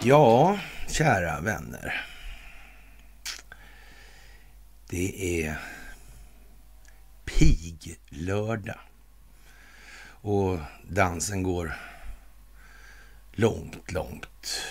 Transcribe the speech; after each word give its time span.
Ja, 0.00 0.58
kära 0.88 1.40
vänner. 1.40 2.06
Det 4.88 5.44
är 5.44 5.58
piglördag. 7.24 8.78
Och 10.20 10.58
dansen 10.88 11.42
går 11.42 11.76
långt, 13.32 13.92
långt 13.92 14.62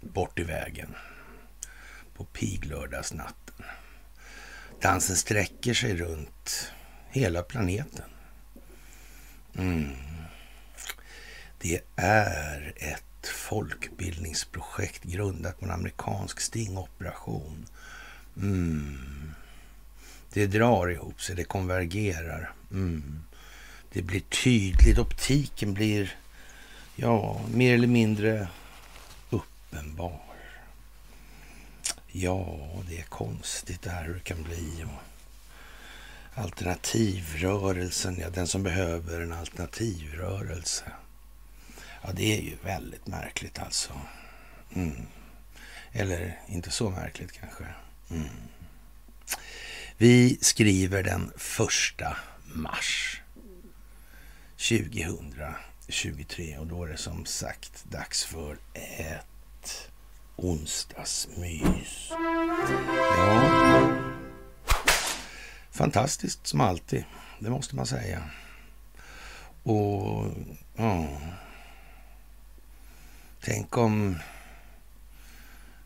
bort 0.00 0.38
i 0.38 0.44
vägen 0.44 0.94
på 2.14 2.24
piglördagsnatten. 2.24 3.64
Dansen 4.80 5.16
sträcker 5.16 5.74
sig 5.74 5.96
runt 5.96 6.72
hela 7.10 7.42
planeten. 7.42 8.10
Mm. 9.58 9.90
Det 11.58 11.80
är 11.96 12.72
ett 12.76 13.26
folkbildningsprojekt 13.26 15.04
grundat 15.04 15.58
på 15.58 15.64
en 15.64 15.70
amerikansk 15.70 16.40
stingoperation. 16.40 17.66
Mm. 18.36 19.34
Det 20.32 20.46
drar 20.46 20.90
ihop 20.90 21.22
sig, 21.22 21.36
det 21.36 21.44
konvergerar. 21.44 22.52
Mm. 22.70 23.22
Det 23.92 24.02
blir 24.02 24.20
tydligt, 24.20 24.98
optiken 24.98 25.74
blir 25.74 26.16
ja, 26.96 27.40
mer 27.54 27.74
eller 27.74 27.86
mindre 27.86 28.48
uppenbar. 29.30 30.20
Ja, 32.06 32.58
det 32.88 32.98
är 32.98 33.02
konstigt 33.02 33.82
det 33.82 33.90
här 33.90 34.04
hur 34.04 34.14
det 34.14 34.20
kan 34.20 34.42
bli. 34.42 34.84
Alternativrörelsen, 36.38 38.18
ja 38.20 38.30
den 38.30 38.46
som 38.46 38.62
behöver 38.62 39.20
en 39.20 39.32
alternativrörelse. 39.32 40.84
Ja, 42.02 42.08
det 42.12 42.38
är 42.38 42.42
ju 42.42 42.56
väldigt 42.64 43.06
märkligt 43.06 43.58
alltså. 43.58 43.92
Mm. 44.74 45.06
Eller 45.92 46.40
inte 46.48 46.70
så 46.70 46.90
märkligt 46.90 47.32
kanske. 47.32 47.64
Mm. 48.10 48.28
Vi 49.96 50.38
skriver 50.40 51.02
den 51.02 51.32
första 51.36 52.16
mars 52.44 53.20
2023 54.56 56.58
och 56.58 56.66
då 56.66 56.84
är 56.84 56.88
det 56.88 56.96
som 56.96 57.26
sagt 57.26 57.84
dags 57.84 58.24
för 58.24 58.58
ett 58.72 59.90
onsdagsmys. 60.36 62.12
Ja, 63.16 64.07
fantastiskt 65.78 66.46
som 66.46 66.60
alltid, 66.60 67.04
det 67.38 67.50
måste 67.50 67.76
man 67.76 67.86
säga. 67.86 68.22
Och 69.62 70.26
ja, 70.76 71.08
tänk 73.40 73.76
om 73.76 74.18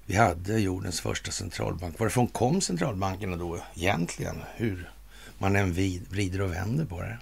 vi 0.07 0.17
hade 0.17 0.61
jordens 0.61 1.01
första 1.01 1.31
centralbank. 1.31 1.98
Varifrån 1.98 2.29
kom 2.29 2.61
centralbankerna 2.61 3.37
då 3.37 3.61
egentligen? 3.75 4.43
Hur 4.55 4.91
man 5.39 5.57
än 5.57 5.73
vrider 6.11 6.41
och 6.41 6.53
vänder 6.53 6.85
på 6.85 7.01
det. 7.01 7.19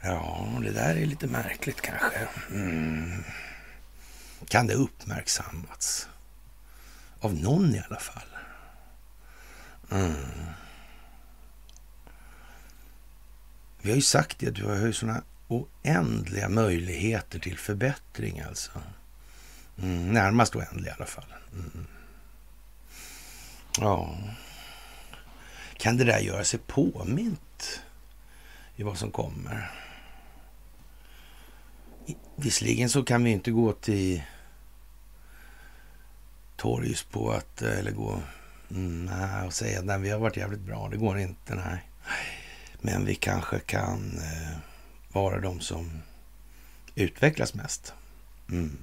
Ja, 0.00 0.48
det 0.62 0.70
där 0.70 0.96
är 0.96 1.06
lite 1.06 1.26
märkligt 1.26 1.80
kanske. 1.80 2.28
Mm. 2.50 3.24
Kan 4.48 4.66
det 4.66 4.74
uppmärksammats? 4.74 6.08
Av 7.20 7.34
någon 7.34 7.74
i 7.74 7.82
alla 7.88 8.00
fall. 8.00 8.28
Mm. 9.90 10.14
Vi 13.84 13.90
har 13.90 13.96
ju 13.96 14.02
sagt 14.02 14.38
det, 14.38 14.50
du 14.50 14.64
har 14.64 14.76
ju 14.76 14.92
sådana 14.92 15.22
oändliga 15.48 16.48
möjligheter 16.48 17.38
till 17.38 17.58
förbättring 17.58 18.40
alltså. 18.40 18.70
Mm, 19.82 20.12
närmast 20.12 20.56
oändliga 20.56 20.92
i 20.92 20.94
alla 20.96 21.06
fall. 21.06 21.34
Mm. 21.52 21.86
Ja. 23.80 24.18
Kan 25.76 25.96
det 25.96 26.04
där 26.04 26.18
göra 26.18 26.44
sig 26.44 26.60
påmint 26.66 27.80
i 28.76 28.82
vad 28.82 28.98
som 28.98 29.10
kommer? 29.10 29.70
Visserligen 32.36 32.88
så 32.88 33.04
kan 33.04 33.24
vi 33.24 33.30
inte 33.30 33.50
gå 33.50 33.72
till 33.72 34.22
torgs 36.56 37.02
på 37.02 37.30
att, 37.30 37.62
eh, 37.62 37.78
eller 37.78 37.90
gå 37.90 38.20
mm, 38.70 39.04
nej, 39.04 39.46
och 39.46 39.54
säga 39.54 39.94
att 39.94 40.00
vi 40.00 40.10
har 40.10 40.18
varit 40.18 40.36
jävligt 40.36 40.60
bra. 40.60 40.88
Det 40.88 40.96
går 40.96 41.18
inte, 41.18 41.54
nej. 41.54 41.82
Men 42.86 43.04
vi 43.04 43.14
kanske 43.14 43.58
kan 43.58 44.18
eh, 44.18 44.56
vara 45.12 45.40
de 45.40 45.60
som 45.60 46.02
utvecklas 46.94 47.54
mest. 47.54 47.94
Mm. 48.50 48.76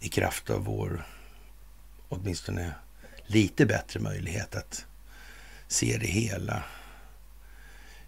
I 0.00 0.08
kraft 0.08 0.50
av 0.50 0.64
vår 0.64 1.06
åtminstone 2.08 2.74
lite 3.26 3.66
bättre 3.66 4.00
möjlighet 4.00 4.54
att 4.54 4.86
se 5.68 5.98
det 6.00 6.06
hela 6.06 6.64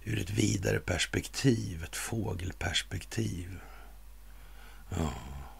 ur 0.04 0.20
ett 0.20 0.30
vidare 0.30 0.78
perspektiv, 0.78 1.84
ett 1.84 1.96
fågelperspektiv. 1.96 3.60
Ja, 4.88 5.12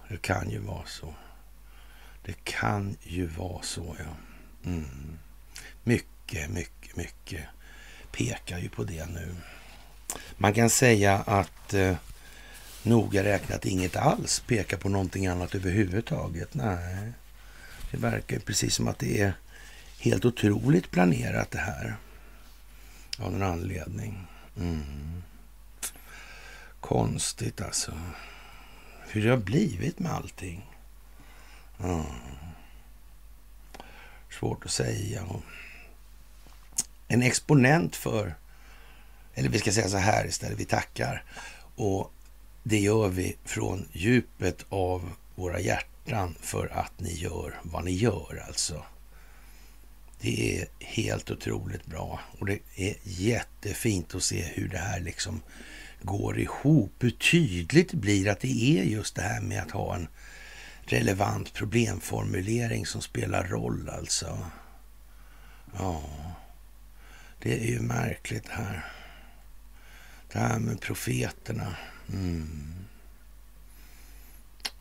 det 0.09 0.23
kan 0.23 0.51
ju 0.51 0.59
vara 0.59 0.87
så. 0.87 1.15
Det 2.23 2.45
kan 2.45 2.97
ju 3.03 3.27
vara 3.27 3.63
så, 3.63 3.97
ja. 3.99 4.17
Mm. 4.71 5.19
Mycket, 5.85 6.51
mycket, 6.51 6.97
mycket 6.97 7.45
pekar 8.17 8.59
ju 8.59 8.69
på 8.69 8.85
det 8.85 9.07
nu. 9.07 9.37
Man 10.37 10.55
kan 10.55 10.71
säga 10.71 11.15
att 11.19 11.75
eh, 11.75 11.97
noga 12.83 13.25
räknat 13.25 13.67
inget 13.67 13.97
alls 13.97 14.41
pekar 14.41 14.77
på 14.77 14.89
någonting 14.89 15.27
annat 15.27 15.55
överhuvudtaget. 15.55 16.55
Nej, 16.55 17.13
det 17.91 17.97
verkar 17.97 18.39
precis 18.39 18.75
som 18.75 18.89
att 18.89 18.99
det 18.99 19.21
är 19.21 19.33
helt 19.99 20.25
otroligt 20.25 20.91
planerat 20.91 21.51
det 21.51 21.59
här. 21.59 21.97
Av 23.19 23.33
någon 23.33 23.43
anledning. 23.43 24.27
Mm. 24.57 25.23
Konstigt 26.81 27.61
alltså. 27.61 27.93
Hur 29.09 29.25
det 29.25 29.31
har 29.31 29.37
blivit 29.37 29.99
med 29.99 30.13
allting. 30.13 30.71
Mm. 31.81 32.05
Svårt 34.31 34.65
att 34.65 34.71
säga. 34.71 35.27
En 37.09 37.23
exponent 37.23 37.97
för, 37.97 38.35
eller 39.35 39.49
vi 39.49 39.59
ska 39.59 39.73
säga 39.73 39.89
så 39.89 39.97
här 39.97 40.27
istället, 40.27 40.61
vi 40.61 40.65
tackar. 40.65 41.25
Och 41.77 42.13
det 42.63 42.79
gör 42.79 43.09
vi 43.09 43.37
från 43.45 43.89
djupet 43.93 44.67
av 44.69 45.11
våra 45.35 45.61
hjärtan 45.61 46.37
för 46.41 46.67
att 46.73 47.01
ni 47.01 47.15
gör 47.15 47.61
vad 47.63 47.85
ni 47.85 47.93
gör 47.93 48.45
alltså. 48.47 48.85
Det 50.21 50.59
är 50.59 50.67
helt 50.81 51.31
otroligt 51.31 51.87
bra 51.87 52.21
och 52.39 52.47
det 52.47 52.59
är 52.77 52.97
jättefint 53.03 54.15
att 54.15 54.23
se 54.23 54.43
hur 54.43 54.69
det 54.69 54.79
här 54.79 55.01
liksom 55.01 55.41
går 56.03 56.39
ihop. 56.39 56.93
Hur 56.99 57.11
tydligt 57.11 57.91
det 57.91 57.97
blir 57.97 58.29
att 58.29 58.41
det 58.41 58.79
är 58.79 58.85
just 58.85 59.15
det 59.17 59.23
här 59.23 59.41
med 59.41 59.63
att 59.63 59.71
ha 59.71 59.95
en 59.95 60.09
relevant 60.81 61.53
problemformulering 61.53 62.87
som 62.87 63.03
spelar 63.03 63.45
roll 63.45 63.89
alltså. 63.89 64.39
Ja, 65.79 66.03
det 67.39 67.61
är 67.61 67.67
ju 67.67 67.81
märkligt 67.81 68.49
här. 68.49 68.93
Det 70.33 70.39
här 70.39 70.59
med 70.59 70.81
profeterna. 70.81 71.77
Mm. 72.13 72.75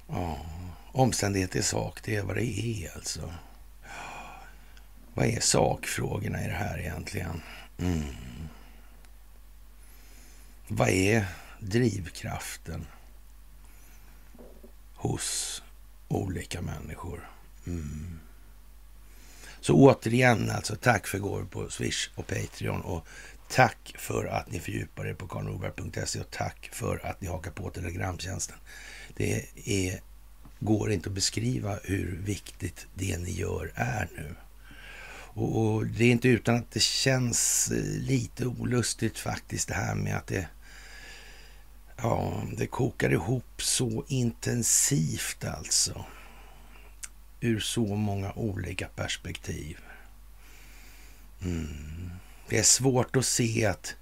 Ja, 0.07 0.45
omständighet 0.91 1.55
i 1.55 1.63
sak, 1.63 1.99
det 2.03 2.15
är 2.15 2.23
vad 2.23 2.35
det 2.35 2.59
är 2.59 2.95
alltså. 2.95 3.33
Vad 5.13 5.25
är 5.25 5.39
sakfrågorna 5.39 6.45
i 6.45 6.47
det 6.47 6.53
här 6.53 6.79
egentligen? 6.79 7.41
Mm. 7.77 8.15
Vad 10.67 10.89
är 10.89 11.25
drivkraften 11.59 12.85
hos 14.93 15.63
olika 16.07 16.61
människor? 16.61 17.29
Mm. 17.67 18.19
Så 19.65 19.73
återigen 19.73 20.49
alltså, 20.49 20.75
tack 20.75 21.07
för 21.07 21.19
gåvor 21.19 21.45
på 21.45 21.69
Swish 21.69 22.09
och 22.15 22.27
Patreon 22.27 22.81
och 22.81 23.07
tack 23.49 23.95
för 23.97 24.25
att 24.25 24.51
ni 24.51 24.59
fördjupar 24.59 25.07
er 25.07 25.13
på 25.13 25.27
karlnorberg.se 25.27 26.19
och 26.19 26.31
tack 26.31 26.69
för 26.71 27.05
att 27.05 27.21
ni 27.21 27.27
hakar 27.27 27.51
på 27.51 27.69
Telegramtjänsten. 27.69 28.57
Det 29.15 29.45
är, 29.65 29.99
går 30.59 30.91
inte 30.91 31.09
att 31.09 31.15
beskriva 31.15 31.79
hur 31.83 32.19
viktigt 32.25 32.87
det 32.93 33.17
ni 33.17 33.31
gör 33.31 33.71
är 33.75 34.09
nu. 34.15 34.35
Och, 35.33 35.65
och, 35.65 35.85
det 35.85 36.05
är 36.05 36.11
inte 36.11 36.27
utan 36.27 36.55
att 36.55 36.71
det 36.71 36.81
känns 36.81 37.71
eh, 37.71 37.83
lite 37.83 38.45
olustigt 38.45 39.19
faktiskt 39.19 39.67
det 39.67 39.75
här 39.75 39.95
med 39.95 40.17
att 40.17 40.27
det, 40.27 40.47
ja, 41.97 42.43
det 42.57 42.67
kokar 42.67 43.13
ihop 43.13 43.61
så 43.61 44.03
intensivt 44.07 45.45
alltså. 45.45 46.05
Ur 47.45 47.59
så 47.59 47.85
många 47.85 48.33
olika 48.33 48.87
perspektiv. 48.87 49.77
Mm. 51.41 52.11
Det 52.49 52.57
är 52.57 52.63
svårt 52.63 53.15
att 53.15 53.25
se 53.25 53.65
att 53.65 53.95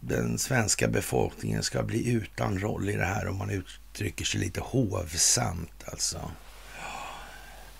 den 0.00 0.38
svenska 0.38 0.88
befolkningen 0.88 1.62
ska 1.62 1.82
bli 1.82 2.10
utan 2.10 2.58
roll 2.58 2.88
i 2.88 2.96
det 2.96 3.04
här 3.04 3.28
om 3.28 3.36
man 3.36 3.50
uttrycker 3.50 4.24
sig 4.24 4.40
lite 4.40 4.60
hovsamt 4.60 5.84
alltså. 5.84 6.30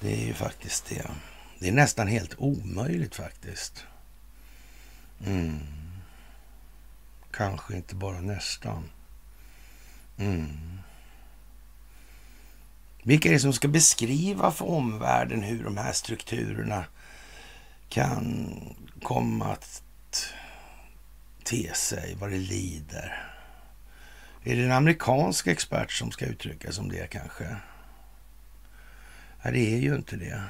Det 0.00 0.22
är 0.22 0.26
ju 0.26 0.34
faktiskt 0.34 0.86
det. 0.88 1.10
Det 1.58 1.68
är 1.68 1.72
nästan 1.72 2.08
helt 2.08 2.34
omöjligt 2.38 3.14
faktiskt. 3.14 3.84
Mm. 5.26 5.58
Kanske 7.30 7.76
inte 7.76 7.94
bara 7.94 8.20
nästan. 8.20 8.90
Mm. 10.18 10.78
Vilka 13.06 13.28
är 13.28 13.32
det 13.32 13.40
som 13.40 13.52
ska 13.52 13.68
beskriva 13.68 14.50
för 14.50 14.68
omvärlden 14.68 15.42
hur 15.42 15.64
de 15.64 15.76
här 15.76 15.92
strukturerna 15.92 16.84
kan 17.88 18.50
komma 19.02 19.52
att 19.52 19.82
te 21.44 21.74
sig, 21.74 22.16
vad 22.20 22.30
det 22.30 22.38
lider? 22.38 23.30
Är 24.44 24.56
det 24.56 24.64
en 24.64 24.72
amerikansk 24.72 25.46
expert 25.46 25.92
som 25.92 26.10
ska 26.10 26.26
uttrycka 26.26 26.72
som 26.72 26.88
det 26.88 27.10
kanske? 27.10 27.56
Nej, 29.42 29.52
det 29.52 29.74
är 29.74 29.78
ju 29.78 29.94
inte 29.94 30.16
det. 30.16 30.42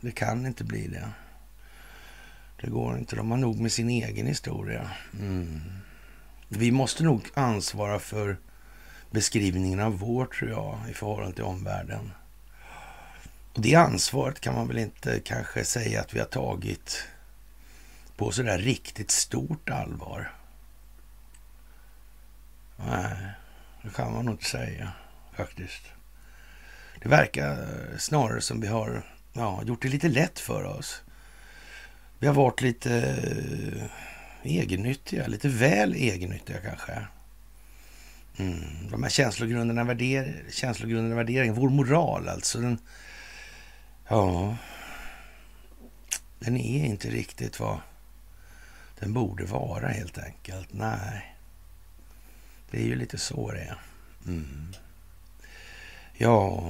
Det 0.00 0.12
kan 0.12 0.46
inte 0.46 0.64
bli 0.64 0.86
det. 0.86 1.10
Det 2.60 2.70
går 2.70 2.98
inte. 2.98 3.16
De 3.16 3.30
har 3.30 3.38
nog 3.38 3.60
med 3.60 3.72
sin 3.72 3.90
egen 3.90 4.26
historia. 4.26 4.90
Mm. 5.20 5.60
Vi 6.48 6.70
måste 6.70 7.04
nog 7.04 7.28
ansvara 7.34 7.98
för 7.98 8.36
beskrivningen 9.10 9.80
av 9.80 9.98
vår, 9.98 10.26
tror 10.26 10.50
jag, 10.50 10.78
i 10.90 10.94
förhållande 10.94 11.34
till 11.34 11.44
omvärlden. 11.44 12.12
Och 13.52 13.60
det 13.60 13.74
ansvaret 13.74 14.40
kan 14.40 14.54
man 14.54 14.68
väl 14.68 14.78
inte 14.78 15.20
kanske 15.24 15.64
säga 15.64 16.00
att 16.00 16.14
vi 16.14 16.18
har 16.18 16.26
tagit 16.26 17.08
på 18.16 18.30
sådär 18.30 18.58
riktigt 18.58 19.10
stort 19.10 19.70
allvar. 19.70 20.32
Nej, 22.76 23.16
det 23.82 23.90
kan 23.94 24.12
man 24.12 24.24
nog 24.24 24.34
inte 24.34 24.44
säga 24.44 24.92
faktiskt. 25.36 25.82
Det 27.02 27.08
verkar 27.08 27.68
snarare 27.98 28.40
som 28.40 28.60
vi 28.60 28.66
har 28.66 29.02
ja, 29.32 29.62
gjort 29.62 29.82
det 29.82 29.88
lite 29.88 30.08
lätt 30.08 30.38
för 30.38 30.64
oss. 30.64 31.02
Vi 32.18 32.26
har 32.26 32.34
varit 32.34 32.60
lite 32.60 32.94
eh, 33.76 33.90
egennyttiga, 34.42 35.26
lite 35.26 35.48
väl 35.48 35.94
egennyttiga 35.94 36.58
kanske. 36.58 37.06
Mm. 38.40 38.90
De 38.90 39.02
här 39.02 39.10
känslogrunderna, 39.10 39.84
värder, 39.84 40.44
känslogrunderna 40.50 41.14
värderingen, 41.14 41.54
vår 41.54 41.68
moral 41.68 42.28
alltså. 42.28 42.58
Den, 42.58 42.78
ja, 44.08 44.56
den 46.38 46.56
är 46.56 46.84
inte 46.84 47.10
riktigt 47.10 47.60
vad 47.60 47.78
den 48.98 49.12
borde 49.12 49.44
vara 49.44 49.88
helt 49.88 50.18
enkelt. 50.18 50.68
Nej, 50.72 51.36
det 52.70 52.78
är 52.78 52.84
ju 52.84 52.94
lite 52.94 53.18
så 53.18 53.50
det 53.50 53.60
är. 53.60 53.78
Mm. 54.26 54.72
Ja, 56.12 56.62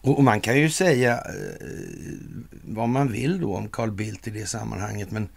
och, 0.00 0.24
man 0.24 0.40
kan 0.40 0.58
ju 0.58 0.70
säga 0.70 1.14
eh, 1.14 1.68
vad 2.50 2.88
man 2.88 3.12
vill 3.12 3.40
då 3.40 3.56
om 3.56 3.68
Carl 3.68 3.90
Bildt 3.90 4.26
i 4.26 4.30
det 4.30 4.46
sammanhanget, 4.46 5.10
men 5.10 5.28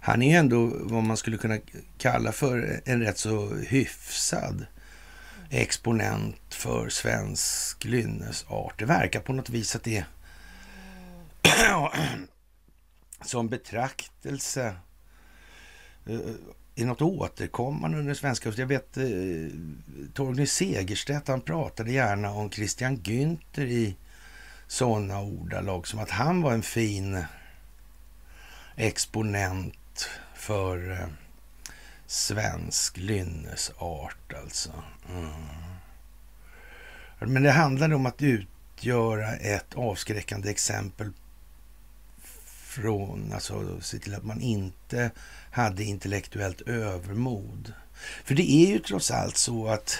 han 0.00 0.22
är 0.22 0.38
ändå 0.38 0.72
vad 0.74 1.02
man 1.02 1.16
skulle 1.16 1.36
kunna 1.36 1.58
kalla 1.98 2.32
för 2.32 2.80
en 2.84 3.00
rätt 3.00 3.18
så 3.18 3.54
hyfsad 3.54 4.66
exponent 5.50 6.54
för 6.54 6.88
svensk 6.88 7.84
lynnesart. 7.84 8.78
Det 8.78 8.84
verkar 8.84 9.20
på 9.20 9.32
något 9.32 9.50
vis 9.50 9.76
att 9.76 9.82
det 9.82 10.04
som 13.24 13.48
betraktelse 13.48 14.76
eh, 16.06 16.14
är 16.14 16.34
i 16.74 16.84
något 16.84 17.02
återkommande 17.02 17.98
under 17.98 18.14
svenska. 18.14 18.52
Jag 18.56 18.66
vet 18.66 18.96
eh, 18.96 19.04
Torgny 20.14 20.46
Segerstedt, 20.46 21.28
han 21.28 21.40
pratade 21.40 21.92
gärna 21.92 22.30
om 22.30 22.50
Christian 22.50 22.96
Günther 22.96 23.66
i 23.66 23.96
sådana 24.66 25.20
ordalag 25.20 25.86
som 25.86 25.98
att 25.98 26.10
han 26.10 26.42
var 26.42 26.52
en 26.52 26.62
fin 26.62 27.24
exponent 28.76 29.74
för 30.34 30.90
eh, 30.90 31.08
svensk 32.06 32.96
lynnesart 32.96 34.32
alltså. 34.42 34.70
Mm. 35.10 35.32
Men 37.20 37.42
det 37.42 37.50
handlade 37.50 37.94
om 37.94 38.06
att 38.06 38.22
utgöra 38.22 39.36
ett 39.36 39.74
avskräckande 39.74 40.50
exempel 40.50 41.12
från, 42.82 43.32
alltså 43.32 43.80
se 43.80 43.98
till 43.98 44.14
att 44.14 44.24
man 44.24 44.40
inte 44.40 45.10
hade 45.50 45.84
intellektuellt 45.84 46.60
övermod. 46.60 47.72
För 48.24 48.34
det 48.34 48.50
är 48.50 48.66
ju 48.66 48.78
trots 48.78 49.10
allt 49.10 49.36
så 49.36 49.68
att 49.68 49.98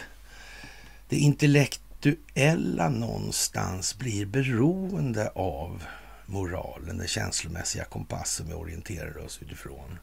det 1.09 1.17
intellektuella 1.17 2.89
någonstans 2.89 3.99
blir 3.99 4.27
beroende 4.27 5.31
av 5.31 5.85
moralen, 6.29 6.99
den 6.99 7.09
känslomässiga 7.09 7.85
kompassen 7.85 8.47
vi 8.47 8.55
orienterar 8.55 9.19
oss 9.19 9.43
utifrån 9.43 9.99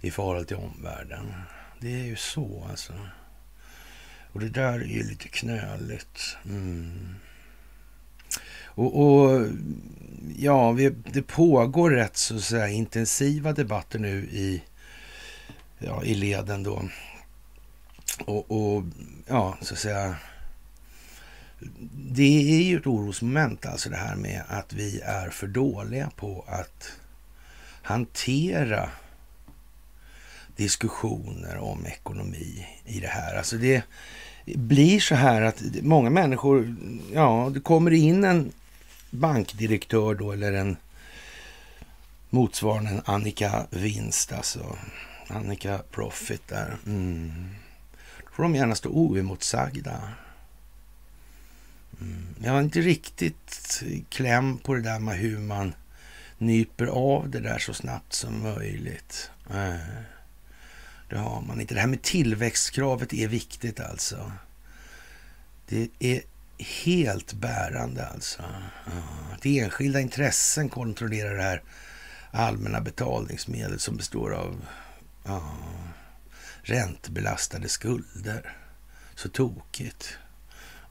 i 0.00 0.10
förhållande 0.10 0.48
till 0.48 0.56
omvärlden. 0.56 1.32
Det 1.80 1.94
är 2.00 2.04
ju 2.04 2.16
så 2.16 2.66
alltså. 2.70 2.92
Och 4.32 4.40
det 4.40 4.48
där 4.48 4.72
är 4.72 4.84
ju 4.84 5.02
lite 5.02 5.28
knöligt. 5.28 6.36
Mm. 6.44 7.14
Och, 8.74 9.00
och, 9.02 9.46
ja, 10.36 10.72
vi, 10.72 10.90
det 10.90 11.22
pågår 11.22 11.90
rätt 11.90 12.16
så 12.16 12.36
att 12.36 12.42
säga 12.42 12.68
intensiva 12.68 13.52
debatter 13.52 13.98
nu 13.98 14.24
i, 14.24 14.62
ja, 15.78 16.04
i 16.04 16.14
leden 16.14 16.62
då. 16.62 16.88
Och, 18.24 18.50
och 18.50 18.84
ja, 19.26 19.56
så 19.60 19.74
att 19.74 19.80
säga 19.80 20.16
det 21.94 22.58
är 22.58 22.62
ju 22.62 22.76
ett 22.76 22.86
orosmoment 22.86 23.66
alltså 23.66 23.90
det 23.90 23.96
här 23.96 24.16
med 24.16 24.42
att 24.48 24.72
vi 24.72 25.00
är 25.00 25.30
för 25.30 25.46
dåliga 25.46 26.10
på 26.16 26.44
att 26.48 26.92
hantera 27.82 28.88
diskussioner 30.56 31.58
om 31.58 31.86
ekonomi 31.86 32.66
i 32.84 33.00
det 33.00 33.08
här. 33.08 33.36
Alltså 33.36 33.56
det 33.56 33.82
blir 34.44 35.00
så 35.00 35.14
här 35.14 35.42
att 35.42 35.62
många 35.82 36.10
människor, 36.10 36.76
ja, 37.12 37.50
det 37.54 37.60
kommer 37.60 37.90
in 37.90 38.24
en 38.24 38.52
bankdirektör 39.10 40.14
då 40.14 40.32
eller 40.32 40.52
en 40.52 40.76
motsvarande 42.30 42.90
en 42.90 43.02
Annika 43.04 43.66
Vinst, 43.70 44.32
alltså 44.32 44.76
Annika 45.28 45.80
Profit 45.90 46.48
där. 46.48 46.76
Mm. 46.86 47.50
Då 48.18 48.30
får 48.32 48.42
de 48.42 48.54
gärna 48.54 48.74
stå 48.74 48.90
oemotsagda. 48.90 50.00
Mm. 52.02 52.34
Jag 52.42 52.52
har 52.52 52.60
inte 52.60 52.80
riktigt 52.80 53.82
kläm 54.08 54.58
på 54.58 54.74
det 54.74 54.82
där 54.82 54.98
med 54.98 55.16
hur 55.16 55.38
man 55.38 55.74
nyper 56.38 56.86
av 56.86 57.30
det 57.30 57.40
där 57.40 57.58
så 57.58 57.74
snabbt 57.74 58.12
som 58.12 58.42
möjligt. 58.42 59.30
Nej, 59.50 59.80
det 61.08 61.18
har 61.18 61.40
man 61.40 61.60
inte. 61.60 61.74
Det 61.74 61.80
här 61.80 61.88
med 61.88 62.02
tillväxtkravet 62.02 63.12
är 63.12 63.28
viktigt 63.28 63.80
alltså. 63.80 64.32
Det 65.68 65.88
är 65.98 66.22
helt 66.58 67.32
bärande 67.32 68.06
alltså. 68.06 68.42
Att 69.32 69.46
enskilda 69.46 70.00
intressen 70.00 70.68
kontrollerar 70.68 71.34
det 71.34 71.42
här 71.42 71.62
allmänna 72.30 72.80
betalningsmedlet 72.80 73.80
som 73.80 73.96
består 73.96 74.34
av 74.34 74.64
ja, 75.24 75.56
räntebelastade 76.62 77.68
skulder. 77.68 78.56
Så 79.14 79.28
tokigt. 79.28 80.18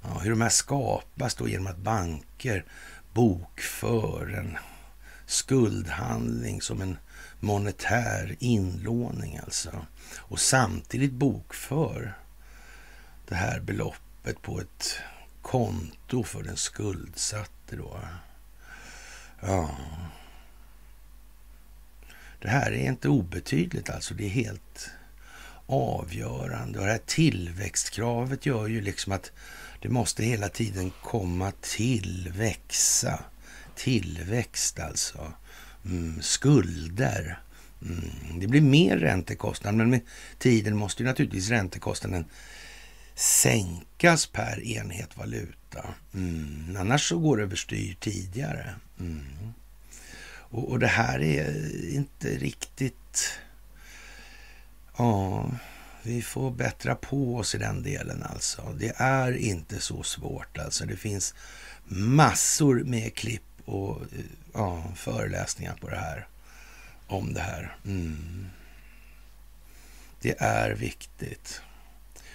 Ja, 0.01 0.19
hur 0.19 0.29
de 0.29 0.41
här 0.41 0.49
skapas 0.49 1.35
då 1.35 1.47
genom 1.47 1.67
att 1.67 1.77
banker 1.77 2.65
bokför 3.13 4.33
en 4.37 4.57
skuldhandling 5.25 6.61
som 6.61 6.81
en 6.81 6.97
monetär 7.39 8.35
inlåning 8.39 9.39
alltså. 9.43 9.85
Och 10.17 10.39
samtidigt 10.39 11.11
bokför 11.11 12.13
det 13.27 13.35
här 13.35 13.59
beloppet 13.59 14.41
på 14.41 14.59
ett 14.59 14.99
konto 15.41 16.23
för 16.23 16.43
den 16.43 16.57
skuldsatte 16.57 17.75
då. 17.75 17.99
Ja. 19.39 19.77
Det 22.41 22.49
här 22.49 22.71
är 22.71 22.87
inte 22.87 23.09
obetydligt 23.09 23.89
alltså. 23.89 24.13
Det 24.13 24.25
är 24.25 24.29
helt 24.29 24.91
avgörande. 25.65 26.79
Och 26.79 26.85
det 26.85 26.91
här 26.91 27.01
tillväxtkravet 27.05 28.45
gör 28.45 28.67
ju 28.67 28.81
liksom 28.81 29.11
att 29.11 29.31
det 29.81 29.89
måste 29.89 30.23
hela 30.23 30.49
tiden 30.49 30.91
komma 31.03 31.51
till, 31.61 32.31
växa. 32.35 33.19
Tillväxt 33.75 34.79
alltså. 34.79 35.33
Mm, 35.85 36.21
skulder. 36.21 37.39
Mm, 37.81 38.39
det 38.39 38.47
blir 38.47 38.61
mer 38.61 38.97
räntekostnad, 38.97 39.75
men 39.75 39.89
med 39.89 40.01
tiden 40.37 40.77
måste 40.77 41.03
ju 41.03 41.09
naturligtvis 41.09 41.49
räntekostnaden 41.49 42.25
sänkas 43.15 44.27
per 44.27 44.63
enhet 44.63 45.17
valuta. 45.17 45.85
Mm, 46.13 46.77
annars 46.79 47.09
så 47.09 47.19
går 47.19 47.37
det 47.37 47.43
överstyr 47.43 47.97
tidigare. 47.99 48.75
Mm. 48.99 49.53
Och, 50.33 50.69
och, 50.69 50.79
det 50.79 50.87
här 50.87 51.21
är 51.21 51.89
inte 51.93 52.27
riktigt 52.27 53.39
Ja, 54.97 55.51
vi 56.03 56.21
får 56.21 56.51
bättra 56.51 56.95
på 56.95 57.37
oss 57.37 57.55
i 57.55 57.57
den 57.57 57.83
delen 57.83 58.23
alltså. 58.23 58.75
Det 58.79 58.93
är 58.97 59.37
inte 59.37 59.79
så 59.79 60.03
svårt 60.03 60.57
alltså. 60.57 60.85
Det 60.85 60.95
finns 60.95 61.33
massor 61.87 62.83
med 62.83 63.15
klipp 63.15 63.43
och 63.65 64.01
eh, 64.01 64.25
ja, 64.53 64.83
föreläsningar 64.95 65.75
på 65.81 65.89
det 65.89 65.95
här. 65.95 66.27
Om 67.07 67.33
det 67.33 67.41
här. 67.41 67.75
Mm. 67.85 68.45
Det 70.21 70.41
är 70.41 70.71
viktigt. 70.71 71.61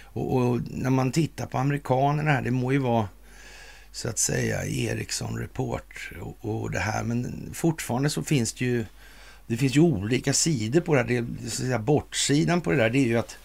Och, 0.01 0.35
och, 0.35 0.61
när 0.71 0.89
man 0.89 1.11
tittar 1.11 1.45
på 1.45 1.57
amerikanerna 1.57 2.31
här, 2.31 2.41
det 2.41 2.51
må 2.51 2.71
ju 2.71 2.77
vara 2.77 3.09
så 3.91 4.09
att 4.09 4.19
säga 4.19 4.65
Ericsson 4.65 5.39
Report 5.39 6.11
och, 6.21 6.37
och 6.41 6.71
det 6.71 6.79
här, 6.79 7.03
men 7.03 7.49
fortfarande 7.53 8.09
så 8.09 8.23
finns 8.23 8.53
det 8.53 8.65
ju 8.65 8.85
det 9.47 9.57
finns 9.57 9.75
ju 9.75 9.79
olika 9.79 10.33
sidor 10.33 10.81
på 10.81 10.95
det 10.95 11.01
här. 11.01 11.07
Det, 11.07 11.25
så 11.41 11.47
att 11.47 11.53
säga, 11.53 11.79
bortsidan 11.79 12.61
på 12.61 12.71
det 12.71 12.77
där, 12.77 12.89
det 12.89 12.99
är 12.99 13.07
ju 13.07 13.17
att 13.17 13.37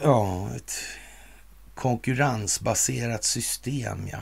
ja, 0.00 0.50
ett 0.56 0.72
konkurrensbaserat 1.74 3.24
system, 3.24 4.08
ja. 4.12 4.18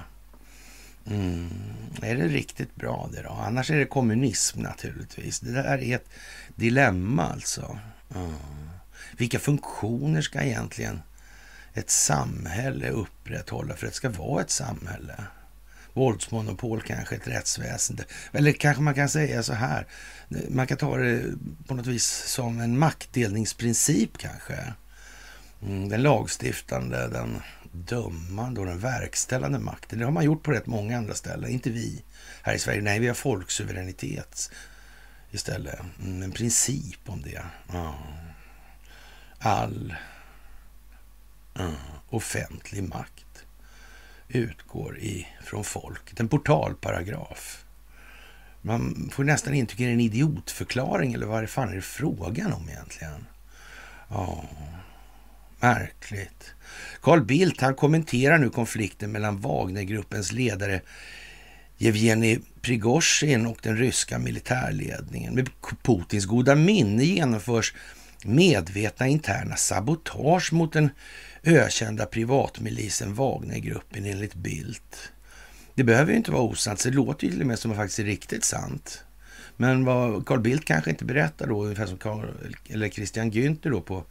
Mm. 1.11 1.49
Är 2.03 2.17
det 2.17 2.29
riktigt 2.29 2.77
bra 2.77 3.09
det 3.13 3.23
då? 3.23 3.31
Annars 3.31 3.71
är 3.71 3.79
det 3.79 3.85
kommunism 3.85 4.61
naturligtvis. 4.61 5.41
Det 5.41 5.53
där 5.53 5.79
är 5.79 5.97
ett 5.97 6.09
dilemma 6.57 7.27
alltså. 7.27 7.79
Mm. 8.15 8.35
Vilka 9.17 9.39
funktioner 9.39 10.23
ska 10.23 10.43
egentligen 10.43 11.03
ett 11.75 11.91
samhälle 11.91 12.91
upprätthålla 12.91 13.77
för 13.77 13.87
att 13.87 13.93
det 13.93 13.97
ska 13.97 14.09
vara 14.09 14.43
ett 14.43 14.51
samhälle? 14.51 15.25
Våldsmonopol 15.93 16.83
kanske, 16.83 17.17
ett 17.17 17.29
rättsväsende. 17.29 18.05
Eller 18.33 18.53
kanske 18.53 18.83
man 18.83 18.95
kan 18.95 19.09
säga 19.09 19.43
så 19.43 19.53
här. 19.53 19.87
Man 20.49 20.67
kan 20.67 20.79
ta 20.79 20.97
det 20.97 21.23
på 21.67 21.75
något 21.75 21.87
vis 21.87 22.07
som 22.27 22.61
en 22.61 22.79
maktdelningsprincip 22.79 24.19
kanske. 24.19 24.73
Mm, 25.63 25.89
den 25.89 26.03
lagstiftande, 26.03 27.09
den 27.09 27.43
dömande 27.73 28.61
och 28.61 28.67
den 28.67 28.79
verkställande 28.79 29.59
makten. 29.59 29.99
Det 29.99 30.05
har 30.05 30.13
man 30.13 30.25
gjort 30.25 30.43
på 30.43 30.51
rätt 30.51 30.67
många 30.67 30.99
andra 30.99 31.15
ställen. 31.15 31.51
Inte 31.51 31.71
vi 31.71 32.03
här 32.43 32.55
i 32.55 32.59
Sverige. 32.59 32.83
Nej, 32.83 32.99
vi 32.99 33.07
har 33.09 33.15
folksuveränitet 33.15 34.51
istället. 35.31 35.81
Mm, 36.03 36.23
en 36.23 36.33
princip 36.33 37.09
om 37.09 37.23
det. 37.23 37.43
All 39.39 39.95
offentlig 42.09 42.83
makt 42.83 43.45
utgår 44.29 44.99
ifrån 44.99 45.65
folket. 45.65 46.21
En 46.21 46.29
portalparagraf. 46.29 47.65
Man 48.63 49.11
får 49.13 49.25
nästan 49.25 49.55
intrycket 49.55 49.85
det 49.85 49.91
är 49.91 49.93
en 49.93 50.01
idiotförklaring 50.01 51.15
eller 51.15 51.27
vad 51.27 51.49
fan 51.49 51.69
är 51.69 51.75
det 51.75 51.83
frågan 51.83 52.53
om 52.53 52.69
egentligen? 52.69 53.27
Ja, 54.09 54.45
märkligt. 55.61 56.55
Carl 57.03 57.25
Bildt 57.25 57.61
han 57.61 57.75
kommenterar 57.75 58.39
nu 58.39 58.51
konflikten 58.51 59.13
mellan 59.13 59.41
Wagnergruppens 59.41 60.33
ledare 60.33 60.81
Jevgenij 61.77 62.41
Prigozjin 62.61 63.47
och 63.47 63.59
den 63.63 63.77
ryska 63.77 64.19
militärledningen. 64.19 65.35
Med 65.35 65.49
Putins 65.83 66.27
goda 66.27 66.55
minne 66.55 67.05
genomförs 67.05 67.75
medvetna 68.25 69.07
interna 69.07 69.57
sabotage 69.57 70.53
mot 70.53 70.73
den 70.73 70.91
ökända 71.45 72.07
privatmilisen 72.07 73.15
Wagnergruppen 73.15 74.05
enligt 74.05 74.35
Bildt. 74.35 75.13
Det 75.75 75.85
behöver 75.85 76.11
ju 76.11 76.17
inte 76.17 76.31
vara 76.31 76.43
osant, 76.43 76.85
det 76.85 76.91
låter 76.91 77.25
ju 77.25 77.31
till 77.31 77.41
och 77.41 77.47
med 77.47 77.59
som 77.59 77.71
att 77.71 77.77
det 77.77 77.83
faktiskt 77.83 77.99
är 77.99 78.05
riktigt 78.05 78.45
sant. 78.45 79.05
Men 79.57 79.85
vad 79.85 80.27
Carl 80.27 80.41
Bildt 80.41 80.65
kanske 80.65 80.91
inte 80.91 81.05
berättar 81.05 81.47
då, 81.47 81.65
ungefär 81.65 81.87
som 81.87 81.99
Carl, 81.99 82.27
eller 82.69 82.89
Christian 82.89 83.33
Günther 83.33 83.71
då 83.71 83.81
på 83.81 84.05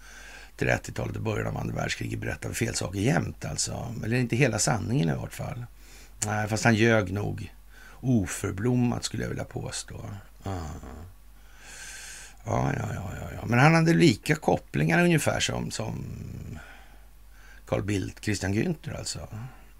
30-talet 0.57 1.15
och 1.15 1.21
början 1.21 1.47
av 1.47 1.57
andra 1.57 1.75
världskriget 1.75 2.19
berättar 2.19 2.53
fel 2.53 2.75
saker 2.75 2.99
jämt 2.99 3.45
alltså. 3.45 3.95
Eller 4.03 4.17
inte 4.17 4.35
hela 4.35 4.59
sanningen 4.59 5.09
i 5.09 5.15
vart 5.15 5.33
fall. 5.33 5.65
Nej, 6.25 6.47
fast 6.47 6.63
han 6.63 6.75
ljög 6.75 7.11
nog 7.11 7.53
oförblommat 8.01 9.03
skulle 9.03 9.23
jag 9.23 9.29
vilja 9.29 9.43
påstå. 9.43 10.05
Ja, 10.43 10.71
ja, 12.45 12.73
ja, 12.77 13.11
ja, 13.21 13.29
ja. 13.35 13.45
Men 13.45 13.59
han 13.59 13.75
hade 13.75 13.93
lika 13.93 14.35
kopplingar 14.35 15.03
ungefär 15.03 15.39
som, 15.39 15.71
som 15.71 16.05
Carl 17.65 17.83
Bildt, 17.83 18.23
Christian 18.23 18.53
Günther 18.53 18.97
alltså. 18.97 19.27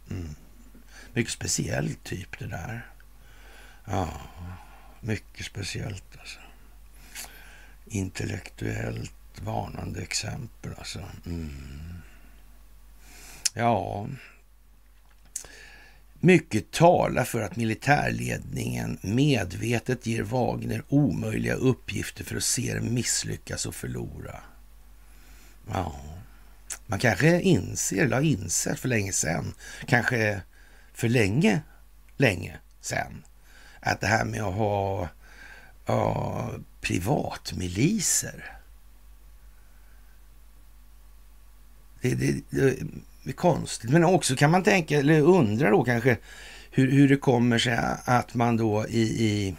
Mm. 0.09 0.35
Mycket 1.13 1.33
speciell 1.33 1.95
typ 2.03 2.39
det 2.39 2.47
där. 2.47 2.85
Ja, 3.85 4.09
mycket 4.99 5.45
speciellt 5.45 6.17
alltså. 6.19 6.39
Intellektuellt 7.85 9.13
varnande 9.39 10.01
exempel 10.01 10.71
alltså. 10.77 10.99
Mm. 11.25 12.01
Ja, 13.53 14.07
mycket 16.19 16.71
talar 16.71 17.23
för 17.23 17.41
att 17.41 17.55
militärledningen 17.55 18.97
medvetet 19.01 20.05
ger 20.05 20.23
Wagner 20.23 20.83
omöjliga 20.89 21.53
uppgifter 21.53 22.23
för 22.23 22.35
att 22.35 22.43
se 22.43 22.73
dem 22.73 22.93
misslyckas 22.93 23.65
och 23.65 23.75
förlora. 23.75 24.39
Ja, 25.71 25.95
man 26.85 26.99
kanske 26.99 27.41
inser, 27.41 28.03
eller 28.03 28.15
har 28.15 28.23
insett 28.23 28.79
för 28.79 28.87
länge 28.89 29.11
sedan, 29.11 29.53
kanske 29.85 30.41
för 30.93 31.09
länge, 31.09 31.61
länge 32.17 32.57
sedan, 32.81 33.23
att 33.79 34.01
det 34.01 34.07
här 34.07 34.25
med 34.25 34.41
att 34.41 34.53
ha 34.53 35.09
ja, 35.85 36.51
privatmiliser, 36.81 38.56
det, 42.01 42.15
det, 42.15 42.43
det 43.23 43.29
är 43.29 43.33
konstigt. 43.33 43.89
Men 43.89 44.03
också 44.03 44.35
kan 44.35 44.51
man 44.51 44.63
tänka, 44.63 44.99
eller 44.99 45.21
undra 45.21 45.69
då 45.69 45.83
kanske, 45.83 46.17
hur, 46.71 46.91
hur 46.91 47.09
det 47.09 47.17
kommer 47.17 47.57
sig 47.57 47.79
att 48.05 48.33
man 48.33 48.57
då 48.57 48.87
i, 48.87 49.01
i 49.01 49.55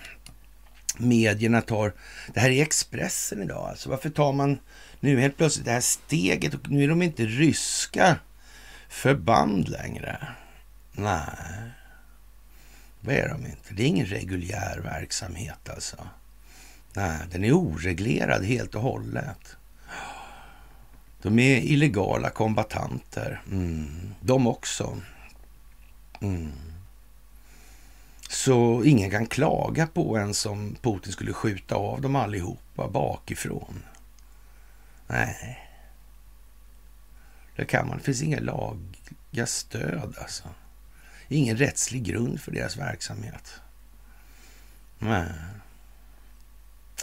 medierna 0.98 1.60
tar... 1.60 1.92
Det 2.34 2.40
här 2.40 2.50
är 2.50 2.62
Expressen 2.62 3.42
idag 3.42 3.68
alltså. 3.68 3.90
Varför 3.90 4.10
tar 4.10 4.32
man 4.32 4.58
nu 5.00 5.20
helt 5.20 5.36
plötsligt 5.36 5.64
det 5.64 5.72
här 5.72 5.80
steget? 5.80 6.54
Och 6.54 6.70
nu 6.70 6.84
är 6.84 6.88
de 6.88 7.02
inte 7.02 7.26
ryska 7.26 8.16
förband 8.88 9.68
längre. 9.68 10.28
Nej, 10.92 11.72
det 13.00 13.20
är 13.20 13.28
de 13.28 13.46
inte. 13.46 13.74
Det 13.74 13.82
är 13.82 13.86
ingen 13.86 14.06
reguljär 14.06 14.80
verksamhet 14.84 15.68
alltså. 15.68 15.96
Nej, 16.92 17.18
den 17.30 17.44
är 17.44 17.52
oreglerad 17.52 18.44
helt 18.44 18.74
och 18.74 18.82
hållet. 18.82 19.56
De 21.28 21.38
är 21.38 21.60
illegala 21.60 22.30
kombatanter. 22.30 23.42
Mm. 23.50 24.14
De 24.20 24.46
också. 24.46 25.00
Mm. 26.20 26.52
Så 28.28 28.84
ingen 28.84 29.10
kan 29.10 29.26
klaga 29.26 29.86
på 29.86 30.16
en 30.16 30.34
som 30.34 30.76
Putin 30.82 31.12
skulle 31.12 31.32
skjuta 31.32 31.74
av 31.74 32.00
dem 32.00 32.16
allihopa 32.16 32.88
bakifrån. 32.88 33.82
Nej. 35.06 35.68
Det 37.56 37.64
kan 37.64 37.88
man. 37.88 37.98
Det 37.98 38.04
finns 38.04 38.22
inga 38.22 38.40
laga 38.40 39.46
stöd 39.46 40.14
alltså. 40.20 40.48
Ingen 41.28 41.56
rättslig 41.56 42.04
grund 42.04 42.40
för 42.40 42.52
deras 42.52 42.76
verksamhet. 42.76 43.52
Nej. 44.98 45.28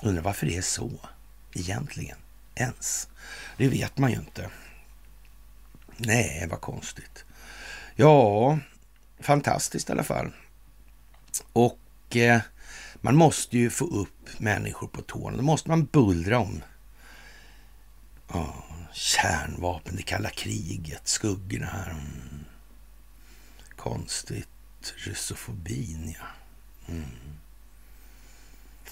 Undrar 0.04 0.24
varför 0.24 0.46
det 0.46 0.58
är 0.58 0.62
så 0.62 0.92
egentligen 1.54 2.18
ens. 2.56 3.08
Det 3.58 3.68
vet 3.68 3.98
man 3.98 4.12
ju 4.12 4.18
inte. 4.18 4.50
Nej, 5.98 6.48
vad 6.50 6.62
konstigt. 6.62 7.26
Ja, 7.96 8.60
fantastiskt 9.20 9.90
i 9.90 9.92
alla 9.92 10.04
fall. 10.04 10.32
Och 11.54 12.16
eh, 12.16 12.42
man 13.02 13.16
måste 13.16 13.58
ju 13.58 13.70
få 13.70 13.86
upp 13.86 14.40
människor 14.40 14.88
på 14.88 15.02
tårna. 15.02 15.38
Då 15.38 15.44
måste 15.44 15.70
man 15.70 15.86
bullra 15.86 16.40
om 16.40 16.62
oh, 18.28 18.64
kärnvapen, 18.94 19.96
det 19.96 20.04
kalla 20.04 20.30
kriget, 20.30 21.08
skuggorna 21.08 21.66
här. 21.66 21.90
Mm. 21.90 22.46
Konstigt. 23.76 24.48
Ryssofobin, 24.96 26.16
ja. 26.20 26.26
Mm. 26.94 27.06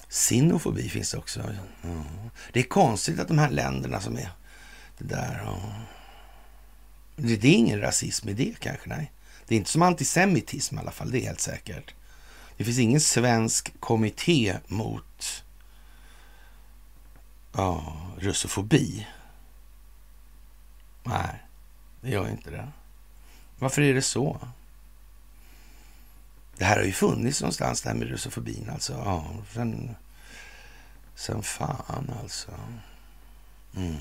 Sinofobi 0.08 0.88
finns 0.88 1.10
det 1.10 1.18
också. 1.18 1.40
Mm. 1.82 2.04
Det 2.52 2.60
är 2.60 2.64
konstigt 2.64 3.20
att 3.20 3.28
de 3.28 3.38
här 3.38 3.50
länderna 3.50 4.00
som 4.00 4.16
är 4.16 4.30
det 4.98 5.04
där... 5.04 5.42
Ja. 5.44 5.58
Det, 7.16 7.36
det 7.36 7.48
är 7.48 7.54
ingen 7.54 7.80
rasism 7.80 8.28
i 8.28 8.32
det 8.32 8.58
kanske, 8.60 8.88
nej. 8.88 9.12
Det 9.46 9.54
är 9.54 9.58
inte 9.58 9.70
som 9.70 9.82
antisemitism 9.82 10.76
i 10.76 10.80
alla 10.80 10.90
fall, 10.90 11.10
det 11.10 11.20
är 11.20 11.26
helt 11.26 11.40
säkert. 11.40 11.94
Det 12.56 12.64
finns 12.64 12.78
ingen 12.78 13.00
svensk 13.00 13.80
kommitté 13.80 14.56
mot 14.66 15.44
ja, 17.52 17.96
russofobi. 18.18 19.06
Nej, 21.04 21.42
det 22.00 22.10
gör 22.10 22.28
inte 22.28 22.50
det. 22.50 22.68
Varför 23.58 23.82
är 23.82 23.94
det 23.94 24.02
så? 24.02 24.48
Det 26.56 26.64
här 26.64 26.76
har 26.76 26.84
ju 26.84 26.92
funnits 26.92 27.40
någonstans, 27.40 27.82
det 27.82 27.88
här 27.88 27.96
med 27.96 28.08
russofobin 28.08 28.70
alltså. 28.72 28.92
Ja, 28.92 29.26
sen, 29.52 29.96
sen 31.14 31.42
fan 31.42 32.12
alltså. 32.22 32.50
Mm. 33.76 33.96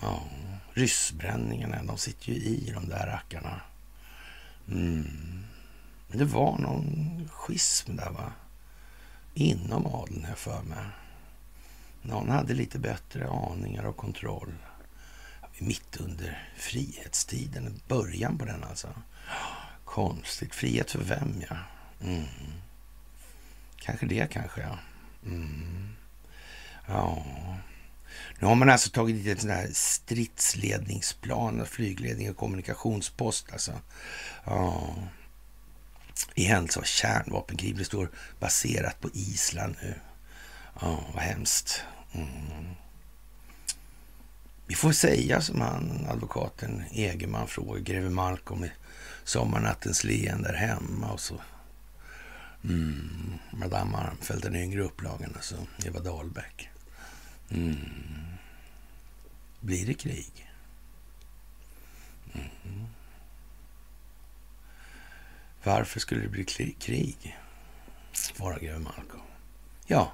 Ja, 0.00 0.22
ryssbränningarna, 0.72 1.82
de 1.82 1.98
sitter 1.98 2.32
ju 2.32 2.34
i 2.34 2.70
de 2.74 2.88
där 2.88 3.06
rackarna. 3.06 3.60
Mm. 4.68 5.44
Men 6.08 6.18
det 6.18 6.24
var 6.24 6.58
någon 6.58 7.28
schism 7.32 7.96
där 7.96 8.10
va? 8.10 8.32
Inom 9.34 9.86
adeln 9.86 10.24
här 10.24 10.34
för 10.34 10.62
mig. 10.62 10.84
Någon 12.02 12.30
hade 12.30 12.54
lite 12.54 12.78
bättre 12.78 13.28
aningar 13.28 13.84
och 13.84 13.96
kontroll. 13.96 14.54
Mitt 15.58 15.96
under 15.96 16.48
frihetstiden, 16.56 17.80
början 17.88 18.38
på 18.38 18.44
den 18.44 18.64
alltså. 18.64 18.88
Konstigt. 19.84 20.54
Frihet 20.54 20.90
för 20.90 21.04
vem, 21.04 21.42
ja. 21.50 21.56
Mm. 22.00 22.24
Kanske 23.76 24.06
det, 24.06 24.32
kanske, 24.32 24.60
ja. 24.60 24.78
Mm. 25.26 25.88
Ja. 26.86 27.24
Nu 28.40 28.46
har 28.46 28.54
man 28.54 28.70
alltså 28.70 28.90
tagit 28.90 29.16
dit 29.16 29.26
ett 29.26 29.40
sånt 29.40 29.52
här 29.52 29.68
stridsledningsplan, 29.72 31.66
flygledning 31.66 32.30
och 32.30 32.36
kommunikationspost. 32.36 33.52
Alltså. 33.52 33.72
Ja. 34.44 34.94
I 36.34 36.44
händelse 36.44 36.80
av 36.80 36.84
kärnvapenkrig. 36.84 37.76
Det 37.76 37.84
står 37.84 38.10
baserat 38.38 39.00
på 39.00 39.10
Island 39.12 39.74
nu. 39.82 39.94
Ja, 40.80 41.04
vad 41.14 41.22
hemskt. 41.22 41.82
Mm. 42.12 42.28
Vi 44.66 44.74
får 44.74 44.92
säga 44.92 45.40
som 45.40 45.60
han, 45.60 46.06
advokaten 46.08 46.84
Egerman 46.92 47.48
frågar 47.48 47.80
greve 47.80 48.10
Malcolm 48.10 48.64
i 48.64 48.70
Sommarnattens 49.24 50.04
leende 50.04 50.48
där 50.48 50.58
hemma 50.58 51.12
och 51.12 51.20
så 51.20 51.40
mm, 52.64 53.32
Madame 53.50 53.96
Armfelt, 53.96 54.42
den 54.42 54.56
yngre 54.56 54.82
upplagan, 54.82 55.32
alltså 55.36 55.54
Eva 55.84 56.00
Dahlbeck. 56.00 56.70
Mm. 57.50 57.76
Blir 59.60 59.86
det 59.86 59.94
krig? 59.94 60.50
Mm. 62.32 62.86
Varför 65.62 66.00
skulle 66.00 66.20
det 66.20 66.28
bli 66.28 66.44
krig? 66.78 67.38
Svarar 68.12 68.58
greve 68.58 68.78
Malcolm. 68.78 69.22
Ja, 69.86 70.12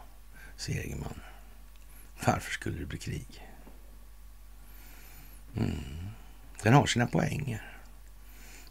säger 0.57 0.81
Egerman. 0.81 1.21
Varför 2.27 2.51
skulle 2.51 2.79
det 2.79 2.87
bli 2.87 2.99
krig? 2.99 3.47
Mm. 5.57 6.11
Den 6.63 6.75
har 6.75 6.87
sina 6.87 7.07
poänger. 7.07 7.79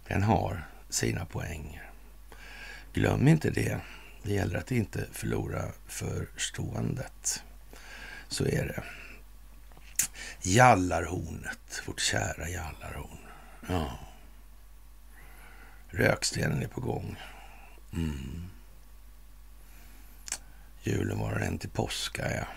Den 0.07 0.23
har 0.23 0.67
sina 0.89 1.25
poänger. 1.25 1.91
Glöm 2.93 3.27
inte 3.27 3.49
det. 3.49 3.81
Det 4.23 4.33
gäller 4.33 4.57
att 4.57 4.71
inte 4.71 5.07
förlora 5.11 5.71
förståendet. 5.87 7.43
Så 8.35 8.45
är 8.45 8.65
det. 8.65 8.83
Jallarhornet, 10.41 11.81
vårt 11.85 11.99
kära 11.99 12.49
Jallarhorn. 12.49 13.17
Ja. 13.67 13.99
Rökstenen 15.89 16.63
är 16.63 16.67
på 16.67 16.81
gång. 16.81 17.15
Mm. 17.93 18.49
Julen 20.83 21.19
var 21.19 21.39
en 21.39 21.57
till 21.57 21.69
påska, 21.69 22.35
ja. 22.35 22.47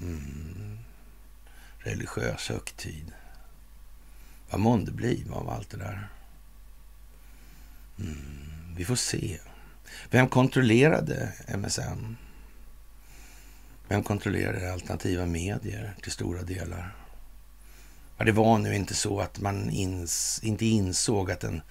Mm. 0.00 0.78
Religiös 1.78 2.48
högtid. 2.48 3.12
Vad 4.50 4.60
månde 4.60 4.92
bli 4.92 5.26
av 5.32 5.50
allt 5.50 5.70
det 5.70 5.76
där? 5.76 6.08
Mm. 7.98 8.74
Vi 8.76 8.84
får 8.84 8.96
se. 8.96 9.38
Vem 10.10 10.28
kontrollerade 10.28 11.32
MSN? 11.48 12.16
Vem 13.90 14.02
kontrollerade 14.02 14.72
alternativa 14.72 15.26
medier 15.26 15.94
till 16.02 16.12
stora 16.12 16.42
delar? 16.42 16.96
Ja, 18.18 18.24
det 18.24 18.32
var 18.32 18.58
nu 18.58 18.74
inte 18.74 18.94
så 18.94 19.20
att 19.20 19.40
man 19.40 19.70
ins, 19.70 20.40
inte 20.42 20.66
insåg 20.66 21.30
att 21.30 21.40
den 21.40 21.62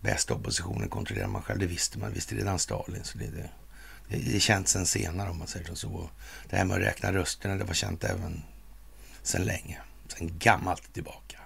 bästa 0.00 0.34
oppositionen 0.34 0.88
kontrollerar 0.88 1.26
man 1.26 1.42
själv. 1.42 1.58
Det 1.58 1.66
visste 1.66 1.98
man, 1.98 2.12
visste 2.12 2.34
redan 2.34 2.58
Stalin. 2.58 3.04
Så 3.04 3.18
det, 3.18 3.26
det, 3.26 3.50
det, 4.08 4.16
det 4.16 4.36
är 4.36 4.40
känt 4.40 4.68
sen 4.68 4.86
senare 4.86 5.30
om 5.30 5.38
man 5.38 5.46
säger 5.46 5.74
så. 5.74 6.10
Det 6.50 6.56
här 6.56 6.64
med 6.64 6.76
att 6.76 6.82
räkna 6.82 7.12
rösterna, 7.12 7.56
det 7.56 7.64
var 7.64 7.74
känt 7.74 8.04
även 8.04 8.42
sen 9.22 9.42
länge. 9.42 9.78
Sen 10.08 10.38
gammalt 10.38 10.92
tillbaka. 10.92 11.38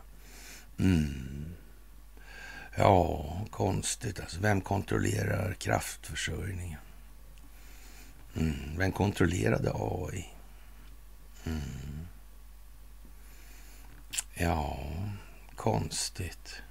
Mm. 0.79 1.45
Ja, 2.77 3.47
konstigt 3.51 4.21
alltså. 4.21 4.40
Vem 4.40 4.61
kontrollerar 4.61 5.55
kraftförsörjningen? 5.55 6.79
Mm. 8.37 8.55
Vem 8.79 8.92
kontrollerade 8.92 9.73
AI? 9.75 10.29
Mm. 11.45 12.07
Ja, 14.35 14.79
konstigt. 15.57 16.62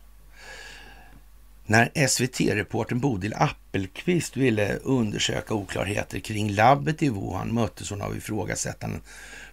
När 1.65 2.07
SVT-reporten 2.07 2.99
Bodil 2.99 3.33
Appelqvist 3.33 4.37
ville 4.37 4.75
undersöka 4.75 5.53
oklarheter 5.53 6.19
kring 6.19 6.49
labbet 6.49 7.03
i 7.03 7.09
Wuhan 7.09 7.53
möttes 7.53 7.89
hon 7.89 8.01
av 8.01 8.17
ifrågasättanden 8.17 9.01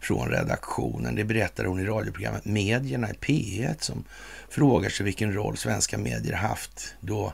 från 0.00 0.28
redaktionen. 0.28 1.14
Det 1.14 1.24
berättar 1.24 1.64
hon 1.64 1.80
i 1.80 1.84
radioprogrammet 1.84 2.44
Medierna 2.44 3.10
i 3.10 3.12
P1 3.12 3.76
som 3.80 4.04
frågar 4.48 4.90
sig 4.90 5.04
vilken 5.04 5.34
roll 5.34 5.56
svenska 5.56 5.98
medier 5.98 6.34
haft 6.34 6.94
då 7.00 7.32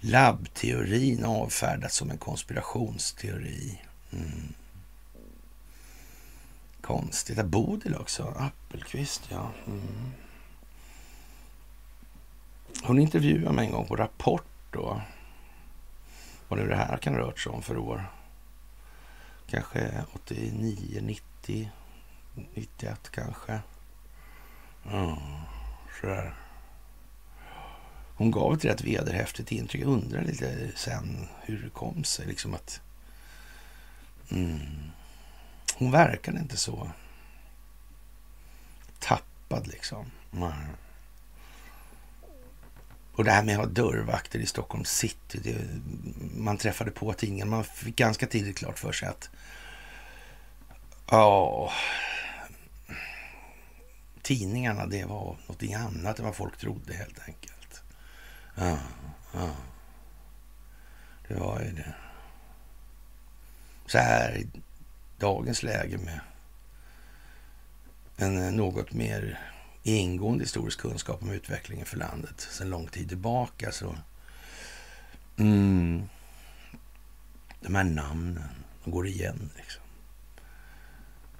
labbteorin 0.00 1.24
avfärdats 1.24 1.96
som 1.96 2.10
en 2.10 2.18
konspirationsteori. 2.18 3.80
Mm. 4.16 4.52
Konstigt. 6.80 7.44
Bodil 7.44 7.94
också. 7.94 8.34
Appelqvist, 8.36 9.22
ja. 9.30 9.50
Mm. 9.66 10.12
Hon 12.82 12.98
intervjuade 12.98 13.54
mig 13.54 13.66
en 13.66 13.72
gång 13.72 13.86
på 13.86 13.96
Rapport 13.96 14.44
då. 14.70 15.00
Vad 16.48 16.58
nu 16.58 16.68
det 16.68 16.76
här 16.76 16.96
kan 16.96 17.16
rört 17.16 17.38
sig 17.38 17.52
om 17.52 17.62
för 17.62 17.78
år. 17.78 18.04
Kanske 19.46 20.04
89, 20.12 21.00
90, 21.02 21.70
91 22.54 23.10
kanske. 23.10 23.60
Ja, 24.82 25.18
sådär. 26.00 26.34
Hon 28.16 28.30
gav 28.30 28.54
ett 28.54 28.64
rätt 28.64 28.84
vederhäftigt 28.84 29.52
intryck. 29.52 29.82
Jag 29.82 29.88
undrar 29.88 30.22
lite 30.22 30.72
sen 30.76 31.28
hur 31.42 31.62
det 31.62 31.70
kom 31.70 32.04
sig 32.04 32.26
liksom 32.26 32.54
att... 32.54 32.80
Mm, 34.30 34.90
hon 35.74 35.90
verkade 35.90 36.38
inte 36.38 36.56
så 36.56 36.90
tappad 38.98 39.66
liksom. 39.66 40.10
Nej. 40.30 40.66
Och 43.12 43.24
det 43.24 43.30
här 43.30 43.42
med 43.42 43.54
att 43.54 43.60
ha 43.60 43.66
dörrvakter 43.66 44.38
i 44.38 44.46
Stockholm 44.46 44.84
city. 44.84 45.40
Det, 45.42 45.56
man 46.36 46.56
träffade 46.56 46.90
på 46.90 47.12
tidningen. 47.12 47.48
Man 47.48 47.64
fick 47.64 47.96
ganska 47.96 48.26
tidigt 48.26 48.58
klart 48.58 48.78
för 48.78 48.92
sig 48.92 49.08
att 49.08 49.30
ja, 51.10 51.72
tidningarna 54.22 54.86
det 54.86 55.04
var 55.04 55.36
någonting 55.40 55.74
annat 55.74 56.18
än 56.18 56.24
vad 56.24 56.36
folk 56.36 56.56
trodde 56.56 56.94
helt 56.94 57.18
enkelt. 57.26 57.82
Ja, 58.54 58.78
ja. 59.34 59.50
Det 61.28 61.34
var 61.34 61.60
ju 61.60 61.72
det. 61.72 61.94
Så 63.86 63.98
här 63.98 64.36
i 64.36 64.46
dagens 65.18 65.62
läge 65.62 65.98
med 65.98 66.20
en 68.16 68.44
eh, 68.44 68.52
något 68.52 68.92
mer 68.92 69.40
ingående 69.82 70.44
historisk 70.44 70.80
kunskap 70.80 71.22
om 71.22 71.30
utvecklingen 71.30 71.86
för 71.86 71.96
landet 71.96 72.40
sedan 72.40 72.70
lång 72.70 72.86
tid 72.86 73.08
tillbaka. 73.08 73.72
Så, 73.72 73.96
mm, 75.36 76.08
de 77.60 77.74
här 77.74 77.84
namnen, 77.84 78.48
de 78.84 78.90
går 78.90 79.06
igen 79.06 79.50
liksom. 79.56 79.82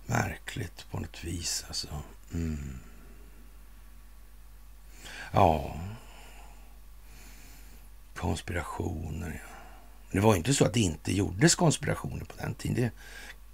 Märkligt 0.07 0.91
på 0.91 1.01
något 1.01 1.25
vis 1.25 1.65
alltså. 1.69 2.03
Mm. 2.35 2.79
Ja. 5.33 5.77
Konspirationer, 8.15 9.43
ja. 9.49 9.56
Det 10.11 10.21
var 10.21 10.37
inte 10.37 10.55
så 10.55 10.64
att 10.64 10.75
det 10.75 10.81
inte 10.81 11.12
gjordes 11.12 11.55
konspirationer 11.55 12.25
på 12.25 12.37
den 12.37 12.55
tiden. 12.55 12.75
Det 12.75 12.90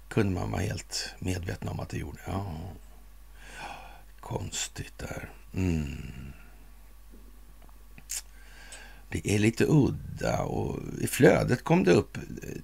kunde 0.07 0.33
man 0.33 0.51
vara 0.51 0.61
helt 0.61 1.09
medveten 1.19 1.67
om 1.67 1.79
att 1.79 1.89
det 1.89 1.97
gjorde. 1.97 2.19
Ja. 2.25 2.55
Konstigt 4.19 4.97
där. 4.97 5.29
Mm. 5.53 6.33
Det 9.09 9.35
är 9.35 9.39
lite 9.39 9.65
udda 9.67 10.41
och 10.41 10.79
i 11.01 11.07
flödet 11.07 11.63
kom 11.63 11.83
det 11.83 11.91
upp 11.91 12.17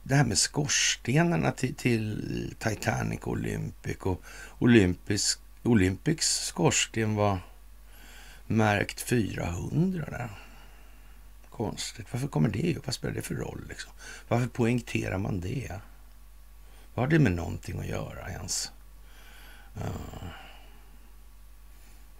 det 0.03 0.15
här 0.15 0.25
med 0.25 0.37
skorstenarna 0.37 1.51
till, 1.51 1.75
till 1.75 2.55
Titanic 2.59 3.19
Olympic 3.23 3.97
och 3.97 4.23
Olympics, 4.59 5.39
Olympics 5.63 6.45
skorsten 6.45 7.15
var 7.15 7.39
märkt 8.47 9.01
400 9.01 10.05
där. 10.09 10.48
Konstigt. 11.59 12.07
Varför 12.11 12.27
kommer 12.27 12.49
det 12.49 12.77
upp? 12.77 12.85
Vad 12.85 12.95
spelar 12.95 13.15
det 13.15 13.21
för 13.21 13.35
roll? 13.35 13.65
Liksom? 13.69 13.91
Varför 14.27 14.47
poängterar 14.47 15.17
man 15.17 15.39
det? 15.39 15.79
Vad 16.93 17.05
har 17.05 17.07
det 17.07 17.19
med 17.19 17.31
någonting 17.31 17.79
att 17.79 17.85
göra 17.85 18.29
ens? 18.29 18.71
Uh. 19.77 20.29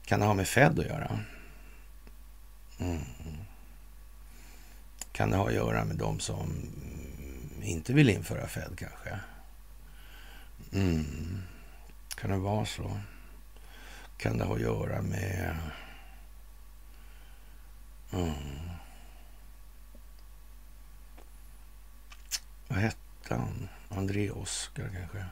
Kan 0.06 0.20
det 0.20 0.26
ha 0.26 0.34
med 0.34 0.48
Fed 0.48 0.80
att 0.80 0.86
göra? 0.86 1.20
Mm. 2.80 3.02
Kan 5.12 5.32
det 5.32 5.38
ha 5.38 5.48
att 5.48 5.54
göra 5.54 5.86
med 5.86 5.96
de 5.96 6.20
som 6.20 6.70
inte 7.62 7.94
vill 7.94 8.10
införa 8.10 8.48
Fed 8.48 8.78
kanske? 8.78 9.20
Mm. 10.74 11.42
Kan 12.16 12.30
det 12.30 12.38
vara 12.38 12.66
så? 12.66 13.00
Kan 14.18 14.38
det 14.38 14.44
ha 14.44 14.56
att 14.56 14.62
göra 14.62 15.02
med... 15.02 15.56
Mm. 18.12 18.69
Vad 22.70 22.80
hette 22.80 23.36
han? 23.36 23.70
André 23.90 24.30
Oskar 24.30 24.90
kanske? 24.94 25.26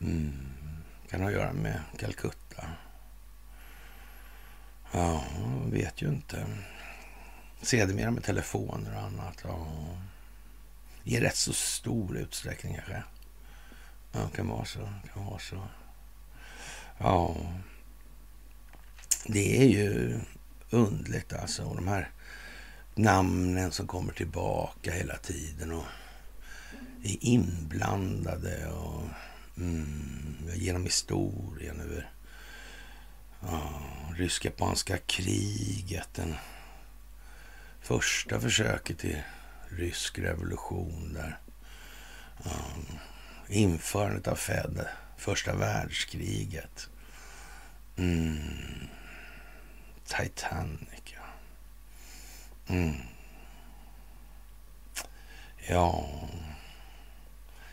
Mm. 0.00 0.46
Kan 1.10 1.20
ha 1.20 1.28
att 1.28 1.34
göra 1.34 1.52
med 1.52 1.80
Calcutta? 1.98 2.66
Ja, 4.92 5.24
vet 5.66 6.02
ju 6.02 6.08
inte. 6.08 6.46
Sedermera 7.62 8.10
med 8.10 8.24
telefoner 8.24 8.96
och 8.96 9.02
annat. 9.02 9.40
Ja. 9.44 9.66
I 11.04 11.20
rätt 11.20 11.36
så 11.36 11.52
stor 11.52 12.16
utsträckning 12.16 12.74
kanske. 12.74 13.02
Ja, 14.12 14.28
kan 14.28 14.48
vara 14.48 14.64
så. 14.64 14.88
Kan 15.14 15.24
vara 15.24 15.38
så. 15.38 15.68
Ja. 16.98 17.36
Det 19.26 19.62
är 19.62 19.68
ju 19.68 20.20
undligt 20.70 21.32
alltså. 21.32 21.64
Och 21.64 21.76
de 21.76 21.88
här 21.88 22.10
namnen 22.94 23.72
som 23.72 23.86
kommer 23.86 24.12
tillbaka 24.12 24.92
hela 24.92 25.16
tiden 25.16 25.72
och 25.72 25.84
är 27.02 27.16
inblandade 27.20 28.66
och 28.68 29.02
mm, 29.56 30.36
genom 30.54 30.84
historien 30.84 31.80
över 31.80 32.10
ja, 33.40 33.82
rysk-japanska 34.16 34.98
kriget. 34.98 36.08
Den 36.14 36.34
första 37.80 38.40
försöket 38.40 38.98
till 38.98 39.22
rysk 39.68 40.18
revolution 40.18 41.12
där. 41.14 41.38
Um, 42.44 42.98
införandet 43.48 44.28
av 44.28 44.36
Fed, 44.36 44.86
första 45.16 45.56
världskriget. 45.56 46.88
Mm. 47.96 48.88
Titanic. 50.04 50.93
Mm. 52.68 52.94
Ja, 55.68 56.08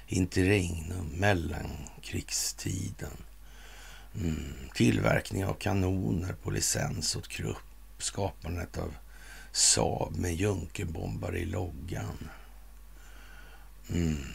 interregnum, 0.07 1.07
mellankrigstiden. 1.07 3.17
Mm. 4.15 4.53
Tillverkning 4.73 5.45
av 5.45 5.53
kanoner 5.53 6.33
på 6.33 6.51
licens 6.51 7.15
åt 7.15 7.27
Krupp. 7.27 7.57
Skapandet 7.97 8.77
av 8.77 8.95
Saab 9.51 10.15
med 10.15 10.35
Junkerbombare 10.35 11.39
i 11.39 11.45
loggan. 11.45 12.29
Mm. 13.89 14.25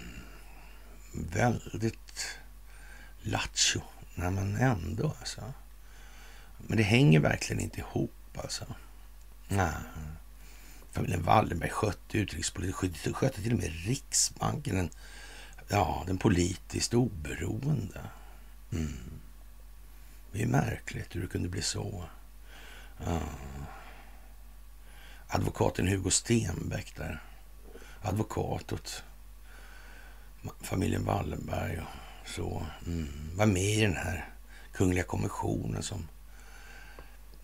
Väldigt 1.12 2.38
lattjo. 3.22 3.80
Nej, 4.14 4.30
men 4.30 4.56
ändå 4.56 5.14
alltså. 5.18 5.52
Men 6.58 6.76
det 6.76 6.82
hänger 6.82 7.20
verkligen 7.20 7.62
inte 7.62 7.80
ihop 7.80 8.38
alltså. 8.38 8.64
Nej. 9.48 9.74
Familjen 10.96 11.22
Wallenberg 11.22 11.70
skötte 11.70 12.18
utrikespolitiken, 12.18 13.14
skötte 13.14 13.42
till 13.42 13.52
och 13.52 13.58
med 13.58 13.72
Riksbanken. 13.86 14.76
Den, 14.76 14.90
ja, 15.68 16.04
den 16.06 16.18
politiskt 16.18 16.94
oberoende. 16.94 18.00
Mm. 18.72 19.20
Det 20.32 20.42
är 20.42 20.46
märkligt 20.46 21.16
hur 21.16 21.20
det 21.22 21.26
kunde 21.26 21.48
bli 21.48 21.62
så. 21.62 22.04
Ja. 23.04 23.20
Advokaten 25.28 25.88
Hugo 25.88 26.10
Stenbeck 26.10 26.96
där. 26.96 27.22
Advokat 28.02 28.72
åt 28.72 29.02
familjen 30.60 31.04
Wallenberg 31.04 31.80
och 31.80 32.28
så. 32.28 32.66
Mm. 32.86 33.08
Var 33.34 33.46
med 33.46 33.62
i 33.62 33.80
den 33.80 33.96
här 33.96 34.28
kungliga 34.72 35.04
kommissionen 35.04 35.82
som 35.82 36.08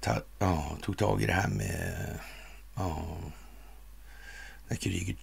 ta, 0.01 0.23
ja, 0.39 0.77
tog 0.83 0.99
tag 0.99 1.23
i 1.23 1.27
det 1.27 1.33
här 1.33 1.49
med 1.49 2.19
ja, 2.75 3.05
kriget 4.77 5.17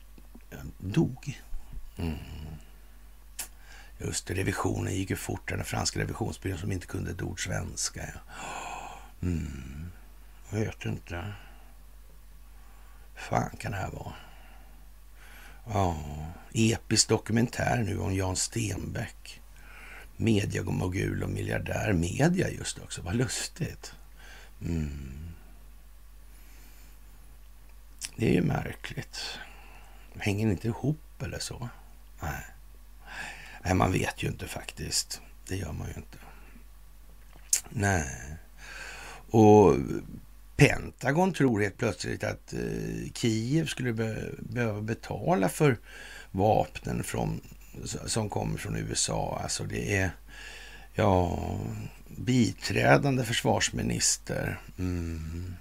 dog. 0.77 1.39
Mm. 1.97 2.17
Just 3.97 4.27
det, 4.27 4.33
revisionen 4.33 4.93
gick 4.93 5.09
ju 5.09 5.15
fort. 5.15 5.49
Den 5.49 5.63
franska 5.63 5.99
revisionsbyrån 5.99 6.57
som 6.57 6.71
inte 6.71 6.88
kunde 6.88 7.12
ett 7.12 7.21
ord 7.21 7.43
svenska. 7.43 8.01
Ja. 8.01 8.99
Mm. 9.21 9.91
Jag 10.49 10.59
vet 10.59 10.85
inte. 10.85 11.33
fan 13.15 13.57
kan 13.57 13.71
det 13.71 13.77
här 13.77 13.91
vara? 13.91 14.13
Ja, 15.73 15.97
episk 16.53 17.09
dokumentär 17.09 17.83
nu 17.83 17.99
om 17.99 18.15
Jan 18.15 18.35
Stenbeck. 18.35 19.41
Mediamogul 20.17 21.23
och 21.23 21.29
miljardär. 21.29 21.93
Media 21.93 22.49
just 22.49 22.79
också, 22.79 23.01
vad 23.01 23.15
lustigt. 23.15 23.93
Mm. 24.62 25.28
Det 28.19 28.29
är 28.29 28.34
ju 28.34 28.41
märkligt. 28.41 29.39
Hänger 30.17 30.47
inte 30.47 30.67
ihop 30.67 31.23
eller 31.23 31.39
så? 31.39 31.69
Nej. 32.21 32.43
Nej, 33.63 33.73
man 33.73 33.91
vet 33.91 34.23
ju 34.23 34.27
inte 34.27 34.47
faktiskt. 34.47 35.21
Det 35.47 35.55
gör 35.55 35.71
man 35.71 35.88
ju 35.88 35.93
inte. 35.93 36.17
Nej. 37.69 38.36
Och 39.29 39.75
Pentagon 40.55 41.34
tror 41.34 41.62
helt 41.62 41.77
plötsligt 41.77 42.23
att 42.23 42.53
eh, 42.53 43.12
Kiev 43.13 43.65
skulle 43.65 43.93
be 43.93 44.32
behöva 44.39 44.82
betala 44.82 45.49
för 45.49 45.77
vapnen 46.32 47.03
från, 47.03 47.41
som 48.05 48.29
kommer 48.29 48.58
från 48.58 48.75
USA. 48.75 49.39
Alltså 49.43 49.63
det 49.63 49.97
är 49.97 50.12
ja, 50.93 51.39
biträdande 52.08 53.23
försvarsminister 53.23 54.60
mm, 54.77 55.55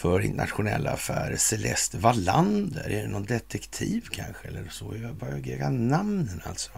för 0.00 0.20
internationella 0.20 0.90
affärer, 0.90 1.36
Celeste 1.36 1.98
Wallander. 1.98 2.90
Är 2.90 3.02
det 3.02 3.08
någon 3.08 3.24
detektiv 3.24 4.08
kanske? 4.10 4.48
Eller 4.48 4.68
så? 4.68 4.96
Jag 4.96 5.14
bara 5.14 5.70
namnen 5.70 6.42
alltså. 6.44 6.70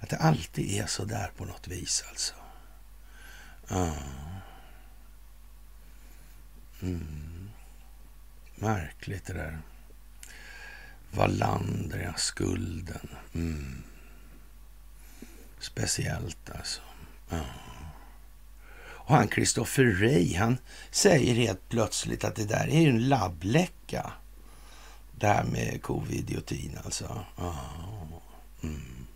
Att 0.00 0.08
det 0.08 0.16
alltid 0.16 0.80
är 0.80 0.86
så 0.86 1.04
där 1.04 1.30
på 1.36 1.44
något 1.44 1.68
vis 1.68 2.04
alltså. 2.08 2.34
Ja. 3.68 3.94
Mm. 6.82 7.50
Märkligt 8.54 9.26
det 9.26 9.32
där. 9.32 9.58
Wallander, 11.10 11.98
ja, 11.98 12.14
skulden. 12.16 13.08
Mm. 13.34 13.82
Speciellt 15.58 16.50
alltså. 16.50 16.80
Ja. 17.28 17.44
Och 19.06 19.14
han 19.14 19.28
Kristoffer 19.28 19.84
Rey, 19.84 20.36
han 20.36 20.58
säger 20.90 21.34
helt 21.34 21.68
plötsligt 21.68 22.24
att 22.24 22.34
det 22.34 22.44
där 22.44 22.68
är 22.68 22.88
en 22.88 23.08
labbläcka. 23.08 24.12
Det 25.18 25.26
här 25.26 25.44
med 25.44 25.82
covid-idiotin 25.82 26.78
alltså. 26.84 27.24
Mm. 28.62 29.06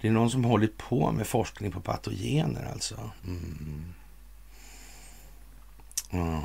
Det 0.00 0.08
är 0.08 0.12
någon 0.12 0.30
som 0.30 0.44
hållit 0.44 0.78
på 0.78 1.12
med 1.12 1.26
forskning 1.26 1.72
på 1.72 1.80
patogener 1.80 2.70
alltså. 2.72 3.10
Mm. 3.26 3.94
Ja. 6.10 6.42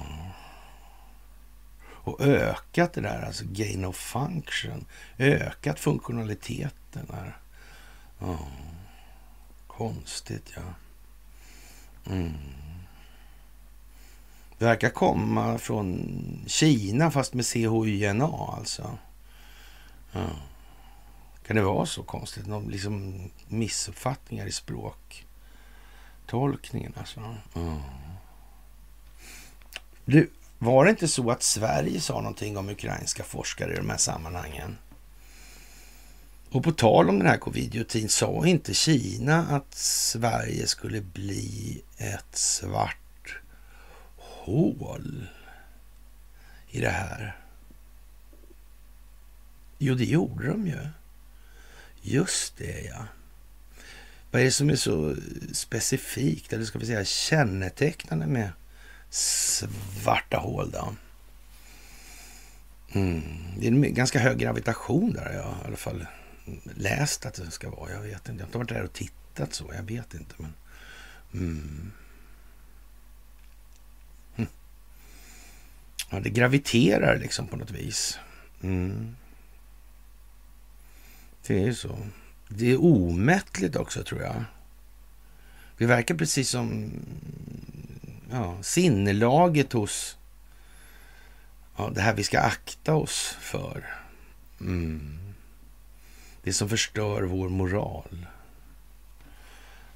Och 2.08 2.22
ökat 2.22 2.94
det 2.94 3.02
där, 3.02 3.22
alltså 3.22 3.44
gain 3.48 3.86
of 3.86 3.96
function. 3.96 4.86
Ökat 5.18 5.80
funktionaliteten. 5.80 7.06
Där. 7.08 7.38
Ja. 8.20 8.38
Konstigt, 9.68 10.52
ja. 10.56 10.62
Mm. 12.10 12.34
Verkar 14.58 14.90
komma 14.90 15.58
från 15.58 16.20
Kina 16.48 17.12
fast 17.12 17.34
med 17.34 17.46
CHYNA 17.46 18.32
alltså. 18.58 18.98
Ja. 20.12 20.30
Kan 21.48 21.56
det 21.56 21.62
vara 21.62 21.86
så 21.86 22.04
konstigt? 22.04 22.48
Någon 22.48 22.68
liksom 22.68 23.22
missuppfattningar 23.48 24.46
i 24.46 24.52
språktolkningen 24.52 26.94
alltså. 26.98 27.36
Mm. 27.56 27.80
Du, 30.06 30.30
var 30.58 30.86
det 30.86 30.92
inte 30.92 31.08
så 31.08 31.32
att 31.32 31.44
Sverige 31.44 32.02
sa 32.02 32.14
någonting 32.14 32.58
om 32.58 32.70
ukrainska 32.70 33.24
forskare 33.24 33.74
i 33.74 33.78
de 33.78 33.90
här 33.90 33.98
sammanhangen? 33.98 34.78
Och 36.52 36.64
på 36.64 36.72
tal 36.72 37.10
om 37.10 37.20
den 37.20 37.28
här 37.28 37.38
covidiotin, 37.38 38.10
sa 38.10 38.46
inte 38.46 38.74
Kina 38.74 39.48
att 39.48 39.76
Sverige 39.76 40.68
skulle 40.68 41.02
bli 41.02 41.82
ett 41.98 42.36
svart 42.36 43.40
hål 44.18 45.28
i 46.70 46.82
det 46.82 46.90
här? 46.90 47.38
Jo, 49.78 49.96
det 49.96 50.06
gjorde 50.06 50.48
de 50.48 50.68
ju. 50.68 50.88
Just 52.02 52.58
det, 52.58 52.82
ja. 52.82 53.06
Vad 54.32 54.42
är 54.42 54.46
det 54.46 54.52
som 54.52 54.70
är 54.70 54.76
så 54.76 55.16
specifikt, 55.52 56.54
eller 56.54 56.66
ska 56.66 56.80
vi 56.80 56.86
säga 56.86 57.06
kännetecknande 57.06 58.28
med 58.28 58.52
svarta 59.10 60.38
hål 60.38 60.72
då? 60.72 60.96
Mm. 62.92 63.22
Det 63.58 63.68
är 63.68 63.72
en 63.72 63.94
ganska 63.94 64.20
hög 64.20 64.38
gravitation 64.38 65.14
där, 65.14 65.34
ja, 65.34 65.58
i 65.64 65.68
alla 65.68 65.78
fall 65.78 66.06
läst 66.76 67.26
att 67.26 67.34
det 67.34 67.52
ska 67.52 67.70
vara. 67.70 67.92
Jag 67.92 68.02
vet 68.02 68.30
inte. 68.30 68.32
Jag 68.32 68.40
har 68.40 68.46
inte 68.46 68.58
varit 68.58 68.70
där 68.70 68.84
och 68.84 68.94
tittat 68.94 69.54
så. 69.54 69.72
Jag 69.76 69.84
vet 69.84 70.14
inte. 70.14 70.36
Men, 70.38 70.54
mm. 71.34 71.92
Hm. 74.36 74.48
Ja, 76.10 76.20
det 76.20 76.30
graviterar 76.30 77.18
liksom 77.20 77.48
på 77.48 77.56
något 77.56 77.72
vis. 77.72 78.20
Mm. 78.62 79.16
Det 81.48 81.62
är 81.62 81.66
ju 81.66 81.76
så. 81.76 81.98
Det 82.50 82.72
är 82.72 82.82
omättligt 82.82 83.76
också 83.76 84.04
tror 84.04 84.22
jag. 84.22 84.44
Det 85.78 85.86
verkar 85.86 86.16
precis 86.16 86.50
som 86.50 86.92
ja, 88.32 88.64
sinnelaget 88.64 89.74
hos 89.74 90.18
ja, 91.78 91.92
det 91.96 92.02
här 92.02 92.14
vi 92.14 92.24
ska 92.24 92.40
akta 92.40 92.94
oss 92.94 93.38
för. 93.40 93.86
Mm. 94.62 95.27
Det 96.48 96.54
som 96.54 96.70
förstör 96.70 97.22
vår 97.22 97.50
moral. 97.50 98.28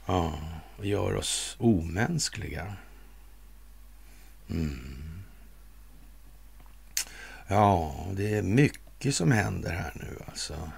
Ja, 0.06 0.40
och 0.78 0.86
gör 0.86 1.16
oss 1.16 1.56
omänskliga. 1.60 2.76
Mm. 4.50 5.24
Ja, 7.48 7.96
det 8.14 8.34
är 8.34 8.42
mycket 8.42 9.16
som 9.16 9.32
händer 9.32 9.72
här 9.72 9.94
nu 9.96 10.20
alltså. 10.28 10.72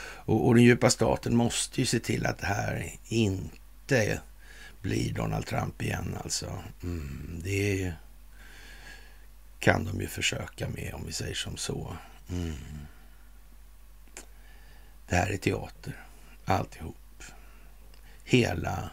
Och, 0.00 0.46
och 0.46 0.54
den 0.54 0.64
djupa 0.64 0.90
staten 0.90 1.36
måste 1.36 1.80
ju 1.80 1.86
se 1.86 1.98
till 1.98 2.26
att 2.26 2.38
det 2.38 2.46
här 2.46 2.92
inte 3.08 4.20
blir 4.82 5.14
Donald 5.14 5.46
Trump 5.46 5.82
igen 5.82 6.16
alltså. 6.24 6.62
Mm, 6.82 7.40
det 7.44 7.92
kan 9.58 9.84
de 9.84 10.00
ju 10.00 10.06
försöka 10.06 10.68
med 10.68 10.94
om 10.94 11.06
vi 11.06 11.12
säger 11.12 11.34
som 11.34 11.56
så. 11.56 11.96
Mm. 12.30 12.54
Det 15.08 15.16
här 15.16 15.30
är 15.30 15.36
teater, 15.36 16.04
alltihop. 16.44 16.96
Hela 18.24 18.90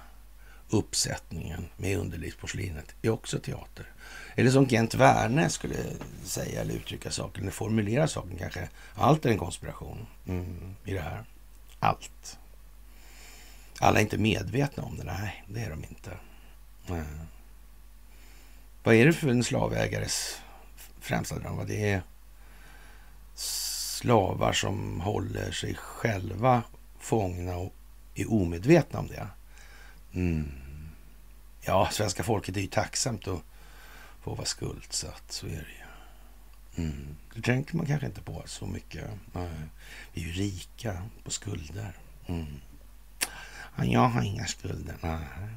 uppsättningen 0.70 1.68
med 1.78 1.98
underlivsporslinet 1.98 2.96
är 3.02 3.10
också 3.10 3.40
teater. 3.40 3.86
Eller 4.36 4.52
som 4.52 4.70
Kent 4.70 4.96
Werne 4.96 5.50
skulle 5.50 5.76
säga 6.24 6.62
eller 6.62 6.74
uttrycka 6.74 7.12
saken, 7.12 7.44
eller 7.44 7.52
formulera 7.52 8.08
saken 8.08 8.38
kanske. 8.38 8.70
Allt 8.96 9.26
är 9.26 9.30
en 9.30 9.38
konspiration 9.38 10.08
mm, 10.28 10.76
i 10.86 10.94
det 10.94 11.02
här. 11.02 11.24
Allt. 11.80 12.38
Alla 13.80 14.00
är 14.00 14.04
inte 14.04 14.18
medvetna 14.18 14.84
om 14.84 14.98
det. 14.98 15.04
Nej, 15.04 15.44
det 15.48 15.60
är 15.60 15.70
de 15.70 15.84
inte. 15.84 16.12
Mm. 16.90 17.06
Vad 18.84 18.96
är 18.96 19.06
det 19.06 19.14
för 19.14 19.28
en 19.28 19.44
slavägares 19.44 20.42
främsta 21.00 21.40
dröm? 21.40 21.68
Det 21.68 21.92
är 21.92 22.02
slavar 24.06 24.54
som 24.54 25.02
håller 25.02 25.52
sig 25.52 25.76
själva 25.76 26.64
fångna 27.00 27.56
och 27.56 27.74
är 28.16 28.32
omedvetna 28.32 29.00
om 29.00 29.08
det. 29.08 29.28
Mm. 30.14 30.52
Ja, 31.62 31.90
svenska 31.92 32.24
folket 32.24 32.58
är 32.58 32.62
ju 32.62 32.68
tacksamt 32.68 33.28
att 33.28 33.42
få 34.22 34.36
vara 34.36 34.46
skuldsatt. 34.46 35.24
Så 35.30 35.48
är 35.48 35.50
det 35.50 35.56
ju. 35.58 35.86
Mm. 36.86 37.16
Det 37.36 37.42
tänker 37.42 37.78
man 37.78 37.86
kanske 37.86 38.08
inte 38.08 38.22
på 38.22 38.44
så 38.46 38.66
mycket. 38.66 39.10
Nej. 39.34 39.50
Vi 40.14 40.22
är 40.22 40.26
ju 40.26 40.32
rika 40.32 41.04
på 41.24 41.32
skulder. 41.32 41.94
Mm. 42.26 42.46
Ja, 43.78 43.86
jag 43.86 44.08
har 44.08 44.22
inga 44.22 44.46
skulder. 44.46 44.96
Nej. 45.02 45.50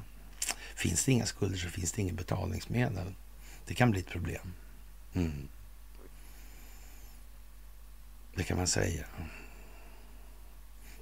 Finns 0.75 1.05
det 1.05 1.11
inga 1.11 1.25
skulder 1.25 1.57
så 1.57 1.69
finns 1.69 1.91
det 1.91 2.01
inget 2.01 2.15
betalningsmedel. 2.15 3.13
Det 3.65 3.73
kan 3.73 3.91
bli 3.91 3.99
ett 3.99 4.09
problem. 4.09 4.53
Mm. 5.13 5.47
Det 8.39 8.45
kan 8.45 8.57
man 8.57 8.67
säga. 8.67 9.05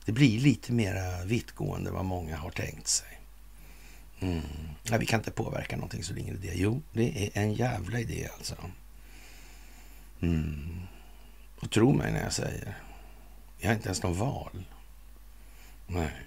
Det 0.06 0.12
blir 0.12 0.40
lite 0.40 0.74
mera 0.74 1.26
vittgående 1.26 1.92
vad 1.92 2.06
många 2.06 2.38
har 2.38 2.52
tänkt 2.52 2.88
sig. 2.88 3.20
Mm. 4.20 4.42
Ja, 4.84 4.98
vi 4.98 5.06
kan 5.06 5.20
inte 5.20 5.32
påverka 5.32 5.76
någonting 5.76 6.04
så 6.04 6.14
det 6.14 6.20
är 6.20 6.22
ingen 6.22 6.36
idé. 6.36 6.52
Jo, 6.56 6.82
det 6.94 7.26
är 7.26 7.42
en 7.42 7.54
jävla 7.54 8.00
idé 8.00 8.30
alltså. 8.38 8.56
Mm. 10.22 10.82
Och 11.60 11.72
tro 11.72 11.94
mig 11.94 12.12
när 12.12 12.24
jag 12.24 12.34
säger, 12.34 12.78
vi 13.60 13.68
har 13.68 13.74
inte 13.74 13.88
ens 13.88 14.04
någon 14.04 14.18
val. 14.18 14.66
Nej. 15.88 16.26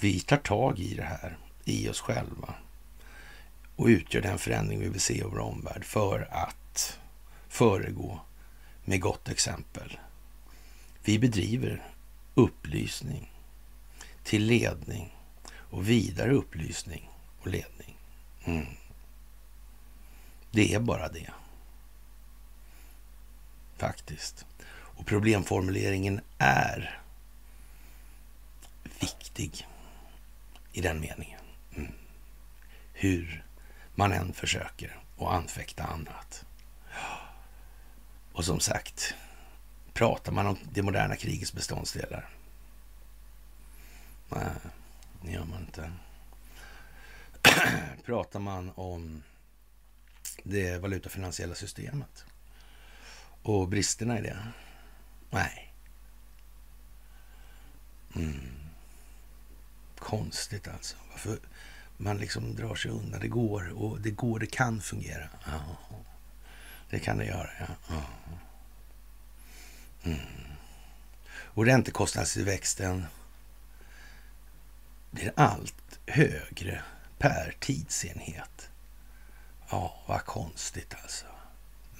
Vi 0.00 0.20
tar 0.20 0.36
tag 0.36 0.78
i 0.78 0.94
det 0.94 1.04
här, 1.04 1.36
i 1.64 1.88
oss 1.88 2.00
själva 2.00 2.54
och 3.76 3.86
utgör 3.86 4.22
den 4.22 4.38
förändring 4.38 4.80
vi 4.80 4.88
vill 4.88 5.00
se 5.00 5.18
i 5.18 5.22
vår 5.22 5.38
omvärld 5.38 5.84
för 5.84 6.28
att 6.30 6.98
föregå 7.48 8.20
med 8.84 9.00
gott 9.00 9.28
exempel. 9.28 9.98
Vi 11.04 11.18
bedriver 11.18 11.82
upplysning 12.34 13.32
till 14.22 14.44
ledning 14.44 15.16
och 15.46 15.88
vidare 15.88 16.32
upplysning 16.32 17.10
och 17.40 17.46
ledning. 17.46 17.96
Mm. 18.44 18.66
Det 20.50 20.74
är 20.74 20.80
bara 20.80 21.08
det. 21.08 21.30
Faktiskt. 23.76 24.46
Och 24.66 25.06
problemformuleringen 25.06 26.20
är 26.38 27.00
viktig 29.00 29.66
i 30.72 30.80
den 30.80 31.00
meningen. 31.00 31.40
Mm. 31.76 31.92
Hur 32.92 33.44
man 33.94 34.12
än 34.12 34.32
försöker 34.32 34.98
att 35.18 35.26
anfäkta 35.26 35.84
annat. 35.84 36.44
Och 38.34 38.44
som 38.44 38.60
sagt, 38.60 39.14
pratar 39.92 40.32
man 40.32 40.46
om 40.46 40.58
det 40.72 40.82
moderna 40.82 41.16
krigets 41.16 41.52
beståndsdelar? 41.52 42.28
Nej, 44.28 44.50
det 45.22 45.32
gör 45.32 45.44
man 45.44 45.60
inte. 45.60 45.92
pratar 48.04 48.40
man 48.40 48.72
om 48.74 49.22
det 50.42 50.78
valutafinansiella 50.78 51.54
systemet 51.54 52.24
och 53.42 53.68
bristerna 53.68 54.18
i 54.18 54.22
det? 54.22 54.38
Nej. 55.30 55.72
Mm. 58.16 58.50
Konstigt 59.98 60.68
alltså. 60.68 60.96
Varför 61.10 61.38
man 61.96 62.18
liksom 62.18 62.54
drar 62.54 62.74
sig 62.74 62.90
undan. 62.90 63.20
Det 63.20 63.28
går 63.28 63.82
och 63.82 64.00
det 64.00 64.10
går, 64.10 64.38
det 64.38 64.46
kan 64.46 64.80
fungera. 64.80 65.28
Aha. 65.46 65.76
Det 66.94 67.00
kan 67.00 67.18
det 67.18 67.24
göra, 67.24 67.50
ja. 67.58 68.02
Mm. 70.04 70.18
Och 71.34 71.66
räntekostnadstillväxten 71.66 73.06
blir 75.10 75.32
allt 75.36 75.98
högre 76.06 76.82
per 77.18 77.54
tidsenhet. 77.60 78.68
Ja, 79.70 80.02
vad 80.06 80.24
konstigt 80.24 80.94
alltså. 81.02 81.26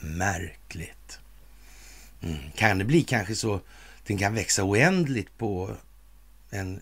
Märkligt. 0.01 1.19
Mm. 2.23 2.51
Kan 2.57 2.79
det 2.79 2.85
bli 2.85 3.03
kanske 3.03 3.35
så 3.35 3.55
att 3.55 3.63
den 4.07 4.19
kan 4.19 4.35
växa 4.35 4.65
oändligt 4.65 5.39
på 5.39 5.77
en, 6.51 6.81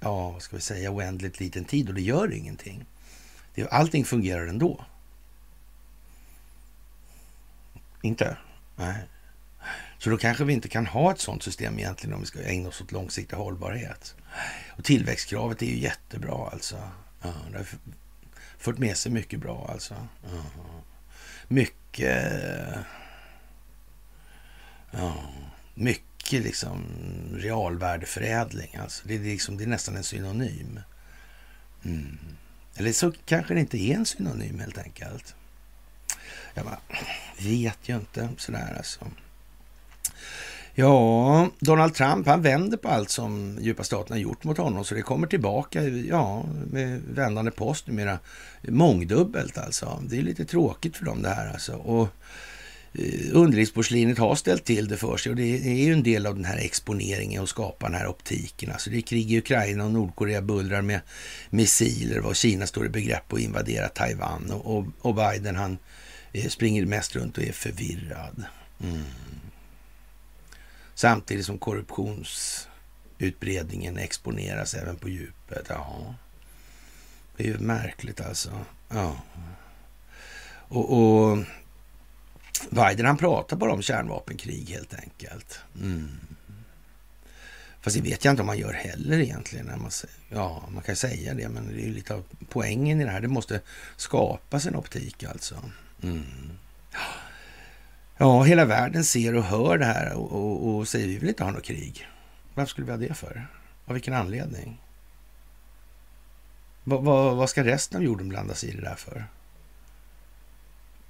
ja, 0.00 0.30
vad 0.30 0.42
ska 0.42 0.56
vi 0.56 0.62
säga, 0.62 0.90
oändligt 0.90 1.40
liten 1.40 1.64
tid 1.64 1.88
och 1.88 1.94
det 1.94 2.02
gör 2.02 2.32
ingenting. 2.32 2.84
allting 3.70 4.04
fungerar 4.04 4.46
ändå. 4.46 4.84
Inte? 8.02 8.36
Nej. 8.76 9.08
Så 9.98 10.10
då 10.10 10.18
kanske 10.18 10.44
vi 10.44 10.52
inte 10.52 10.68
kan 10.68 10.86
ha 10.86 11.12
ett 11.12 11.20
sånt 11.20 11.42
system 11.42 11.78
egentligen 11.78 12.14
om 12.14 12.20
vi 12.20 12.26
ska 12.26 12.42
ägna 12.42 12.68
oss 12.68 12.80
åt 12.80 12.92
långsiktig 12.92 13.36
hållbarhet. 13.36 14.14
Och 14.76 14.84
tillväxtkravet 14.84 15.62
är 15.62 15.66
ju 15.66 15.78
jättebra 15.78 16.48
alltså. 16.52 16.76
Ja, 17.22 17.32
det 17.50 17.58
har 17.58 17.66
fört 18.58 18.78
med 18.78 18.96
sig 18.96 19.12
mycket 19.12 19.40
bra 19.40 19.68
alltså. 19.72 19.94
Ja. 20.22 20.42
Mycket... 21.48 22.34
Ja, 24.90 25.14
mycket 25.74 26.42
liksom 26.42 26.84
realvärdeförädling. 27.34 28.76
Alltså. 28.76 29.08
Det, 29.08 29.14
är 29.14 29.18
liksom, 29.18 29.56
det 29.56 29.64
är 29.64 29.68
nästan 29.68 29.96
en 29.96 30.04
synonym. 30.04 30.80
Mm. 31.84 32.18
Eller 32.76 32.92
så 32.92 33.12
kanske 33.26 33.54
det 33.54 33.60
inte 33.60 33.78
är 33.78 33.94
en 33.94 34.06
synonym 34.06 34.60
helt 34.60 34.78
enkelt. 34.78 35.34
Jag 36.58 36.66
bara, 36.66 36.80
vet 37.38 37.78
ju 37.88 37.96
inte 37.96 38.28
sådär 38.36 38.74
alltså. 38.76 39.06
Ja, 40.74 41.50
Donald 41.60 41.94
Trump 41.94 42.26
han 42.26 42.42
vänder 42.42 42.76
på 42.76 42.88
allt 42.88 43.10
som 43.10 43.58
djupa 43.60 43.84
staten 43.84 44.12
har 44.12 44.20
gjort 44.20 44.44
mot 44.44 44.58
honom 44.58 44.84
så 44.84 44.94
det 44.94 45.02
kommer 45.02 45.26
tillbaka 45.26 45.82
ja, 45.84 46.44
med 46.70 47.00
vändande 47.14 47.50
post 47.50 47.86
numera 47.86 48.18
mångdubbelt 48.62 49.58
alltså. 49.58 50.02
Det 50.08 50.18
är 50.18 50.22
lite 50.22 50.44
tråkigt 50.44 50.96
för 50.96 51.04
dem 51.04 51.22
det 51.22 51.28
här 51.28 51.52
alltså. 51.52 51.72
Och 51.72 52.08
eh, 52.92 53.20
underlivsporslinet 53.32 54.18
har 54.18 54.34
ställt 54.34 54.64
till 54.64 54.88
det 54.88 54.96
för 54.96 55.16
sig 55.16 55.30
och 55.30 55.36
det 55.36 55.42
är 55.42 55.84
ju 55.84 55.92
en 55.92 56.02
del 56.02 56.26
av 56.26 56.34
den 56.34 56.44
här 56.44 56.58
exponeringen 56.58 57.42
och 57.42 57.48
skapa 57.48 57.86
den 57.86 57.98
här 57.98 58.06
optiken. 58.06 58.72
Alltså 58.72 58.90
det 58.90 58.96
är 58.96 59.00
krig 59.00 59.32
i 59.32 59.38
Ukraina 59.38 59.84
och 59.84 59.90
Nordkorea 59.90 60.42
bullrar 60.42 60.82
med 60.82 61.00
missiler 61.50 62.20
och 62.20 62.36
Kina 62.36 62.66
står 62.66 62.86
i 62.86 62.88
begrepp 62.88 63.32
att 63.32 63.40
invadera 63.40 63.88
Taiwan 63.88 64.50
och, 64.50 64.84
och 64.98 65.14
Biden 65.14 65.56
han 65.56 65.72
eh, 65.72 65.78
springer 66.48 66.86
mest 66.86 67.16
runt 67.16 67.38
och 67.38 67.44
är 67.44 67.52
förvirrad. 67.52 68.44
Mm. 68.82 69.04
Samtidigt 70.94 71.46
som 71.46 71.58
korruptionsutbredningen 71.58 73.98
exponeras 73.98 74.74
även 74.74 74.96
på 74.96 75.08
djupet. 75.08 75.66
Ja, 75.68 76.14
det 77.36 77.44
är 77.44 77.48
ju 77.48 77.58
märkligt 77.58 78.20
alltså. 78.20 78.64
Ja. 78.88 79.16
Och, 80.68 80.98
och 80.98 81.38
Biden 82.70 83.06
han 83.06 83.16
pratar 83.16 83.56
bara 83.56 83.72
om 83.72 83.82
kärnvapenkrig 83.82 84.68
helt 84.68 84.94
enkelt. 84.94 85.60
Mm. 85.80 86.18
Fast 87.80 87.96
det 87.96 88.02
vet 88.02 88.24
jag 88.24 88.32
inte 88.32 88.42
om 88.42 88.46
man 88.46 88.58
gör 88.58 88.72
heller 88.72 89.18
egentligen. 89.18 89.66
När 89.66 89.76
man, 89.76 89.90
ja, 90.28 90.68
man 90.70 90.82
kan 90.82 90.96
säga 90.96 91.34
det, 91.34 91.48
men 91.48 91.66
det 91.66 91.82
är 91.82 91.86
ju 91.86 91.94
lite 91.94 92.14
av 92.14 92.24
poängen 92.48 93.00
i 93.00 93.04
det 93.04 93.10
här. 93.10 93.20
Det 93.20 93.28
måste 93.28 93.60
skapas 93.96 94.66
en 94.66 94.76
optik 94.76 95.24
alltså. 95.24 95.62
Mm. 96.02 96.58
Ja, 98.16 98.42
hela 98.42 98.64
världen 98.64 99.04
ser 99.04 99.34
och 99.34 99.44
hör 99.44 99.78
det 99.78 99.84
här 99.84 100.12
och, 100.14 100.32
och, 100.32 100.76
och 100.76 100.88
säger 100.88 101.06
vi 101.06 101.18
vill 101.18 101.28
inte 101.28 101.44
ha 101.44 101.50
något 101.50 101.64
krig. 101.64 102.08
Varför 102.54 102.70
skulle 102.70 102.84
vi 102.84 102.92
ha 102.92 102.98
det 102.98 103.14
för? 103.14 103.46
Av 103.84 103.94
vilken 103.94 104.14
anledning? 104.14 104.80
Vad, 106.84 107.04
vad, 107.04 107.36
vad 107.36 107.50
ska 107.50 107.64
resten 107.64 107.98
av 107.98 108.04
jorden 108.04 108.28
blanda 108.28 108.54
sig 108.54 108.68
i 108.68 108.72
det 108.72 108.82
där 108.82 108.94
för? 108.94 109.24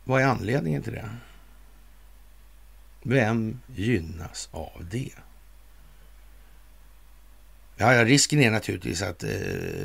Vad 0.04 0.22
är 0.22 0.26
anledningen 0.26 0.82
till 0.82 0.92
det? 0.92 1.10
Vem 3.02 3.60
gynnas 3.76 4.48
av 4.52 4.86
det? 4.90 5.12
Ja, 7.76 8.04
risken 8.04 8.40
är 8.40 8.50
naturligtvis 8.50 9.02
att 9.02 9.24
eh, 9.24 9.30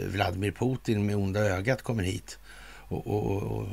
Vladimir 0.08 0.52
Putin 0.52 1.06
med 1.06 1.16
onda 1.16 1.40
ögat 1.40 1.82
kommer 1.82 2.04
hit 2.04 2.40
och, 2.88 3.08
och, 3.08 3.42
och 3.42 3.68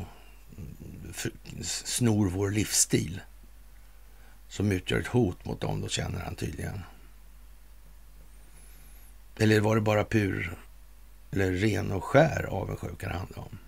snor 1.63 2.31
vår 2.31 2.51
livsstil 2.51 3.21
som 4.49 4.73
utgör 4.73 5.01
ett 5.01 5.07
hot 5.07 5.45
mot 5.45 5.61
dem, 5.61 5.81
då 5.81 5.89
känner 5.89 6.21
han 6.21 6.35
tydligen. 6.35 6.81
Eller 9.39 9.61
var 9.61 9.75
det 9.75 9.81
bara 9.81 10.05
pur, 10.05 10.57
eller 11.31 11.53
ren 11.53 11.93
och 11.93 12.05
skär 12.05 12.47
avundsjuka 12.51 13.09
det 13.09 13.15
handlade 13.15 13.41
om? 13.41 13.59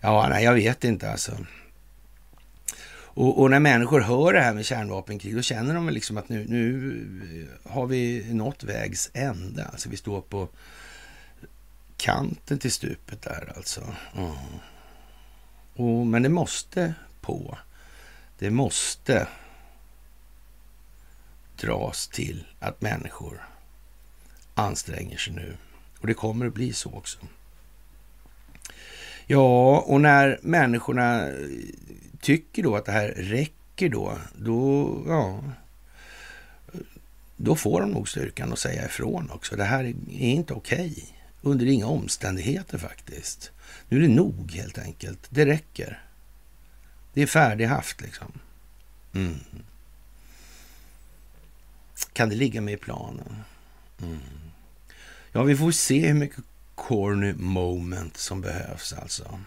Ja, 0.00 0.28
nej, 0.28 0.44
jag 0.44 0.54
vet 0.54 0.84
inte 0.84 1.10
alltså. 1.10 1.38
Och, 3.18 3.40
och, 3.40 3.50
när 3.50 3.60
människor 3.60 4.00
hör 4.00 4.32
det 4.32 4.40
här 4.40 4.54
med 4.54 4.64
kärnvapenkrig, 4.64 5.36
då 5.36 5.42
känner 5.42 5.74
de 5.74 5.86
väl 5.86 5.94
liksom 5.94 6.16
att 6.16 6.28
nu, 6.28 6.46
nu 6.48 7.48
har 7.64 7.86
vi 7.86 8.34
nått 8.34 8.64
vägs 8.64 9.10
ände. 9.14 9.64
Alltså 9.64 9.88
vi 9.88 9.96
står 9.96 10.20
på 10.20 10.48
kanten 11.98 12.58
till 12.58 12.72
stupet 12.72 13.22
där 13.22 13.52
alltså. 13.56 13.94
Mm. 14.16 14.36
Och, 15.76 16.06
men 16.06 16.22
det 16.22 16.28
måste 16.28 16.94
på. 17.20 17.58
Det 18.38 18.50
måste 18.50 19.28
dras 21.56 22.08
till 22.08 22.46
att 22.58 22.80
människor 22.80 23.48
anstränger 24.54 25.16
sig 25.16 25.32
nu. 25.32 25.56
Och 26.00 26.06
det 26.06 26.14
kommer 26.14 26.46
att 26.46 26.54
bli 26.54 26.72
så 26.72 26.92
också. 26.92 27.18
Ja, 29.26 29.78
och 29.78 30.00
när 30.00 30.38
människorna 30.42 31.28
tycker 32.20 32.62
då 32.62 32.76
att 32.76 32.84
det 32.84 32.92
här 32.92 33.08
räcker 33.08 33.88
då, 33.88 34.18
då, 34.36 35.02
ja, 35.08 35.42
då 37.36 37.56
får 37.56 37.80
de 37.80 37.90
nog 37.90 38.08
styrkan 38.08 38.52
att 38.52 38.58
säga 38.58 38.86
ifrån 38.86 39.30
också. 39.30 39.56
Det 39.56 39.64
här 39.64 39.84
är 39.84 39.94
inte 40.08 40.54
okej. 40.54 40.90
Okay. 40.90 41.17
Under 41.42 41.66
inga 41.66 41.86
omständigheter 41.86 42.78
faktiskt. 42.78 43.50
Nu 43.88 43.96
är 43.96 44.00
det 44.00 44.14
nog 44.14 44.52
helt 44.52 44.78
enkelt. 44.78 45.26
Det 45.30 45.46
räcker. 45.46 46.02
Det 47.14 47.22
är 47.22 47.26
färdighaft 47.26 48.00
liksom. 48.00 48.32
Mm. 49.14 49.38
Kan 52.12 52.28
det 52.28 52.34
ligga 52.34 52.60
med 52.60 52.74
i 52.74 52.76
planen? 52.76 53.42
Mm. 54.02 54.18
Ja, 55.32 55.42
vi 55.42 55.56
får 55.56 55.70
se 55.70 56.06
hur 56.06 56.14
mycket 56.14 56.44
corny 56.74 57.32
moment 57.32 58.16
som 58.16 58.40
behövs 58.40 58.92
alltså. 58.92 59.40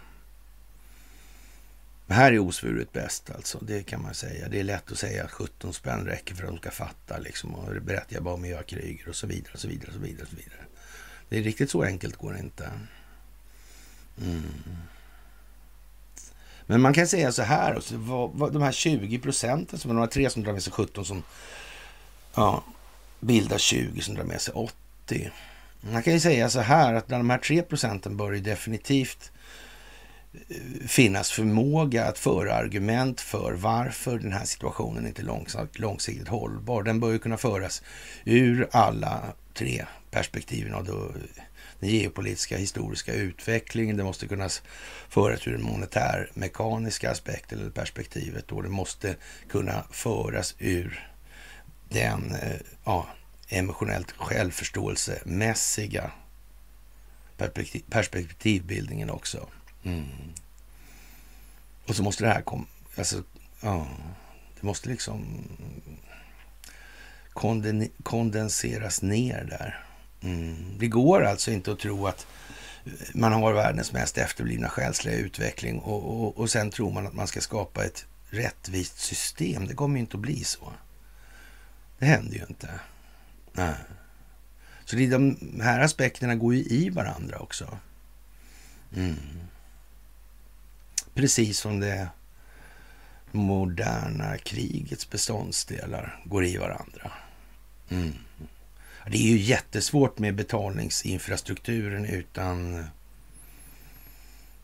Det 2.07 2.13
här 2.13 2.31
är 2.31 2.39
osvuret 2.39 2.93
bäst 2.93 3.29
alltså, 3.29 3.59
det 3.61 3.83
kan 3.83 4.01
man 4.01 4.13
säga. 4.13 4.49
Det 4.49 4.59
är 4.59 4.63
lätt 4.63 4.91
att 4.91 4.97
säga 4.97 5.23
att 5.23 5.31
17 5.31 5.73
spänn 5.73 6.05
räcker 6.05 6.35
för 6.35 6.43
att 6.43 6.49
de 6.49 6.57
ska 6.57 6.71
fatta 6.71 7.17
liksom. 7.17 7.55
Och 7.55 7.81
berättar 7.81 8.13
jag 8.13 8.23
bara 8.23 8.33
om 8.33 8.45
jag 8.45 8.67
kriger 8.67 9.09
och 9.09 9.15
så 9.15 9.27
vidare 9.27 9.53
och 9.53 9.59
så 9.59 9.67
vidare 9.67 9.87
och 9.87 9.93
så 9.93 9.99
vidare. 9.99 10.23
Och 10.23 10.29
så 10.29 10.35
vidare. 10.35 10.65
Det 11.31 11.37
är 11.37 11.43
riktigt 11.43 11.69
så 11.69 11.83
enkelt 11.83 12.15
går 12.15 12.33
det 12.33 12.39
inte. 12.39 12.71
Mm. 14.21 14.43
Men 16.65 16.81
man 16.81 16.93
kan 16.93 17.07
säga 17.07 17.31
så 17.31 17.41
här, 17.41 17.77
också, 17.77 17.97
vad, 17.97 18.31
vad, 18.33 18.53
de 18.53 18.61
här 18.61 18.71
20 18.71 19.19
procenten, 19.19 19.79
som 19.79 19.89
de 19.89 19.97
har 19.97 20.07
tre 20.07 20.29
som 20.29 20.43
drar 20.43 20.53
med 20.53 20.63
sig 20.63 20.73
17 20.73 21.05
som 21.05 21.23
ja, 22.35 22.63
bildar 23.19 23.57
20 23.57 24.01
som 24.01 24.15
drar 24.15 24.23
med 24.23 24.41
sig 24.41 24.53
80. 24.53 25.31
Man 25.81 26.03
kan 26.03 26.13
ju 26.13 26.19
säga 26.19 26.49
så 26.49 26.59
här 26.59 26.93
att 26.93 27.07
bland 27.07 27.23
de 27.23 27.29
här 27.29 27.37
3 27.37 27.61
procenten 27.61 28.17
bör 28.17 28.31
det 28.31 28.39
definitivt 28.39 29.31
eh, 30.33 30.87
finnas 30.87 31.31
förmåga 31.31 32.05
att 32.05 32.17
föra 32.17 32.53
argument 32.53 33.21
för 33.21 33.53
varför 33.53 34.19
den 34.19 34.31
här 34.31 34.45
situationen 34.45 35.07
inte 35.07 35.21
är 35.21 35.79
långsiktigt 35.81 36.27
hållbar. 36.27 36.83
Den 36.83 36.99
bör 36.99 37.11
ju 37.11 37.19
kunna 37.19 37.37
föras 37.37 37.81
ur 38.25 38.67
alla 38.71 39.33
tre 39.53 39.85
perspektiven 40.11 40.73
av 40.73 40.85
den 41.79 41.89
geopolitiska 41.89 42.57
historiska 42.57 43.13
utvecklingen. 43.13 43.97
Det 43.97 44.03
måste 44.03 44.27
kunna 44.27 44.49
föras 45.09 45.47
ur 45.47 45.51
den 45.51 45.63
monetärmekaniska 45.63 47.11
aspekten 47.11 47.59
eller 47.59 47.69
perspektivet 47.69 48.51
och 48.51 48.63
det 48.63 48.69
måste 48.69 49.15
kunna 49.49 49.83
föras 49.91 50.55
ur 50.59 51.09
den 51.89 52.35
eh, 52.35 52.59
ja, 52.85 53.07
emotionellt 53.49 54.11
självförståelsemässiga 54.11 56.11
perspektiv, 57.37 57.83
perspektivbildningen 57.89 59.09
också. 59.09 59.47
Mm. 59.83 60.05
Och 61.87 61.95
så 61.95 62.03
måste 62.03 62.23
det 62.23 62.29
här 62.29 62.41
komma, 62.41 62.65
alltså, 62.97 63.23
ja, 63.61 63.87
det 64.55 64.63
måste 64.63 64.89
liksom 64.89 65.43
konden, 67.33 67.89
kondenseras 68.03 69.01
ner 69.01 69.43
där. 69.49 69.85
Mm. 70.21 70.77
Det 70.79 70.87
går 70.87 71.25
alltså 71.25 71.51
inte 71.51 71.71
att 71.71 71.79
tro 71.79 72.07
att 72.07 72.27
man 73.13 73.33
har 73.33 73.53
världens 73.53 73.93
mest 73.93 74.17
efterblivna 74.17 74.69
själsliga 74.69 75.15
utveckling 75.15 75.79
och, 75.79 76.23
och, 76.23 76.37
och 76.37 76.49
sen 76.49 76.71
tror 76.71 76.91
man 76.91 77.07
att 77.07 77.13
man 77.13 77.27
ska 77.27 77.41
skapa 77.41 77.85
ett 77.85 78.05
rättvist 78.29 78.99
system. 78.99 79.67
Det 79.67 79.73
kommer 79.73 79.95
ju 79.95 80.01
inte 80.01 80.17
att 80.17 80.21
bli 80.21 80.43
så. 80.43 80.73
Det 81.99 82.05
händer 82.05 82.35
ju 82.35 82.45
inte. 82.49 82.69
Nej. 83.53 83.75
Så 84.85 84.95
det, 84.95 85.07
de 85.07 85.37
här 85.61 85.79
aspekterna 85.79 86.35
går 86.35 86.55
ju 86.55 86.63
i 86.63 86.89
varandra 86.89 87.39
också. 87.39 87.77
Mm. 88.95 89.15
Precis 91.13 91.59
som 91.59 91.79
det 91.79 92.09
moderna 93.31 94.37
krigets 94.37 95.09
beståndsdelar 95.09 96.21
går 96.25 96.45
i 96.45 96.57
varandra. 96.57 97.11
Mm. 97.91 98.13
Det 99.07 99.17
är 99.17 99.31
ju 99.31 99.37
jättesvårt 99.37 100.19
med 100.19 100.35
betalningsinfrastrukturen 100.35 102.05
utan 102.05 102.85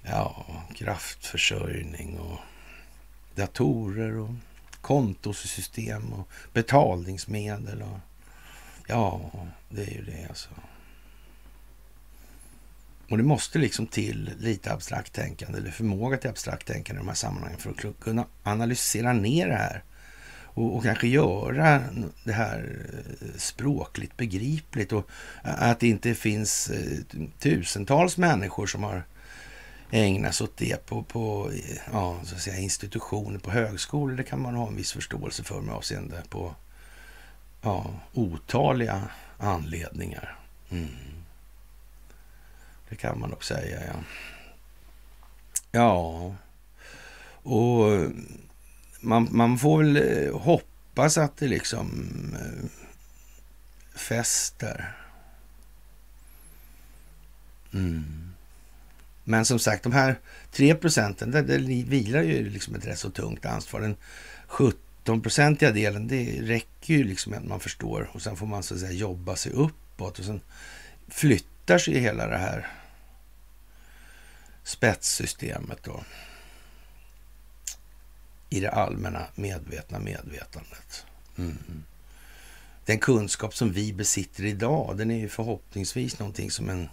ja, 0.01 0.45
kraftförsörjning 0.75 2.19
och 2.19 2.39
datorer 3.35 4.17
och 4.17 4.29
kontosystem 4.81 6.13
och 6.13 6.29
betalningsmedel. 6.53 7.81
Och, 7.81 7.99
ja, 8.87 9.31
det 9.69 9.81
är 9.81 9.91
ju 9.91 10.05
det 10.05 10.25
alltså. 10.29 10.49
Och 13.09 13.17
det 13.17 13.23
måste 13.23 13.59
liksom 13.59 13.87
till 13.87 14.31
lite 14.39 14.73
abstrakt 14.73 15.13
tänkande 15.13 15.57
eller 15.57 15.71
förmåga 15.71 16.17
till 16.17 16.29
abstrakt 16.29 16.67
tänkande 16.67 16.99
i 16.99 17.03
de 17.03 17.07
här 17.07 17.15
sammanhangen 17.15 17.59
för 17.59 17.69
att 17.69 17.99
kunna 17.99 18.25
analysera 18.43 19.13
ner 19.13 19.47
det 19.47 19.55
här 19.55 19.83
och, 20.57 20.75
och, 20.75 20.83
kanske 20.83 21.07
göra 21.07 21.83
det 22.23 22.33
här 22.33 22.85
eh, 22.93 23.27
språkligt 23.37 24.17
begripligt 24.17 24.91
och 24.91 25.09
att 25.41 25.79
det 25.79 25.87
inte 25.87 26.15
finns 26.15 26.69
eh, 26.69 26.97
tusentals 27.39 28.17
människor 28.17 28.67
som 28.67 28.83
har 28.83 29.03
ägnat 29.91 30.35
sig 30.35 30.43
åt 30.45 30.57
det 30.57 30.85
på, 30.85 31.03
på 31.03 31.51
ja, 31.91 32.19
så 32.23 32.35
att 32.35 32.41
säga, 32.41 32.57
institutioner, 32.57 33.39
på 33.39 33.51
högskolor. 33.51 34.15
Det 34.15 34.23
kan 34.23 34.41
man 34.41 34.55
ha 34.55 34.67
en 34.67 34.75
viss 34.75 34.91
förståelse 34.91 35.43
för 35.43 35.61
med 35.61 35.75
avseende 35.75 36.23
på 36.29 36.55
ja, 37.61 37.93
otaliga 38.13 39.01
anledningar. 39.37 40.39
Mm. 40.69 40.87
Det 42.89 42.95
kan 42.95 43.19
man 43.19 43.29
nog 43.29 43.43
säga, 43.43 43.79
ja. 43.87 43.99
Ja, 45.71 46.35
och 47.43 48.09
man, 49.07 49.27
man 49.31 49.57
får 49.57 49.83
väl 49.83 49.97
eh, 49.97 50.39
hoppas 50.39 51.17
att 51.17 51.37
det 51.37 51.47
liksom 51.47 51.89
eh, 52.39 52.69
fäster. 53.97 54.97
Mm. 57.73 58.33
Men 59.23 59.45
som 59.45 59.59
sagt, 59.59 59.83
de 59.83 59.91
här 59.91 60.19
tre 60.51 60.75
procenten, 60.75 61.31
det, 61.31 61.41
det 61.41 61.57
vilar 61.83 62.23
ju 62.23 62.49
liksom 62.49 62.75
ett 62.75 62.85
rätt 62.85 62.99
så 62.99 63.09
tungt 63.09 63.45
ansvar. 63.45 63.81
Den 63.81 63.95
17-procentiga 64.47 65.71
delen, 65.71 66.07
det 66.07 66.41
räcker 66.41 66.93
ju 66.93 67.03
liksom 67.03 67.33
att 67.33 67.45
man 67.45 67.59
förstår 67.59 68.09
och 68.13 68.21
sen 68.21 68.35
får 68.35 68.45
man 68.45 68.63
så 68.63 68.73
att 68.73 68.79
säga 68.79 68.91
jobba 68.91 69.35
sig 69.35 69.51
uppåt 69.51 70.19
och 70.19 70.25
sen 70.25 70.41
flyttar 71.07 71.77
sig 71.77 71.99
hela 71.99 72.27
det 72.27 72.37
här 72.37 72.67
spetssystemet 74.63 75.83
då 75.83 76.03
i 78.49 78.59
det 78.59 78.71
allmänna 78.71 79.27
medvetna 79.35 79.99
medvetandet. 79.99 81.05
Mm. 81.37 81.83
Den 82.85 82.99
kunskap 82.99 83.55
som 83.55 83.71
vi 83.71 83.93
besitter 83.93 84.45
idag, 84.45 84.97
den 84.97 85.11
är 85.11 85.19
ju 85.19 85.29
förhoppningsvis 85.29 86.19
någonting 86.19 86.51
som 86.51 86.69
en 86.69 86.89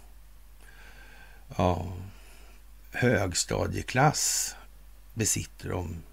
ja, 1.57 1.93
högstadieklass 2.91 4.55
besitter 5.13 5.71
om 5.71 6.03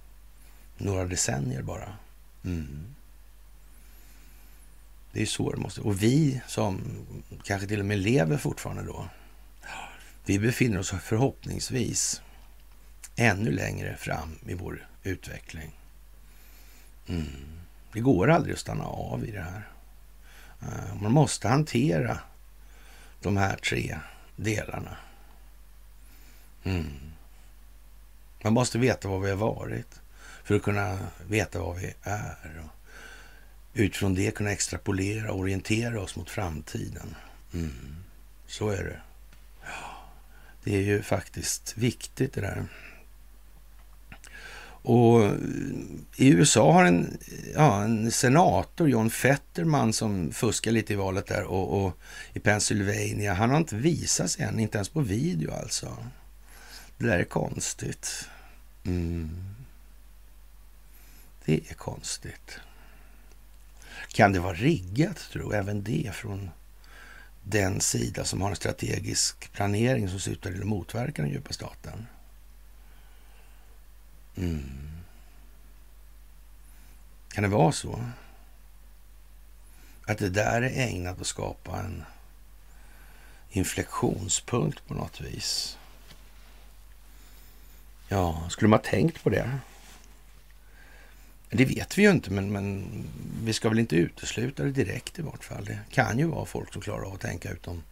några 0.76 1.04
decennier 1.04 1.62
bara. 1.62 1.96
Mm. 2.44 2.94
Det 5.12 5.22
är 5.22 5.26
så 5.26 5.52
det 5.52 5.60
måste 5.60 5.80
Och 5.80 6.02
vi 6.02 6.40
som 6.48 6.80
kanske 7.44 7.66
till 7.68 7.80
och 7.80 7.86
med 7.86 7.98
lever 7.98 8.36
fortfarande 8.36 8.82
då, 8.82 9.08
vi 10.24 10.38
befinner 10.38 10.78
oss 10.78 10.94
förhoppningsvis 11.02 12.22
ännu 13.16 13.52
längre 13.52 13.96
fram 13.96 14.38
i 14.46 14.54
vår 14.54 14.88
utveckling. 15.02 15.78
Mm. 17.06 17.26
Det 17.92 18.00
går 18.00 18.30
aldrig 18.30 18.54
att 18.54 18.60
stanna 18.60 18.84
av 18.84 19.24
i 19.24 19.30
det 19.30 19.42
här. 19.42 19.68
Eh, 20.62 20.94
man 21.02 21.12
måste 21.12 21.48
hantera 21.48 22.18
de 23.20 23.36
här 23.36 23.56
tre 23.56 23.98
delarna. 24.36 24.96
Mm. 26.64 27.12
Man 28.42 28.52
måste 28.52 28.78
veta 28.78 29.08
vad 29.08 29.22
vi 29.22 29.30
har 29.30 29.36
varit 29.36 30.00
för 30.44 30.54
att 30.54 30.62
kunna 30.62 30.98
veta 31.28 31.60
vad 31.60 31.76
vi 31.76 31.94
är. 32.02 32.62
Och 32.64 32.70
utifrån 33.74 34.14
det 34.14 34.34
kunna 34.34 34.50
extrapolera 34.50 35.32
och 35.32 35.38
orientera 35.38 36.00
oss 36.00 36.16
mot 36.16 36.30
framtiden. 36.30 37.14
Mm. 37.54 37.96
Så 38.46 38.68
är 38.68 38.84
det. 38.84 39.00
Det 40.64 40.76
är 40.76 40.80
ju 40.80 41.02
faktiskt 41.02 41.78
viktigt 41.78 42.32
det 42.32 42.40
där. 42.40 42.66
Och 44.82 45.30
i 46.16 46.28
USA 46.28 46.72
har 46.72 46.84
en, 46.84 47.18
ja, 47.54 47.82
en 47.82 48.10
senator, 48.10 48.88
John 48.88 49.10
Fetterman, 49.10 49.92
som 49.92 50.32
fuskar 50.32 50.70
lite 50.70 50.92
i 50.92 50.96
valet 50.96 51.26
där 51.26 51.44
och, 51.44 51.84
och, 51.84 51.98
i 52.32 52.40
Pennsylvania, 52.40 53.34
han 53.34 53.50
har 53.50 53.56
inte 53.56 53.76
visat 53.76 54.30
sig 54.30 54.44
än, 54.44 54.58
inte 54.58 54.78
ens 54.78 54.88
på 54.88 55.00
video 55.00 55.52
alltså. 55.52 55.96
Det 56.98 57.06
där 57.06 57.18
är 57.18 57.24
konstigt. 57.24 58.28
Mm. 58.84 59.30
Det 61.44 61.60
är 61.70 61.74
konstigt. 61.74 62.58
Kan 64.08 64.32
det 64.32 64.40
vara 64.40 64.54
riggat, 64.54 65.16
tror 65.16 65.54
jag, 65.54 65.60
även 65.60 65.82
det 65.82 66.10
från 66.14 66.50
den 67.44 67.80
sida 67.80 68.24
som 68.24 68.42
har 68.42 68.50
en 68.50 68.56
strategisk 68.56 69.52
planering 69.52 70.08
som 70.08 70.20
syftar 70.20 70.50
till 70.50 70.60
att 70.60 70.66
motverka 70.66 71.22
den 71.22 71.30
djupa 71.30 71.52
staten? 71.52 72.06
Mm. 74.36 74.90
Kan 77.28 77.42
det 77.42 77.48
vara 77.48 77.72
så? 77.72 78.04
Att 80.06 80.18
det 80.18 80.28
där 80.28 80.62
är 80.62 80.88
ägnat 80.88 81.20
att 81.20 81.26
skapa 81.26 81.78
en 81.78 82.04
inflektionspunkt 83.50 84.86
på 84.86 84.94
något 84.94 85.20
vis? 85.20 85.78
Ja, 88.08 88.46
skulle 88.50 88.68
man 88.68 88.78
ha 88.78 88.84
tänkt 88.84 89.22
på 89.22 89.30
det? 89.30 89.58
Det 91.50 91.64
vet 91.64 91.98
vi 91.98 92.02
ju 92.02 92.10
inte, 92.10 92.30
men, 92.30 92.52
men 92.52 92.86
vi 93.44 93.52
ska 93.52 93.68
väl 93.68 93.78
inte 93.78 93.96
utesluta 93.96 94.62
det 94.62 94.70
direkt 94.70 95.18
i 95.18 95.22
vart 95.22 95.44
fall. 95.44 95.64
Det 95.64 95.78
kan 95.90 96.18
ju 96.18 96.26
vara 96.26 96.46
folk 96.46 96.72
som 96.72 96.82
klarar 96.82 97.06
av 97.06 97.14
att 97.14 97.20
tänka 97.20 97.50
utom 97.50 97.82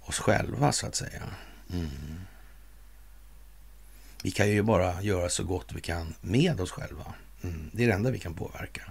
oss 0.00 0.18
själva, 0.18 0.72
så 0.72 0.86
att 0.86 0.94
säga. 0.94 1.22
Mm. 1.72 2.20
Vi 4.22 4.30
kan 4.30 4.48
ju 4.48 4.62
bara 4.62 5.02
göra 5.02 5.28
så 5.28 5.44
gott 5.44 5.72
vi 5.72 5.80
kan 5.80 6.14
med 6.20 6.60
oss 6.60 6.70
själva. 6.70 7.14
Mm. 7.42 7.70
Det 7.72 7.84
är 7.84 7.86
det 7.86 7.94
enda 7.94 8.10
vi 8.10 8.18
kan 8.18 8.34
påverka. 8.34 8.82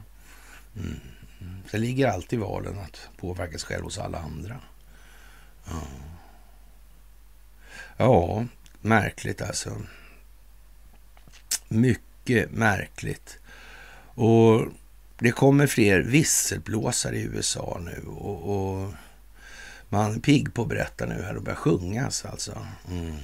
Mm, 0.76 1.00
mm. 1.42 1.64
Sen 1.72 1.82
ligger 1.82 2.08
alltid 2.08 2.40
valen 2.40 2.80
att 2.80 3.10
påverka 3.18 3.58
sig 3.58 3.68
själv 3.68 3.84
hos 3.84 3.98
alla 3.98 4.20
andra. 4.20 4.60
Ja. 5.66 5.82
ja, 7.98 8.46
märkligt 8.82 9.42
alltså. 9.42 9.82
Mycket 11.68 12.52
märkligt. 12.52 13.38
Och 14.14 14.68
det 15.20 15.32
kommer 15.32 15.68
fler 15.68 16.00
visselblåsare 16.00 17.18
i 17.18 17.24
USA 17.24 17.82
nu 17.84 18.08
och, 18.08 18.78
och 18.80 18.94
man 19.90 20.16
är 20.16 20.20
pigg 20.20 20.54
på 20.54 20.62
att 20.62 20.68
berätta 20.68 21.06
nu 21.06 21.24
här 21.24 21.36
och 21.36 21.44
börjar 21.44 21.58
sjungas 21.58 22.26
alltså. 22.26 22.68
Mm. 22.92 23.16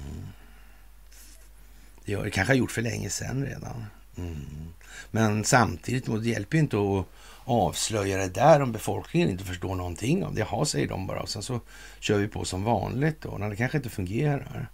Det, 2.05 2.15
det 2.15 2.31
kanske 2.31 2.53
har 2.53 2.57
gjort 2.57 2.71
för 2.71 2.81
länge 2.81 3.09
sedan 3.09 3.45
redan. 3.45 3.85
Mm. 4.17 4.73
Men 5.11 5.43
samtidigt, 5.43 6.05
det 6.05 6.29
hjälper 6.29 6.57
ju 6.57 6.63
inte 6.63 6.77
att 6.77 7.05
avslöja 7.43 8.17
det 8.17 8.29
där 8.29 8.61
om 8.61 8.71
befolkningen 8.71 9.29
inte 9.29 9.43
förstår 9.43 9.75
någonting 9.75 10.25
om 10.25 10.35
det. 10.35 10.39
Jaha, 10.39 10.65
säger 10.65 10.87
de 10.87 11.07
bara. 11.07 11.21
Och 11.21 11.29
sen 11.29 11.43
så 11.43 11.59
kör 11.99 12.17
vi 12.17 12.27
på 12.27 12.45
som 12.45 12.63
vanligt 12.63 13.21
då, 13.21 13.37
när 13.37 13.49
det 13.49 13.55
kanske 13.55 13.77
inte 13.77 13.89
fungerar. 13.89 14.69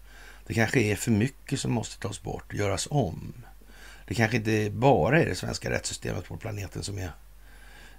Det 0.47 0.53
kanske 0.53 0.79
är 0.79 0.95
för 0.95 1.11
mycket 1.11 1.59
som 1.59 1.71
måste 1.71 1.99
tas 1.99 2.23
bort, 2.23 2.53
göras 2.53 2.87
om. 2.91 3.33
Det 4.07 4.15
kanske 4.15 4.37
inte 4.37 4.69
bara 4.69 5.21
är 5.21 5.25
det 5.25 5.35
svenska 5.35 5.69
rättssystemet 5.69 6.25
på 6.25 6.37
planeten 6.37 6.83
som 6.83 6.97
är 6.97 7.11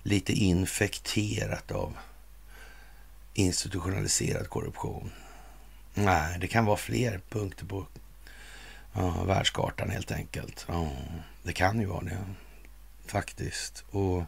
lite 0.03 0.33
infekterat 0.33 1.71
av 1.71 1.97
institutionaliserad 3.35 4.49
korruption. 4.49 5.11
Nej, 5.95 6.39
det 6.41 6.47
kan 6.47 6.65
vara 6.65 6.77
fler 6.77 7.21
punkter 7.29 7.67
på 7.67 7.87
ja, 8.93 9.25
världskartan 9.25 9.91
helt 9.91 10.13
enkelt. 10.13 10.67
Ja, 10.69 10.93
det 11.43 11.53
kan 11.53 11.81
ju 11.81 11.87
vara 11.87 12.05
det 12.05 12.19
faktiskt. 13.07 13.85
Och 13.91 14.25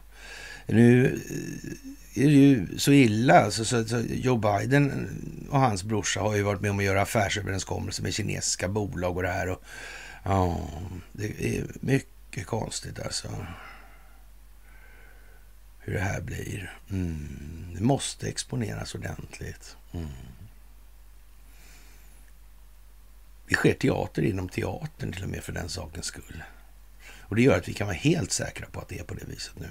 nu 0.65 1.05
eh, 1.05 2.23
är 2.23 2.27
det 2.27 2.33
ju 2.33 2.77
så 2.77 2.91
illa. 2.91 3.39
Alltså, 3.39 3.65
så, 3.65 3.85
så 3.85 3.99
Joe 3.99 4.37
Biden 4.37 5.09
och 5.49 5.59
hans 5.59 5.83
brorsa 5.83 6.19
har 6.21 6.35
ju 6.35 6.43
varit 6.43 6.61
med 6.61 6.71
om 6.71 6.79
att 6.79 6.85
göra 6.85 7.01
affärsöverenskommelser 7.01 8.03
med 8.03 8.13
kinesiska 8.13 8.67
bolag 8.67 9.17
och 9.17 9.23
det 9.23 9.31
här. 9.31 9.49
Och, 9.49 9.63
ja, 10.23 10.69
det 11.11 11.57
är 11.57 11.65
mycket 11.79 12.45
konstigt 12.45 12.99
alltså. 12.99 13.29
Hur 15.79 15.93
det 15.93 15.99
här 15.99 16.21
blir. 16.21 16.77
Mm, 16.89 17.73
det 17.75 17.83
måste 17.83 18.27
exponeras 18.27 18.95
ordentligt. 18.95 19.77
Mm. 19.93 20.07
Det 23.47 23.55
sker 23.55 23.73
teater 23.73 24.21
inom 24.21 24.49
teatern 24.49 25.11
till 25.11 25.23
och 25.23 25.29
med 25.29 25.43
för 25.43 25.53
den 25.53 25.69
sakens 25.69 26.05
skull. 26.05 26.43
Och 27.21 27.35
det 27.35 27.41
gör 27.41 27.57
att 27.57 27.67
vi 27.67 27.73
kan 27.73 27.87
vara 27.87 27.97
helt 27.97 28.31
säkra 28.31 28.67
på 28.71 28.79
att 28.79 28.87
det 28.87 28.99
är 28.99 29.03
på 29.03 29.13
det 29.13 29.25
viset 29.25 29.59
nu. 29.59 29.69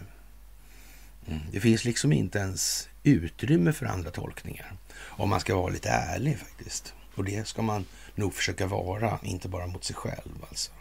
Mm. 1.27 1.41
Det 1.53 1.61
finns 1.61 1.85
liksom 1.85 2.13
inte 2.13 2.39
ens 2.39 2.89
utrymme 3.03 3.73
för 3.73 3.87
andra 3.87 4.11
tolkningar. 4.11 4.73
Om 4.97 5.29
man 5.29 5.41
ska 5.41 5.57
vara 5.57 5.73
lite 5.73 5.89
ärlig 5.89 6.39
faktiskt. 6.39 6.95
Och 7.15 7.25
det 7.25 7.47
ska 7.47 7.63
man 7.63 7.85
nog 8.15 8.35
försöka 8.35 8.67
vara, 8.67 9.19
inte 9.23 9.49
bara 9.49 9.67
mot 9.67 9.85
sig 9.85 9.97
själv 9.97 10.45
alltså. 10.49 10.73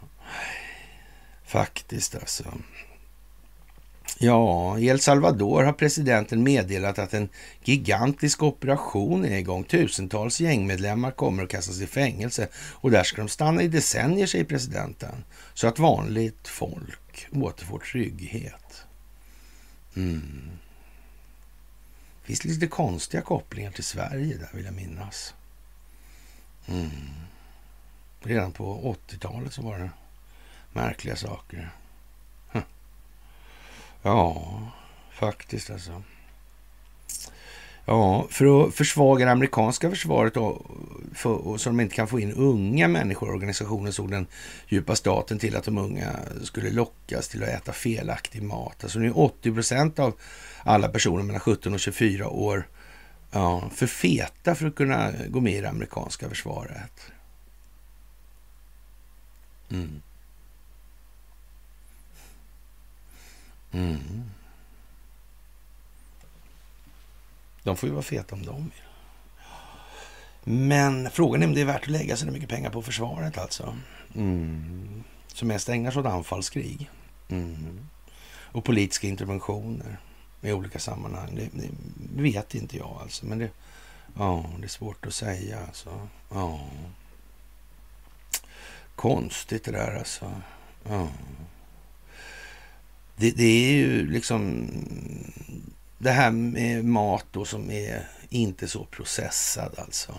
Faktiskt 1.45 2.15
alltså. 2.15 2.53
Ja, 4.19 4.79
i 4.79 4.89
El 4.89 4.99
Salvador 4.99 5.63
har 5.63 5.73
presidenten 5.73 6.43
meddelat 6.43 6.99
att 6.99 7.13
en 7.13 7.29
gigantisk 7.63 8.43
operation 8.43 9.25
är 9.25 9.37
igång. 9.37 9.63
Tusentals 9.63 10.39
gängmedlemmar 10.39 11.11
kommer 11.11 11.43
att 11.43 11.49
kastas 11.49 11.81
i 11.81 11.87
fängelse 11.87 12.47
och 12.55 12.91
där 12.91 13.03
ska 13.03 13.21
de 13.21 13.27
stanna 13.29 13.61
i 13.61 13.67
decennier, 13.67 14.27
säger 14.27 14.45
presidenten. 14.45 15.23
Så 15.53 15.67
att 15.67 15.79
vanligt 15.79 16.47
folk 16.47 17.27
återfår 17.31 17.79
trygghet. 17.79 18.85
Mm. 19.95 20.49
Det 22.21 22.27
finns 22.27 22.45
lite 22.45 22.67
konstiga 22.67 23.23
kopplingar 23.23 23.71
till 23.71 23.83
Sverige 23.83 24.37
där, 24.37 24.49
vill 24.53 24.65
jag 24.65 24.73
minnas. 24.73 25.33
Mm. 26.67 26.89
Redan 28.21 28.51
på 28.51 28.95
80-talet 29.09 29.53
så 29.53 29.61
var 29.61 29.79
det 29.79 29.89
märkliga 30.73 31.15
saker. 31.15 31.71
Ja, 34.03 34.61
faktiskt 35.11 35.69
alltså. 35.69 36.03
Ja, 37.85 38.27
för 38.29 38.67
att 38.67 38.75
försvaga 38.75 39.25
det 39.25 39.31
amerikanska 39.31 39.89
försvaret 39.89 40.37
och, 40.37 40.65
för, 41.13 41.29
och 41.29 41.61
så 41.61 41.69
de 41.69 41.79
inte 41.79 41.95
kan 41.95 42.07
få 42.07 42.19
in 42.19 42.33
unga 42.33 42.87
människor 42.87 43.29
i 43.29 43.31
organisationen 43.31 43.93
såg 43.93 44.11
den 44.11 44.27
djupa 44.67 44.95
staten 44.95 45.39
till 45.39 45.55
att 45.55 45.63
de 45.63 45.77
unga 45.77 46.19
skulle 46.43 46.69
lockas 46.69 47.27
till 47.27 47.43
att 47.43 47.49
äta 47.49 47.71
felaktig 47.71 48.43
mat. 48.43 48.83
Alltså 48.83 48.99
nu 48.99 49.07
är 49.07 49.19
80 49.19 49.53
procent 49.53 49.99
av 49.99 50.13
alla 50.63 50.89
personer 50.89 51.23
mellan 51.23 51.39
17 51.39 51.73
och 51.73 51.79
24 51.79 52.29
år 52.29 52.67
ja, 53.31 53.69
för 53.73 53.87
feta 53.87 54.55
för 54.55 54.67
att 54.67 54.75
kunna 54.75 55.11
gå 55.27 55.39
med 55.39 55.53
i 55.53 55.61
det 55.61 55.69
amerikanska 55.69 56.29
försvaret. 56.29 57.11
Mm. 59.71 60.01
Mm. 63.73 64.29
De 67.63 67.77
får 67.77 67.89
ju 67.89 67.93
vara 67.93 68.03
feta 68.03 68.35
om 68.35 68.45
de 68.45 68.63
vill. 68.63 68.83
Men 70.43 71.09
frågan 71.11 71.43
är 71.43 71.47
om 71.47 71.53
det 71.53 71.61
är 71.61 71.65
värt 71.65 71.81
att 71.81 71.87
lägga 71.87 72.17
så 72.17 72.25
mycket 72.25 72.49
pengar 72.49 72.69
på 72.69 72.81
försvaret 72.81 73.37
alltså. 73.37 73.77
Mm. 74.15 75.03
Som 75.27 75.47
mest 75.47 75.69
ägnar 75.69 75.91
sig 75.91 75.99
åt 75.99 76.05
anfallskrig. 76.05 76.89
Mm. 77.29 77.87
Och 78.27 78.63
politiska 78.63 79.07
interventioner 79.07 79.97
i 80.41 80.51
olika 80.51 80.79
sammanhang. 80.79 81.35
Det, 81.35 81.49
det, 81.53 82.21
vet 82.21 82.55
inte 82.55 82.77
jag 82.77 82.97
alltså. 83.01 83.25
Men 83.25 83.37
det, 83.37 83.49
ja, 84.17 84.45
det 84.57 84.63
är 84.63 84.67
svårt 84.67 85.05
att 85.05 85.13
säga 85.13 85.59
alltså. 85.67 86.07
Ja. 86.31 86.59
Konstigt 88.95 89.63
det 89.63 89.71
där 89.71 89.95
alltså. 89.97 90.31
Ja. 90.89 91.07
Det, 93.15 93.31
det 93.31 93.43
är 93.43 93.73
ju 93.73 94.11
liksom 94.11 94.67
det 95.97 96.11
här 96.11 96.31
med 96.31 96.85
mat 96.85 97.25
då 97.31 97.45
som 97.45 97.71
är 97.71 98.07
inte 98.29 98.67
så 98.67 98.85
processad 98.85 99.73
alltså. 99.77 100.15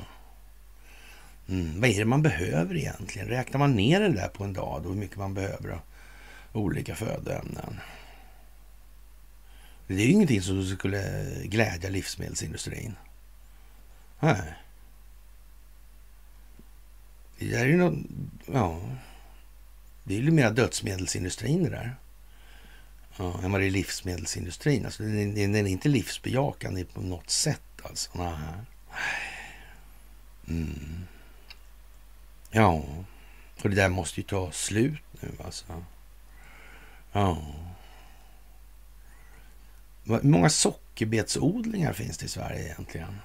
Mm. 1.49 1.81
Vad 1.81 1.91
är 1.91 1.99
det 1.99 2.05
man 2.05 2.23
behöver 2.23 2.77
egentligen? 2.77 3.29
Räknar 3.29 3.59
man 3.59 3.77
ner 3.77 4.01
det 4.01 4.09
där 4.09 4.29
på 4.29 4.45
en 4.45 4.53
dag 4.53 4.83
då 4.83 4.89
hur 4.89 4.97
mycket 4.97 5.17
man 5.17 5.35
behöver 5.35 5.71
av 5.71 5.81
olika 6.53 6.95
födoämnen? 6.95 7.81
Det 9.87 9.95
är 9.95 10.07
ju 10.07 10.13
ingenting 10.13 10.43
som 10.43 10.67
skulle 10.67 11.25
glädja 11.45 11.91
livsmedelsindustrin. 11.91 12.95
Nej. 14.21 14.55
Det 17.39 17.55
är 17.55 17.67
ju 17.67 17.77
något, 17.77 17.99
ja. 18.53 18.81
Det 20.05 20.15
är 20.17 20.21
ju 20.21 20.31
mer 20.31 20.51
dödsmedelsindustrin 20.51 21.65
det 21.65 21.71
där. 21.71 21.97
Ja, 23.17 23.49
men 23.49 23.53
det 23.53 23.67
är 23.67 23.71
livsmedelsindustrin. 23.71 24.85
Alltså, 24.85 25.03
den, 25.03 25.35
den 25.35 25.55
är 25.55 25.67
inte 25.67 25.89
livsbejakande 25.89 26.85
på 26.85 27.01
något 27.01 27.31
sätt 27.31 27.63
alltså. 27.83 28.37
Mm. 30.49 31.07
Ja, 32.51 32.85
och 33.63 33.71
det 33.71 33.77
där 33.77 33.89
måste 33.89 34.21
ju 34.21 34.27
ta 34.27 34.53
slut 34.53 35.03
nu 35.21 35.33
alltså. 35.45 35.85
Ja. 37.13 37.39
Hur 40.05 40.23
många 40.23 40.51
sockerbetsodlingar 40.51 41.93
finns 41.93 42.19
det 42.19 42.27
i 42.27 42.29
Sverige 42.29 42.65
egentligen? 42.65 43.21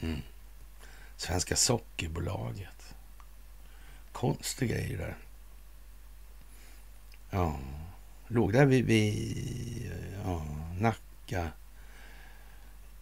Mm. 0.00 0.22
Svenska 1.16 1.56
sockerbolaget. 1.56 2.94
Konstig 4.12 4.70
grej 4.70 4.96
där. 4.96 5.16
Ja 7.30 7.58
låg 8.32 8.52
där 8.52 8.66
vid, 8.66 8.84
vid 8.84 9.92
ja, 10.24 10.46
Nacka 10.78 11.48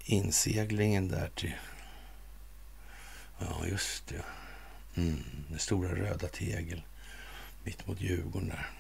inseglingen 0.05 1.09
där 1.09 1.31
till... 1.35 1.55
Ja, 3.39 3.67
just 3.67 4.07
det. 4.07 4.25
Mm, 5.01 5.25
det 5.49 5.59
stora 5.59 5.95
röda 5.95 6.29
tegel 6.29 6.83
mitt 7.65 7.87
mot 7.87 8.01
Djurgården 8.01 8.49
där. 8.49 8.71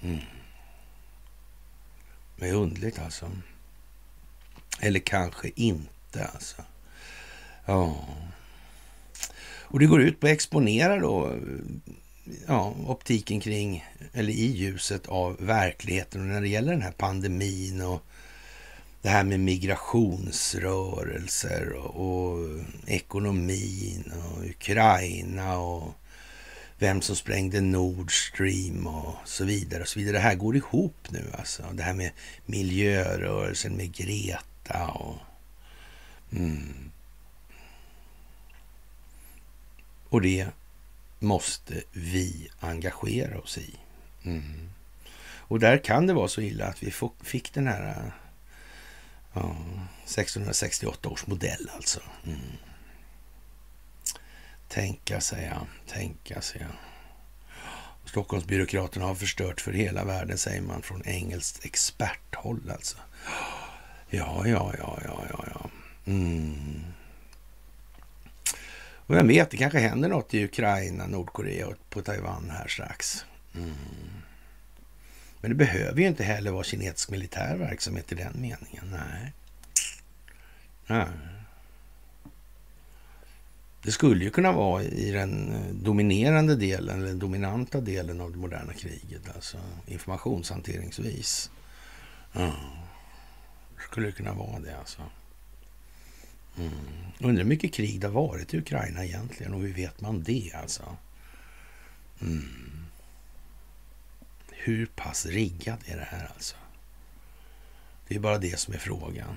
Mm. 0.00 0.20
är 2.38 2.52
underligt 2.54 2.98
alltså. 2.98 3.30
Eller 4.80 5.00
kanske 5.00 5.50
inte 5.54 6.24
alltså. 6.24 6.62
Ja. 7.64 8.06
Och 9.42 9.78
det 9.78 9.86
går 9.86 10.02
ut 10.02 10.20
på 10.20 10.26
att 10.26 10.32
exponera 10.32 10.98
då 10.98 11.38
ja, 12.46 12.74
optiken 12.86 13.40
kring, 13.40 13.84
eller 14.12 14.32
i 14.32 14.46
ljuset 14.46 15.06
av 15.06 15.36
verkligheten 15.40 16.20
och 16.20 16.26
när 16.26 16.40
det 16.40 16.48
gäller 16.48 16.72
den 16.72 16.82
här 16.82 16.92
pandemin 16.92 17.82
och 17.82 18.02
det 19.02 19.08
här 19.08 19.24
med 19.24 19.40
migrationsrörelser 19.40 21.72
och, 21.72 21.96
och 21.96 22.38
ekonomin 22.86 24.12
och 24.16 24.44
Ukraina 24.44 25.58
och 25.58 25.94
vem 26.78 27.02
som 27.02 27.16
sprängde 27.16 27.60
Nord 27.60 28.28
Stream 28.28 28.86
och 28.86 29.14
så 29.24 29.44
vidare. 29.44 29.82
och 29.82 29.88
så 29.88 29.98
vidare. 29.98 30.16
Det 30.16 30.22
här 30.22 30.34
går 30.34 30.56
ihop 30.56 31.08
nu 31.10 31.30
alltså. 31.38 31.62
Det 31.72 31.82
här 31.82 31.94
med 31.94 32.10
miljörörelsen 32.46 33.76
med 33.76 33.94
Greta 33.94 34.86
och... 34.86 35.16
Mm. 36.32 36.90
Och 40.08 40.20
det 40.20 40.46
måste 41.22 41.82
vi 41.92 42.48
engagera 42.60 43.38
oss 43.38 43.58
i. 43.58 43.74
Mm. 44.22 44.70
Och 45.52 45.60
där 45.60 45.78
kan 45.78 46.06
det 46.06 46.12
vara 46.12 46.28
så 46.28 46.40
illa 46.40 46.66
att 46.66 46.82
vi 46.82 46.94
fick 47.22 47.54
den 47.54 47.66
här 47.66 47.88
eh, 47.88 48.12
ja, 49.32 49.56
1668 50.04 51.08
års 51.08 51.26
modell 51.26 51.70
alltså. 51.74 52.00
Mm. 52.26 52.38
Tänka 54.68 55.20
sig, 55.20 55.50
ja. 55.52 55.66
Tänka 55.86 56.40
sig, 56.40 56.60
ja. 56.60 56.76
Stockholmsbyråkraterna 58.04 59.06
har 59.06 59.14
förstört 59.14 59.60
för 59.60 59.72
hela 59.72 60.04
världen, 60.04 60.38
säger 60.38 60.62
man 60.62 60.82
från 60.82 61.02
engelskt 61.06 61.64
experthåll 61.64 62.70
alltså. 62.72 62.98
Ja, 64.10 64.46
ja, 64.46 64.74
ja, 64.78 64.98
ja, 65.04 65.24
ja, 65.30 65.44
ja. 65.54 65.70
Mm. 66.06 66.82
Och 69.06 69.14
vem 69.14 69.28
vet, 69.28 69.50
det 69.50 69.56
kanske 69.56 69.78
händer 69.78 70.08
något 70.08 70.34
i 70.34 70.44
Ukraina, 70.44 71.06
Nordkorea 71.06 71.66
och 71.66 71.90
på 71.90 72.02
Taiwan 72.02 72.50
här 72.50 72.68
strax. 72.68 73.24
Mm. 73.54 73.72
Men 75.40 75.50
det 75.50 75.54
behöver 75.54 76.00
ju 76.00 76.06
inte 76.06 76.24
heller 76.24 76.50
vara 76.50 76.64
kinesisk 76.64 77.10
militär 77.10 77.56
verksamhet 77.56 78.12
i 78.12 78.14
den 78.14 78.32
meningen. 78.34 78.90
Nej. 78.90 79.32
Nej. 80.86 81.06
Det 83.82 83.92
skulle 83.92 84.24
ju 84.24 84.30
kunna 84.30 84.52
vara 84.52 84.82
i 84.82 85.10
den 85.10 85.52
eh, 85.52 85.74
dominerande 85.74 86.56
delen, 86.56 86.96
eller 86.98 87.06
den 87.06 87.18
dominanta 87.18 87.80
delen 87.80 88.20
av 88.20 88.32
det 88.32 88.38
moderna 88.38 88.72
kriget, 88.72 89.22
alltså 89.34 89.58
informationshanteringsvis. 89.86 91.50
Ja. 92.32 92.52
Skulle 93.78 94.06
det 94.06 94.12
kunna 94.12 94.34
vara 94.34 94.60
det 94.60 94.78
alltså. 94.78 95.02
Mm. 96.58 96.70
Undrar 97.18 97.42
hur 97.42 97.48
mycket 97.48 97.74
krig 97.74 98.00
det 98.00 98.06
har 98.06 98.14
varit 98.14 98.54
i 98.54 98.58
Ukraina 98.58 99.04
egentligen 99.04 99.54
och 99.54 99.60
hur 99.60 99.72
vet 99.72 100.00
man 100.00 100.22
det 100.22 100.52
alltså? 100.54 100.96
Mm. 102.20 102.86
Hur 104.50 104.86
pass 104.86 105.26
riggat 105.26 105.80
är 105.86 105.96
det 105.96 106.06
här 106.10 106.30
alltså? 106.34 106.56
Det 108.08 108.14
är 108.14 108.18
bara 108.20 108.38
det 108.38 108.58
som 108.58 108.74
är 108.74 108.78
frågan. 108.78 109.36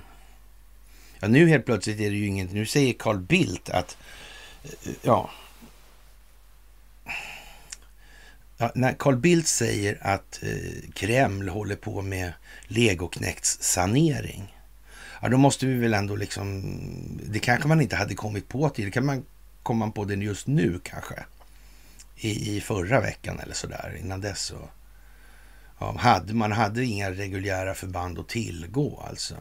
Ja, 1.20 1.28
nu 1.28 1.48
helt 1.48 1.64
plötsligt 1.64 2.00
är 2.00 2.10
det 2.10 2.16
ju 2.16 2.26
inget. 2.26 2.52
Nu 2.52 2.66
säger 2.66 2.92
Carl 2.92 3.18
Bildt 3.18 3.70
att 3.70 3.96
eh, 4.64 4.92
ja, 5.02 5.30
ja 8.56 8.72
när 8.74 8.92
Carl 8.92 9.16
Bildt 9.16 9.48
säger 9.48 9.98
att 10.06 10.42
eh, 10.42 10.90
Kreml 10.94 11.48
håller 11.48 11.76
på 11.76 12.02
med 12.02 12.32
legoknekts 12.66 13.62
sanering 13.62 14.55
ja, 15.22 15.28
då 15.28 15.38
måste 15.38 15.66
vi 15.66 15.74
väl 15.74 15.94
ändå 15.94 16.16
liksom, 16.16 16.62
det 17.30 17.38
kanske 17.38 17.68
man 17.68 17.80
inte 17.80 17.96
hade 17.96 18.14
kommit 18.14 18.48
på 18.48 18.68
till, 18.68 18.84
det 18.84 18.90
kan 18.90 19.06
man 19.06 19.24
komma 19.62 19.90
på 19.90 20.04
det 20.04 20.14
just 20.14 20.46
nu 20.46 20.80
kanske. 20.84 21.24
I, 22.16 22.56
i 22.56 22.60
förra 22.60 23.00
veckan 23.00 23.40
eller 23.40 23.54
sådär, 23.54 23.98
innan 24.00 24.20
dess 24.20 24.42
så. 24.42 24.68
Ja, 25.78 25.96
hade, 25.98 26.34
man 26.34 26.52
hade 26.52 26.84
inga 26.84 27.10
reguljära 27.10 27.74
förband 27.74 28.18
att 28.18 28.28
tillgå 28.28 29.04
alltså. 29.08 29.34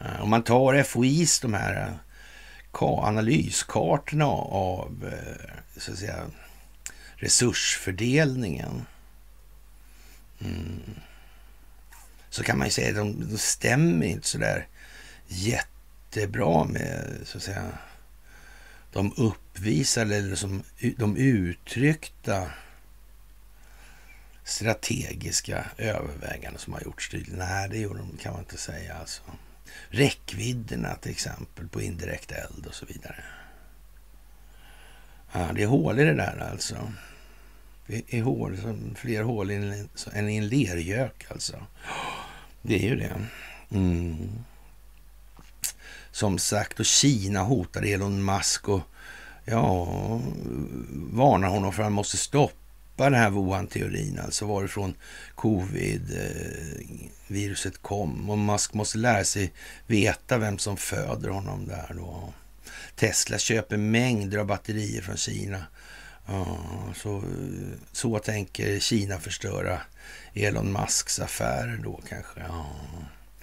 Eh, 0.00 0.22
om 0.22 0.30
man 0.30 0.42
tar 0.42 0.82
FOIs, 0.82 1.40
de 1.40 1.54
här 1.54 1.86
eh, 1.86 2.82
analyskartorna 2.82 4.24
av 4.24 5.12
eh, 5.12 5.80
så 5.80 5.92
att 5.92 5.98
säga, 5.98 6.26
resursfördelningen. 7.16 8.86
Mm 10.40 10.80
så 12.34 12.42
kan 12.42 12.58
man 12.58 12.66
ju 12.66 12.70
säga 12.70 12.88
att 12.88 12.96
de, 12.96 13.30
de 13.30 13.38
stämmer 13.38 14.06
inte 14.06 14.28
så 14.28 14.38
där 14.38 14.66
jättebra 15.26 16.64
med 16.64 17.16
så 17.24 17.38
att 17.38 17.44
säga 17.44 17.78
de 18.92 19.14
uppvisade 19.16 20.16
eller 20.16 20.36
som 20.36 20.62
de 20.96 21.16
uttryckta 21.16 22.50
strategiska 24.44 25.64
överväganden 25.78 26.60
som 26.60 26.72
har 26.72 26.80
gjorts 26.80 27.10
tydligen. 27.10 27.38
Nej, 27.38 27.68
det 27.68 27.78
gjorde 27.78 27.98
de, 27.98 28.16
kan 28.16 28.32
man 28.32 28.42
inte 28.42 28.58
säga 28.58 28.94
alltså. 28.94 29.22
räckvidderna 29.88 30.94
till 30.94 31.10
exempel 31.10 31.68
på 31.68 31.82
indirekt 31.82 32.32
eld 32.32 32.66
och 32.66 32.74
så 32.74 32.86
vidare. 32.86 33.24
Ja, 35.32 35.50
det 35.54 35.62
är 35.62 35.66
hål 35.66 35.98
i 35.98 36.04
det 36.04 36.14
där 36.14 36.48
alltså. 36.50 36.92
Det 37.86 38.14
är 38.14 38.22
hål, 38.22 38.58
fler 38.96 39.22
hål 39.22 39.50
än 39.50 40.28
i 40.28 40.36
en 40.36 40.48
lergök 40.48 41.26
alltså. 41.28 41.66
Det 42.66 42.74
är 42.74 42.88
ju 42.88 42.96
det. 42.96 43.12
Mm. 43.70 44.44
Som 46.10 46.38
sagt, 46.38 46.80
och 46.80 46.86
Kina 46.86 47.42
hotar 47.42 47.82
Elon 47.82 48.24
Musk 48.24 48.68
och 48.68 48.80
ja, 49.44 49.86
varnar 51.12 51.48
honom 51.48 51.72
för 51.72 51.82
att 51.82 51.86
han 51.86 51.92
måste 51.92 52.16
stoppa 52.16 52.54
den 52.96 53.14
här 53.14 53.30
Wuhan-teorin, 53.30 54.18
alltså 54.18 54.46
varifrån 54.46 54.94
covid-viruset 55.34 57.74
eh, 57.74 57.80
kom. 57.82 58.30
Och 58.30 58.38
Musk 58.38 58.74
måste 58.74 58.98
lära 58.98 59.24
sig 59.24 59.52
veta 59.86 60.38
vem 60.38 60.58
som 60.58 60.76
föder 60.76 61.28
honom 61.28 61.66
där 61.66 61.94
då. 61.96 62.32
Tesla 62.96 63.38
köper 63.38 63.76
mängder 63.76 64.38
av 64.38 64.46
batterier 64.46 65.02
från 65.02 65.16
Kina. 65.16 65.66
Ja, 66.26 66.58
så, 66.96 67.22
så 67.92 68.18
tänker 68.18 68.80
Kina 68.80 69.18
förstöra 69.18 69.80
Elon 70.34 70.72
Musks 70.72 71.18
affärer 71.20 71.80
då 71.82 72.00
kanske. 72.08 72.40
Ja. 72.40 72.66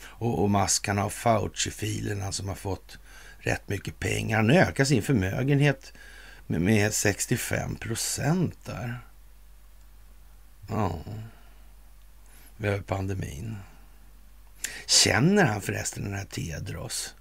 Och, 0.04 0.44
och 0.44 0.52
Musk 0.52 0.86
kan 0.86 0.98
ha 0.98 1.10
Fauci-filerna 1.10 2.32
som 2.32 2.48
har 2.48 2.56
fått 2.56 2.98
rätt 3.40 3.70
mycket 3.70 4.00
pengar. 4.00 4.38
Han 4.38 4.52
ökar 4.52 4.86
sin 4.86 5.02
förmögenhet 5.04 5.94
med, 6.48 6.62
med 6.62 6.94
65 6.94 7.76
procent 7.76 8.58
där. 8.66 9.00
Ja, 10.70 11.00
över 12.60 12.82
pandemin. 12.82 13.58
Känner 14.86 15.46
han 15.46 15.62
förresten 15.62 16.04
den 16.04 16.14
här 16.14 16.26
Tedros? 16.26 17.16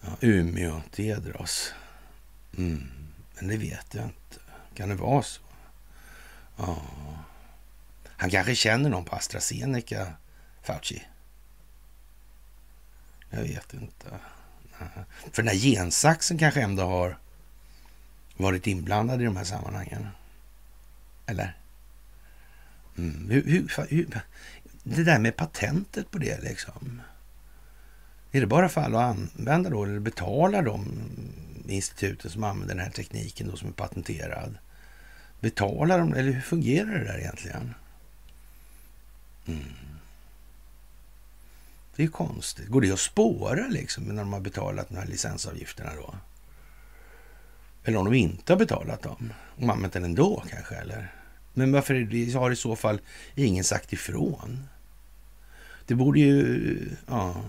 Ja, 0.00 0.08
Umeå 0.20 0.82
Tedros. 0.90 1.72
Mm, 2.56 2.88
men 3.34 3.48
det 3.48 3.56
vet 3.56 3.94
jag 3.94 4.04
inte. 4.04 4.40
Kan 4.74 4.88
det 4.88 4.94
vara 4.94 5.22
så? 5.22 5.40
Ja. 6.56 6.82
Han 8.18 8.30
kanske 8.30 8.54
känner 8.54 8.90
någon 8.90 9.04
på 9.04 9.16
AstraZeneca, 9.16 10.12
Fauci. 10.62 11.02
Jag 13.30 13.42
vet 13.42 13.74
inte. 13.74 14.06
För 15.32 15.42
den 15.42 15.48
här 15.48 15.58
gensaxen 15.58 16.38
kanske 16.38 16.62
ändå 16.62 16.82
har 16.82 17.18
varit 18.36 18.66
inblandad 18.66 19.22
i 19.22 19.24
de 19.24 19.36
här 19.36 19.44
sammanhangen. 19.44 20.08
Eller? 21.26 21.56
Mm. 22.98 23.30
Hur, 23.30 23.44
hur, 23.44 23.86
hur, 23.88 24.20
det 24.82 25.04
där 25.04 25.18
med 25.18 25.36
patentet 25.36 26.10
på 26.10 26.18
det 26.18 26.42
liksom. 26.42 27.02
Är 28.32 28.40
det 28.40 28.46
bara 28.46 28.68
för 28.68 28.80
att 28.80 28.94
använda 28.94 29.70
då 29.70 29.84
eller 29.84 30.00
betalar 30.00 30.62
de 30.62 30.88
instituten 31.68 32.30
som 32.30 32.44
använder 32.44 32.74
den 32.74 32.84
här 32.84 32.92
tekniken 32.92 33.48
då 33.48 33.56
som 33.56 33.68
är 33.68 33.72
patenterad? 33.72 34.58
Betalar 35.40 35.98
de 35.98 36.12
eller 36.12 36.32
hur 36.32 36.40
fungerar 36.40 36.98
det 36.98 37.04
där 37.04 37.18
egentligen? 37.18 37.74
Mm. 39.48 39.64
Det 41.96 42.02
är 42.04 42.08
konstigt. 42.08 42.68
Går 42.68 42.80
det 42.80 42.92
att 42.92 43.00
spåra 43.00 43.66
liksom 43.68 44.04
när 44.04 44.22
de 44.22 44.32
har 44.32 44.40
betalat 44.40 44.88
de 44.88 44.96
här 44.96 45.06
licensavgifterna 45.06 45.90
då? 45.94 46.14
Eller 47.84 47.98
om 47.98 48.04
de 48.04 48.14
inte 48.14 48.52
har 48.52 48.58
betalat 48.58 49.02
dem? 49.02 49.32
Om 49.56 49.70
använt 49.70 49.92
den 49.92 50.04
ändå 50.04 50.42
kanske, 50.50 50.74
eller? 50.74 51.12
Men 51.54 51.72
varför 51.72 52.38
har 52.38 52.50
i 52.50 52.56
så 52.56 52.76
fall 52.76 53.00
ingen 53.34 53.64
sagt 53.64 53.92
ifrån? 53.92 54.68
Det 55.86 55.94
borde 55.94 56.20
ju... 56.20 56.88
Ja. 57.06 57.42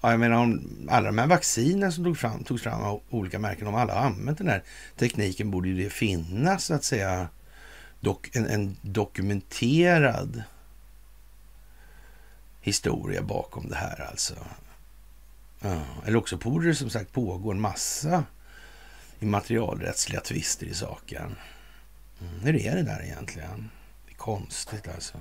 ja 0.00 0.10
jag 0.10 0.20
menar, 0.20 0.36
om 0.36 0.60
alla 0.90 1.06
de 1.06 1.18
här 1.18 1.26
vaccinen 1.26 1.92
som 1.92 2.04
tog 2.04 2.18
fram, 2.18 2.44
togs 2.44 2.62
fram 2.62 2.82
av 2.82 3.00
olika 3.10 3.38
märken, 3.38 3.66
om 3.66 3.74
alla 3.74 3.94
har 3.94 4.06
använt 4.06 4.38
den 4.38 4.48
här 4.48 4.62
tekniken 4.96 5.50
borde 5.50 5.68
ju 5.68 5.84
det 5.84 5.90
finnas, 5.90 6.64
så 6.64 6.74
att 6.74 6.84
säga, 6.84 7.28
dok, 8.02 8.36
en, 8.36 8.46
en 8.46 8.76
dokumenterad 8.82 10.42
historia 12.60 13.22
bakom 13.22 13.68
det 13.68 13.76
här 13.76 14.06
alltså. 14.10 14.34
Ja. 15.60 15.80
Eller 16.06 16.16
också 16.16 16.36
borde 16.36 16.66
det 16.66 16.74
som 16.74 16.90
sagt 16.90 17.12
pågå 17.12 17.50
en 17.50 17.60
massa 17.60 18.24
immaterialrättsliga 19.20 20.20
tvister 20.20 20.66
i 20.66 20.74
saken. 20.74 21.36
Mm, 22.20 22.40
hur 22.40 22.56
är 22.56 22.76
det 22.76 22.82
där 22.82 23.02
egentligen? 23.02 23.70
Det 24.06 24.12
är 24.12 24.16
konstigt 24.16 24.88
alltså. 24.88 25.18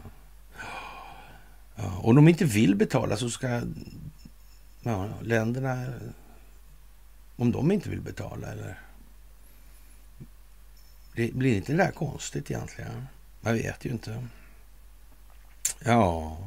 Ja, 1.75 1.97
om 1.97 2.15
de 2.15 2.27
inte 2.27 2.45
vill 2.45 2.75
betala 2.75 3.17
så 3.17 3.29
ska 3.29 3.61
ja, 4.82 5.09
länderna... 5.21 5.93
Om 7.36 7.51
de 7.51 7.71
inte 7.71 7.89
vill 7.89 8.01
betala 8.01 8.47
eller... 8.47 8.79
Det 11.22 11.34
blir 11.34 11.55
inte 11.55 11.72
det 11.72 11.78
där 11.78 11.91
konstigt 11.91 12.51
egentligen? 12.51 13.07
Jag 13.41 13.53
vet 13.53 13.86
ju 13.86 13.89
inte. 13.89 14.28
Ja... 15.86 16.38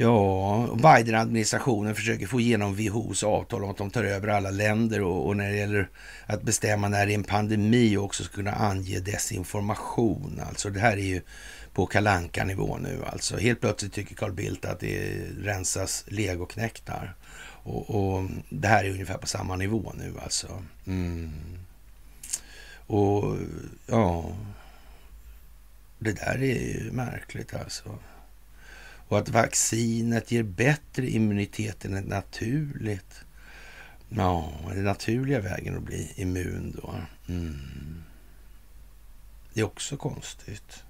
Ja, 0.00 0.68
Biden-administrationen 0.82 1.94
försöker 1.94 2.26
få 2.26 2.40
igenom 2.40 2.74
WHOs 2.74 3.24
avtal 3.24 3.64
om 3.64 3.70
att 3.70 3.76
de 3.76 3.90
tar 3.90 4.04
över 4.04 4.28
alla 4.28 4.50
länder 4.50 5.02
och, 5.02 5.26
och, 5.26 5.36
när 5.36 5.50
det 5.50 5.56
gäller 5.56 5.88
att 6.26 6.42
bestämma 6.42 6.88
när 6.88 7.06
det 7.06 7.12
är 7.12 7.14
en 7.14 7.24
pandemi 7.24 7.96
och 7.96 8.04
också 8.04 8.24
kunna 8.24 8.52
ange 8.52 9.00
desinformation. 9.00 10.40
Alltså 10.48 10.70
det 10.70 10.80
här 10.80 10.92
är 10.96 11.02
ju 11.02 11.22
på 11.72 11.86
kalanka 11.86 12.44
nivå 12.44 12.76
nu 12.76 13.02
alltså. 13.06 13.36
Helt 13.36 13.60
plötsligt 13.60 13.92
tycker 13.92 14.14
Carl 14.14 14.32
Bildt 14.32 14.64
att 14.64 14.80
det 14.80 15.20
rensas 15.40 16.04
legoknektar. 16.08 17.14
Och, 17.62 17.90
och 17.90 18.24
det 18.50 18.68
här 18.68 18.84
är 18.84 18.90
ungefär 18.90 19.18
på 19.18 19.26
samma 19.26 19.56
nivå 19.56 19.92
nu 19.98 20.12
alltså. 20.22 20.62
Mm. 20.86 21.30
Och 22.88 23.36
ja, 23.86 24.36
det 25.98 26.12
där 26.12 26.42
är 26.42 26.82
ju 26.82 26.90
märkligt 26.92 27.54
alltså 27.54 27.98
och 29.08 29.18
att 29.18 29.28
vaccinet 29.28 30.30
ger 30.30 30.42
bättre 30.42 31.10
immunitet 31.10 31.84
än 31.84 31.96
ett 31.96 32.08
naturligt. 32.08 33.24
Ja, 34.08 34.52
den 34.68 34.84
naturliga 34.84 35.40
vägen 35.40 35.76
att 35.76 35.82
bli 35.82 36.12
immun 36.16 36.80
då. 36.82 36.94
Mm. 37.28 38.02
Det 39.52 39.60
är 39.60 39.64
också 39.64 39.96
konstigt. 39.96 40.84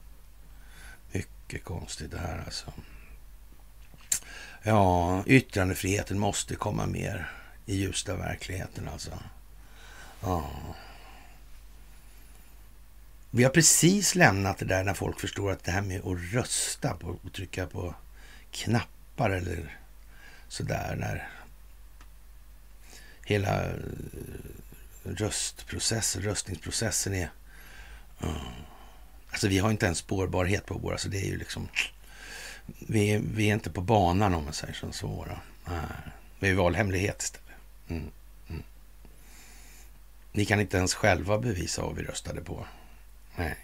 Mycket 1.12 1.64
konstigt 1.64 2.10
det 2.10 2.18
här 2.18 2.42
alltså. 2.44 2.72
Ja, 4.62 5.22
yttrandefriheten 5.26 6.18
måste 6.18 6.54
komma 6.54 6.86
mer 6.86 7.30
i 7.66 7.76
ljusta 7.76 8.16
verkligheten 8.16 8.88
alltså. 8.88 9.18
Ja. 10.20 10.50
Vi 13.30 13.44
har 13.44 13.50
precis 13.50 14.14
lämnat 14.14 14.58
det 14.58 14.64
där 14.64 14.84
när 14.84 14.94
folk 14.94 15.20
förstår 15.20 15.50
att 15.50 15.64
det 15.64 15.70
här 15.70 15.82
med 15.82 16.00
att 16.06 16.34
rösta 16.34 16.94
på 16.94 17.18
och 17.22 17.32
trycka 17.32 17.66
på 17.66 17.94
knappar 18.50 19.30
eller 19.30 19.78
sådär 20.48 20.96
när 20.98 21.28
hela 23.24 23.64
eh, 23.64 23.72
röstprocessen, 25.02 26.22
röstningsprocessen 26.22 27.14
är... 27.14 27.30
Uh, 28.24 28.48
alltså 29.30 29.48
vi 29.48 29.58
har 29.58 29.70
inte 29.70 29.86
ens 29.86 29.98
spårbarhet 29.98 30.66
på 30.66 30.78
våra, 30.78 30.98
så 30.98 31.08
det 31.08 31.18
är 31.18 31.26
ju 31.26 31.38
liksom... 31.38 31.68
Vi 32.78 33.10
är, 33.10 33.18
vi 33.34 33.50
är 33.50 33.54
inte 33.54 33.70
på 33.70 33.80
banan 33.80 34.34
om 34.34 34.44
man 34.44 34.52
säger 34.52 34.74
som 34.74 34.92
så. 34.92 35.06
Våra. 35.06 35.40
Uh, 35.68 35.82
vi 36.38 36.48
är 36.48 36.54
valhemlighet 36.54 37.22
istället. 37.22 37.48
Mm, 37.88 38.10
mm. 38.48 38.62
Ni 40.32 40.44
kan 40.44 40.60
inte 40.60 40.76
ens 40.76 40.94
själva 40.94 41.38
bevisa 41.38 41.82
vad 41.82 41.96
vi 41.96 42.02
röstade 42.02 42.40
på. 42.40 42.66
Nej. 43.38 43.56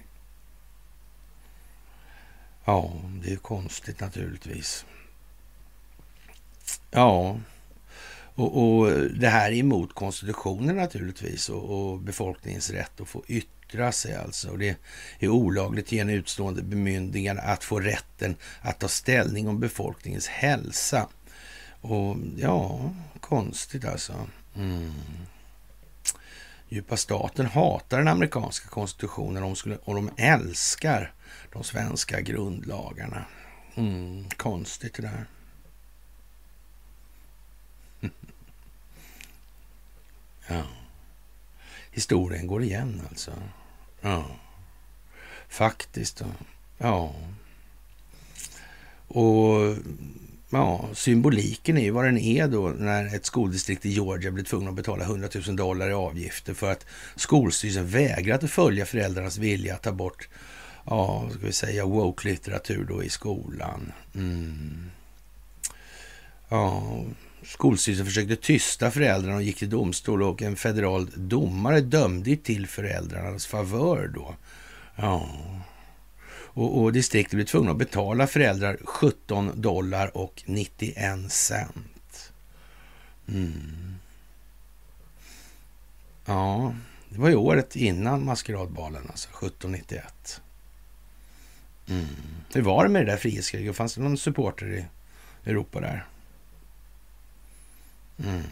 Ja, 2.65 2.93
det 3.23 3.33
är 3.33 3.37
konstigt 3.37 4.01
naturligtvis. 4.01 4.85
Ja, 6.91 7.39
och, 8.35 8.79
och 8.79 8.91
det 8.93 9.29
här 9.29 9.51
är 9.51 9.57
emot 9.57 9.95
konstitutionen 9.95 10.77
naturligtvis 10.77 11.49
och, 11.49 11.91
och, 11.91 11.99
befolkningens 11.99 12.71
rätt 12.71 13.01
att 13.01 13.09
få 13.09 13.23
yttra 13.29 13.93
sig 13.93 14.15
alltså. 14.15 14.51
Och 14.51 14.59
det 14.59 14.77
är 15.19 15.29
olagligt 15.29 15.87
att 15.87 15.93
ge 15.93 15.99
en 15.99 16.11
utstående 16.11 16.63
bemyndigande 16.63 17.43
att 17.43 17.65
få 17.65 17.81
rätten 17.81 18.37
att 18.61 18.79
ta 18.79 18.89
ställning 18.89 19.49
om 19.49 19.61
befolkningens 19.61 20.27
hälsa. 20.27 21.09
Och 21.81 22.17
ja, 22.37 22.95
konstigt 23.21 23.85
alltså. 23.85 24.15
Mm. 24.57 24.93
Djupa 26.69 26.97
staten 26.97 27.47
hatar 27.47 27.99
den 27.99 28.09
amerikanska 28.09 28.69
konstitutionen 28.69 29.43
och 29.43 29.49
de, 29.49 29.57
skulle, 29.57 29.77
och 29.85 29.95
de 29.95 30.11
älskar 30.17 31.13
de 31.53 31.65
svenska 31.65 32.21
grundlagarna. 32.21 33.25
Mm, 33.75 34.29
konstigt 34.29 34.95
det 34.95 35.03
där. 35.03 35.27
ja. 40.49 40.63
Historien 41.91 42.47
går 42.47 42.63
igen 42.63 43.03
alltså. 43.11 43.33
Ja. 44.01 44.27
Faktiskt. 45.49 46.23
Ja. 46.79 47.15
Och 49.09 49.77
ja, 50.51 50.89
symboliken 50.93 51.79
är 51.79 51.83
ju 51.83 51.91
vad 51.91 52.05
den 52.05 52.19
är 52.19 52.49
då 52.49 52.69
när 52.69 53.15
ett 53.15 53.27
skoldistrikt 53.27 53.87
i 53.87 53.91
Georgia 53.91 54.31
blir 54.31 54.45
tvungna 54.45 54.71
att 54.71 54.77
betala 54.77 55.05
100 55.05 55.29
000 55.47 55.57
dollar 55.57 55.91
i 55.91 55.93
avgifter 55.93 56.55
för 56.55 56.73
att 56.73 56.87
skolstyrelsen 57.17 57.87
vägrat 57.87 58.45
att 58.45 58.51
följa 58.51 58.87
föräldrarnas 58.87 59.39
vilja 59.39 59.75
att 59.75 59.83
ta 59.83 59.93
bort, 59.93 60.29
ja, 60.87 61.29
ska 61.31 61.47
vi 61.47 61.53
säga 61.53 61.85
woke-litteratur 61.85 62.85
då 62.89 63.03
i 63.03 63.09
skolan. 63.09 63.93
Mm. 64.15 64.91
Ja, 66.49 66.83
Skolstyrelsen 67.47 68.07
försökte 68.07 68.37
tysta 68.37 68.91
föräldrarna 68.91 69.37
och 69.37 69.43
gick 69.43 69.59
till 69.59 69.71
domstol 69.71 70.23
och 70.23 70.43
en 70.43 70.57
federal 70.57 71.09
domare 71.15 71.81
dömde 71.81 72.37
till 72.37 72.67
föräldrarnas 72.67 73.47
favör 73.47 74.11
då. 74.15 74.35
Ja. 74.97 75.29
Och, 76.55 76.83
och 76.83 76.93
distriktet 76.93 77.35
blev 77.35 77.45
tvungna 77.45 77.71
att 77.71 77.77
betala 77.77 78.27
föräldrar 78.27 78.79
17 78.85 79.61
dollar 79.61 80.17
och 80.17 80.43
91 80.47 81.33
cent. 81.33 82.33
Mm. 83.29 83.99
Ja, 86.27 86.75
det 87.09 87.19
var 87.19 87.29
ju 87.29 87.37
året 87.37 87.77
innan 87.77 88.25
maskeradbalen, 88.25 89.07
alltså 89.11 89.29
1791. 89.29 90.41
Mm. 91.89 92.07
Hur 92.55 92.63
var 92.63 92.85
det 92.85 92.91
med 92.91 93.07
det 93.07 93.13
där 93.13 93.19
frihetskriget? 93.19 93.77
Fanns 93.77 93.95
det 93.95 94.01
någon 94.01 94.19
supporter 94.19 94.67
i 94.67 94.87
Europa 95.51 95.81
där? 95.81 96.07
Mm. 98.25 98.43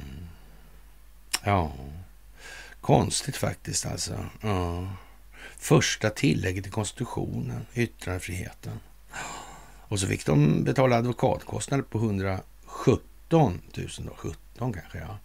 Ja, 1.44 1.72
konstigt 2.80 3.36
faktiskt 3.36 3.86
alltså. 3.86 4.26
Ja. 4.40 4.88
Första 5.62 6.10
tillägget 6.10 6.66
i 6.66 6.70
konstitutionen, 6.70 7.66
yttrandefriheten. 7.74 8.80
Och 9.88 10.00
så 10.00 10.06
fick 10.06 10.26
de 10.26 10.64
betala 10.64 10.96
advokatkostnader 10.96 11.82
på 11.82 11.98
117 11.98 12.42
000 13.76 13.88
då. 13.98 14.14
17 14.16 14.72
kanske, 14.72 14.98
ja. 14.98 15.18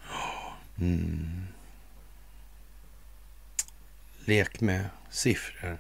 Mm. 0.80 1.48
Lek 4.26 4.62
med 4.62 4.86
siffror 5.10 5.78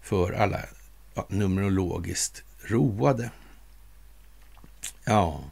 för 0.00 0.32
alla 0.32 0.60
ja, 1.14 1.26
numerologiskt 1.28 2.42
roade. 2.64 3.30
Ja, 5.04 5.44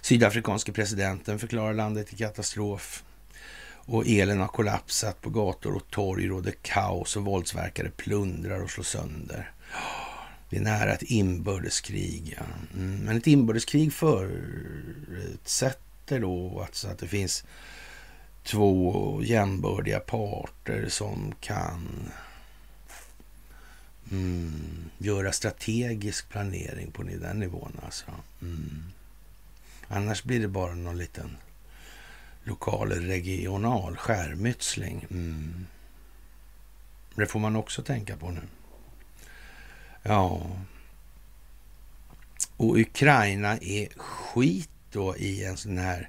sydafrikanske 0.00 0.72
presidenten 0.72 1.38
förklarar 1.38 1.74
landet 1.74 2.12
i 2.12 2.16
katastrof 2.16 3.04
och 3.86 4.06
elen 4.06 4.40
har 4.40 4.48
kollapsat 4.48 5.20
på 5.20 5.30
gator 5.30 5.76
och 5.76 5.90
torg 5.90 6.28
råder 6.28 6.54
kaos 6.62 7.16
och 7.16 7.24
våldsverkare 7.24 7.90
plundrar 7.90 8.62
och 8.62 8.70
slår 8.70 8.84
sönder. 8.84 9.50
Det 10.50 10.56
är 10.56 10.60
nära 10.60 10.92
ett 10.92 11.02
inbördeskrig. 11.02 12.38
Ja. 12.38 12.44
Mm, 12.74 12.98
men 12.98 13.16
ett 13.16 13.26
inbördeskrig 13.26 13.92
förutsätter 13.92 16.20
då 16.20 16.60
alltså 16.60 16.88
att 16.88 16.98
det 16.98 17.08
finns 17.08 17.44
två 18.44 19.20
jämbördiga 19.24 20.00
parter 20.00 20.86
som 20.88 21.34
kan 21.40 22.10
mm, 24.10 24.90
göra 24.98 25.32
strategisk 25.32 26.28
planering 26.28 26.90
på 26.90 27.02
den 27.02 27.38
nivån. 27.38 27.80
Alltså. 27.84 28.04
Mm. 28.42 28.82
Annars 29.88 30.24
blir 30.24 30.40
det 30.40 30.48
bara 30.48 30.74
någon 30.74 30.98
liten 30.98 31.36
lokal 32.44 32.92
regional 32.92 33.96
skärmytsling. 33.96 35.06
Mm. 35.10 35.66
Det 37.14 37.26
får 37.26 37.40
man 37.40 37.56
också 37.56 37.82
tänka 37.82 38.16
på 38.16 38.30
nu. 38.30 38.40
Ja. 40.02 40.46
Och 42.56 42.76
Ukraina 42.76 43.58
är 43.58 43.88
skit 43.96 44.70
då 44.92 45.16
i 45.16 45.44
en 45.44 45.56
sån 45.56 45.78
här 45.78 46.08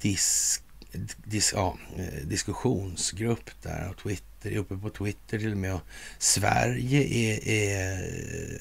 disk, 0.00 0.62
dis, 1.24 1.52
ja, 1.52 1.78
eh, 1.96 2.26
diskussionsgrupp 2.26 3.50
där 3.62 3.88
och 3.90 3.96
Twitter, 3.96 4.50
är 4.50 4.56
uppe 4.56 4.76
på 4.76 4.90
Twitter 4.90 5.38
till 5.38 5.52
och 5.52 5.58
med. 5.58 5.74
Och 5.74 5.82
Sverige 6.18 7.02
är, 7.02 7.48
är 7.48 8.10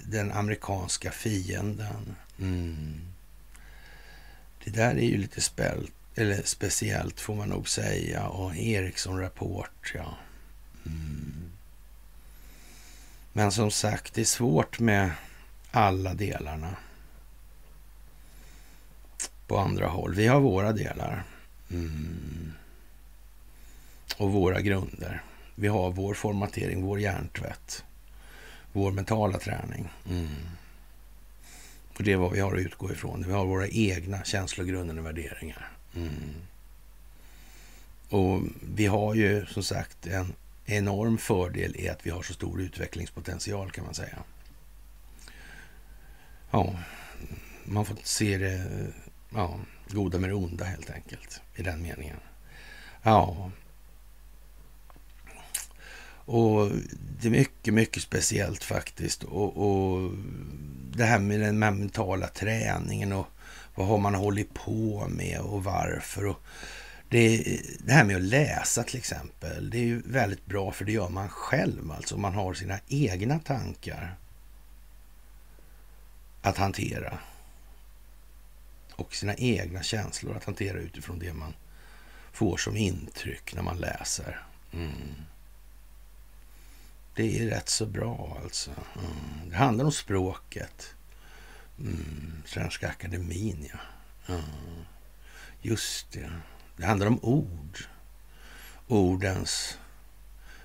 den 0.05 0.31
amerikanska 0.31 1.11
fienden. 1.11 2.15
Mm. 2.39 3.01
Det 4.63 4.71
där 4.71 4.95
är 4.95 5.05
ju 5.05 5.17
lite 5.17 5.41
spällt, 5.41 5.93
eller 6.15 6.41
speciellt 6.43 7.19
får 7.19 7.35
man 7.35 7.49
nog 7.49 7.69
säga. 7.69 8.27
Och 8.27 8.55
Ericsson-rapport, 8.55 9.91
ja. 9.95 10.17
Mm. 10.85 11.51
Men 13.33 13.51
som 13.51 13.71
sagt, 13.71 14.13
det 14.13 14.21
är 14.21 14.25
svårt 14.25 14.79
med 14.79 15.11
alla 15.71 16.13
delarna 16.13 16.75
på 19.47 19.57
andra 19.57 19.87
håll. 19.87 20.15
Vi 20.15 20.27
har 20.27 20.39
våra 20.39 20.71
delar 20.71 21.23
mm. 21.71 22.53
och 24.17 24.31
våra 24.31 24.61
grunder. 24.61 25.23
Vi 25.55 25.67
har 25.67 25.91
vår 25.91 26.13
formatering, 26.13 26.81
vår 26.81 26.99
hjärntvätt, 26.99 27.83
vår 28.71 28.91
mentala 28.91 29.39
träning. 29.39 29.89
Mm. 30.09 30.27
Och 31.97 32.03
det 32.03 32.11
är 32.11 32.17
vad 32.17 32.31
vi 32.31 32.39
har 32.39 32.55
att 32.55 32.61
utgå 32.61 32.91
ifrån. 32.91 33.23
Vi 33.27 33.33
har 33.33 33.45
våra 33.45 33.67
egna 33.67 34.23
känslogrunder 34.23 34.99
och 34.99 35.05
värderingar. 35.05 35.71
Mm. 35.95 36.33
Och 38.09 38.41
vi 38.75 38.85
har 38.85 39.15
ju 39.15 39.45
som 39.45 39.63
sagt 39.63 40.07
en 40.07 40.33
enorm 40.65 41.17
fördel 41.17 41.75
i 41.75 41.89
att 41.89 42.05
vi 42.05 42.09
har 42.09 42.23
så 42.23 42.33
stor 42.33 42.61
utvecklingspotential 42.61 43.71
kan 43.71 43.85
man 43.85 43.93
säga. 43.93 44.23
Ja, 46.51 46.75
man 47.63 47.85
får 47.85 47.97
se 48.03 48.37
det 48.37 48.67
ja, 49.29 49.59
goda 49.89 50.19
med 50.19 50.29
det 50.29 50.33
onda 50.33 50.65
helt 50.65 50.89
enkelt 50.89 51.41
i 51.55 51.63
den 51.63 51.81
meningen. 51.81 52.17
Ja. 53.03 53.51
Och 56.25 56.71
det 57.21 57.27
är 57.27 57.31
mycket, 57.31 57.73
mycket 57.73 58.03
speciellt 58.03 58.63
faktiskt. 58.63 59.23
Och, 59.23 59.57
och 59.57 60.11
det 60.95 61.03
här 61.03 61.19
med 61.19 61.39
den 61.39 61.59
mentala 61.59 62.27
träningen 62.27 63.13
och 63.13 63.27
vad 63.81 63.89
har 63.89 63.97
man 63.97 64.15
hållit 64.15 64.53
på 64.53 65.07
med 65.09 65.39
och 65.39 65.63
varför. 65.63 66.25
Och 66.25 66.41
det, 67.09 67.37
det 67.79 67.93
här 67.93 68.03
med 68.03 68.15
att 68.15 68.21
läsa 68.21 68.83
till 68.83 68.97
exempel, 68.97 69.69
det 69.69 69.77
är 69.77 69.83
ju 69.83 70.01
väldigt 70.05 70.45
bra 70.45 70.71
för 70.71 70.85
det 70.85 70.91
gör 70.91 71.09
man 71.09 71.29
själv. 71.29 71.91
Alltså 71.91 72.17
man 72.17 72.33
har 72.33 72.53
sina 72.53 72.79
egna 72.87 73.39
tankar 73.39 74.17
att 76.41 76.57
hantera. 76.57 77.17
Och 78.95 79.15
sina 79.15 79.35
egna 79.35 79.83
känslor 79.83 80.37
att 80.37 80.43
hantera 80.43 80.77
utifrån 80.77 81.19
det 81.19 81.33
man 81.33 81.53
får 82.31 82.57
som 82.57 82.77
intryck 82.77 83.55
när 83.55 83.63
man 83.63 83.77
läser. 83.77 84.45
Mm. 84.73 85.15
Det 87.15 87.39
är 87.39 87.49
rätt 87.49 87.69
så 87.69 87.85
bra 87.85 88.37
alltså. 88.43 88.71
Mm. 88.71 89.49
Det 89.49 89.55
handlar 89.55 89.85
om 89.85 89.91
språket. 89.91 90.95
Mm. 91.81 92.33
Svenska 92.45 92.87
akademin, 92.87 93.69
ja. 93.73 93.79
ja. 94.27 94.41
Just 95.61 96.11
det. 96.11 96.31
Det 96.77 96.85
handlar 96.85 97.07
om 97.07 97.19
ord. 97.21 97.85
Ordens 98.87 99.77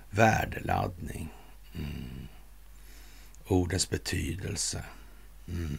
värdeladdning. 0.09 1.33
Mm. 1.75 2.27
Ordens 3.47 3.89
betydelse. 3.89 4.83
Mm. 5.47 5.77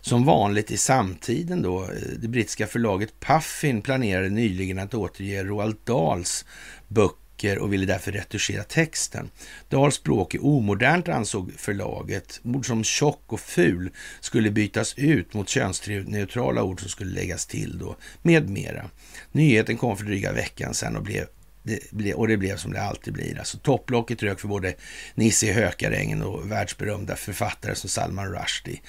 Som 0.00 0.24
vanligt 0.24 0.70
i 0.70 0.76
samtiden 0.76 1.62
då, 1.62 1.82
eh, 1.82 1.88
det 2.18 2.28
brittiska 2.28 2.66
förlaget 2.66 3.20
Puffin 3.20 3.82
planerade 3.82 4.30
nyligen 4.30 4.78
att 4.78 4.94
återge 4.94 5.44
Roald 5.44 5.76
Dahls 5.84 6.44
böcker 6.88 7.20
böcker 7.40 7.58
och 7.58 7.72
ville 7.72 7.86
därför 7.86 8.12
retuschera 8.12 8.62
texten. 8.62 9.30
Dahls 9.68 9.94
språk 9.94 10.34
är 10.34 10.44
omodernt 10.44 11.08
ansåg 11.08 11.52
förlaget. 11.56 12.40
Ord 12.44 12.66
som 12.66 12.84
tjock 12.84 13.32
och 13.32 13.40
ful 13.40 13.90
skulle 14.20 14.50
bytas 14.50 14.94
ut 14.96 15.34
mot 15.34 15.48
könsneutrala 15.48 16.62
ord 16.62 16.80
som 16.80 16.88
skulle 16.88 17.10
läggas 17.10 17.46
till 17.46 17.78
då, 17.78 17.96
med 18.22 18.50
mera. 18.50 18.90
Nyheten 19.32 19.76
kom 19.76 19.96
för 19.96 20.04
dryga 20.04 20.32
veckan 20.32 20.74
sedan 20.74 20.96
och 20.96 21.02
blev 21.02 21.26
det, 21.62 22.14
och 22.14 22.28
det 22.28 22.36
blev 22.36 22.56
som 22.56 22.72
det 22.72 22.82
alltid 22.82 23.12
blir. 23.12 23.38
Alltså 23.38 23.58
topplocket 23.58 24.22
rök 24.22 24.40
för 24.40 24.48
både 24.48 24.74
Nisse 25.14 25.46
i 25.46 25.52
Hökarängen 25.52 26.22
och 26.22 26.50
världsberömda 26.50 27.16
författare 27.16 27.74
som 27.74 27.88
Salman 27.90 28.32
Rushdie. 28.32 28.80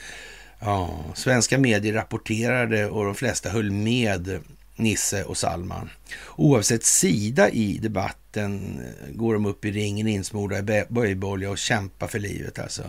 Ja, 0.59 1.05
svenska 1.15 1.57
medier 1.57 1.93
rapporterade 1.93 2.87
och 2.87 3.05
de 3.05 3.15
flesta 3.15 3.49
höll 3.49 3.71
med 3.71 4.41
Nisse 4.81 5.23
och 5.23 5.37
Salman. 5.37 5.89
Oavsett 6.35 6.83
sida 6.83 7.49
i 7.49 7.77
debatten 7.77 8.79
eh, 8.79 9.15
går 9.15 9.33
de 9.33 9.45
upp 9.45 9.65
i 9.65 9.71
ringen 9.71 10.07
insmorda 10.07 10.59
i 10.59 10.85
böjbolja 10.89 11.49
och 11.49 11.57
kämpar 11.57 12.07
för 12.07 12.19
livet. 12.19 12.59
Alltså. 12.59 12.83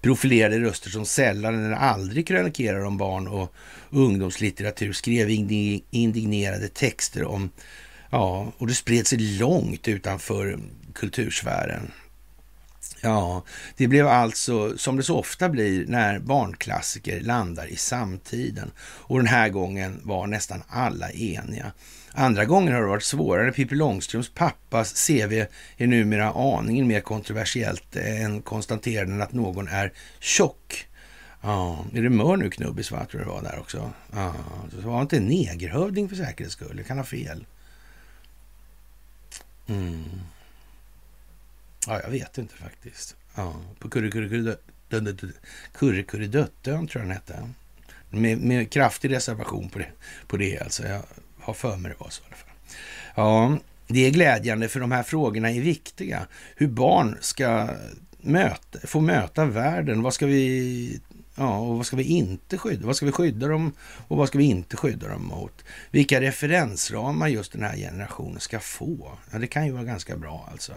Profilerade 0.00 0.60
röster 0.60 0.90
som 0.90 1.06
sällan 1.06 1.64
eller 1.64 1.76
aldrig 1.76 2.26
krönikerar 2.26 2.84
om 2.84 2.96
barn 2.96 3.28
och 3.28 3.52
ungdomslitteratur 3.90 4.92
skrev 4.92 5.30
indignerade 5.90 6.68
texter 6.68 7.24
om, 7.24 7.50
ja, 8.10 8.52
och 8.58 8.66
det 8.66 8.74
spred 8.74 9.06
sig 9.06 9.18
långt 9.18 9.88
utanför 9.88 10.58
kultursfären. 10.94 11.90
Ja, 13.04 13.42
det 13.76 13.88
blev 13.88 14.08
alltså 14.08 14.78
som 14.78 14.96
det 14.96 15.02
så 15.02 15.18
ofta 15.18 15.48
blir 15.48 15.86
när 15.86 16.18
barnklassiker 16.18 17.20
landar 17.20 17.66
i 17.66 17.76
samtiden. 17.76 18.70
Och 18.78 19.18
den 19.18 19.26
här 19.26 19.48
gången 19.48 20.00
var 20.02 20.26
nästan 20.26 20.62
alla 20.68 21.10
eniga. 21.10 21.72
Andra 22.12 22.44
gånger 22.44 22.72
har 22.72 22.80
det 22.80 22.86
varit 22.86 23.02
svårare. 23.02 23.52
Pippi 23.52 23.74
Långstrumps 23.74 24.30
pappas 24.34 25.06
CV 25.06 25.44
är 25.76 25.86
numera 25.86 26.32
aningen 26.32 26.86
mer 26.86 27.00
kontroversiellt 27.00 27.96
än 27.96 28.42
konstateranden 28.42 29.22
att 29.22 29.32
någon 29.32 29.68
är 29.68 29.92
tjock. 30.20 30.86
Ja, 31.40 31.84
är 31.94 32.02
det 32.02 32.10
Mör 32.10 32.36
nu 32.36 32.50
knubbis 32.50 32.90
va, 32.90 33.06
tror 33.10 33.20
det 33.20 33.26
var 33.26 33.42
där 33.42 33.58
också? 33.58 33.92
Ja, 34.12 34.34
så 34.70 34.88
var 34.88 35.02
inte 35.02 35.16
en 35.16 35.26
negerhövding 35.26 36.08
för 36.08 36.16
säkerhets 36.16 36.54
skull. 36.54 36.74
Jag 36.76 36.86
kan 36.86 36.98
ha 36.98 37.04
fel. 37.04 37.46
Mm. 39.66 40.04
Ja, 41.86 42.00
jag 42.02 42.10
vet 42.10 42.38
inte 42.38 42.54
faktiskt. 42.54 43.16
Ja, 43.34 43.54
på 43.78 43.88
Kurrekurreduttön 43.88 46.86
tror 46.86 46.88
jag 46.88 47.02
den 47.02 47.10
hette. 47.10 47.50
Med, 48.10 48.38
med 48.38 48.70
kraftig 48.70 49.10
reservation 49.10 49.68
på 49.68 49.78
det, 49.78 49.88
på 50.26 50.36
det 50.36 50.58
alltså. 50.58 50.86
Jag 50.86 51.02
har 51.40 51.54
för 51.54 51.76
mig 51.76 51.90
det 51.90 52.04
var 52.04 52.10
så 52.10 52.22
i 52.22 52.26
alla 52.26 52.36
fall. 52.36 52.50
Ja, 53.14 53.58
det 53.86 54.06
är 54.06 54.10
glädjande 54.10 54.68
för 54.68 54.80
de 54.80 54.92
här 54.92 55.02
frågorna 55.02 55.50
är 55.50 55.60
viktiga. 55.60 56.26
Hur 56.56 56.68
barn 56.68 57.18
ska 57.20 57.68
möta, 58.20 58.86
få 58.86 59.00
möta 59.00 59.44
världen. 59.44 60.02
Vad 60.02 60.14
ska 60.14 60.26
vi 60.26 61.00
Ja, 61.36 61.58
och 61.58 61.76
vad 61.76 61.86
ska 61.86 61.96
vi 61.96 62.04
inte 62.04 62.58
skydda? 62.58 62.86
Vad 62.86 62.96
ska 62.96 63.06
vi 63.06 63.12
skydda 63.12 63.48
dem 63.48 63.72
och 64.08 64.16
vad 64.16 64.28
ska 64.28 64.38
vi 64.38 64.44
inte 64.44 64.76
skydda 64.76 65.08
dem 65.08 65.24
mot? 65.24 65.64
Vilka 65.90 66.20
referensramar 66.20 67.28
just 67.28 67.52
den 67.52 67.62
här 67.62 67.76
generationen 67.76 68.40
ska 68.40 68.60
få? 68.60 69.18
Ja, 69.30 69.38
det 69.38 69.46
kan 69.46 69.66
ju 69.66 69.72
vara 69.72 69.84
ganska 69.84 70.16
bra 70.16 70.48
alltså. 70.52 70.72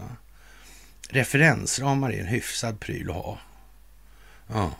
Referensramar 1.08 2.12
är 2.12 2.20
en 2.20 2.26
hyfsad 2.26 2.80
pryl 2.80 3.10
att 3.10 3.16
ha. 3.16 3.38
Ja, 4.46 4.72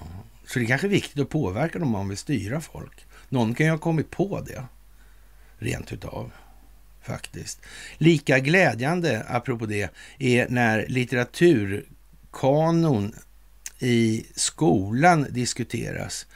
så 0.46 0.58
det 0.58 0.64
är 0.64 0.66
kanske 0.66 0.86
är 0.86 0.90
viktigt 0.90 1.22
att 1.22 1.28
påverka 1.28 1.78
dem 1.78 1.88
om 1.88 1.92
man 1.92 2.08
vill 2.08 2.18
styra 2.18 2.60
folk. 2.60 3.06
Någon 3.28 3.54
kan 3.54 3.66
ju 3.66 3.72
ha 3.72 3.78
kommit 3.78 4.10
på 4.10 4.40
det, 4.40 4.64
rent 5.58 5.92
utav 5.92 6.30
faktiskt. 7.02 7.60
Lika 7.98 8.38
glädjande, 8.38 9.24
apropå 9.28 9.66
det, 9.66 9.90
är 10.18 10.48
när 10.48 10.86
litteraturkanon 10.88 13.14
i 13.78 14.26
skolan 14.34 15.26
diskuteras. 15.30 16.26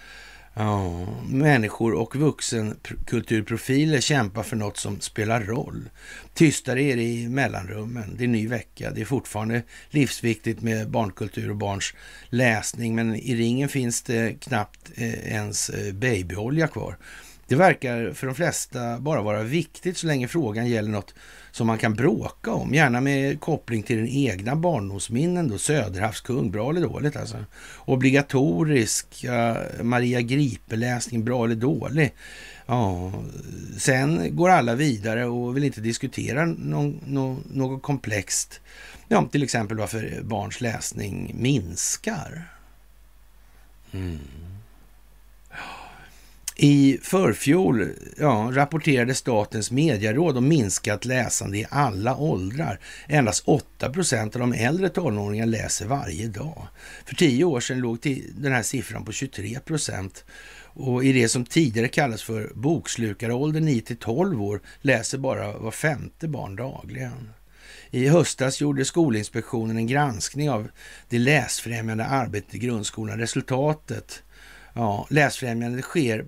Ja, 0.54 1.06
människor 1.28 1.94
och 1.94 2.16
vuxenkulturprofiler 2.16 4.00
kämpar 4.00 4.42
för 4.42 4.56
något 4.56 4.76
som 4.76 5.00
spelar 5.00 5.40
roll. 5.40 5.90
Tystare 6.34 6.82
är 6.82 6.96
det 6.96 7.02
i 7.02 7.28
mellanrummen. 7.28 8.16
Det 8.18 8.24
är 8.24 8.28
ny 8.28 8.48
vecka. 8.48 8.90
Det 8.90 9.00
är 9.00 9.04
fortfarande 9.04 9.62
livsviktigt 9.90 10.60
med 10.60 10.90
barnkultur 10.90 11.50
och 11.50 11.56
barns 11.56 11.94
läsning, 12.28 12.94
men 12.94 13.16
i 13.16 13.34
ringen 13.34 13.68
finns 13.68 14.02
det 14.02 14.40
knappt 14.40 14.90
eh, 14.94 15.32
ens 15.32 15.70
eh, 15.70 15.92
babyolja 15.92 16.68
kvar. 16.68 16.96
Det 17.46 17.54
verkar 17.54 18.12
för 18.12 18.26
de 18.26 18.36
flesta 18.36 18.98
bara 18.98 19.22
vara 19.22 19.42
viktigt 19.42 19.98
så 19.98 20.06
länge 20.06 20.28
frågan 20.28 20.66
gäller 20.66 20.90
något 20.90 21.14
som 21.50 21.66
man 21.66 21.78
kan 21.78 21.94
bråka 21.94 22.52
om, 22.52 22.74
gärna 22.74 23.00
med 23.00 23.40
koppling 23.40 23.82
till 23.82 23.96
den 23.96 24.08
egna 24.08 24.56
barndomsminnen 24.56 25.48
då, 25.48 25.58
Söderhavskung, 25.58 26.50
bra 26.50 26.70
eller 26.70 26.80
dåligt 26.80 27.16
alltså. 27.16 27.44
Obligatorisk 27.84 29.24
uh, 29.24 29.82
Maria 29.82 30.20
Gripe-läsning, 30.20 31.24
bra 31.24 31.44
eller 31.44 31.54
dålig. 31.54 32.12
Ja, 32.66 33.12
sen 33.78 34.36
går 34.36 34.48
alla 34.48 34.74
vidare 34.74 35.26
och 35.26 35.56
vill 35.56 35.64
inte 35.64 35.80
diskutera 35.80 36.44
någon, 36.44 37.00
någon, 37.06 37.44
något 37.52 37.82
komplext. 37.82 38.60
Ja, 39.08 39.28
till 39.32 39.42
exempel 39.42 39.76
varför 39.76 40.20
barns 40.22 40.60
läsning 40.60 41.34
minskar. 41.38 42.48
Mm. 43.92 44.18
I 46.56 46.98
förfjol 47.02 47.88
ja, 48.18 48.50
rapporterade 48.52 49.14
Statens 49.14 49.70
medieråd 49.70 50.36
om 50.36 50.48
minskat 50.48 51.04
läsande 51.04 51.58
i 51.58 51.66
alla 51.70 52.16
åldrar. 52.16 52.80
Endast 53.08 53.42
8 53.46 53.90
procent 53.90 54.36
av 54.36 54.40
de 54.40 54.52
äldre 54.52 54.88
tonåringarna 54.88 55.50
läser 55.50 55.86
varje 55.86 56.28
dag. 56.28 56.68
För 57.04 57.14
tio 57.14 57.44
år 57.44 57.60
sedan 57.60 57.78
låg 57.78 57.98
den 58.34 58.52
här 58.52 58.62
siffran 58.62 59.04
på 59.04 59.12
23 59.12 59.60
procent. 59.60 60.24
Och 60.74 61.04
i 61.04 61.12
det 61.12 61.28
som 61.28 61.44
tidigare 61.44 61.88
kallades 61.88 62.22
för 62.22 62.52
bokslukaråldern 62.54 63.64
9 63.64 63.80
till 63.80 63.96
12 63.96 64.42
år 64.42 64.60
läser 64.80 65.18
bara 65.18 65.58
var 65.58 65.70
femte 65.70 66.28
barn 66.28 66.56
dagligen. 66.56 67.30
I 67.90 68.08
höstas 68.08 68.60
gjorde 68.60 68.84
Skolinspektionen 68.84 69.76
en 69.76 69.86
granskning 69.86 70.50
av 70.50 70.68
det 71.08 71.18
läsfrämjande 71.18 72.04
arbetet 72.04 72.54
i 72.54 72.58
grundskolan. 72.58 73.18
Resultatet, 73.18 74.22
ja, 74.74 75.06
läsfrämjandet 75.10 75.84
sker 75.84 76.26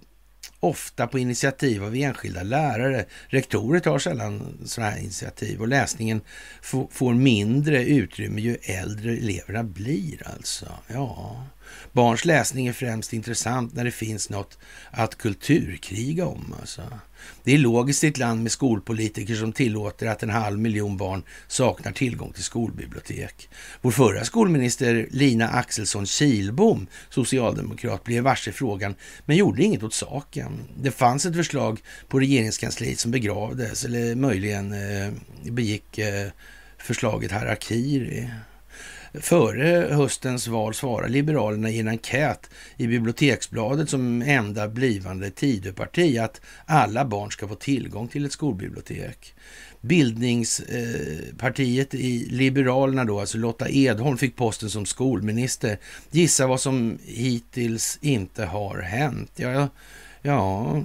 ofta 0.65 1.07
på 1.07 1.19
initiativ 1.19 1.85
av 1.85 1.97
enskilda 1.97 2.43
lärare. 2.43 3.05
Rektorer 3.27 3.81
tar 3.81 3.99
sällan 3.99 4.59
sådana 4.65 4.91
här 4.91 4.99
initiativ 4.99 5.61
och 5.61 5.69
läsningen 5.69 6.21
får 6.91 7.15
mindre 7.15 7.85
utrymme 7.85 8.41
ju 8.41 8.57
äldre 8.63 9.13
eleverna 9.13 9.65
blir 9.65 10.29
alltså. 10.35 10.67
Ja, 10.87 11.47
barns 11.93 12.25
läsning 12.25 12.67
är 12.67 12.73
främst 12.73 13.13
intressant 13.13 13.75
när 13.75 13.85
det 13.85 13.91
finns 13.91 14.31
något 14.31 14.59
att 14.91 15.19
kulturkriga 15.19 16.27
om 16.27 16.55
alltså. 16.61 16.83
Det 17.45 17.55
är 17.55 17.59
logiskt 17.59 18.05
i 18.05 18.07
ett 18.07 18.19
land 18.19 18.43
med 18.43 18.53
skolpolitiker 18.53 19.35
som 19.35 19.53
tillåter 19.53 20.07
att 20.07 20.23
en 20.23 20.31
halv 20.31 20.59
miljon 20.59 20.97
barn 20.97 21.23
saknar 21.49 21.93
tillgång 21.93 22.33
till 22.33 22.45
skolbibliotek. 22.45 23.49
Vår 23.81 23.91
förra 23.91 24.25
skolminister 24.25 25.09
Lina 25.11 25.49
Axelsson 25.49 26.07
Kilbom, 26.07 26.87
socialdemokrat, 27.11 28.05
blev 28.05 28.25
varse 28.25 28.53
frågan 28.53 28.95
men 29.27 29.37
gjorde 29.37 29.63
inget 29.63 29.83
åt 29.83 29.95
saken. 29.95 30.61
Det 30.83 30.91
fanns 30.91 31.27
ett 31.27 31.37
förslag 31.37 31.83
på 32.09 32.21
regeringskansliet 32.21 32.99
som 32.99 33.11
begravdes 33.11 33.85
eller 33.85 34.15
möjligen 34.15 34.73
eh, 34.73 35.13
begick 35.43 35.99
eh, 35.99 36.29
förslaget 36.79 37.33
harakiri. 37.33 38.31
Före 39.21 39.95
höstens 39.95 40.49
val 40.49 40.75
svarar 40.75 41.09
Liberalerna 41.09 41.71
i 41.71 41.81
en 41.81 41.89
enkät 41.89 42.51
i 42.77 42.87
Biblioteksbladet 42.87 43.91
som 43.91 44.23
enda 44.23 44.69
blivande 44.69 45.31
Tidöparti 45.31 46.19
att 46.19 46.41
alla 46.67 47.05
barn 47.05 47.31
ska 47.31 47.49
få 47.49 47.55
tillgång 47.55 48.09
till 48.09 48.25
ett 48.25 48.33
skolbibliotek. 48.33 49.35
Bildningspartiet 49.81 51.95
i 51.95 52.29
Liberalerna 52.31 53.05
då, 53.05 53.21
alltså 53.21 53.39
Lotta 53.39 53.69
Edholm, 53.69 54.19
fick 54.19 54.37
posten 54.37 54.71
som 54.71 54.87
skolminister. 54.87 55.79
Gissa 56.11 56.47
vad 56.47 56.61
som 56.61 56.99
hittills 57.05 57.99
inte 58.01 58.45
har 58.45 58.79
hänt? 58.79 59.33
Ja, 59.37 59.69
ja 60.23 60.83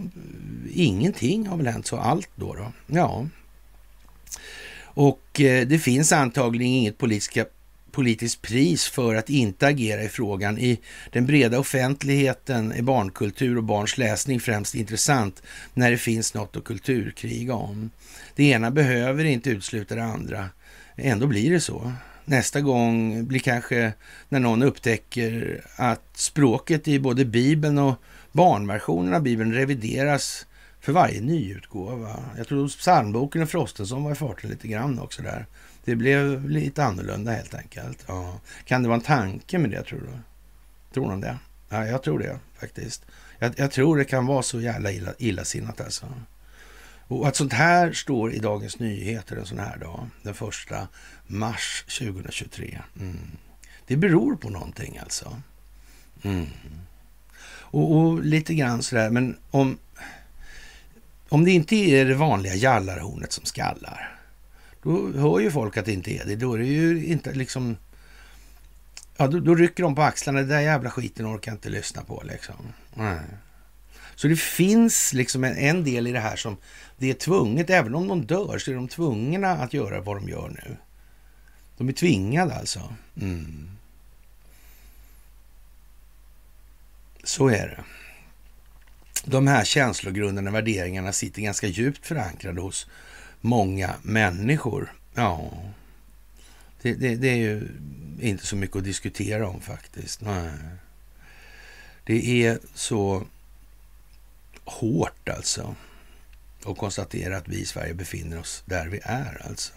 ingenting 0.74 1.48
har 1.48 1.58
väl 1.58 1.68
hänt, 1.68 1.88
så 1.88 1.98
allt 1.98 2.30
då? 2.36 2.54
då. 2.54 2.72
Ja. 2.88 3.28
Och 4.82 5.42
eh, 5.42 5.68
det 5.68 5.80
finns 5.80 6.12
antagligen 6.12 6.74
inget 6.74 6.98
politiska 6.98 7.46
politiskt 8.00 8.42
pris 8.42 8.88
för 8.88 9.16
att 9.16 9.30
inte 9.30 9.68
agera 9.68 10.04
i 10.04 10.10
frågan. 10.10 10.58
I 10.58 10.80
den 11.12 11.26
breda 11.26 11.60
offentligheten 11.60 12.72
är 12.72 12.82
barnkultur 12.82 13.58
och 13.58 13.64
barns 13.64 13.98
läsning 13.98 14.40
främst 14.40 14.76
intressant 14.76 15.42
när 15.74 15.92
det 15.92 15.98
finns 15.98 16.34
något 16.34 16.56
att 16.56 16.64
kulturkriga 16.64 17.54
om. 17.54 17.90
Det 18.36 18.44
ena 18.44 18.72
behöver 18.72 19.24
inte 19.24 19.50
utesluta 19.50 19.96
det 19.96 20.04
andra. 20.04 20.50
Ändå 20.96 21.28
blir 21.28 21.52
det 21.52 21.60
så. 21.60 21.94
Nästa 22.26 22.62
gång 22.62 23.26
blir 23.26 23.40
kanske 23.40 23.94
när 24.30 24.40
någon 24.40 24.64
upptäcker 24.64 25.62
att 25.76 26.10
språket 26.14 26.88
i 26.88 27.00
både 27.00 27.26
Bibeln 27.26 27.78
och 27.78 27.96
barnversionen 28.32 29.14
av 29.14 29.22
Bibeln 29.22 29.54
revideras 29.54 30.46
för 30.82 30.92
varje 30.92 31.22
nyutgåva. 31.22 32.20
Jag 32.38 32.48
tror 32.48 32.68
psalmboken 32.68 33.42
och 33.42 33.50
Frostenson 33.50 34.04
var 34.04 34.12
i 34.12 34.16
farten 34.16 34.50
lite 34.50 34.68
grann 34.68 35.00
också 35.00 35.22
där. 35.22 35.46
Det 35.90 35.96
blev 35.96 36.50
lite 36.50 36.84
annorlunda 36.84 37.32
helt 37.32 37.54
enkelt. 37.54 38.04
Ja. 38.08 38.40
Kan 38.66 38.84
det 38.84 38.90
vara 38.90 38.98
en 38.98 39.04
tanke 39.04 39.58
med 39.58 39.70
det 39.70 39.84
tror 39.84 40.00
du? 40.00 40.20
Tror 40.94 41.08
någon 41.08 41.22
det? 41.22 41.38
Ja, 41.70 41.86
jag 41.86 42.04
tror 42.04 42.20
det 42.20 42.40
faktiskt. 42.60 43.06
Jag, 43.40 43.54
jag 43.58 43.72
tror 43.72 43.98
det 43.98 44.06
kan 44.06 44.26
vara 44.26 44.42
så 44.42 44.62
jävla 44.62 44.92
illa, 44.92 45.14
illasinnat 45.18 45.82
alltså. 45.82 46.06
Och 47.08 47.28
att 47.28 47.36
sånt 47.36 47.54
här 47.54 47.94
står 47.94 48.34
i 48.34 48.40
Dagens 48.40 48.80
Nyheter 48.80 49.36
en 49.36 49.46
sån 49.46 49.60
här 49.60 49.78
dag, 49.78 50.08
den 50.22 50.34
första 50.34 50.88
mars 51.28 51.84
2023. 52.00 52.80
Mm. 53.00 53.18
Det 53.88 53.98
beror 53.98 54.36
på 54.36 54.50
någonting 54.50 54.98
alltså. 54.98 55.42
Mm. 56.22 56.48
Och, 57.50 57.98
och, 57.98 58.24
lite 58.24 58.54
grann 58.54 58.84
sådär, 58.84 59.10
men 59.10 59.38
om, 59.52 59.78
om 61.30 61.46
det 61.46 61.52
inte 61.52 61.76
är 61.76 62.06
det 62.06 62.16
vanliga 62.16 62.56
jallarhornet 62.56 63.32
som 63.32 63.46
skallar, 63.46 64.19
då 64.90 65.12
hör 65.12 65.40
ju 65.40 65.52
folk 65.52 65.78
att 65.78 65.86
det 65.86 65.94
inte 65.94 66.12
är 66.12 66.26
det. 66.26 66.36
Då 66.36 66.54
är 66.54 66.58
det 66.58 66.66
ju 66.66 67.06
inte 67.06 67.34
liksom... 67.34 67.78
Ja, 69.18 69.28
då, 69.28 69.40
då 69.40 69.56
rycker 69.56 69.84
de 69.84 69.96
på 69.96 70.02
axlarna. 70.02 70.40
Den 70.40 70.50
där 70.50 70.60
jävla 70.60 70.92
skiten 70.92 71.36
orkar 71.36 71.52
jag 71.52 71.56
inte 71.56 71.70
lyssna 71.70 72.04
på 72.04 72.24
liksom. 72.26 72.56
Nej. 72.94 73.20
Så 74.16 74.28
det 74.28 74.40
finns 74.40 75.14
liksom 75.14 75.44
en, 75.44 75.58
en, 75.58 75.84
del 75.84 76.08
i 76.08 76.12
det 76.12 76.20
här 76.20 76.36
som 76.36 76.58
det 76.98 77.10
är 77.10 77.14
tvunget. 77.14 77.70
Även 77.70 77.96
om 77.96 78.08
de 78.08 78.26
dör 78.26 78.58
så 78.58 78.72
är 78.72 78.76
de 78.76 78.88
tvungna 78.88 79.50
att 79.52 79.74
göra 79.74 80.02
vad 80.02 80.18
de 80.18 80.30
gör 80.30 80.50
nu. 80.50 80.78
De 81.78 81.90
är 81.90 81.94
tvingade 81.94 82.54
alltså. 82.54 82.94
Mm. 83.22 83.70
Så 87.24 87.48
är 87.48 87.68
det. 87.68 87.84
De 89.26 89.48
här 89.48 89.66
känslogrunderna, 89.66 90.50
och 90.50 90.56
värderingarna 90.56 91.14
sitter 91.14 91.42
ganska 91.42 91.68
djupt 91.68 92.06
förankrade 92.06 92.62
hos 92.62 92.88
många 93.42 93.96
människor. 94.02 94.94
Ja, 95.14 95.52
det, 96.82 96.94
det, 96.94 97.16
det, 97.16 97.28
är 97.28 97.36
ju 97.36 97.68
inte 98.20 98.46
så 98.46 98.56
mycket 98.56 98.78
att 98.78 98.84
diskutera 98.84 99.48
om 99.48 99.62
faktiskt. 99.62 100.22
Nej. 100.22 100.52
Det 102.04 102.46
är 102.46 102.60
så 102.74 103.24
hårt 104.66 105.30
alltså 105.30 105.76
att 106.66 106.78
konstatera 106.78 107.38
att 107.38 107.48
vi 107.48 107.60
i 107.60 107.66
Sverige 107.66 107.94
befinner 107.94 108.40
oss 108.40 108.64
där 108.66 108.88
vi 108.88 109.00
är 109.04 109.46
alltså. 109.50 109.74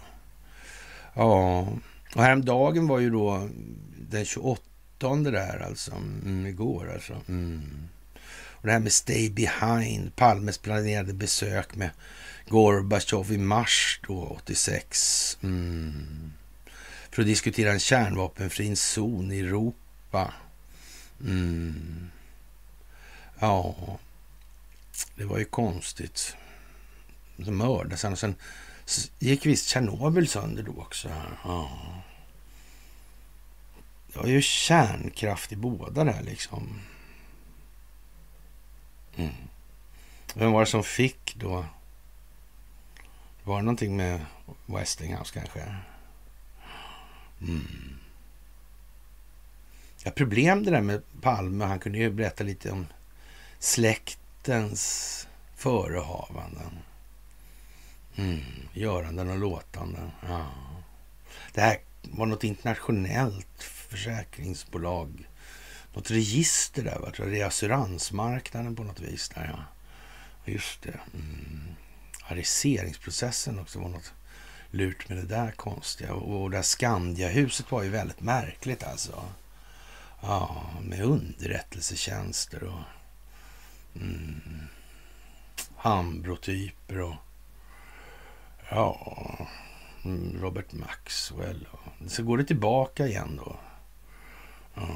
Ja, 1.14 1.68
och 2.14 2.22
häromdagen 2.22 2.86
var 2.86 2.98
ju 2.98 3.10
då 3.10 3.48
den 4.10 4.24
28 4.24 4.62
där 5.24 5.66
alltså, 5.66 5.92
mm, 5.92 6.46
igår 6.46 6.90
alltså. 6.94 7.20
Mm. 7.28 7.88
Och 8.62 8.66
det 8.66 8.72
här 8.72 8.80
med 8.80 8.92
Stay 8.92 9.30
Behind, 9.30 10.16
Palmes 10.16 10.58
planerade 10.58 11.12
besök 11.12 11.76
med 11.76 11.90
Gorbatjov 12.48 13.32
i 13.32 13.38
mars 13.38 14.00
då, 14.06 14.24
86. 14.24 15.38
Mm. 15.42 16.32
För 17.10 17.22
att 17.22 17.28
diskutera 17.28 17.72
en 17.72 17.80
kärnvapenfri 17.80 18.76
zon 18.76 19.32
i 19.32 19.40
Europa. 19.40 20.34
Mm. 21.20 22.10
Ja, 23.38 23.74
det 25.16 25.24
var 25.24 25.38
ju 25.38 25.44
konstigt. 25.44 26.36
Så 27.44 27.50
mördades 27.50 28.02
han 28.02 28.12
och 28.12 28.18
sen 28.18 28.34
gick 29.18 29.46
visst 29.46 29.68
Tjernobyl 29.68 30.28
sönder 30.28 30.62
då 30.62 30.72
också. 30.72 31.08
Ja. 31.44 31.70
Det 34.12 34.18
var 34.18 34.26
ju 34.26 34.42
kärnkraft 34.42 35.52
i 35.52 35.56
båda 35.56 36.04
där 36.04 36.22
liksom. 36.22 36.80
Mm. 39.16 39.32
Vem 40.34 40.52
var 40.52 40.60
det 40.60 40.66
som 40.66 40.84
fick 40.84 41.34
då? 41.34 41.66
Var 43.44 43.56
det 43.56 43.62
någonting 43.62 43.96
med 43.96 44.20
Westinghouse 44.66 45.34
kanske? 45.34 45.74
Mm. 47.40 47.98
Ja, 50.04 50.10
problem 50.10 50.64
det 50.64 50.70
där 50.70 50.80
med 50.80 51.02
Palme. 51.20 51.64
Han 51.64 51.78
kunde 51.78 51.98
ju 51.98 52.10
berätta 52.10 52.44
lite 52.44 52.70
om 52.70 52.86
släktens 53.58 55.28
förehavanden. 55.56 56.78
Mm. 58.16 58.40
Göranden 58.72 59.30
och 59.30 59.38
låtanden. 59.38 60.10
Ja. 60.28 60.46
Det 61.52 61.60
här 61.60 61.78
var 62.02 62.26
något 62.26 62.44
internationellt 62.44 63.62
försäkringsbolag. 63.62 65.28
Något 65.94 66.10
register 66.10 66.82
där, 66.82 66.98
va? 66.98 67.10
Reassuransmarknaden 67.16 68.76
på 68.76 68.84
något 68.84 69.00
vis. 69.00 69.28
Där, 69.28 69.54
ja. 69.56 69.64
Just 70.52 70.82
det. 70.82 71.00
Mm. 71.14 71.71
Ariseringsprocessen 72.32 73.58
också 73.58 73.78
var 73.78 73.88
något 73.88 74.12
lurt 74.70 75.08
med 75.08 75.18
det 75.18 75.26
där 75.26 75.50
konstiga. 75.50 76.14
Och 76.14 76.50
det 76.50 76.56
här 76.56 76.62
Skandiahuset 76.62 77.70
var 77.70 77.82
ju 77.82 77.88
väldigt 77.88 78.20
märkligt 78.20 78.84
alltså. 78.84 79.24
Ja, 80.20 80.70
med 80.82 81.00
underrättelsetjänster 81.00 82.64
och 82.64 82.80
mm, 83.94 84.68
Hambro-typer 85.76 87.00
och 87.00 87.14
ja, 88.70 89.16
Robert 90.40 90.72
Maxwell. 90.72 91.68
Och, 91.70 92.10
så 92.10 92.22
går 92.22 92.38
det 92.38 92.44
tillbaka 92.44 93.06
igen 93.06 93.40
då. 93.44 93.56
Ja, 94.74 94.88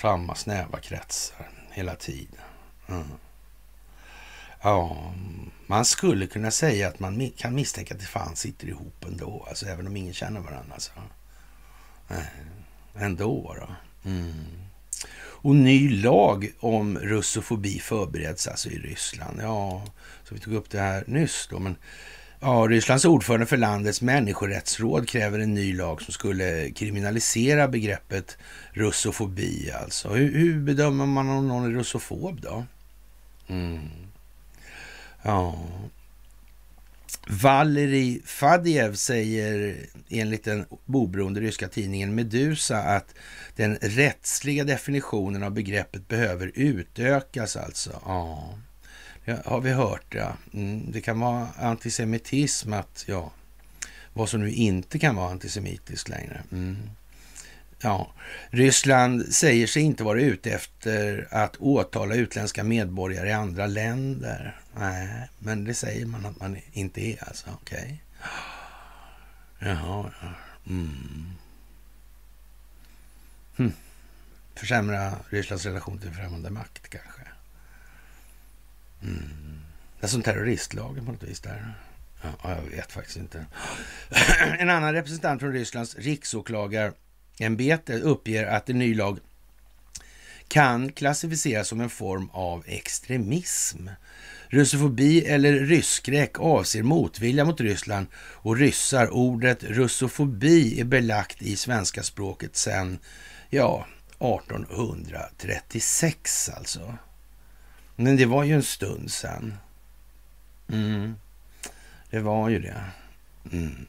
samma 0.00 0.34
snäva 0.34 0.80
kretsar 0.80 1.50
hela 1.70 1.94
tiden. 1.94 2.40
Mm. 2.88 3.08
Ja, 4.64 5.12
man 5.66 5.84
skulle 5.84 6.26
kunna 6.26 6.50
säga 6.50 6.88
att 6.88 7.00
man 7.00 7.30
kan 7.36 7.54
misstänka 7.54 7.94
att 7.94 8.00
det 8.00 8.06
fan 8.06 8.36
sitter 8.36 8.68
ihop 8.68 9.04
ändå, 9.04 9.46
alltså 9.48 9.66
även 9.66 9.86
om 9.86 9.96
ingen 9.96 10.14
känner 10.14 10.40
varandra. 10.40 10.74
Alltså. 10.74 10.90
Ändå 12.94 13.56
då. 13.60 13.68
Mm. 14.10 14.32
Och 15.16 15.54
ny 15.54 16.02
lag 16.02 16.52
om 16.60 16.98
russofobi 16.98 17.78
förbereds 17.78 18.48
alltså 18.48 18.68
i 18.70 18.78
Ryssland. 18.78 19.40
Ja, 19.42 19.84
så 20.24 20.34
vi 20.34 20.40
tog 20.40 20.54
upp 20.54 20.70
det 20.70 20.80
här 20.80 21.04
nyss 21.06 21.48
då, 21.50 21.58
men 21.58 21.76
ja, 22.40 22.66
Rysslands 22.70 23.04
ordförande 23.04 23.46
för 23.46 23.56
landets 23.56 24.02
människorättsråd 24.02 25.08
kräver 25.08 25.38
en 25.38 25.54
ny 25.54 25.72
lag 25.76 26.02
som 26.02 26.12
skulle 26.12 26.70
kriminalisera 26.70 27.68
begreppet 27.68 28.38
russofobi 28.72 29.70
alltså. 29.82 30.08
Hur, 30.08 30.34
hur 30.38 30.60
bedömer 30.60 31.06
man 31.06 31.28
om 31.28 31.48
någon 31.48 31.64
är 31.64 31.70
russofob 31.70 32.40
då? 32.40 32.64
Mm. 33.46 34.03
Ja. 35.24 35.58
Valerij 37.28 38.22
Fadiev 38.24 38.94
säger 38.94 39.76
enligt 40.08 40.44
den 40.44 40.66
oberoende 40.86 41.40
ryska 41.40 41.68
tidningen 41.68 42.14
Medusa 42.14 42.78
att 42.78 43.14
den 43.56 43.78
rättsliga 43.80 44.64
definitionen 44.64 45.42
av 45.42 45.50
begreppet 45.50 46.08
behöver 46.08 46.52
utökas 46.54 47.56
alltså. 47.56 48.02
Ja, 48.04 48.54
det 49.24 49.42
har 49.44 49.60
vi 49.60 49.70
hört 49.70 50.14
ja. 50.14 50.36
Mm, 50.54 50.92
det 50.92 51.00
kan 51.00 51.20
vara 51.20 51.48
antisemitism 51.58 52.72
att, 52.72 53.04
ja, 53.08 53.32
vad 54.12 54.28
som 54.28 54.40
nu 54.40 54.50
inte 54.50 54.98
kan 54.98 55.16
vara 55.16 55.30
antisemitiskt 55.30 56.08
längre. 56.08 56.42
Mm. 56.52 56.76
Ja, 57.80 58.12
Ryssland 58.50 59.34
säger 59.34 59.66
sig 59.66 59.82
inte 59.82 60.04
vara 60.04 60.20
ute 60.20 60.50
efter 60.50 61.28
att 61.30 61.56
åtala 61.56 62.14
utländska 62.14 62.64
medborgare 62.64 63.28
i 63.28 63.32
andra 63.32 63.66
länder. 63.66 64.60
Nej, 64.76 65.28
men 65.38 65.64
det 65.64 65.74
säger 65.74 66.06
man 66.06 66.26
att 66.26 66.40
man 66.40 66.58
inte 66.72 67.00
är 67.00 67.28
alltså. 67.28 67.46
Okej. 67.62 68.02
Okay. 69.58 69.70
Jaha, 69.70 70.12
ja. 70.22 70.28
Mm. 70.66 71.26
Hm. 73.56 73.72
Försämra 74.54 75.18
Rysslands 75.28 75.66
relation 75.66 75.98
till 75.98 76.10
främmande 76.10 76.50
makt 76.50 76.88
kanske. 76.88 77.22
Mm. 79.02 79.60
Det 80.00 80.06
är 80.06 80.10
som 80.10 80.22
terroristlagen 80.22 81.06
på 81.06 81.12
något 81.12 81.22
vis 81.22 81.40
där. 81.40 81.74
Ja, 82.22 82.34
jag 82.42 82.62
vet 82.62 82.92
faktiskt 82.92 83.16
inte. 83.16 83.46
en 84.58 84.70
annan 84.70 84.92
representant 84.92 85.40
från 85.40 85.52
Rysslands 85.52 85.96
riksåklagarämbete 85.96 88.00
uppger 88.00 88.46
att 88.46 88.70
en 88.70 88.78
ny 88.78 88.94
lag 88.94 89.18
kan 90.48 90.92
klassificeras 90.92 91.68
som 91.68 91.80
en 91.80 91.90
form 91.90 92.30
av 92.32 92.64
extremism. 92.66 93.88
Russofobi 94.54 95.26
eller 95.26 95.52
rysskräck 95.52 96.40
avser 96.40 96.82
motvilja 96.82 97.44
mot 97.44 97.60
Ryssland 97.60 98.06
och 98.16 98.56
ryssar. 98.56 99.10
Ordet 99.10 99.64
russofobi 99.64 100.80
är 100.80 100.84
belagt 100.84 101.42
i 101.42 101.56
svenska 101.56 102.02
språket 102.02 102.56
sedan, 102.56 102.98
ja, 103.50 103.86
1836 104.18 106.50
alltså. 106.56 106.98
Men 107.96 108.16
det 108.16 108.26
var 108.26 108.44
ju 108.44 108.54
en 108.54 108.62
stund 108.62 109.10
sedan. 109.10 109.54
Mm. 110.68 111.14
Det 112.10 112.20
var 112.20 112.48
ju 112.48 112.58
det. 112.58 112.84
Mm. 113.52 113.86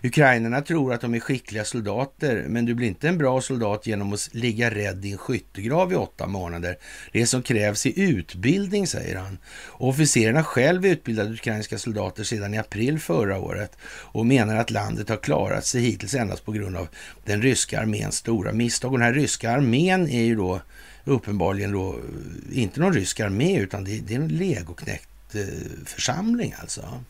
Ukrainarna 0.04 0.62
tror 0.62 0.94
att 0.94 1.02
de 1.02 1.14
är 1.16 1.20
skickliga 1.20 1.66
soldater, 1.66 2.46
men 2.48 2.66
du 2.66 2.74
blir 2.74 2.88
inte 2.88 3.08
en 3.08 3.18
bra 3.18 3.42
soldat 3.42 3.88
genom 3.88 4.14
att 4.14 4.30
ligga 4.32 4.70
rädd 4.70 5.06
i 5.06 5.12
en 5.12 5.18
skyttegrav 5.18 5.94
i 5.94 5.96
åtta 5.96 6.28
månader. 6.28 6.78
Det 7.12 7.26
som 7.26 7.42
krävs 7.42 7.86
i 7.86 8.02
utbildning, 8.02 8.88
säger 8.88 9.16
han. 9.16 9.38
officerarna 9.72 10.44
själv 10.44 10.86
utbildade 10.86 11.34
ukrainska 11.34 11.78
soldater 11.78 12.24
sedan 12.24 12.54
i 12.54 12.58
april 12.58 13.00
förra 13.00 13.40
året 13.40 13.78
och 13.86 14.26
menar 14.26 14.56
att 14.56 14.72
landet 14.72 15.10
har 15.10 15.18
klarat 15.18 15.66
sig 15.66 15.82
hittills 15.82 16.14
endast 16.14 16.46
på 16.46 16.52
grund 16.52 16.78
av 16.78 16.88
den 17.26 17.42
ryska 17.42 17.80
arméns 17.80 18.16
stora 18.16 18.54
misstag. 18.54 18.92
Och 18.92 19.00
den 19.00 19.08
här 19.08 19.14
ryska 19.14 19.52
armén 19.52 20.10
är 20.10 20.24
ju 20.24 20.36
då 20.36 20.62
uppenbarligen 21.04 21.72
då 21.72 21.90
eh, 21.90 22.60
inte 22.60 22.80
någon 22.80 22.94
rysk 22.94 23.20
armé, 23.20 23.60
utan 23.60 23.84
det, 23.84 24.00
det 24.00 24.14
är 24.14 24.20
en 24.20 24.28
legoknäckt 24.28 25.36
eh, 25.36 25.42
församling 25.86 26.56
alltså 26.60 27.04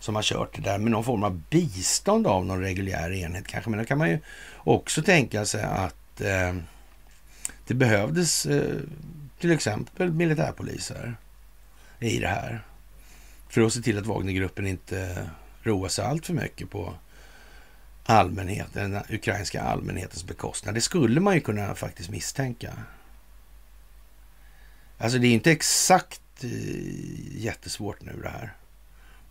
som 0.00 0.14
har 0.14 0.22
kört 0.22 0.56
det 0.56 0.62
där 0.62 0.78
med 0.78 0.90
någon 0.90 1.04
form 1.04 1.22
av 1.22 1.40
bistånd 1.50 2.26
av 2.26 2.46
någon 2.46 2.60
reguljär 2.60 3.12
enhet 3.12 3.46
kanske. 3.46 3.70
Men 3.70 3.78
då 3.78 3.84
kan 3.84 3.98
man 3.98 4.10
ju 4.10 4.18
också 4.56 5.02
tänka 5.02 5.44
sig 5.44 5.62
att 5.62 6.20
eh, 6.20 6.54
det 7.66 7.74
behövdes 7.74 8.46
eh, 8.46 8.76
till 9.38 9.50
exempel 9.50 10.12
militärpoliser 10.12 11.14
i 11.98 12.18
det 12.18 12.28
här. 12.28 12.62
För 13.48 13.60
att 13.60 13.72
se 13.72 13.80
till 13.80 13.98
att 13.98 14.06
Wagnergruppen 14.06 14.66
inte 14.66 15.30
roar 15.62 15.88
sig 15.88 16.04
allt 16.04 16.26
för 16.26 16.34
mycket 16.34 16.70
på 16.70 16.94
allmänheten, 18.04 18.90
den 18.90 19.02
ukrainska 19.08 19.62
allmänhetens 19.62 20.24
bekostnad. 20.24 20.74
Det 20.74 20.80
skulle 20.80 21.20
man 21.20 21.34
ju 21.34 21.40
kunna 21.40 21.74
faktiskt 21.74 22.10
misstänka. 22.10 22.72
Alltså 24.98 25.18
det 25.18 25.26
är 25.26 25.32
inte 25.32 25.52
exakt 25.52 26.44
eh, 26.44 26.50
jättesvårt 27.40 28.02
nu 28.02 28.20
det 28.22 28.28
här. 28.28 28.54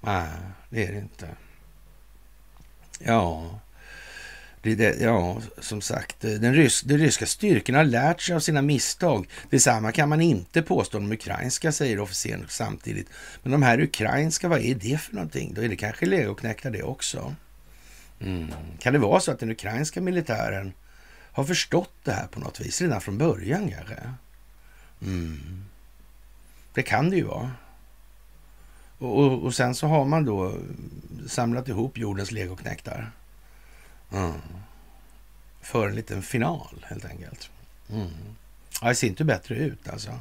Nej, 0.01 0.27
det 0.69 0.85
är 0.85 0.91
det 0.91 0.97
inte. 0.99 1.27
Ja, 2.99 3.59
det, 4.61 4.75
det, 4.75 4.95
ja 5.01 5.41
som 5.57 5.81
sagt, 5.81 6.21
den 6.21 6.53
rys, 6.53 6.81
de 6.81 6.97
ryska 6.97 7.25
styrkorna 7.25 7.77
har 7.77 7.85
lärt 7.85 8.21
sig 8.21 8.35
av 8.35 8.39
sina 8.39 8.61
misstag. 8.61 9.29
Detsamma 9.49 9.91
kan 9.91 10.09
man 10.09 10.21
inte 10.21 10.61
påstå 10.61 10.97
om 10.97 11.09
de 11.09 11.15
ukrainska, 11.15 11.71
säger 11.71 11.99
officeren 11.99 12.45
samtidigt. 12.49 13.09
Men 13.43 13.51
de 13.51 13.63
här 13.63 13.79
ukrainska, 13.81 14.47
vad 14.47 14.59
är 14.59 14.75
det 14.75 15.01
för 15.01 15.15
någonting? 15.15 15.53
Då 15.53 15.61
är 15.61 15.69
det 15.69 15.75
kanske 15.75 16.05
läge 16.05 16.31
att 16.31 16.39
knäcka 16.39 16.69
det 16.69 16.83
också. 16.83 17.35
Mm. 18.19 18.51
Kan 18.79 18.93
det 18.93 18.99
vara 18.99 19.19
så 19.19 19.31
att 19.31 19.39
den 19.39 19.51
ukrainska 19.51 20.01
militären 20.01 20.73
har 21.31 21.43
förstått 21.43 21.93
det 22.03 22.11
här 22.11 22.27
på 22.27 22.39
något 22.39 22.59
vis 22.59 22.81
redan 22.81 23.01
från 23.01 23.17
början 23.17 23.71
kanske? 23.71 23.95
Mm. 25.01 25.65
Det 26.73 26.83
kan 26.83 27.09
det 27.09 27.15
ju 27.15 27.23
vara. 27.23 27.51
Och, 28.99 29.43
och, 29.43 29.55
sen 29.55 29.75
så 29.75 29.87
har 29.87 30.05
man 30.05 30.25
då 30.25 30.53
samlat 31.27 31.67
ihop 31.67 31.97
jordens 31.97 32.31
legoknäktar. 32.31 33.11
Mm. 34.11 34.33
För 35.61 35.87
en 35.87 35.95
liten 35.95 36.21
final 36.21 36.85
helt 36.87 37.05
enkelt. 37.05 37.49
Mm. 37.89 38.09
Ja, 38.81 38.87
det 38.87 38.95
ser 38.95 39.07
inte 39.07 39.23
bättre 39.23 39.55
ut 39.55 39.89
alltså. 39.89 40.19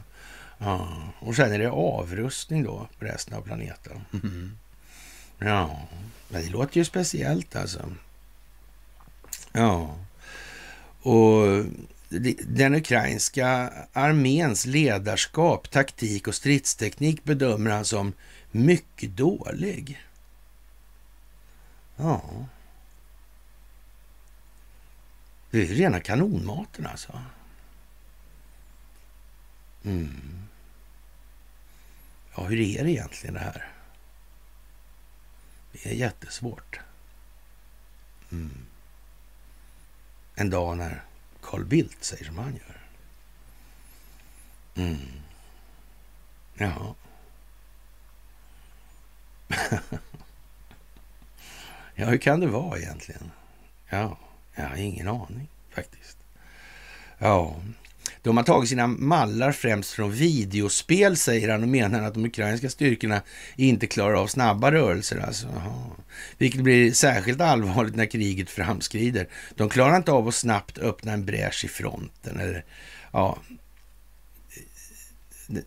Ja. 0.58 0.88
Och 1.20 1.36
sen 1.36 1.52
är 1.52 1.58
det 1.58 1.70
avrustning 1.70 2.64
då 2.64 2.88
på 2.98 3.04
resten 3.04 3.34
av 3.34 3.42
planeten. 3.42 4.00
Mm. 4.12 4.56
Ja, 5.38 5.80
men 6.28 6.42
det 6.42 6.48
låter 6.48 6.78
ju 6.78 6.84
speciellt 6.84 7.56
alltså. 7.56 7.92
Ja. 9.52 9.96
Och 11.02 11.64
den 12.44 12.74
ukrainska 12.74 13.72
arméns 13.92 14.66
ledarskap, 14.66 15.70
taktik 15.70 16.28
och 16.28 16.34
stridsteknik 16.34 17.24
bedömer 17.24 17.70
han 17.70 17.84
som 17.84 18.12
mycket 18.50 19.16
dålig. 19.16 20.06
Ja. 21.96 22.46
Det 25.50 25.62
är 25.62 25.66
rena 25.66 26.00
kanonmaten 26.00 26.86
alltså. 26.86 27.22
Mm. 29.84 30.48
Ja, 32.36 32.44
hur 32.44 32.60
är 32.60 32.84
det 32.84 32.90
egentligen 32.90 33.34
det 33.34 33.40
här? 33.40 33.68
Det 35.72 35.90
är 35.90 35.94
jättesvårt. 35.94 36.80
Mm. 38.32 38.66
En 40.34 40.50
dag 40.50 40.76
när 40.76 41.04
Carl 41.42 41.64
Bildt 41.64 42.04
säger 42.04 42.24
som 42.24 42.38
han 42.38 42.56
gör. 42.56 42.80
Mm. 44.74 45.22
Ja. 46.54 46.94
Ja, 51.98 52.06
hur 52.06 52.18
kan 52.18 52.40
det 52.40 52.46
vara 52.46 52.78
egentligen? 52.78 53.30
Ja, 53.88 54.18
jag 54.54 54.64
har 54.64 54.76
ingen 54.76 55.08
aning 55.08 55.48
faktiskt. 55.70 56.18
Ja, 57.18 57.56
de 58.22 58.36
har 58.36 58.44
tagit 58.44 58.68
sina 58.68 58.86
mallar 58.86 59.52
främst 59.52 59.90
från 59.90 60.12
videospel, 60.12 61.16
säger 61.16 61.48
han 61.48 61.62
och 61.62 61.68
menar 61.68 62.02
att 62.02 62.14
de 62.14 62.24
ukrainska 62.24 62.70
styrkorna 62.70 63.22
inte 63.56 63.86
klarar 63.86 64.14
av 64.14 64.26
snabba 64.26 64.72
rörelser. 64.72 65.18
Alltså. 65.18 65.46
Aha. 65.48 65.96
Vilket 66.38 66.60
blir 66.60 66.92
särskilt 66.92 67.40
allvarligt 67.40 67.96
när 67.96 68.06
kriget 68.06 68.50
framskrider. 68.50 69.28
De 69.54 69.68
klarar 69.68 69.96
inte 69.96 70.12
av 70.12 70.28
att 70.28 70.34
snabbt 70.34 70.78
öppna 70.78 71.12
en 71.12 71.24
bräsch 71.24 71.64
i 71.64 71.68
fronten. 71.68 72.40
Eller, 72.40 72.64
ja, 73.12 73.38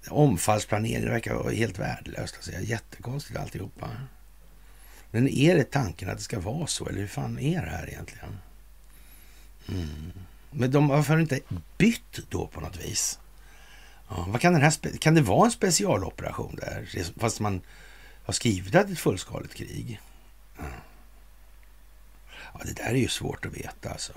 omfallsplanering 0.08 1.10
verkar 1.10 1.34
vara 1.34 1.54
helt 1.54 1.80
värdelöst. 1.80 2.36
Alltså. 2.36 2.52
Jättekonstigt 2.52 3.40
alltihopa. 3.40 3.90
Men 5.12 5.28
är 5.28 5.56
det 5.56 5.72
tanken 5.72 6.10
att 6.10 6.18
det 6.18 6.24
ska 6.24 6.40
vara 6.40 6.68
så, 6.68 6.88
eller 6.88 7.00
hur 7.00 7.08
fan 7.08 7.40
är 7.40 7.62
det 7.62 7.70
här 7.70 7.90
egentligen? 7.90 8.38
Mm. 9.68 10.12
Men 10.52 10.72
de 10.72 10.90
har 10.90 11.04
de 11.10 11.20
inte 11.20 11.40
bytt 11.78 12.20
då 12.30 12.48
på 12.48 12.62
något 12.62 12.86
vis? 12.86 13.20
Ja, 14.10 14.26
vad 14.28 14.42
kan, 14.42 14.54
den 14.54 14.62
här 14.62 14.98
kan 14.98 15.16
det 15.16 15.22
vara 15.22 15.46
en 15.46 15.52
specialoperation 15.52 16.56
där, 16.56 16.88
fast 17.20 17.40
man 17.40 17.62
har 18.24 18.34
skrivit 18.34 18.76
att 18.76 18.88
det 18.88 18.92
är 18.92 18.94
ett 18.94 19.00
fullskaligt 19.00 19.54
krig? 19.54 20.00
Ja. 20.58 20.64
ja, 22.54 22.62
det 22.66 22.74
där 22.74 22.90
är 22.90 22.96
ju 22.96 23.08
svårt 23.08 23.46
att 23.46 23.58
veta 23.58 23.90
alltså. 23.90 24.14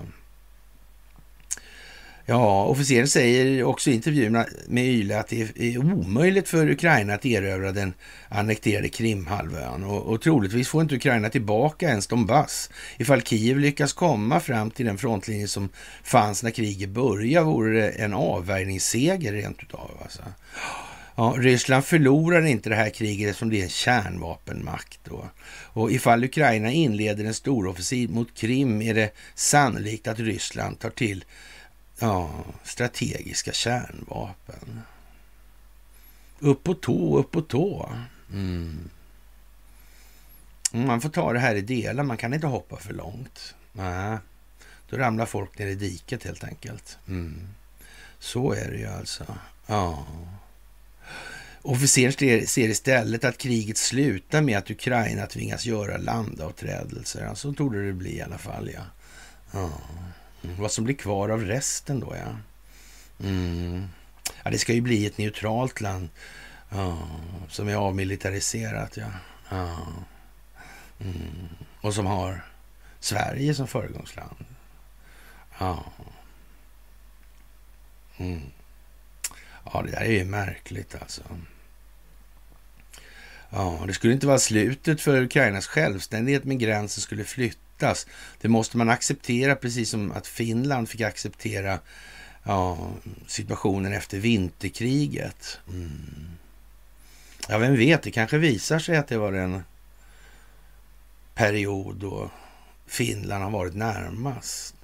Ja, 2.27 2.65
officeren 2.65 3.07
säger 3.07 3.63
också 3.63 3.89
i 3.89 3.93
intervjuerna 3.93 4.45
med 4.67 4.85
Yle 4.85 5.19
att 5.19 5.27
det 5.27 5.41
är 5.57 5.77
omöjligt 5.77 6.49
för 6.49 6.69
Ukraina 6.69 7.13
att 7.13 7.25
erövra 7.25 7.71
den 7.71 7.93
annekterade 8.29 8.89
Krimhalvön 8.89 9.83
och, 9.83 10.01
och 10.01 10.21
troligtvis 10.21 10.67
får 10.67 10.81
inte 10.81 10.95
Ukraina 10.95 11.29
tillbaka 11.29 11.89
ens 11.89 12.07
Donbass. 12.07 12.69
Ifall 12.97 13.21
Kiev 13.21 13.59
lyckas 13.59 13.93
komma 13.93 14.39
fram 14.39 14.71
till 14.71 14.85
den 14.85 14.97
frontlinje 14.97 15.47
som 15.47 15.69
fanns 16.03 16.43
när 16.43 16.51
kriget 16.51 16.89
började 16.89 17.45
vore 17.45 17.81
det 17.81 17.89
en 17.89 18.13
avvärjningsseger 18.13 19.33
rent 19.33 19.63
utav. 19.63 19.91
Alltså. 20.03 20.21
Ja, 21.15 21.35
Ryssland 21.37 21.85
förlorar 21.85 22.45
inte 22.45 22.69
det 22.69 22.75
här 22.75 22.89
kriget 22.89 23.29
eftersom 23.29 23.49
det 23.49 23.59
är 23.59 23.63
en 23.63 23.69
kärnvapenmakt. 23.69 24.99
Då. 25.03 25.29
Och 25.47 25.91
ifall 25.91 26.23
Ukraina 26.23 26.71
inleder 26.71 27.25
en 27.25 27.33
storoffensiv 27.33 28.09
mot 28.09 28.37
Krim 28.37 28.81
är 28.81 28.93
det 28.93 29.11
sannolikt 29.35 30.07
att 30.07 30.19
Ryssland 30.19 30.79
tar 30.79 30.89
till 30.89 31.25
Ja, 31.99 32.45
strategiska 32.63 33.51
kärnvapen. 33.51 34.81
Upp 36.39 36.63
på 36.63 36.73
tå, 36.73 37.17
upp 37.17 37.31
på 37.31 37.41
tå. 37.41 37.91
Mm. 38.31 38.89
Man 40.71 41.01
får 41.01 41.09
ta 41.09 41.33
det 41.33 41.39
här 41.39 41.55
i 41.55 41.61
delar, 41.61 42.03
man 42.03 42.17
kan 42.17 42.33
inte 42.33 42.47
hoppa 42.47 42.77
för 42.77 42.93
långt. 42.93 43.55
Nej, 43.71 44.17
då 44.89 44.97
ramlar 44.97 45.25
folk 45.25 45.59
ner 45.59 45.67
i 45.67 45.75
diket 45.75 46.23
helt 46.23 46.43
enkelt. 46.43 46.97
Mm. 47.07 47.47
Så 48.19 48.53
är 48.53 48.71
det 48.71 48.77
ju 48.77 48.87
alltså. 48.87 49.25
Ja. 49.67 50.05
Officeren 51.61 52.47
ser 52.47 52.69
istället 52.69 53.23
att 53.23 53.37
kriget 53.37 53.77
slutar 53.77 54.41
med 54.41 54.57
att 54.57 54.71
Ukraina 54.71 55.27
tvingas 55.27 55.65
göra 55.65 55.97
landavträdelser. 55.97 57.35
Så 57.35 57.53
tog 57.53 57.73
det 57.73 57.93
bli 57.93 58.17
i 58.17 58.21
alla 58.21 58.37
fall, 58.37 58.69
ja. 58.73 58.81
ja. 59.51 59.71
Mm, 60.45 60.61
vad 60.61 60.71
som 60.71 60.83
blir 60.83 60.95
kvar 60.95 61.29
av 61.29 61.41
resten 61.41 61.99
då, 61.99 62.15
ja. 62.15 62.37
Mm. 63.27 63.87
Ja, 64.43 64.51
det 64.51 64.57
ska 64.57 64.73
ju 64.73 64.81
bli 64.81 65.05
ett 65.05 65.17
neutralt 65.17 65.81
land 65.81 66.09
ja, 66.69 67.07
som 67.49 67.67
är 67.67 67.75
avmilitariserat, 67.75 68.97
ja. 68.97 69.07
ja. 69.49 69.87
Mm. 70.99 71.47
Och 71.81 71.93
som 71.93 72.05
har 72.05 72.45
Sverige 72.99 73.53
som 73.55 73.67
föregångsland. 73.67 74.45
Ja. 75.59 75.85
Mm. 78.17 78.41
Ja, 79.65 79.81
det 79.81 79.91
där 79.91 80.01
är 80.01 80.11
ju 80.11 80.25
märkligt 80.25 80.95
alltså. 81.01 81.21
Ja, 83.49 83.83
det 83.87 83.93
skulle 83.93 84.13
inte 84.13 84.27
vara 84.27 84.39
slutet 84.39 85.01
för 85.01 85.21
Ukrainas 85.21 85.67
självständighet 85.67 86.43
men 86.43 86.57
gränsen 86.57 87.01
skulle 87.01 87.23
flyttas. 87.23 87.64
Det 88.41 88.47
måste 88.47 88.77
man 88.77 88.89
acceptera 88.89 89.55
precis 89.55 89.89
som 89.89 90.11
att 90.11 90.27
Finland 90.27 90.89
fick 90.89 91.01
acceptera 91.01 91.79
ja, 92.43 92.91
situationen 93.27 93.93
efter 93.93 94.19
vinterkriget. 94.19 95.59
Mm. 95.67 96.29
Ja, 97.49 97.57
vem 97.57 97.75
vet, 97.75 98.03
det 98.03 98.11
kanske 98.11 98.37
visar 98.37 98.79
sig 98.79 98.97
att 98.97 99.07
det 99.07 99.17
var 99.17 99.33
en 99.33 99.63
period 101.33 101.95
då 101.95 102.31
Finland 102.85 103.43
har 103.43 103.51
varit 103.51 103.75
närmast 103.75 104.75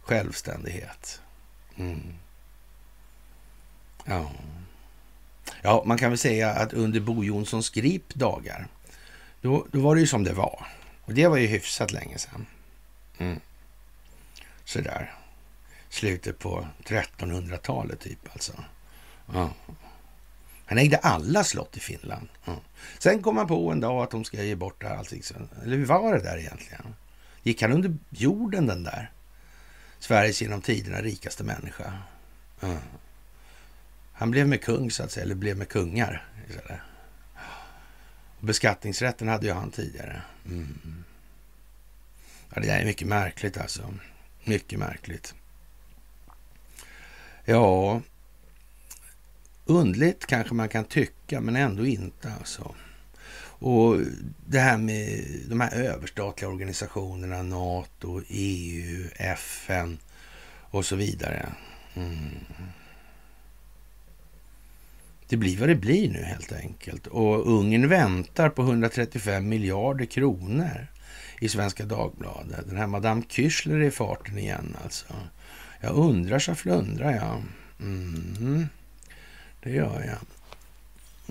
självständighet. 0.00 1.20
Mm. 1.76 2.14
Ja. 4.04 4.30
ja, 5.62 5.82
man 5.86 5.98
kan 5.98 6.10
väl 6.10 6.18
säga 6.18 6.50
att 6.50 6.72
under 6.72 7.00
Bo 7.00 7.24
Jonssons 7.24 7.70
Grip 7.70 8.14
dagar, 8.14 8.68
då, 9.40 9.66
då 9.72 9.80
var 9.80 9.94
det 9.94 10.00
ju 10.00 10.06
som 10.06 10.24
det 10.24 10.32
var. 10.32 10.66
Och 11.10 11.16
det 11.16 11.28
var 11.28 11.36
ju 11.36 11.46
hyfsat 11.46 11.92
länge 11.92 12.18
sedan. 12.18 12.46
Mm. 13.18 13.40
Sådär. 14.64 15.14
Slutet 15.88 16.38
på 16.38 16.66
1300-talet 16.84 18.00
typ 18.00 18.18
alltså. 18.32 18.52
Mm. 19.34 19.48
Han 20.66 20.78
ägde 20.78 20.96
alla 20.96 21.44
slott 21.44 21.76
i 21.76 21.80
Finland. 21.80 22.28
Mm. 22.46 22.58
Sen 22.98 23.22
kom 23.22 23.36
han 23.36 23.46
på 23.46 23.70
en 23.70 23.80
dag 23.80 24.02
att 24.02 24.10
de 24.10 24.24
ska 24.24 24.42
ge 24.42 24.54
bort 24.54 24.84
allting. 24.84 25.22
Eller 25.62 25.76
hur 25.76 25.86
var 25.86 26.12
det 26.12 26.22
där 26.22 26.38
egentligen? 26.38 26.94
Gick 27.42 27.62
han 27.62 27.72
under 27.72 27.96
jorden 28.10 28.66
den 28.66 28.82
där? 28.82 29.10
Sveriges 29.98 30.42
genom 30.42 30.62
tiderna 30.62 31.02
rikaste 31.02 31.44
människa. 31.44 31.92
Mm. 32.60 32.78
Han 34.12 34.30
blev 34.30 34.48
med 34.48 34.62
kung 34.62 34.90
så 34.90 35.02
att 35.02 35.10
säga, 35.10 35.24
eller 35.24 35.34
blev 35.34 35.56
med 35.56 35.68
kungar 35.68 36.28
istället. 36.48 36.80
Beskattningsrätten 38.40 39.28
hade 39.28 39.46
ju 39.46 39.52
han 39.52 39.70
tidigare. 39.70 40.22
Mm. 40.46 41.04
Ja, 42.54 42.60
det 42.60 42.66
där 42.66 42.80
är 42.80 42.84
mycket 42.84 43.08
märkligt 43.08 43.58
alltså. 43.58 43.94
Mycket 44.44 44.78
märkligt. 44.78 45.34
Ja, 47.44 48.00
undligt 49.64 50.26
kanske 50.26 50.54
man 50.54 50.68
kan 50.68 50.84
tycka, 50.84 51.40
men 51.40 51.56
ändå 51.56 51.86
inte 51.86 52.32
alltså. 52.38 52.74
Och 53.62 53.96
det 54.46 54.58
här 54.60 54.78
med 54.78 55.24
de 55.48 55.60
här 55.60 55.74
överstatliga 55.74 56.50
organisationerna, 56.50 57.42
NATO, 57.42 58.22
EU, 58.28 59.08
FN 59.16 59.98
och 60.60 60.84
så 60.84 60.96
vidare. 60.96 61.48
Mm. 61.94 62.18
Det 65.30 65.36
blir 65.36 65.56
vad 65.56 65.68
det 65.68 65.74
blir 65.74 66.10
nu 66.10 66.22
helt 66.22 66.52
enkelt. 66.52 67.06
Och 67.06 67.46
Ungern 67.46 67.88
väntar 67.88 68.48
på 68.48 68.62
135 68.62 69.48
miljarder 69.48 70.04
kronor 70.04 70.86
i 71.40 71.48
Svenska 71.48 71.84
Dagbladet. 71.84 72.68
Den 72.68 72.76
här 72.76 72.86
Madame 72.86 73.22
Küchler 73.22 73.74
är 73.74 73.82
i 73.82 73.90
farten 73.90 74.38
igen 74.38 74.76
alltså. 74.84 75.14
Jag 75.80 75.96
undrar 75.96 76.38
så 76.38 76.54
flundrar 76.54 77.12
jag. 77.12 77.42
Mm. 77.80 78.66
Det 79.62 79.70
gör 79.70 80.04
jag. 80.04 80.18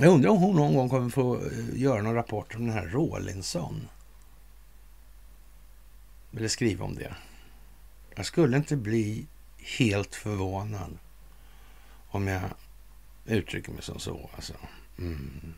Jag 0.05 0.13
undrar 0.13 0.30
om 0.30 0.38
hon 0.38 0.55
någon 0.55 0.76
gång 0.76 0.89
kommer 0.89 1.09
få 1.09 1.35
eh, 1.35 1.41
göra 1.73 2.01
någon 2.01 2.15
rapport 2.15 2.55
om 2.55 2.65
den 2.65 2.73
här 2.73 2.88
Rawlinson. 2.88 3.88
Eller 6.38 6.47
skriva 6.47 6.85
om 6.85 6.95
det. 6.95 7.13
Jag 8.15 8.26
skulle 8.26 8.57
inte 8.57 8.76
bli 8.76 9.26
helt 9.77 10.15
förvånad 10.15 10.97
om 12.09 12.27
jag 12.27 12.41
uttrycker 13.30 13.72
mig 13.72 13.81
som 13.84 13.99
så. 13.99 14.30
Alltså. 14.35 14.53
Mm. 14.97 15.53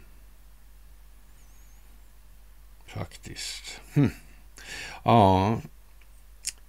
Faktiskt. 2.85 3.79
Hm. 3.93 4.09
Ja, 5.03 5.61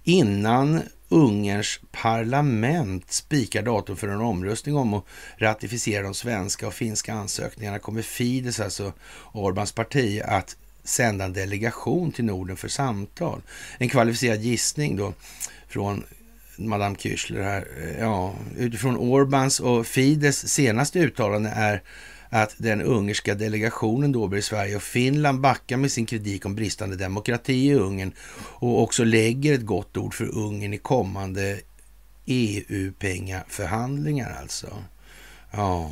innan 0.03 0.81
Ungerns 1.09 1.79
parlament 1.91 3.11
spikar 3.11 3.61
datum 3.61 3.97
för 3.97 4.07
en 4.07 4.21
omröstning 4.21 4.75
om 4.75 4.93
att 4.93 5.05
ratificera 5.37 6.03
de 6.03 6.13
svenska 6.13 6.67
och 6.67 6.73
finska 6.73 7.13
ansökningarna 7.13 7.79
kommer 7.79 8.01
Fidesz, 8.01 8.59
alltså 8.59 8.93
Orbans 9.31 9.71
parti, 9.71 10.21
att 10.25 10.57
sända 10.83 11.25
en 11.25 11.33
delegation 11.33 12.11
till 12.11 12.25
Norden 12.25 12.57
för 12.57 12.67
samtal. 12.67 13.41
En 13.77 13.89
kvalificerad 13.89 14.41
gissning 14.41 14.95
då 14.95 15.13
från 15.67 16.03
Madame 16.57 16.95
Küchler 16.95 17.43
här. 17.43 17.67
Eh, 17.81 17.99
ja, 17.99 18.35
utifrån 18.57 18.97
Orbans 18.97 19.59
och 19.59 19.87
Fidesz 19.87 20.47
senaste 20.47 20.99
uttalande 20.99 21.49
är 21.49 21.81
att 22.29 22.55
den 22.57 22.81
ungerska 22.81 23.35
delegationen 23.35 24.11
då 24.11 24.27
blir 24.27 24.41
Sverige 24.41 24.75
och 24.75 24.83
Finland 24.83 25.41
backar 25.41 25.77
med 25.77 25.91
sin 25.91 26.05
kritik 26.05 26.45
om 26.45 26.55
bristande 26.55 26.95
demokrati 26.95 27.69
i 27.69 27.73
Ungern 27.73 28.11
och 28.35 28.81
också 28.81 29.03
lägger 29.03 29.53
ett 29.53 29.65
gott 29.65 29.97
ord 29.97 30.13
för 30.13 30.37
Ungern 30.37 30.73
i 30.73 30.77
kommande 30.77 31.59
EU-pengaförhandlingar 32.25 34.37
alltså. 34.41 34.83
Ja. 35.51 35.91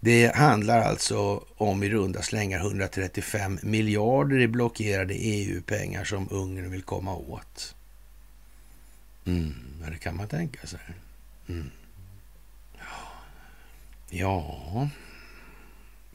Det 0.00 0.36
handlar 0.36 0.80
alltså 0.80 1.44
om 1.56 1.82
i 1.82 1.88
runda 1.88 2.22
slängar 2.22 2.60
135 2.60 3.58
miljarder 3.62 4.40
i 4.40 4.48
blockerade 4.48 5.14
EU-pengar 5.14 6.04
som 6.04 6.28
Ungern 6.30 6.70
vill 6.70 6.82
komma 6.82 7.16
åt. 7.16 7.74
Mm, 9.24 9.54
det 9.90 9.98
kan 9.98 10.16
man 10.16 10.28
tänka 10.28 10.66
sig. 10.66 10.80
Mm. 11.48 11.70
Ja, 14.10 14.88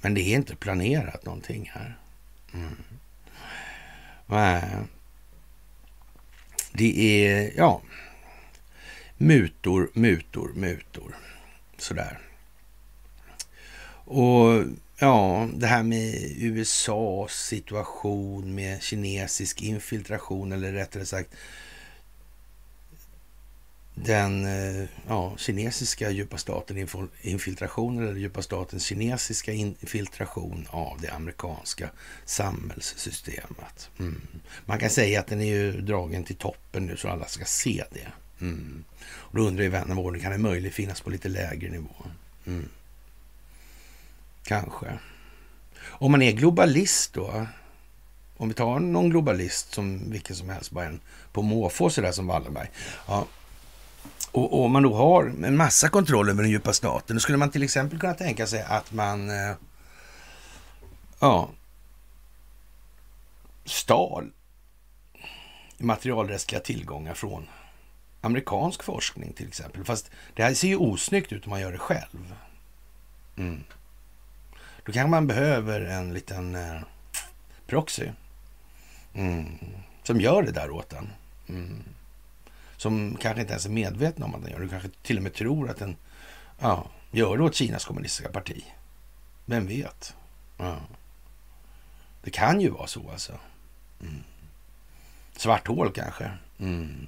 men 0.01 0.13
det 0.13 0.21
är 0.21 0.35
inte 0.35 0.55
planerat 0.55 1.25
någonting 1.25 1.71
här. 1.73 1.97
Mm. 2.53 2.75
Nej. 4.25 4.63
Det 6.71 7.25
är, 7.25 7.51
ja, 7.57 7.81
mutor, 9.17 9.89
mutor, 9.93 10.53
mutor. 10.55 11.15
Sådär. 11.77 12.19
Och 14.05 14.63
ja, 14.99 15.49
det 15.53 15.67
här 15.67 15.83
med 15.83 16.15
USAs 16.37 17.31
situation 17.31 18.55
med 18.55 18.81
kinesisk 18.81 19.61
infiltration, 19.61 20.51
eller 20.51 20.71
rättare 20.71 21.05
sagt 21.05 21.29
den 24.03 24.45
eh, 24.45 24.87
ja, 25.07 25.37
kinesiska 25.37 26.11
djupa 26.11 26.37
staten 26.37 26.87
infiltration 27.21 28.03
eller 28.03 28.15
djupa 28.15 28.41
statens 28.41 28.83
kinesiska 28.83 29.51
infiltration 29.51 30.67
av 30.69 31.01
det 31.01 31.09
amerikanska 31.09 31.89
samhällssystemet. 32.25 33.89
Mm. 33.99 34.21
Man 34.65 34.79
kan 34.79 34.89
säga 34.89 35.19
att 35.19 35.27
den 35.27 35.41
är 35.41 35.45
ju 35.45 35.81
dragen 35.81 36.23
till 36.23 36.35
toppen 36.35 36.85
nu 36.85 36.97
så 36.97 37.07
alla 37.09 37.25
ska 37.25 37.45
se 37.45 37.83
det. 37.91 38.07
Mm. 38.41 38.83
Och 39.09 39.37
då 39.37 39.41
undrar 39.41 39.63
ju 39.63 39.69
vän 39.69 39.91
av 39.91 39.99
ordning, 39.99 40.21
kan 40.21 40.31
det 40.31 40.37
möjligt 40.37 40.73
finnas 40.73 41.01
på 41.01 41.09
lite 41.09 41.29
lägre 41.29 41.69
nivå? 41.69 41.95
Mm. 42.45 42.69
Kanske. 44.43 44.99
Om 45.83 46.11
man 46.11 46.21
är 46.21 46.31
globalist 46.31 47.13
då, 47.13 47.47
om 48.37 48.47
vi 48.47 48.53
tar 48.53 48.79
någon 48.79 49.09
globalist 49.09 49.73
som 49.73 50.11
vilken 50.11 50.35
som 50.35 50.49
helst, 50.49 50.71
bara 50.71 50.85
en 50.85 50.99
på 51.31 51.41
måfå 51.41 51.89
sådär 51.89 52.11
som 52.11 52.27
Wallenberg. 52.27 52.69
Ja, 53.07 53.27
och 54.37 54.65
om 54.65 54.71
man 54.71 54.83
då 54.83 54.93
har 54.93 55.23
en 55.43 55.57
massa 55.57 55.89
kontroll 55.89 56.29
över 56.29 56.43
den 56.43 56.51
djupa 56.51 56.73
staten, 56.73 57.15
då 57.15 57.19
skulle 57.19 57.37
man 57.37 57.51
till 57.51 57.63
exempel 57.63 57.99
kunna 57.99 58.13
tänka 58.13 58.47
sig 58.47 58.61
att 58.61 58.93
man 58.93 59.29
eh, 59.29 59.55
ja, 61.19 61.49
stal 63.65 64.31
materialrättsliga 65.77 66.59
tillgångar 66.59 67.13
från 67.13 67.47
amerikansk 68.21 68.83
forskning 68.83 69.33
till 69.33 69.47
exempel. 69.47 69.85
Fast 69.85 70.11
det 70.33 70.43
här 70.43 70.53
ser 70.53 70.67
ju 70.67 70.77
osnyggt 70.77 71.31
ut 71.31 71.45
om 71.45 71.49
man 71.49 71.61
gör 71.61 71.71
det 71.71 71.77
själv. 71.77 72.35
Mm. 73.37 73.63
Då 74.85 74.91
kanske 74.91 75.09
man 75.09 75.27
behöver 75.27 75.81
en 75.81 76.13
liten 76.13 76.55
eh, 76.55 76.81
proxy 77.67 78.09
mm. 79.13 79.45
som 80.03 80.21
gör 80.21 80.43
det 80.43 80.51
där 80.51 80.71
åt 80.71 80.93
en. 80.93 81.09
Mm 81.49 81.83
som 82.77 83.17
kanske 83.21 83.41
inte 83.41 83.53
ens 83.53 83.65
är 83.65 83.69
medvetna 83.69 84.25
om 84.25 84.35
att 84.35 84.41
den 84.41 84.51
gör 84.51 84.59
det. 84.59 84.65
Du 84.65 84.69
kanske 84.69 84.89
till 85.01 85.17
och 85.17 85.23
med 85.23 85.33
tror 85.33 85.69
att 85.69 85.77
den 85.77 85.95
ja, 86.59 86.87
gör 87.11 87.37
det 87.37 87.43
åt 87.43 87.55
Kinas 87.55 87.85
kommunistiska 87.85 88.31
parti. 88.31 88.63
Vem 89.45 89.67
vet? 89.67 90.15
Ja. 90.57 90.77
Det 92.23 92.31
kan 92.31 92.61
ju 92.61 92.69
vara 92.69 92.87
så 92.87 93.11
alltså. 93.11 93.33
Mm. 94.01 94.23
Svart 95.35 95.67
hål 95.67 95.91
kanske. 95.91 96.31
Mm. 96.59 97.07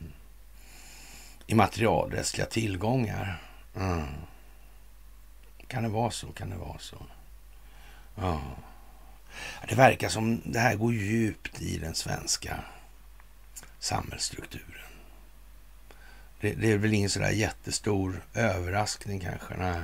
I 1.47 1.55
materialrättsliga 1.55 2.47
tillgångar. 2.47 3.41
Mm. 3.75 4.07
Kan 5.67 5.83
det 5.83 5.89
vara 5.89 6.11
så? 6.11 6.27
Kan 6.27 6.49
det 6.49 6.55
vara 6.55 6.79
så? 6.79 6.97
Ja. 8.15 8.41
Det 9.69 9.75
verkar 9.75 10.09
som 10.09 10.41
det 10.45 10.59
här 10.59 10.75
går 10.75 10.93
djupt 10.93 11.61
i 11.61 11.77
den 11.77 11.95
svenska 11.95 12.63
samhällsstrukturen. 13.79 14.78
Det, 16.41 16.53
det 16.53 16.71
är 16.71 16.77
väl 16.77 16.93
ingen 16.93 17.09
sådär 17.09 17.31
jättestor 17.31 18.23
överraskning 18.33 19.19
kanske. 19.19 19.57
Nej. 19.57 19.81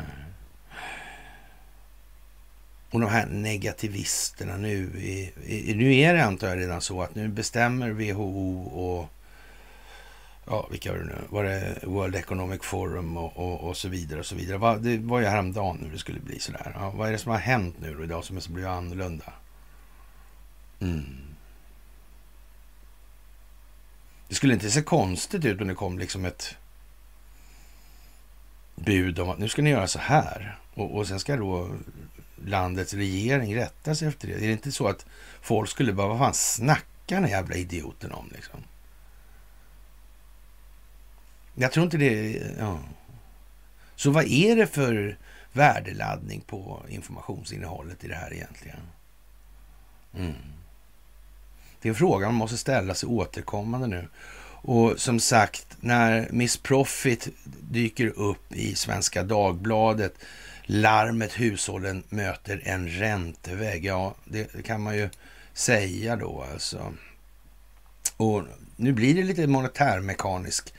Och 2.90 3.02
de 3.02 3.10
här 3.10 3.26
negativisterna 3.26 4.58
nu. 4.58 4.92
I, 4.98 5.34
i, 5.46 5.74
nu 5.76 5.96
är 5.96 6.14
det 6.14 6.24
antar 6.24 6.48
jag 6.48 6.58
redan 6.58 6.82
så 6.82 7.02
att 7.02 7.16
nu 7.16 7.28
bestämmer 7.28 7.90
WHO 7.90 8.64
och 8.64 9.10
ja, 10.46 10.68
vilka 10.72 10.92
var 10.92 11.00
det 11.00 11.06
nu? 11.06 11.16
Var 11.30 11.44
det 11.44 11.80
World 11.84 12.16
Economic 12.16 12.62
Forum 12.64 13.18
och, 13.18 13.38
och, 13.38 13.70
och 13.70 13.78
så 13.78 13.90
vidare 13.90 14.20
och 14.20 14.26
så 14.26 14.36
vidare. 14.36 14.58
Va, 14.58 14.78
det 14.78 14.98
var 14.98 15.20
ju 15.20 15.26
häromdagen 15.26 15.78
nu 15.82 15.90
det 15.92 15.98
skulle 15.98 16.20
bli 16.20 16.40
sådär. 16.40 16.72
Ja, 16.76 16.94
vad 16.96 17.08
är 17.08 17.12
det 17.12 17.18
som 17.18 17.32
har 17.32 17.40
hänt 17.40 17.76
nu 17.82 17.94
då 17.94 18.04
idag 18.04 18.24
som 18.24 18.38
är 18.38 18.42
så 18.42 18.52
blir 18.52 18.66
annorlunda? 18.66 19.34
Mm. 20.80 21.25
Det 24.28 24.36
skulle 24.36 24.54
inte 24.54 24.72
se 24.72 24.82
konstigt 24.82 25.46
ut 25.46 25.62
om 25.62 25.68
det 25.68 25.76
kom 25.76 26.00
liksom 26.00 26.26
ett 26.26 26.56
bud 28.76 29.20
om 29.20 29.30
att 29.30 29.40
nu 29.40 29.50
ska 29.50 29.62
ni 29.62 29.70
göra 29.70 29.88
så 29.88 30.00
här. 30.00 30.60
Och, 30.74 30.96
och 30.96 31.08
sen 31.08 31.20
ska 31.20 31.38
då 31.38 31.70
landets 32.46 32.94
regering 32.94 33.56
rätta 33.56 33.96
sig 33.96 34.08
efter 34.08 34.28
det. 34.28 34.34
Är 34.34 34.40
det 34.40 34.52
inte 34.52 34.72
så 34.72 34.88
att 34.88 35.06
folk 35.42 35.70
skulle 35.70 35.94
bara, 35.94 36.08
vad 36.08 36.20
fan 36.20 36.34
snackar 36.34 37.22
den 37.22 37.30
jävla 37.30 37.56
idioten 37.56 38.12
om 38.12 38.30
liksom? 38.36 38.64
Jag 41.56 41.72
tror 41.72 41.84
inte 41.84 41.98
det... 41.98 42.42
Ja. 42.60 42.80
Så 43.96 44.12
vad 44.12 44.26
är 44.26 44.56
det 44.56 44.68
för 44.68 45.18
värdeladdning 45.54 46.42
på 46.42 46.86
informationsinnehållet 46.90 48.04
i 48.04 48.08
det 48.08 48.16
här 48.16 48.34
egentligen? 48.34 48.80
Mm. 50.18 50.36
Det 51.86 51.90
är 51.90 51.92
en 51.92 51.96
fråga 51.96 52.26
man 52.26 52.36
måste 52.36 52.58
ställa 52.58 52.94
sig 52.94 53.10
återkommande 53.10 53.88
nu. 53.88 54.08
Och 54.48 54.94
som 55.00 55.20
sagt, 55.20 55.68
när 55.80 56.28
Miss 56.32 56.58
Profit 56.58 57.28
dyker 57.72 58.08
upp 58.08 58.54
i 58.54 58.76
Svenska 58.76 59.24
Dagbladet, 59.24 60.14
larmet 60.64 61.40
hushållen 61.40 62.04
möter 62.10 62.62
en 62.66 62.90
räntevägg. 62.90 63.86
Ja, 63.86 64.16
det 64.26 64.66
kan 64.66 64.82
man 64.82 64.98
ju 64.98 65.10
säga 65.54 66.16
då 66.16 66.46
alltså. 66.54 66.94
Och 68.18 68.44
nu 68.76 68.92
blir 68.92 69.16
det 69.16 69.24
lite 69.24 69.48
monetärmekanisk 69.48 70.74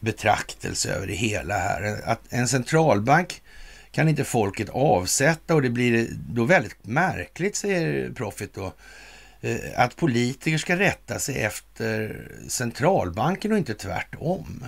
betraktelse 0.00 0.92
över 0.94 1.06
det 1.06 1.14
hela 1.14 1.58
här. 1.58 2.00
Att 2.04 2.20
en 2.28 2.48
centralbank 2.48 3.42
kan 3.90 4.08
inte 4.08 4.24
folket 4.24 4.68
avsätta 4.68 5.54
och 5.54 5.62
det 5.62 5.70
blir 5.70 6.08
då 6.28 6.44
väldigt 6.44 6.86
märkligt, 6.86 7.56
säger 7.56 8.10
Profit 8.12 8.54
då, 8.54 8.72
Eh, 9.40 9.80
att 9.80 9.96
politiker 9.96 10.58
ska 10.58 10.78
rätta 10.78 11.18
sig 11.18 11.42
efter 11.42 12.28
centralbanken 12.48 13.52
och 13.52 13.58
inte 13.58 13.74
tvärtom. 13.74 14.64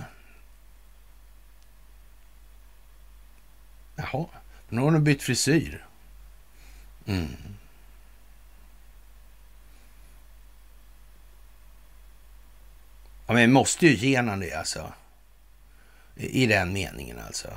Jaha, 3.95 4.25
nu 4.69 4.81
har 4.81 4.91
de 4.91 5.03
bytt 5.03 5.23
frisyr. 5.23 5.85
Mm. 7.05 7.27
Ja, 13.27 13.33
men 13.33 13.41
vi 13.41 13.47
måste 13.47 13.87
ju 13.87 13.95
ge 13.95 14.17
honom 14.17 14.39
det 14.39 14.53
alltså. 14.53 14.93
I 16.15 16.45
den 16.45 16.73
meningen 16.73 17.19
alltså. 17.19 17.49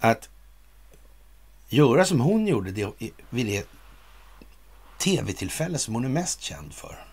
Att 0.00 0.28
göra 1.68 2.04
som 2.04 2.20
hon 2.20 2.46
gjorde 2.46 2.70
det, 2.70 2.90
vid 3.30 3.46
det 3.46 3.66
tv-tillfälle 5.02 5.78
som 5.78 5.94
hon 5.94 6.04
är 6.04 6.08
mest 6.08 6.40
känd 6.40 6.74
för. 6.74 7.04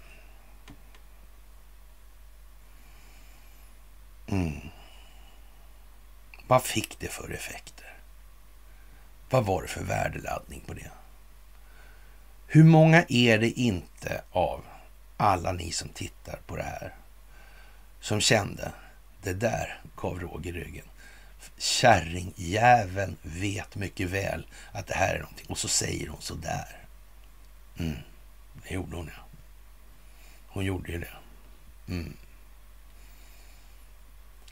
Mm. 4.28 4.60
Vad 6.48 6.64
fick 6.64 7.00
det 7.00 7.08
för 7.08 7.34
effekter? 7.34 7.98
Vad 9.30 9.46
var 9.46 9.62
det 9.62 9.68
för 9.68 9.84
värdeladdning 9.84 10.62
på 10.68 10.74
det? 10.74 10.92
Hur 12.48 12.64
många 12.64 13.06
är 13.10 13.38
det 13.38 13.52
inte 13.52 14.22
av 14.32 14.66
alla 15.18 15.52
ni 15.52 15.72
som 15.72 15.90
tittar 15.90 16.40
på 16.48 16.56
det 16.56 16.64
här 16.64 16.96
som 18.00 18.22
kände 18.22 18.72
det 19.24 19.34
där 19.34 19.82
gav 19.96 20.20
råg 20.20 20.46
i 20.46 20.52
ryggen. 20.52 20.86
Kärringjäveln 21.58 23.18
vet 23.22 23.76
mycket 23.76 24.10
väl 24.10 24.48
att 24.72 24.88
det 24.88 24.96
här 24.96 25.16
är 25.16 25.20
någonting. 25.20 25.46
Och 25.50 25.58
så 25.58 25.68
säger 25.68 26.08
hon 26.08 26.22
så 26.22 26.36
där. 26.36 26.79
Mm. 27.80 27.98
Det 28.64 28.74
gjorde 28.74 28.96
hon, 28.96 29.12
ja. 29.18 29.24
Hon 30.48 30.66
gjorde 30.66 30.92
ju 30.92 31.00
det. 31.00 31.14
Mm. 31.88 32.14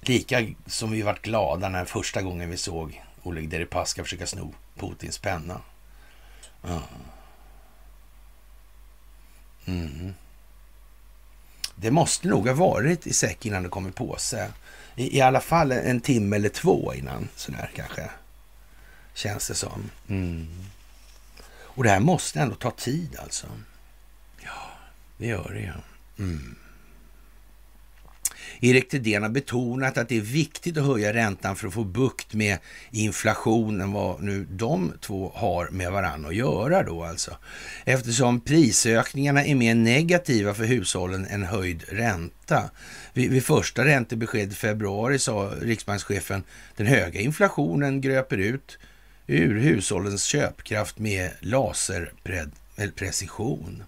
Lika 0.02 0.48
som 0.66 0.92
vi 0.92 1.02
vart 1.02 1.22
glada 1.22 1.70
när 1.70 1.86
första 1.86 2.22
gången 2.22 2.50
vi 2.50 2.58
såg 2.58 3.04
Oleg 3.24 3.50
Deripaska 3.50 4.04
försöka 4.04 4.28
sno 4.28 4.54
Putins 4.76 5.18
penna. 5.18 5.62
Ja. 6.62 6.82
Mm. 9.66 10.14
Det 11.76 11.92
måste 11.92 12.28
nog 12.28 12.48
ha 12.48 12.54
varit 12.56 13.08
i 13.08 13.14
säck 13.14 13.46
innan 13.46 13.64
det 13.64 13.70
kom 13.70 13.88
i 13.88 13.92
påse. 13.92 14.52
I, 14.96 15.18
I 15.18 15.22
alla 15.22 15.42
fall 15.42 15.72
en 15.72 16.02
timme 16.02 16.36
eller 16.36 16.50
två 16.50 16.94
innan, 16.94 17.30
sådär 17.36 17.70
kanske. 17.76 18.10
Känns 19.14 19.48
det 19.48 19.56
som. 19.56 19.90
Mm. 20.08 20.48
Och 21.78 21.84
det 21.84 21.90
här 21.90 22.00
måste 22.00 22.40
ändå 22.40 22.56
ta 22.56 22.72
tid 22.72 23.16
alltså. 23.20 23.48
Ja, 24.44 24.72
det 25.18 25.28
gör 25.28 25.52
det 25.54 25.62
ja. 25.62 25.84
Mm. 26.24 26.56
Erik 28.62 28.90
Thedéen 28.90 29.24
har 29.24 29.30
betonat 29.30 29.98
att 29.98 30.10
det 30.10 30.18
är 30.18 30.22
viktigt 30.22 30.78
att 30.78 30.86
höja 30.86 31.14
räntan 31.14 31.56
för 31.56 31.68
att 31.68 31.74
få 31.74 31.84
bukt 31.84 32.34
med 32.34 32.58
inflationen, 32.92 33.92
vad 33.92 34.24
nu 34.24 34.48
de 34.50 34.94
två 35.02 35.32
har 35.36 35.70
med 35.70 35.92
varandra 35.92 36.30
att 36.30 36.36
göra 36.36 36.84
då 36.84 37.04
alltså. 37.04 37.38
Eftersom 37.86 38.42
prisökningarna 38.42 39.46
är 39.46 39.56
mer 39.56 39.76
negativa 39.76 40.54
för 40.54 40.64
hushållen 40.64 41.26
än 41.26 41.44
höjd 41.44 41.84
ränta. 41.88 42.70
Vid, 43.14 43.32
vid 43.32 43.44
första 43.44 43.86
räntebesked 43.86 44.52
i 44.52 44.56
februari 44.56 45.20
sa 45.20 45.52
riksbankschefen 45.62 46.44
den 46.76 46.88
höga 46.88 47.20
inflationen 47.20 48.02
gröper 48.02 48.38
ut 48.38 48.78
ur 49.28 49.60
hushållens 49.60 50.24
köpkraft 50.24 51.00
med 51.00 51.32
laserprecision. 51.40 53.84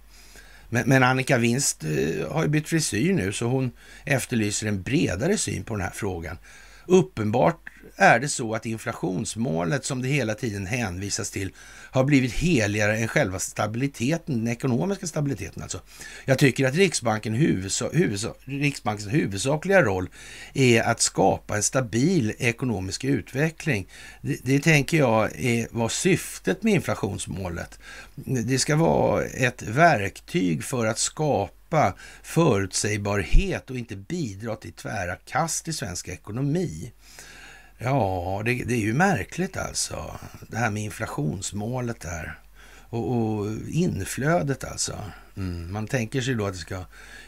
Men, 0.69 0.89
men 0.89 1.03
Annika 1.03 1.37
Winst 1.37 1.83
eh, 1.83 2.31
har 2.31 2.43
ju 2.43 2.49
bytt 2.49 2.67
frisyr 2.67 3.13
nu 3.13 3.31
så 3.31 3.45
hon 3.45 3.71
efterlyser 4.05 4.67
en 4.67 4.81
bredare 4.81 5.37
syn 5.37 5.63
på 5.63 5.73
den 5.73 5.83
här 5.83 5.93
frågan. 5.93 6.37
Uppenbart 6.85 7.69
är 7.99 8.19
det 8.19 8.29
så 8.29 8.55
att 8.55 8.65
inflationsmålet 8.65 9.85
som 9.85 10.01
det 10.01 10.07
hela 10.07 10.35
tiden 10.35 10.65
hänvisas 10.65 11.31
till 11.31 11.51
har 11.91 12.03
blivit 12.03 12.33
heligare 12.33 12.97
än 12.97 13.07
själva 13.07 13.39
stabiliteten, 13.39 14.37
den 14.37 14.47
ekonomiska 14.47 15.07
stabiliteten 15.07 15.63
alltså. 15.63 15.81
Jag 16.25 16.37
tycker 16.37 16.67
att 16.67 16.75
Riksbanken 16.75 17.33
huvudsak, 17.33 17.93
huvudsak, 17.93 18.37
Riksbankens 18.45 19.13
huvudsakliga 19.13 19.81
roll 19.81 20.09
är 20.53 20.81
att 20.81 21.01
skapa 21.01 21.55
en 21.55 21.63
stabil 21.63 22.33
ekonomisk 22.37 23.03
utveckling. 23.03 23.87
Det, 24.21 24.37
det 24.43 24.59
tänker 24.59 24.97
jag 24.97 25.39
är, 25.39 25.67
var 25.71 25.89
syftet 25.89 26.63
med 26.63 26.73
inflationsmålet. 26.73 27.79
Det 28.15 28.59
ska 28.59 28.75
vara 28.75 29.25
ett 29.25 29.61
verktyg 29.61 30.63
för 30.63 30.85
att 30.85 30.99
skapa 30.99 31.93
förutsägbarhet 32.23 33.69
och 33.69 33.77
inte 33.77 33.95
bidra 33.95 34.55
till 34.55 34.73
tvära 34.73 35.15
kast 35.15 35.67
i 35.67 35.73
svensk 35.73 36.07
ekonomi. 36.07 36.91
Ja, 37.81 38.41
det, 38.45 38.63
det, 38.63 38.73
är 38.73 38.79
ju 38.79 38.93
märkligt 38.93 39.57
alltså. 39.57 40.19
Det 40.41 40.57
här 40.57 40.69
med 40.69 40.83
inflationsmålet 40.83 41.99
där. 41.99 42.39
Och, 42.89 43.11
och 43.11 43.47
inflödet 43.69 44.63
alltså. 44.63 45.03
Mm, 45.37 45.73
man 45.73 45.87
tänker 45.87 46.21
sig 46.21 46.35
då 46.35 46.45
att 46.45 46.53
det 46.53 46.59
ska 46.59 46.85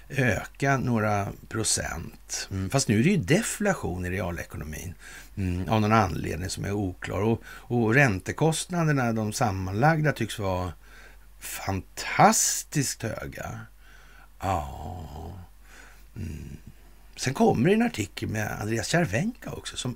öka 0.10 0.78
några 0.78 1.28
procent. 1.50 2.48
Mm, 2.52 2.70
fast 2.70 2.88
nu 2.88 3.00
är 3.00 3.04
det 3.04 3.10
ju 3.10 3.18
deflation 3.18 4.06
i 4.06 4.10
realekonomin. 4.10 4.94
Mm, 5.38 5.70
av 5.70 5.82
någon 5.82 5.92
anledning 5.92 6.50
som 6.50 6.66
är 6.66 6.72
oklar. 6.72 7.22
Och, 7.22 7.42
och 7.46 7.94
räntekostnaderna, 7.94 9.14
de 9.14 9.34
sammanlagda, 9.34 10.12
tycks 10.12 10.40
vara 10.40 10.74
fantastiskt 11.40 13.04
höga. 13.04 13.60
Ja. 14.40 15.08
Mm. 16.16 16.58
Sen 17.16 17.34
kommer 17.34 17.70
det 17.70 17.76
en 17.76 17.82
artikel 17.82 18.30
med 18.30 18.62
Andreas 18.62 18.88
Cervenka 18.88 19.52
också 19.52 19.78
som 19.78 19.96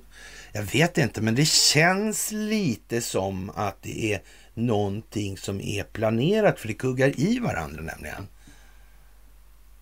jag 0.56 0.62
vet 0.62 0.98
inte, 0.98 1.20
men 1.20 1.34
det 1.34 1.48
känns 1.48 2.32
lite 2.32 3.00
som 3.00 3.50
att 3.50 3.82
det 3.82 4.14
är 4.14 4.22
någonting 4.54 5.38
som 5.38 5.60
är 5.60 5.84
planerat, 5.84 6.60
för 6.60 6.68
det 6.68 6.74
kuggar 6.74 7.20
i 7.20 7.38
varandra 7.38 7.82
nämligen. 7.82 8.28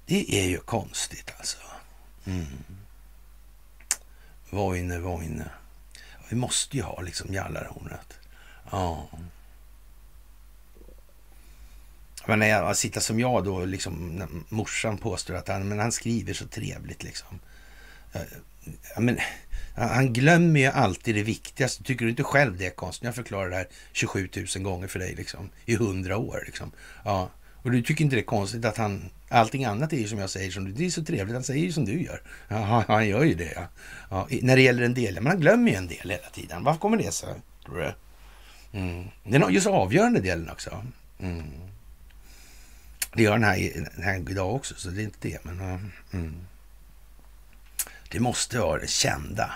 Det 0.07 0.41
är 0.41 0.49
ju 0.49 0.59
konstigt 0.59 1.33
alltså. 1.39 1.59
Mm. 2.27 2.47
Voine, 4.51 5.03
Voine. 5.03 5.45
Vi 6.29 6.37
måste 6.37 6.77
ju 6.77 6.83
ha 6.83 7.01
liksom 7.01 7.35
jallarhornet. 7.35 8.19
Ja. 8.71 9.09
Men 12.27 12.39
när 12.39 12.47
jag 12.47 12.77
sitter 12.77 13.01
som 13.01 13.21
jag 13.21 13.45
då, 13.45 13.65
liksom, 13.65 14.09
när 14.09 14.29
morsan 14.49 14.99
påstår 14.99 15.35
att 15.35 15.49
han, 15.49 15.69
men 15.69 15.79
han 15.79 15.93
skriver 15.93 16.35
så 16.35 16.47
trevligt 16.47 17.03
liksom. 17.03 17.41
Eh, 18.13 18.23
ja, 18.95 19.01
men, 19.01 19.19
han 19.75 20.13
glömmer 20.13 20.61
ju 20.61 20.67
alltid 20.67 21.15
det 21.15 21.23
viktigaste. 21.23 21.85
Tycker 21.85 22.05
du 22.05 22.11
inte 22.11 22.23
själv 22.23 22.57
det 22.57 22.67
är 22.67 22.71
konstigt? 22.71 23.05
Jag 23.05 23.15
förklarar 23.15 23.51
det 23.51 23.57
här 23.57 23.69
27 23.93 24.29
000 24.57 24.65
gånger 24.65 24.89
för 24.89 24.99
dig 24.99 25.15
liksom, 25.15 25.51
i 25.67 25.75
100 25.75 26.17
år. 26.17 26.43
Liksom. 26.47 26.73
Ja. 27.05 27.31
Och 27.65 27.71
du 27.71 27.83
tycker 27.83 28.05
inte 28.05 28.17
det 28.17 28.23
är 28.23 28.25
konstigt 28.25 28.65
att 28.65 28.77
han... 28.77 29.11
Allting 29.29 29.65
annat 29.65 29.93
är 29.93 29.97
ju 29.97 30.09
som 30.09 30.19
jag 30.19 30.31
säger, 30.31 30.51
som 30.51 30.65
du, 30.65 30.73
det 30.73 30.87
är 30.87 30.91
så 30.91 31.05
trevligt. 31.05 31.35
Han 31.35 31.45
säger 31.45 31.65
ju 31.65 31.73
som 31.73 31.85
du 31.85 32.03
gör. 32.03 32.23
Ja, 32.49 32.85
han 32.89 33.09
gör 33.09 33.25
ju 33.25 33.35
det. 33.35 33.53
Ja. 33.57 33.69
ja 34.11 34.39
när 34.43 34.57
det 34.57 34.63
gäller 34.63 34.83
en 34.83 34.95
del, 34.95 35.15
men 35.15 35.27
han 35.27 35.41
glömmer 35.41 35.71
ju 35.71 35.77
en 35.77 35.87
del 35.87 36.11
hela 36.11 36.31
tiden. 36.33 36.65
Varför 36.65 36.81
kommer 36.81 36.97
det 36.97 37.13
sig? 37.13 37.35
Tror 37.65 37.79
du? 37.79 37.95
Mm. 38.79 39.05
Det 39.25 39.37
är 39.37 39.51
just 39.51 39.67
avgörande 39.67 40.21
delen 40.21 40.51
också. 40.51 40.85
Mm. 41.21 41.43
Det 43.15 43.23
gör 43.23 43.33
den 43.33 43.45
här, 43.45 43.71
den 43.95 44.05
här 44.05 44.31
idag 44.31 44.55
också, 44.55 44.75
så 44.77 44.89
det 44.89 45.03
är 45.03 45.05
inte 45.05 45.29
det. 45.29 45.45
Men, 45.45 45.61
mm. 46.13 46.35
Det 48.15 48.21
måste 48.21 48.59
vara 48.59 48.79
den 48.79 48.89
kända 48.89 49.55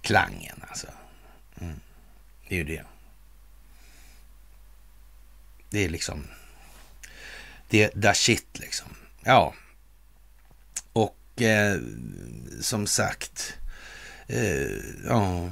klangen 0.00 0.64
alltså. 0.68 0.86
Mm. 1.60 1.80
Det 2.48 2.54
är 2.54 2.58
ju 2.58 2.64
det. 2.64 2.82
Det 5.70 5.84
är 5.84 5.88
liksom... 5.88 6.24
Det 7.68 7.82
är 7.82 7.90
da 7.94 8.14
shit 8.14 8.58
liksom. 8.58 8.88
Ja. 9.24 9.54
Och 10.92 11.42
eh, 11.42 11.78
som 12.60 12.86
sagt... 12.86 13.56
Eh, 14.26 14.70
ja 15.04 15.50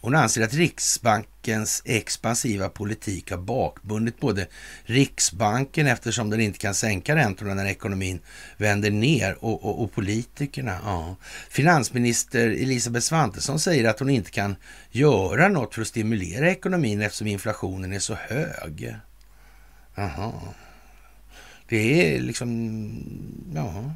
hon 0.00 0.14
anser 0.14 0.42
att 0.42 0.54
Riksbankens 0.54 1.82
expansiva 1.84 2.68
politik 2.68 3.30
har 3.30 3.38
bakbundit 3.38 4.20
både 4.20 4.46
Riksbanken 4.82 5.86
eftersom 5.86 6.30
den 6.30 6.40
inte 6.40 6.58
kan 6.58 6.74
sänka 6.74 7.16
räntorna 7.16 7.54
när 7.54 7.66
ekonomin 7.66 8.20
vänder 8.56 8.90
ner 8.90 9.44
och, 9.44 9.64
och, 9.64 9.82
och 9.82 9.92
politikerna. 9.92 10.78
Ja. 10.84 11.16
Finansminister 11.50 12.48
Elisabeth 12.48 13.06
Svantesson 13.06 13.60
säger 13.60 13.88
att 13.88 13.98
hon 13.98 14.10
inte 14.10 14.30
kan 14.30 14.56
göra 14.90 15.48
något 15.48 15.74
för 15.74 15.82
att 15.82 15.88
stimulera 15.88 16.50
ekonomin 16.50 17.02
eftersom 17.02 17.26
inflationen 17.26 17.92
är 17.92 17.98
så 17.98 18.14
hög. 18.14 18.96
Aha. 19.96 20.54
Det 21.68 22.16
är 22.16 22.20
liksom, 22.20 22.50
ja, 23.54 23.94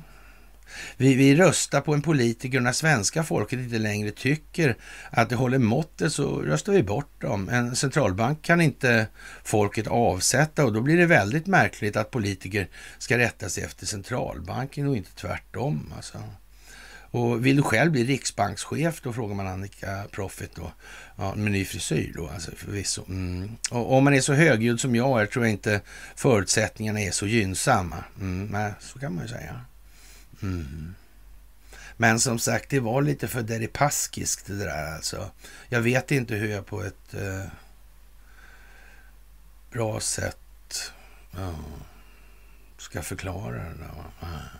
vi, 0.97 1.15
vi 1.15 1.35
röstar 1.35 1.81
på 1.81 1.95
en 1.95 2.03
politiker 2.03 2.59
och 2.59 2.65
när 2.65 2.73
svenska 2.73 3.23
folket 3.23 3.59
inte 3.59 3.79
längre 3.79 4.11
tycker 4.11 4.77
att 5.11 5.29
det 5.29 5.37
håller 5.37 5.59
måttet 5.59 6.13
så 6.13 6.43
röstar 6.43 6.73
vi 6.73 6.83
bort 6.83 7.21
dem. 7.21 7.49
En 7.49 7.77
centralbank 7.77 8.43
kan 8.43 8.61
inte 8.61 9.07
folket 9.45 9.87
avsätta 9.87 10.65
och 10.65 10.73
då 10.73 10.81
blir 10.81 10.97
det 10.97 11.07
väldigt 11.07 11.47
märkligt 11.47 11.97
att 11.97 12.11
politiker 12.11 12.69
ska 12.99 13.19
rätta 13.19 13.49
sig 13.49 13.65
efter 13.65 13.87
centralbanken 13.87 14.89
och 14.89 14.97
inte 14.97 15.15
tvärtom. 15.15 15.93
Alltså. 15.97 16.19
Och 17.13 17.47
vill 17.47 17.57
du 17.57 17.63
själv 17.63 17.93
bli 17.93 18.05
riksbankschef, 18.05 19.01
då 19.03 19.13
frågar 19.13 19.35
man 19.35 19.47
Annika 19.47 20.05
Profit 20.11 20.55
då. 20.55 20.73
Ja, 21.17 21.35
med 21.35 21.53
ny 21.53 21.65
frisyr 21.65 22.13
då, 22.17 22.29
alltså 22.29 22.51
förvisso. 22.57 23.05
Mm. 23.09 23.57
Och 23.71 23.93
om 23.93 24.05
man 24.05 24.15
är 24.15 24.21
så 24.21 24.33
högljudd 24.33 24.81
som 24.81 24.95
jag 24.95 25.23
är 25.23 25.27
tror 25.27 25.45
jag 25.45 25.53
inte 25.53 25.81
förutsättningarna 26.17 27.01
är 27.01 27.11
så 27.11 27.27
gynnsamma. 27.27 28.05
Mm, 28.21 28.47
nej, 28.47 28.73
så 28.81 28.99
kan 28.99 29.15
man 29.15 29.25
ju 29.25 29.29
säga. 29.29 29.61
Mm. 30.43 30.95
Men 31.97 32.21
som 32.21 32.39
sagt, 32.39 32.71
det 32.71 32.81
var 32.81 33.03
lite 33.03 33.29
för 33.29 33.43
deripaskiskt 33.43 34.47
det 34.47 34.57
där 34.57 34.95
alltså. 34.95 35.31
Jag 35.69 35.81
vet 35.81 36.11
inte 36.11 36.35
hur 36.35 36.49
jag 36.49 36.67
på 36.67 36.83
ett 36.83 37.15
eh, 37.15 37.45
bra 39.71 40.01
sätt 40.01 40.93
ja, 41.31 41.55
ska 42.79 43.03
förklara 43.03 43.53
det. 43.53 43.75
Där, 44.21 44.51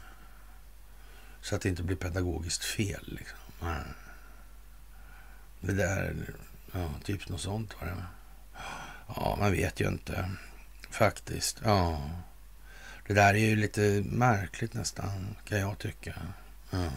Så 1.41 1.55
att 1.55 1.63
det 1.63 1.69
inte 1.69 1.83
blir 1.83 1.97
pedagogiskt 1.97 2.65
fel. 2.65 3.19
Liksom. 3.19 3.39
Det 5.61 5.73
där, 5.73 6.17
ja, 6.73 6.95
typ 7.05 7.29
något 7.29 7.41
sånt 7.41 7.75
var 7.81 7.87
det. 7.87 8.05
Ja, 9.07 9.37
man 9.41 9.53
vet 9.53 9.81
ju 9.81 9.89
inte 9.89 10.31
faktiskt. 10.91 11.61
Ja. 11.65 12.11
Det 13.13 13.21
där 13.21 13.35
är 13.35 13.39
ju 13.39 13.57
lite 13.57 14.03
märkligt 14.07 14.75
nästan, 14.75 15.37
kan 15.49 15.59
jag 15.59 15.79
tycka. 15.79 16.15
Mm. 16.73 16.91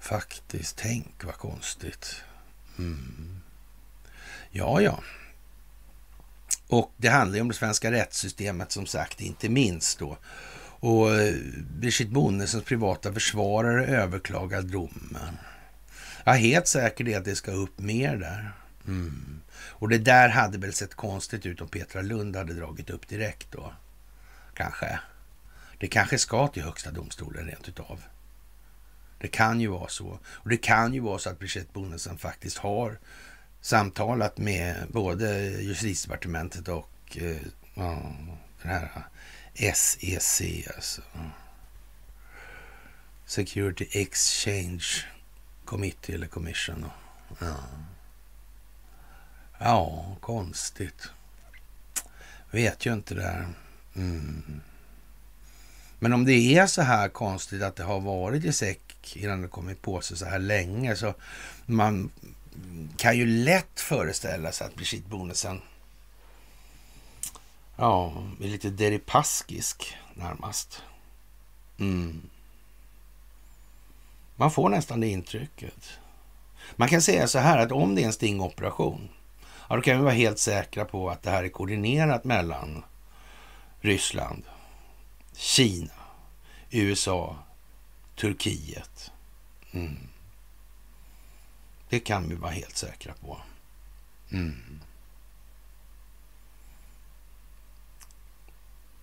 Faktiskt, 0.00 0.76
tänk 0.76 1.24
vad 1.24 1.34
konstigt. 1.34 2.22
Mm. 2.78 3.40
Ja, 4.50 4.80
ja. 4.80 5.02
Och 6.68 6.92
det 6.96 7.08
handlar 7.08 7.36
ju 7.36 7.40
om 7.40 7.48
det 7.48 7.54
svenska 7.54 7.92
rättssystemet 7.92 8.72
som 8.72 8.86
sagt, 8.86 9.20
inte 9.20 9.48
minst 9.48 9.98
då. 9.98 10.18
Och 10.80 11.14
eh, 11.14 11.34
Brigitte 11.80 12.12
Bonnesens 12.12 12.64
privata 12.64 13.12
försvarare 13.12 13.86
överklagar 13.86 14.62
domen. 14.62 15.38
Jag 16.24 16.34
är 16.34 16.40
helt 16.40 16.68
säker 16.68 17.18
att 17.18 17.24
det 17.24 17.36
ska 17.36 17.50
upp 17.50 17.78
mer 17.78 18.16
där. 18.16 18.52
Mm. 18.86 19.40
Och 19.58 19.88
det 19.88 19.98
där 19.98 20.28
hade 20.28 20.58
väl 20.58 20.72
sett 20.72 20.94
konstigt 20.94 21.46
ut 21.46 21.60
om 21.60 21.68
Petra 21.68 22.02
Lund 22.02 22.36
hade 22.36 22.54
dragit 22.54 22.90
upp 22.90 23.08
direkt 23.08 23.52
då 23.52 23.72
kanske. 24.56 25.00
Det 25.78 25.88
kanske 25.88 26.18
ska 26.18 26.48
till 26.48 26.62
högsta 26.62 26.90
domstolen 26.90 27.46
rent 27.46 27.68
utav. 27.68 28.02
Det 29.18 29.28
kan 29.28 29.60
ju 29.60 29.68
vara 29.68 29.88
så. 29.88 30.18
Och 30.24 30.48
det 30.48 30.56
kan 30.56 30.94
ju 30.94 31.00
vara 31.00 31.18
så 31.18 31.30
att 31.30 31.38
Brigitte 31.38 31.72
Bonnesen 31.72 32.18
faktiskt 32.18 32.58
har 32.58 32.98
samtalat 33.60 34.38
med 34.38 34.86
både 34.88 35.48
justitiedepartementet 35.48 36.68
och 36.68 37.18
eh, 37.20 37.36
ja, 37.74 38.12
den 38.62 38.70
här 38.70 39.06
eh, 39.54 39.72
SEC, 39.72 40.42
alltså. 40.76 41.02
Security 43.26 43.88
Exchange 43.90 44.84
Committee 45.64 46.14
eller 46.14 46.26
Commission. 46.26 46.90
Ja, 47.38 47.56
ja 49.58 50.16
konstigt. 50.20 51.10
Vet 52.50 52.86
ju 52.86 52.92
inte 52.92 53.14
det 53.14 53.20
där. 53.20 53.48
Mm. 53.96 54.60
Men 55.98 56.12
om 56.12 56.24
det 56.24 56.32
är 56.32 56.66
så 56.66 56.82
här 56.82 57.08
konstigt 57.08 57.62
att 57.62 57.76
det 57.76 57.84
har 57.84 58.00
varit 58.00 58.44
i 58.44 58.52
säck 58.52 59.16
innan 59.16 59.42
det 59.42 59.48
kommit 59.48 59.82
på 59.82 60.00
sig 60.00 60.16
så 60.16 60.24
här 60.24 60.38
länge 60.38 60.96
så 60.96 61.14
man 61.66 62.10
kan 62.96 63.16
ju 63.16 63.26
lätt 63.26 63.80
föreställa 63.80 64.52
sig 64.52 64.66
att 64.66 64.74
Brigitte 64.74 65.08
Bonnesen 65.08 65.60
ja, 67.76 68.12
är 68.42 68.48
lite 68.48 68.70
deripaskisk 68.70 69.96
närmast. 70.14 70.82
Mm. 71.78 72.22
Man 74.36 74.50
får 74.50 74.68
nästan 74.68 75.00
det 75.00 75.08
intrycket. 75.08 75.90
Man 76.76 76.88
kan 76.88 77.02
säga 77.02 77.28
så 77.28 77.38
här 77.38 77.58
att 77.58 77.72
om 77.72 77.94
det 77.94 78.02
är 78.02 78.06
en 78.06 78.12
stingoperation, 78.12 79.08
ja, 79.68 79.76
då 79.76 79.82
kan 79.82 79.96
vi 79.96 80.02
vara 80.02 80.14
helt 80.14 80.38
säkra 80.38 80.84
på 80.84 81.10
att 81.10 81.22
det 81.22 81.30
här 81.30 81.44
är 81.44 81.48
koordinerat 81.48 82.24
mellan 82.24 82.84
Ryssland, 83.80 84.42
Kina, 85.32 85.92
USA, 86.70 87.38
Turkiet. 88.14 89.10
Mm. 89.72 90.08
Det 91.88 92.00
kan 92.00 92.28
vi 92.28 92.34
vara 92.34 92.52
helt 92.52 92.76
säkra 92.76 93.14
på. 93.14 93.38
Mm. 94.32 94.80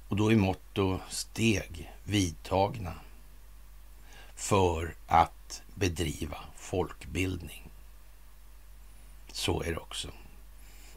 Och 0.08 0.16
då 0.16 0.32
är 0.32 0.36
mått 0.36 0.78
och 0.78 1.00
steg 1.10 1.92
vidtagna 2.04 2.94
för 4.36 4.96
att 5.08 5.62
bedriva 5.76 6.38
folkbildning. 6.56 7.70
Så 9.32 9.64
är 9.64 9.72
det 9.72 9.78
också. 9.78 10.08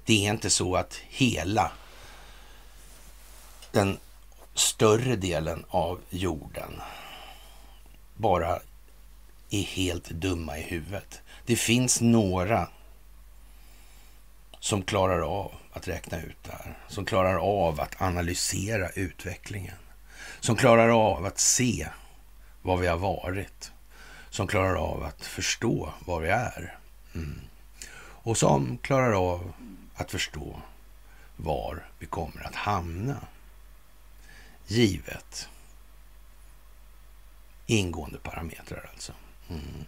Det 0.05 0.27
är 0.27 0.33
inte 0.33 0.51
så 0.51 0.77
att 0.77 0.95
hela 0.95 1.73
den 3.77 3.99
större 4.55 5.17
delen 5.17 5.65
av 5.69 6.01
jorden 6.11 6.81
bara 8.15 8.61
är 9.51 9.63
helt 9.63 10.11
dumma 10.11 10.59
i 10.59 10.63
huvudet. 10.63 11.23
Det 11.47 11.57
finns 11.57 12.01
några 12.01 12.69
som 14.61 14.83
klarar 14.83 15.21
av 15.21 15.53
att 15.73 15.89
räkna 15.89 16.23
ut 16.23 16.37
det 16.43 16.53
här, 16.53 16.79
som 16.89 17.05
klarar 17.05 17.37
av 17.37 17.81
att 17.81 18.03
analysera 18.03 18.89
utvecklingen, 18.89 19.79
som 20.41 20.57
klarar 20.57 20.89
av 20.89 21.27
att 21.27 21.39
se 21.39 21.89
vad 22.63 22.79
vi 22.79 22.87
har 22.87 22.99
varit, 22.99 23.73
som 24.31 24.47
klarar 24.47 24.75
av 24.75 25.03
att 25.03 25.27
förstå 25.27 25.93
vad 26.07 26.23
vi 26.23 26.29
är 26.29 26.79
mm. 27.15 27.41
och 27.99 28.39
som 28.39 28.79
klarar 28.79 29.13
av 29.13 29.53
att 29.95 30.11
förstå 30.11 30.61
var 31.37 31.85
vi 31.99 32.07
kommer 32.07 32.47
att 32.47 32.55
hamna 32.55 33.17
givet 34.67 35.49
ingående 37.67 38.19
parametrar 38.19 38.91
alltså. 38.93 39.13
Mm. 39.49 39.85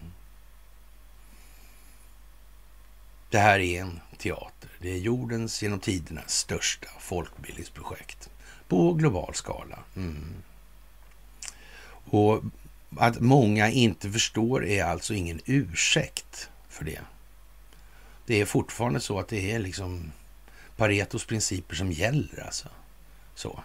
Det 3.31 3.39
här 3.39 3.59
är 3.59 3.81
en 3.81 4.01
teater. 4.19 4.71
Det 4.81 4.91
är 4.91 4.99
jordens 4.99 5.63
genom 5.63 5.81
tiderna 5.81 6.23
största 6.27 6.89
folkbildningsprojekt 6.99 8.31
på 8.69 8.93
global 8.93 9.35
skala. 9.35 9.79
Mm. 9.97 10.35
Och 12.05 12.43
att 12.97 13.21
många 13.21 13.71
inte 13.71 14.13
förstår 14.13 14.67
är 14.67 14.85
alltså 14.85 15.15
ingen 15.15 15.41
ursäkt 15.45 16.51
för 16.69 16.85
det. 16.85 17.01
Det 18.27 18.41
är 18.41 18.45
fortfarande 18.45 19.01
så 19.01 19.19
att 19.19 19.29
det 19.29 19.53
är 19.53 19.59
liksom 19.59 20.13
Paretos 20.77 21.25
principer 21.25 21.77
som 21.77 21.93
gäller 21.93 22.45
alltså. 22.45 22.69
Så. 23.35 23.63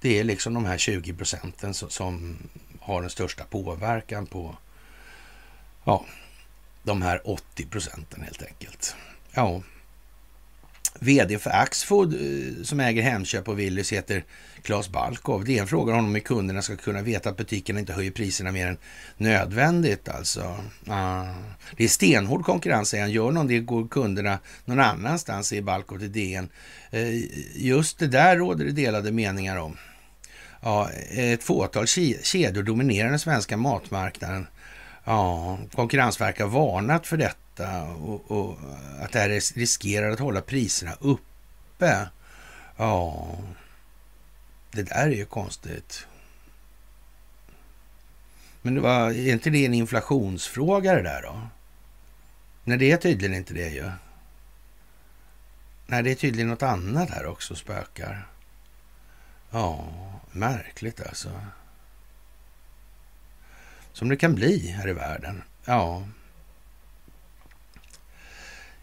Det 0.00 0.18
är 0.18 0.24
liksom 0.24 0.54
de 0.54 0.64
här 0.64 0.78
20 0.78 1.12
procenten 1.12 1.74
som 1.74 2.36
har 2.80 3.00
den 3.00 3.10
största 3.10 3.44
påverkan 3.44 4.26
på 4.26 4.56
ja, 5.84 6.04
de 6.82 7.02
här 7.02 7.20
80 7.24 7.66
procenten 7.66 8.22
helt 8.22 8.42
enkelt. 8.42 8.96
Ja, 9.32 9.62
VD 10.98 11.38
för 11.38 11.50
Axfood 11.50 12.14
eh, 12.14 12.62
som 12.62 12.80
äger 12.80 13.02
Hemköp 13.02 13.48
och 13.48 13.58
Willys 13.58 13.92
heter 13.92 14.24
Claes 14.62 14.88
Balkov. 14.88 15.44
Det 15.44 15.58
är 15.58 15.60
en 15.60 15.68
fråga 15.68 15.94
om 15.94 16.14
hur 16.14 16.20
kunderna 16.20 16.62
ska 16.62 16.76
kunna 16.76 17.02
veta 17.02 17.30
att 17.30 17.36
butikerna 17.36 17.80
inte 17.80 17.92
höjer 17.92 18.10
priserna 18.10 18.52
mer 18.52 18.66
än 18.66 18.78
nödvändigt. 19.16 20.08
Alltså. 20.08 20.64
Ah. 20.86 21.24
Det 21.76 21.84
är 21.84 21.88
stenhård 21.88 22.44
konkurrens, 22.44 22.88
säger 22.88 23.04
han. 23.04 23.12
Gör 23.12 23.30
någon 23.30 23.46
det 23.46 23.58
går 23.58 23.88
kunderna 23.88 24.38
någon 24.64 24.80
annanstans, 24.80 25.48
säger 25.48 25.62
Balkov 25.62 25.98
till 25.98 26.12
DN. 26.12 26.48
Eh, 26.90 27.08
just 27.54 27.98
det 27.98 28.06
där 28.06 28.36
råder 28.36 28.64
det 28.64 28.72
delade 28.72 29.12
meningar 29.12 29.56
om. 29.56 29.76
Ja, 30.60 30.90
eh, 30.90 31.32
ett 31.32 31.42
fåtal 31.42 31.86
kedjor 31.86 32.62
dominerar 32.62 33.10
den 33.10 33.18
svenska 33.18 33.56
matmarknaden. 33.56 34.46
Ja, 35.04 35.58
Konkurrensverket 35.74 36.42
har 36.42 36.48
varnat 36.48 37.06
för 37.06 37.16
detta 37.16 37.82
och, 37.84 38.30
och, 38.30 38.58
att 39.00 39.12
det 39.12 39.18
här 39.18 39.28
riskerar 39.58 40.10
att 40.10 40.18
hålla 40.18 40.40
priserna 40.40 40.92
uppe. 41.00 42.08
Ja, 42.76 43.26
det 44.70 44.82
där 44.82 45.06
är 45.06 45.10
ju 45.10 45.24
konstigt. 45.24 46.06
Men 48.62 48.74
det 48.74 48.80
var, 48.80 49.10
är 49.10 49.32
inte 49.32 49.50
det 49.50 49.66
en 49.66 49.74
inflationsfråga 49.74 50.94
det 50.94 51.02
där 51.02 51.22
då? 51.22 51.40
Nej, 52.64 52.78
det 52.78 52.92
är 52.92 52.96
tydligen 52.96 53.36
inte 53.36 53.54
det 53.54 53.68
ju. 53.68 53.90
Nej, 55.86 56.02
det 56.02 56.10
är 56.10 56.14
tydligen 56.14 56.48
något 56.48 56.62
annat 56.62 57.10
här 57.10 57.26
också 57.26 57.54
spökar. 57.54 58.26
Ja, 59.50 59.84
märkligt 60.32 61.00
alltså. 61.00 61.28
Som 63.92 64.08
det 64.08 64.16
kan 64.16 64.34
bli 64.34 64.68
här 64.68 64.88
i 64.88 64.92
världen. 64.92 65.42
Ja. 65.64 66.06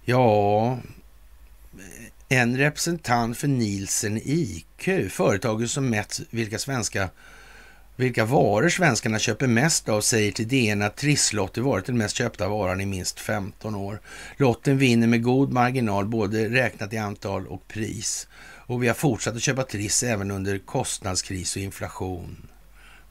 Ja, 0.06 0.80
en 2.30 2.58
representant 2.58 3.38
för 3.38 3.48
Nielsen 3.48 4.22
IQ, 4.24 5.12
företaget 5.12 5.70
som 5.70 5.90
mätt 5.90 6.20
vilka 6.30 6.60
svenska 6.60 7.10
vilka 7.96 8.26
varor 8.26 8.70
svenskarna 8.70 9.20
köper 9.20 9.48
mest 9.48 9.90
av 9.90 10.02
säger 10.02 10.32
till 10.32 10.48
DN 10.48 10.82
att 10.82 10.96
trisslotter 10.96 11.62
varit 11.62 11.86
den 11.86 11.98
mest 11.98 12.16
köpta 12.16 12.48
varan 12.48 12.82
i 12.82 12.86
minst 12.86 13.20
15 13.20 13.76
år. 13.76 14.02
Lotten 14.38 14.78
vinner 14.78 15.08
med 15.08 15.24
god 15.24 15.52
marginal 15.52 16.06
både 16.06 16.50
räknat 16.50 16.94
i 16.94 16.98
antal 16.98 17.48
och 17.48 17.68
pris. 17.68 18.28
Och 18.68 18.84
vi 18.84 18.88
har 18.88 18.96
fortsatt 18.96 19.36
att 19.36 19.42
köpa 19.42 19.64
Triss 19.64 20.04
även 20.04 20.32
under 20.32 20.58
kostnadskris 20.58 21.56
och 21.56 21.62
inflation. 21.62 22.48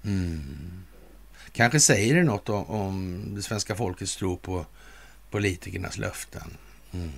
Mm. 0.04 0.82
Kanske 1.52 1.80
säger 1.80 2.14
det 2.14 2.22
något 2.22 2.48
om, 2.48 2.64
om 2.64 3.24
det 3.34 3.42
svenska 3.42 3.76
folkets 3.76 4.16
tro 4.16 4.36
på 4.36 4.66
politikernas 5.30 5.98
löften. 5.98 6.56
Mm. 6.92 7.12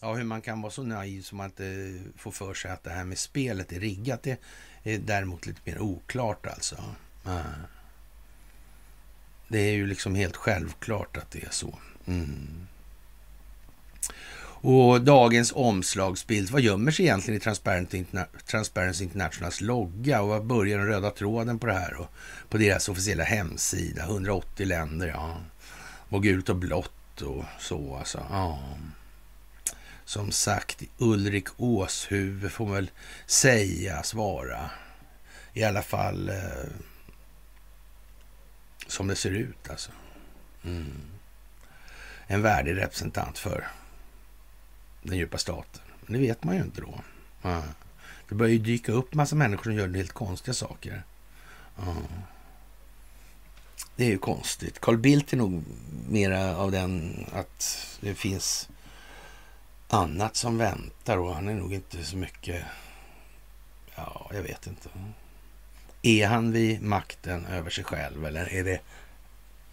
Ja, 0.00 0.14
hur 0.14 0.24
man 0.24 0.42
kan 0.42 0.62
vara 0.62 0.72
så 0.72 0.82
naiv 0.82 1.22
som 1.22 1.40
att 1.40 1.60
eh, 1.60 1.66
få 2.16 2.30
för 2.30 2.54
sig 2.54 2.70
att 2.70 2.84
det 2.84 2.90
här 2.90 3.04
med 3.04 3.18
spelet 3.18 3.72
är 3.72 3.80
riggat, 3.80 4.22
det 4.22 4.38
är 4.82 4.98
däremot 4.98 5.46
lite 5.46 5.60
mer 5.64 5.78
oklart 5.78 6.46
alltså. 6.46 6.84
Mm. 7.26 7.42
Det 9.48 9.58
är 9.58 9.72
ju 9.72 9.86
liksom 9.86 10.14
helt 10.14 10.36
självklart 10.36 11.16
att 11.16 11.30
det 11.30 11.44
är 11.44 11.50
så. 11.50 11.78
Mm. 12.06 12.66
Och 14.60 15.00
dagens 15.00 15.52
omslagsbild, 15.56 16.50
vad 16.50 16.60
gömmer 16.60 16.90
sig 16.90 17.04
egentligen 17.04 17.40
i 17.40 17.40
Transparency, 17.40 17.98
Interna 17.98 18.26
Transparency 18.46 19.04
Internationals 19.04 19.60
logga 19.60 20.22
och 20.22 20.28
vad 20.28 20.44
börjar 20.44 20.78
den 20.78 20.86
röda 20.86 21.10
tråden 21.10 21.58
på 21.58 21.66
det 21.66 21.72
här? 21.72 21.94
Och 21.94 22.06
på 22.48 22.58
deras 22.58 22.88
officiella 22.88 23.24
hemsida, 23.24 24.02
180 24.02 24.66
länder, 24.66 25.06
ja. 25.06 25.36
Och 26.08 26.22
gult 26.22 26.48
och 26.48 26.56
blått 26.56 27.22
och 27.22 27.44
så 27.58 27.96
alltså. 27.96 28.26
Ja. 28.30 28.58
Som 30.04 30.32
sagt, 30.32 30.82
Ulrik 30.98 31.48
Åshuvud 31.56 32.52
får 32.52 32.74
väl 32.74 32.90
sägas 33.26 34.14
vara 34.14 34.70
i 35.52 35.64
alla 35.64 35.82
fall 35.82 36.28
eh, 36.28 36.70
som 38.86 39.06
det 39.06 39.16
ser 39.16 39.30
ut 39.30 39.70
alltså. 39.70 39.90
Mm. 40.64 41.00
En 42.26 42.42
värdig 42.42 42.76
representant 42.76 43.38
för 43.38 43.68
den 45.08 45.18
djupa 45.18 45.38
staten. 45.38 45.82
Men 46.00 46.12
det 46.12 46.18
vet 46.18 46.44
man 46.44 46.56
ju 46.56 46.62
inte 46.62 46.80
då. 46.80 47.00
Ja. 47.42 47.62
Det 48.28 48.34
börjar 48.34 48.52
ju 48.52 48.58
dyka 48.58 48.92
upp 48.92 49.14
massa 49.14 49.36
människor 49.36 49.62
som 49.62 49.74
gör 49.74 49.94
helt 49.94 50.12
konstiga 50.12 50.54
saker. 50.54 51.02
Ja. 51.76 51.96
Det 53.96 54.04
är 54.04 54.08
ju 54.08 54.18
konstigt. 54.18 54.80
Carl 54.80 54.96
Bildt 54.96 55.32
är 55.32 55.36
nog 55.36 55.64
mera 56.08 56.56
av 56.56 56.70
den 56.72 57.26
att 57.32 57.86
det 58.00 58.14
finns 58.14 58.68
annat 59.88 60.36
som 60.36 60.58
väntar 60.58 61.18
och 61.18 61.34
han 61.34 61.48
är 61.48 61.54
nog 61.54 61.74
inte 61.74 62.04
så 62.04 62.16
mycket... 62.16 62.64
Ja, 63.96 64.30
jag 64.32 64.42
vet 64.42 64.66
inte. 64.66 64.88
Är 66.02 66.26
han 66.26 66.52
vid 66.52 66.82
makten 66.82 67.46
över 67.46 67.70
sig 67.70 67.84
själv 67.84 68.26
eller 68.26 68.54
är 68.54 68.64
det 68.64 68.80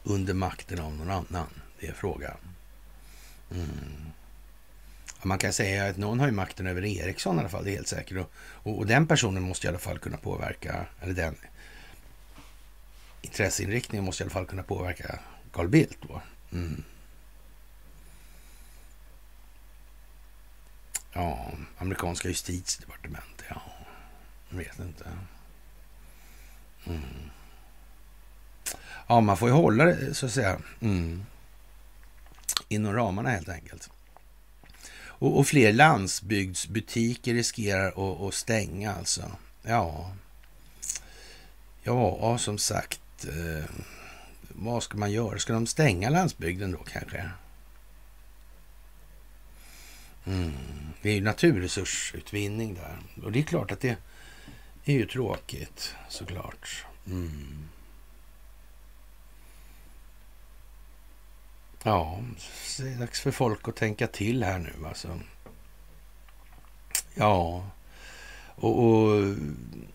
under 0.03 0.33
makten 0.33 0.79
av 0.79 0.93
någon 0.93 1.11
annan? 1.11 1.49
Det 1.79 1.87
är 1.87 1.93
frågan. 1.93 2.37
Mm. 3.51 4.11
Man 5.25 5.37
kan 5.37 5.53
säga 5.53 5.87
att 5.87 5.97
någon 5.97 6.19
har 6.19 6.27
ju 6.27 6.33
makten 6.33 6.67
över 6.67 6.85
Ericsson 6.85 7.37
i 7.37 7.39
alla 7.39 7.49
fall, 7.49 7.63
det 7.63 7.71
är 7.71 7.75
helt 7.75 7.87
säkert. 7.87 8.17
Och, 8.17 8.31
och, 8.37 8.77
och, 8.77 8.85
den 8.85 9.07
personen 9.07 9.43
måste 9.43 9.67
i 9.67 9.69
alla 9.69 9.79
fall 9.79 9.99
kunna 9.99 10.17
påverka, 10.17 10.85
eller 11.01 11.13
den 11.13 11.35
intresseinriktningen 13.21 14.05
måste 14.05 14.23
i 14.23 14.25
alla 14.25 14.33
fall 14.33 14.45
kunna 14.45 14.63
påverka 14.63 15.19
Carl 15.51 15.67
Bildt 15.67 15.97
då. 16.01 16.21
Mm. 16.51 16.83
Ja, 21.13 21.51
amerikanska 21.77 22.27
justitiedepartementet, 22.27 23.45
ja. 23.49 23.61
Jag 24.49 24.57
vet 24.57 24.79
inte. 24.79 25.05
Mm. 26.87 27.01
Ja, 29.07 29.21
man 29.21 29.37
får 29.37 29.49
ju 29.49 29.55
hålla 29.55 29.85
det 29.85 30.13
så 30.13 30.25
att 30.25 30.31
säga 30.31 30.59
mm. 30.79 31.25
inom 32.67 32.93
ramarna 32.93 33.29
helt 33.29 33.49
enkelt. 33.49 33.89
Och, 35.19 35.39
och 35.39 35.47
fler 35.47 35.73
landsbygdsbutiker 35.73 37.33
riskerar 37.33 37.87
att, 37.87 38.21
att 38.21 38.33
stänga 38.33 38.93
alltså. 38.93 39.31
Ja, 39.63 40.11
ja 41.83 42.37
som 42.37 42.57
sagt. 42.57 43.25
Eh, 43.25 43.65
vad 44.49 44.83
ska 44.83 44.97
man 44.97 45.11
göra? 45.11 45.39
Ska 45.39 45.53
de 45.53 45.67
stänga 45.67 46.09
landsbygden 46.09 46.71
då 46.71 46.77
kanske? 46.77 47.29
Mm. 50.25 50.53
Det 51.01 51.09
är 51.09 51.13
ju 51.13 51.21
naturresursutvinning 51.21 52.73
där. 52.73 53.23
Och 53.23 53.31
det 53.31 53.39
är 53.39 53.43
klart 53.43 53.71
att 53.71 53.79
det 53.79 53.97
är 54.85 54.93
ju 54.93 55.05
tråkigt 55.05 55.95
såklart. 56.09 56.85
Mm. 57.07 57.69
Ja, 61.87 62.19
det 62.79 62.89
är 62.89 62.99
dags 62.99 63.21
för 63.21 63.31
folk 63.31 63.67
att 63.67 63.75
tänka 63.75 64.07
till 64.07 64.43
här 64.43 64.59
nu 64.59 64.87
alltså. 64.87 65.19
Ja, 67.15 67.65
och, 68.55 68.85
och 68.85 69.35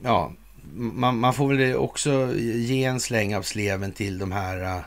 ja, 0.02 0.32
man, 0.72 1.18
man, 1.18 1.34
får 1.34 1.54
väl 1.54 1.76
också 1.76 2.34
ge 2.36 2.84
en 2.84 3.00
släng 3.00 3.36
av 3.36 3.42
sleven 3.42 3.92
till 3.92 4.18
de 4.18 4.32
här 4.32 4.76
uh, 4.76 4.84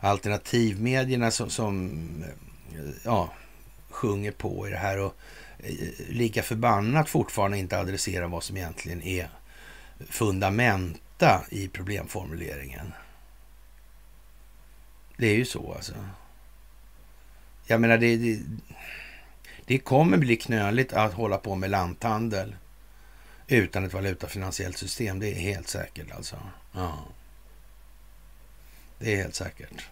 alternativmedierna 0.00 1.30
som, 1.30 1.50
som 1.50 1.90
uh, 2.78 2.90
ja, 3.04 3.32
sjunger 3.90 4.32
på 4.32 4.68
i 4.68 4.70
det 4.70 4.76
här 4.76 4.98
och 4.98 5.16
uh, 5.70 5.88
lika 6.08 6.42
förbannat 6.42 7.08
fortfarande 7.08 7.58
inte 7.58 7.78
adresserar 7.78 8.28
vad 8.28 8.42
som 8.42 8.56
egentligen 8.56 9.02
är 9.02 9.28
fundamenta 10.08 11.44
i 11.50 11.68
problemformuleringen. 11.68 12.92
Det 15.16 15.26
är 15.26 15.36
ju 15.36 15.44
så 15.44 15.72
alltså. 15.72 15.94
Jag 17.66 17.80
menar, 17.80 17.98
det, 17.98 18.16
det, 18.16 18.42
det 19.64 19.78
kommer 19.78 20.16
bli 20.16 20.36
knöligt 20.36 20.92
att 20.92 21.12
hålla 21.12 21.38
på 21.38 21.54
med 21.54 21.70
lanthandel 21.70 22.56
utan 23.46 23.84
ett 23.84 23.92
valutafinansiellt 23.92 24.78
system. 24.78 25.18
Det 25.18 25.28
är 25.28 25.40
helt 25.40 25.68
säkert 25.68 26.12
alltså. 26.12 26.36
Ja. 26.72 26.98
Det 28.98 29.12
är 29.12 29.16
helt 29.16 29.34
säkert. 29.34 29.88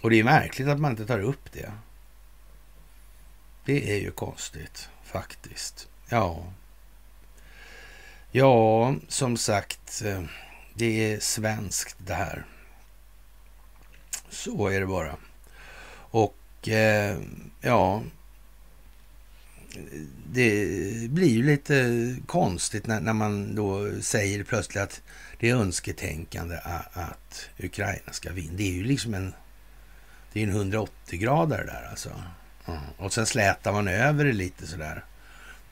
Och 0.00 0.10
det 0.10 0.20
är 0.20 0.24
märkligt 0.24 0.68
att 0.68 0.80
man 0.80 0.90
inte 0.90 1.06
tar 1.06 1.20
upp 1.20 1.52
det. 1.52 1.72
Det 3.64 3.90
är 3.90 4.00
ju 4.00 4.10
konstigt 4.10 4.88
faktiskt. 5.04 5.88
Ja. 6.08 6.52
Ja, 8.30 8.94
som 9.08 9.36
sagt, 9.36 10.02
eh, 10.04 10.22
det 10.74 11.12
är 11.12 11.20
svenskt 11.20 11.96
det 11.98 12.14
här. 12.14 12.46
Så 14.28 14.68
är 14.68 14.80
det 14.80 14.86
bara. 14.86 15.16
Och 16.16 16.68
eh, 16.68 17.18
ja, 17.60 18.02
det 20.32 20.66
blir 21.10 21.28
ju 21.28 21.42
lite 21.42 22.16
konstigt 22.26 22.86
när, 22.86 23.00
när, 23.00 23.12
man 23.12 23.54
då 23.54 23.90
säger 24.00 24.44
plötsligt 24.44 24.82
att 24.82 25.02
det 25.38 25.50
är 25.50 25.54
önsketänkande 25.54 26.56
att, 26.62 26.96
att 26.96 27.48
Ukraina 27.58 28.12
ska 28.12 28.32
vinna. 28.32 28.56
Det 28.56 28.62
är 28.62 28.72
ju 28.72 28.84
liksom 28.84 29.14
en, 29.14 29.34
det 30.32 30.40
är 30.40 30.44
en 30.44 30.50
180 30.50 31.18
grader 31.18 31.64
där 31.64 31.88
alltså. 31.90 32.10
Mm. 32.66 32.80
Och 32.98 33.12
sen 33.12 33.26
slätar 33.26 33.72
man 33.72 33.88
över 33.88 34.24
det 34.24 34.32
lite 34.32 34.66
sådär. 34.66 35.04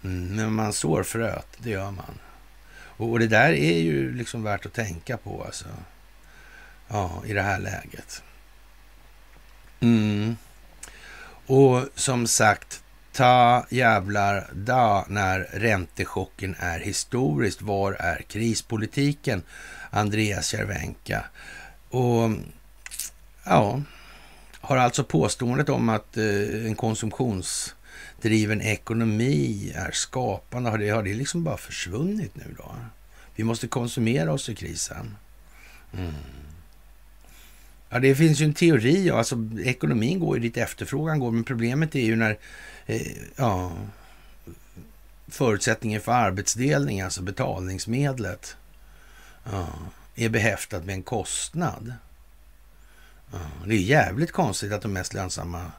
Mm, 0.05 0.37
men 0.37 0.53
man 0.53 0.73
sår 0.73 1.03
fröet, 1.03 1.49
det 1.59 1.71
gör 1.71 1.91
man. 1.91 2.19
Och, 2.75 3.11
och, 3.11 3.19
det 3.19 3.27
där 3.27 3.53
är 3.53 3.79
ju 3.79 4.13
liksom 4.13 4.43
värt 4.43 4.67
att 4.67 4.73
tänka 4.73 5.17
på 5.17 5.45
alltså. 5.45 5.69
Ja, 6.89 7.23
i 7.27 7.33
det 7.33 7.43
här 7.43 7.59
läget. 7.59 8.23
Mm. 9.85 10.37
Och 11.47 11.89
som 11.95 12.27
sagt, 12.27 12.83
ta 13.13 13.67
jävlar 13.71 14.47
da 14.53 15.05
när 15.09 15.39
räntechocken 15.53 16.57
är 16.59 16.81
historiskt. 16.81 17.63
Var 17.63 17.93
är 17.93 18.23
krispolitiken? 18.23 19.43
Andreas 19.91 20.55
Järvenka? 20.55 21.25
Och 21.91 22.31
ja, 23.45 23.83
har 24.61 24.77
alltså 24.77 25.05
påståendet 25.05 25.69
om 25.69 25.89
att 25.89 26.17
eh, 26.17 26.67
en 26.67 26.75
konsumtionsdriven 26.75 28.61
ekonomi 28.63 29.73
är 29.75 29.91
skapande, 29.93 30.71
har 30.71 30.79
det, 30.79 30.89
har 30.89 31.03
det 31.03 31.15
liksom 31.15 31.45
bara 31.45 31.57
försvunnit 31.57 32.37
nu 32.37 32.55
då? 32.59 32.75
Vi 33.37 33.45
måste 33.45 33.67
konsumera 33.67 34.33
oss 34.33 34.49
i 34.49 34.55
krisen. 34.55 35.17
Mm. 35.93 36.15
Ja, 37.95 38.01
det 38.01 38.15
finns 38.15 38.41
ju 38.41 38.45
en 38.45 38.55
teori, 38.55 39.11
alltså 39.11 39.37
ekonomin 39.65 40.21
går 40.21 40.37
ju 40.37 40.43
dit 40.43 40.57
efterfrågan 40.57 41.19
går, 41.19 41.31
men 41.31 41.45
problemet 41.45 41.95
är 41.95 42.01
ju 42.01 42.17
när 42.17 42.39
eh, 42.87 43.17
ja, 43.37 43.73
förutsättningen 45.29 46.01
för 46.01 46.13
arbetsdelning, 46.13 47.01
alltså 47.01 47.23
betalningsmedlet, 47.23 48.57
ja, 49.45 49.69
är 50.15 50.29
behäftat 50.29 50.85
med 50.85 50.95
en 50.95 51.03
kostnad. 51.03 51.95
Ja, 53.33 53.39
det 53.67 53.75
är 53.75 53.79
jävligt 53.79 54.33
konstigt 54.33 54.73
att 54.73 54.83
de 54.83 54.93
mest 54.93 55.15
lönsamma 55.15 55.73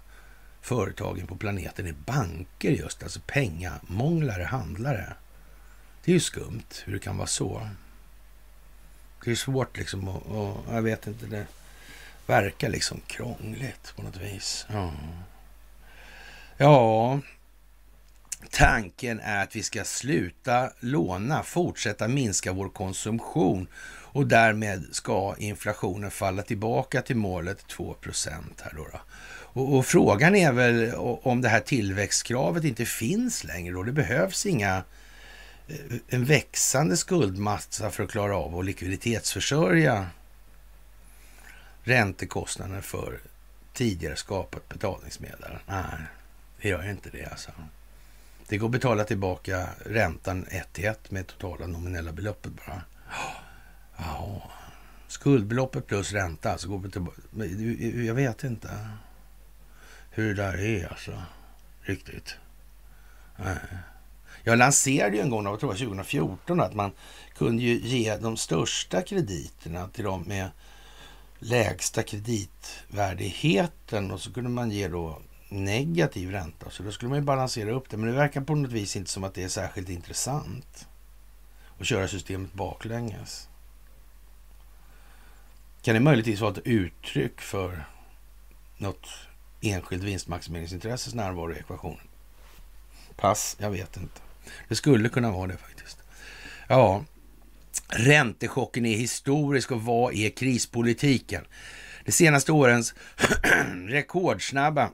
företagen 0.62 1.28
på 1.28 1.36
planeten 1.36 1.88
är 1.88 1.96
banker 2.06 2.72
just, 2.72 3.04
alltså 3.04 3.20
pengamånglare, 3.26 4.44
handlare. 4.44 5.14
Det 6.06 6.12
är 6.12 6.14
ju 6.14 6.20
skumt 6.20 6.84
hur 6.86 6.94
det 6.94 7.00
kan 7.00 7.18
vara 7.18 7.28
så. 7.28 7.70
Det 9.26 9.32
är 9.32 9.36
svårt 9.36 9.78
liksom 9.78 10.08
att, 10.08 10.26
och 10.26 10.58
jag 10.72 10.82
vet 10.82 11.08
inte, 11.08 11.26
det 11.26 11.46
verkar 12.26 12.70
liksom 12.70 13.02
krångligt 13.08 13.94
på 13.96 14.02
något 14.02 14.18
vis. 14.18 14.66
Ja. 14.70 14.92
ja, 16.58 17.20
tanken 18.50 19.20
är 19.20 19.44
att 19.44 19.56
vi 19.56 19.64
ska 19.64 19.84
sluta 19.84 20.70
låna, 20.80 21.44
fortsätta 21.44 22.08
minska 22.08 22.52
vår 22.52 22.70
konsumtion 22.70 23.68
och 24.16 24.28
därmed 24.28 24.86
ska 24.92 25.36
inflationen 25.38 26.12
falla 26.12 26.42
tillbaka 26.42 27.02
till 27.02 27.16
målet 27.16 27.66
2% 27.68 28.32
här 28.64 28.74
då. 28.76 28.88
då. 28.92 29.00
Och, 29.62 29.78
och, 29.78 29.86
frågan 29.86 30.36
är 30.36 30.52
väl 30.52 30.94
om 31.24 31.42
det 31.42 31.50
här 31.50 31.60
tillväxtkravet 31.60 32.64
inte 32.64 32.86
finns 32.86 33.44
längre 33.44 33.74
då. 33.74 33.84
Det 33.84 33.92
behövs 33.92 34.46
inga 34.46 34.84
eh, 35.68 35.76
en 36.08 36.26
växande 36.26 36.98
skuldmassa 36.98 37.92
för 37.92 38.04
att 38.04 38.12
klara 38.12 38.38
av 38.38 38.60
att 38.60 38.66
likviditetsförsörja 38.66 40.08
räntekostnaden 41.86 42.82
för 42.82 43.20
tidigare 43.74 44.16
skapat 44.16 44.70
betalningsmedel. 44.70 45.58
Nej, 45.68 46.00
det 46.62 46.70
gör 46.70 46.90
inte 46.90 47.10
det 47.10 47.26
alltså. 47.26 47.52
Det 48.48 48.58
går 48.58 48.68
att 48.68 48.72
betala 48.72 49.04
tillbaka 49.04 49.70
räntan 49.86 50.46
ett 50.50 50.74
till 50.74 50.86
ett 50.86 51.12
med 51.12 51.28
totala 51.28 51.68
nominella 51.68 52.12
beloppet 52.12 52.52
bara. 52.66 52.82
Ja, 53.98 54.52
skuldbeloppet 55.08 55.88
plus 55.88 56.12
ränta 56.12 56.52
alltså 56.52 56.68
går 56.68 56.90
tillbaka. 56.90 57.22
Jag 58.04 58.14
vet 58.14 58.44
inte 58.44 58.70
hur 60.10 60.36
det 60.36 60.44
där 60.44 60.58
är 60.58 60.88
alltså. 60.88 61.22
Riktigt. 61.82 62.36
Nej. 63.36 63.58
Jag 64.44 64.58
lanserade 64.58 65.16
ju 65.16 65.22
en 65.22 65.30
gång, 65.30 65.46
jag 65.46 65.60
tror 65.60 65.74
2014, 65.74 66.62
att 66.62 66.74
man 66.74 66.92
kunde 67.38 67.64
ju 67.64 67.80
ge 67.80 68.18
de 68.18 68.38
största 68.38 69.02
krediterna 69.02 69.88
till 69.88 70.04
dem 70.04 70.24
med 70.28 70.50
lägsta 71.40 72.04
kreditvärdigheten 72.04 74.12
och 74.12 74.22
så 74.22 74.34
kunde 74.34 74.50
man 74.50 74.72
ge 74.72 74.88
då 74.88 75.22
negativ 75.50 76.32
ränta. 76.32 76.70
Så 76.70 76.84
då 76.84 76.92
skulle 76.92 77.10
man 77.10 77.20
ju 77.20 77.26
balansera 77.26 77.72
upp 77.72 77.90
det. 77.90 77.98
Men 77.98 78.10
det 78.10 78.16
verkar 78.16 78.42
på 78.42 78.56
något 78.56 78.72
vis 78.72 78.96
inte 78.96 79.12
som 79.12 79.24
att 79.24 79.34
det 79.34 79.44
är 79.44 79.50
särskilt 79.50 79.90
intressant 79.90 80.88
att 81.80 81.88
köra 81.88 82.08
systemet 82.08 82.54
baklänges. 82.54 83.50
Kan 85.82 85.94
det 85.94 86.00
möjligtvis 86.00 86.42
vara 86.42 86.52
ett 86.52 86.68
uttryck 86.68 87.42
för 87.42 87.86
något 88.78 89.08
enskilt 89.62 90.04
vinstmaximeringsintresses 90.04 91.14
närvaro 91.14 91.54
i 91.54 91.58
ekvationen? 91.58 92.08
Pass, 93.16 93.58
jag 93.60 93.72
vet 93.72 93.98
inte. 93.98 94.22
Det 94.68 94.76
skulle 94.76 95.10
kunna 95.10 95.32
vara 95.32 95.48
det 95.48 95.58
faktiskt. 95.58 95.98
Ja, 96.68 97.04
Räntechocken 97.88 98.86
är 98.86 98.98
historisk 98.98 99.72
och 99.72 99.82
vad 99.82 100.14
är 100.14 100.30
krispolitiken? 100.30 101.44
De 102.06 102.12
senaste 102.12 102.52
årens 102.52 102.94
rekordsnabba 103.88 104.90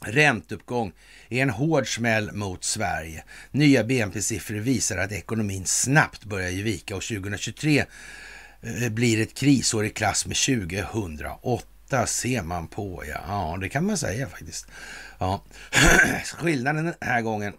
ränteuppgång 0.00 0.92
är 1.28 1.42
en 1.42 1.50
hård 1.50 1.94
smäll 1.94 2.32
mot 2.32 2.64
Sverige. 2.64 3.24
Nya 3.50 3.84
BNP-siffror 3.84 4.58
visar 4.58 4.96
att 4.96 5.12
ekonomin 5.12 5.66
snabbt 5.66 6.24
börjar 6.24 6.50
ge 6.50 6.62
vika 6.62 6.96
och 6.96 7.02
2023 7.02 7.84
eh, 8.60 8.88
blir 8.88 9.22
ett 9.22 9.34
krisår 9.34 9.86
i 9.86 9.90
klass 9.90 10.26
med 10.26 10.36
2008 10.36 12.06
ser 12.06 12.42
man 12.42 12.68
på. 12.68 13.04
Ja, 13.06 13.20
ja 13.28 13.58
det 13.60 13.68
kan 13.68 13.86
man 13.86 13.98
säga 13.98 14.28
faktiskt. 14.28 14.66
Ja. 15.18 15.44
Skillnaden 16.24 16.84
den 16.84 16.94
här 17.00 17.20
gången 17.20 17.52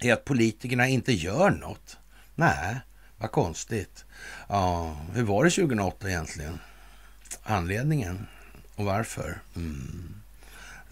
är 0.00 0.12
att 0.12 0.24
politikerna 0.24 0.88
inte 0.88 1.12
gör 1.12 1.50
något. 1.50 1.96
Nej, 2.34 2.80
vad 3.18 3.30
konstigt. 3.30 4.04
Ja, 4.48 4.96
hur 5.12 5.22
var 5.22 5.44
det 5.44 5.50
2008 5.50 6.08
egentligen? 6.08 6.58
Anledningen 7.42 8.26
och 8.74 8.84
varför? 8.84 9.38
Mm. 9.56 10.14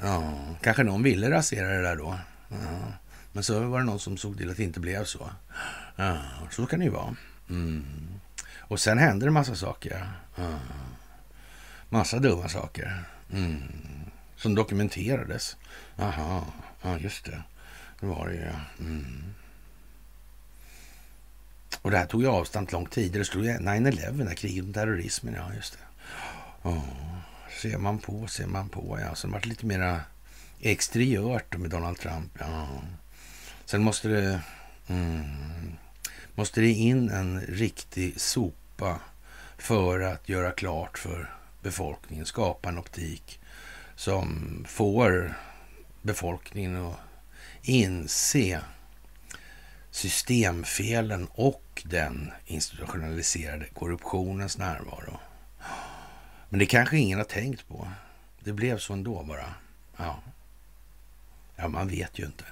Ja, 0.02 0.38
kanske 0.62 0.82
någon 0.82 1.02
ville 1.02 1.30
rasera 1.30 1.68
det 1.68 1.82
där 1.82 1.96
då. 1.96 2.18
Ja. 2.48 2.92
Men 3.32 3.44
så 3.44 3.60
var 3.60 3.78
det 3.78 3.84
någon 3.84 4.00
som 4.00 4.16
såg 4.16 4.38
till 4.38 4.50
att 4.50 4.56
det 4.56 4.64
inte 4.64 4.80
blev 4.80 5.04
så. 5.04 5.30
Ja, 5.96 6.18
så 6.50 6.66
kan 6.66 6.78
det 6.78 6.84
ju 6.84 6.90
vara. 6.90 7.16
Mm. 7.50 7.84
Och 8.58 8.80
sen 8.80 8.98
hände 8.98 9.26
det 9.26 9.30
massa 9.30 9.54
saker. 9.54 10.08
Ja. 10.36 10.58
Massa 11.88 12.18
dumma 12.18 12.48
saker. 12.48 13.04
Mm. 13.32 13.62
Som 14.36 14.54
dokumenterades. 14.54 15.56
Aha, 15.98 16.46
ja 16.82 16.98
just 16.98 17.24
det. 17.24 17.42
Det 18.00 18.06
var 18.06 18.28
det 18.28 18.34
ju. 18.34 18.50
Mm. 18.86 19.34
Och 21.82 21.90
det 21.90 21.96
här 21.96 22.06
tog 22.06 22.22
ju 22.22 22.28
avstamp 22.28 22.72
långt 22.72 22.90
tidigare. 22.90 23.18
Det 23.18 23.24
stod 23.24 23.44
9-11, 23.44 24.34
kriget 24.34 24.64
mot 24.64 24.74
terrorismen. 24.74 25.34
Ja, 25.34 25.54
just 25.54 25.72
det. 25.72 25.78
Oh, 26.68 26.84
ser 27.62 27.78
man 27.78 27.98
på, 27.98 28.26
ser 28.26 28.46
man 28.46 28.68
på. 28.68 28.98
Ja, 29.00 29.14
sen 29.14 29.30
var 29.30 29.40
det 29.40 29.48
lite 29.48 29.66
mera 29.66 30.00
exteriört 30.60 31.56
med 31.56 31.70
Donald 31.70 31.98
Trump. 31.98 32.32
Ja. 32.38 32.68
Sen 33.64 33.82
måste 33.82 34.08
det, 34.08 34.40
mm, 34.88 35.76
måste 36.34 36.60
det 36.60 36.70
in 36.70 37.10
en 37.10 37.40
riktig 37.40 38.20
sopa 38.20 39.00
för 39.58 40.00
att 40.00 40.28
göra 40.28 40.50
klart 40.50 40.98
för 40.98 41.34
befolkningen, 41.62 42.26
skapa 42.26 42.68
en 42.68 42.78
optik 42.78 43.40
som 43.96 44.56
får 44.68 45.34
befolkningen 46.02 46.86
att 46.86 46.96
inse 47.62 48.60
systemfelen 49.92 51.28
och 51.34 51.82
den 51.84 52.32
institutionaliserade 52.46 53.64
korruptionens 53.64 54.58
närvaro. 54.58 55.18
Men 56.48 56.58
det 56.58 56.66
kanske 56.66 56.98
ingen 56.98 57.18
har 57.18 57.24
tänkt 57.24 57.68
på. 57.68 57.88
Det 58.40 58.52
blev 58.52 58.78
så 58.78 58.92
ändå 58.92 59.22
bara. 59.22 59.54
Ja, 59.96 60.22
ja 61.56 61.68
man 61.68 61.88
vet 61.88 62.18
ju 62.18 62.26
inte. 62.26 62.44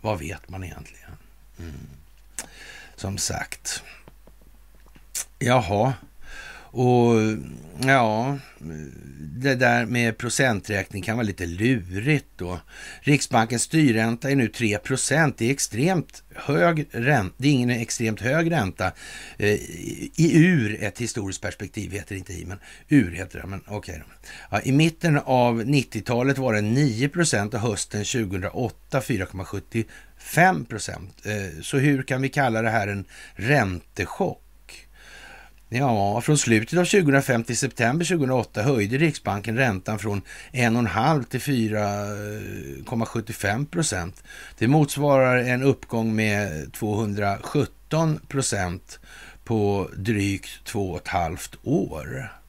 Vad 0.00 0.18
vet 0.18 0.48
man 0.48 0.64
egentligen? 0.64 1.16
Mm. 1.58 1.88
Som 2.96 3.18
sagt. 3.18 3.82
Jaha. 5.38 5.94
Och 6.72 7.14
ja, 7.86 8.38
det 9.20 9.54
där 9.54 9.86
med 9.86 10.18
procenträkning 10.18 11.02
kan 11.02 11.16
vara 11.16 11.26
lite 11.26 11.46
lurigt 11.46 12.26
då. 12.36 12.60
Riksbankens 13.00 13.62
styrränta 13.62 14.30
är 14.30 14.36
nu 14.36 14.48
3 14.48 14.78
procent. 14.78 15.38
Det 15.38 15.46
är 15.46 15.50
extremt 15.50 16.22
hög 16.34 16.86
ränta. 16.90 17.34
Det 17.36 17.48
är 17.48 17.52
ingen 17.52 17.70
extremt 17.70 18.20
hög 18.20 18.50
ränta 18.50 18.92
eh, 19.38 19.54
i 20.16 20.30
ur 20.34 20.82
ett 20.82 20.98
historiskt 20.98 21.42
perspektiv, 21.42 21.92
heter 21.92 22.14
det 22.14 22.18
inte 22.18 22.32
i, 22.32 22.44
men 22.44 22.58
ur 22.88 23.10
heter 23.10 23.40
det. 23.40 23.46
Men 23.46 23.60
okej 23.66 23.76
okay 23.76 24.02
ja, 24.50 24.60
I 24.64 24.72
mitten 24.72 25.18
av 25.18 25.62
90-talet 25.62 26.38
var 26.38 26.54
det 26.54 26.60
9 26.60 27.08
procent 27.08 27.54
och 27.54 27.60
hösten 27.60 28.04
2008 28.04 29.00
4,75 29.00 30.64
procent. 30.64 31.26
Eh, 31.26 31.62
så 31.62 31.78
hur 31.78 32.02
kan 32.02 32.22
vi 32.22 32.28
kalla 32.28 32.62
det 32.62 32.70
här 32.70 32.88
en 32.88 33.04
räntechock? 33.34 34.42
Ja, 35.72 36.20
från 36.20 36.38
slutet 36.38 36.78
av 36.78 36.84
2005 36.84 37.44
till 37.44 37.56
september 37.56 38.04
2008 38.04 38.62
höjde 38.62 38.98
Riksbanken 38.98 39.56
räntan 39.56 39.98
från 39.98 40.22
1,5 40.52 41.24
till 41.24 41.40
4,75 41.40 43.60
eh, 43.60 43.64
procent. 43.64 44.22
Det 44.58 44.68
motsvarar 44.68 45.36
en 45.36 45.62
uppgång 45.62 46.16
med 46.16 46.72
217 46.72 48.20
procent 48.28 49.00
på 49.44 49.90
drygt 49.96 50.64
två 50.64 50.90
och 50.90 50.96
ett 50.96 51.08
halvt 51.08 51.56
år. 51.62 52.39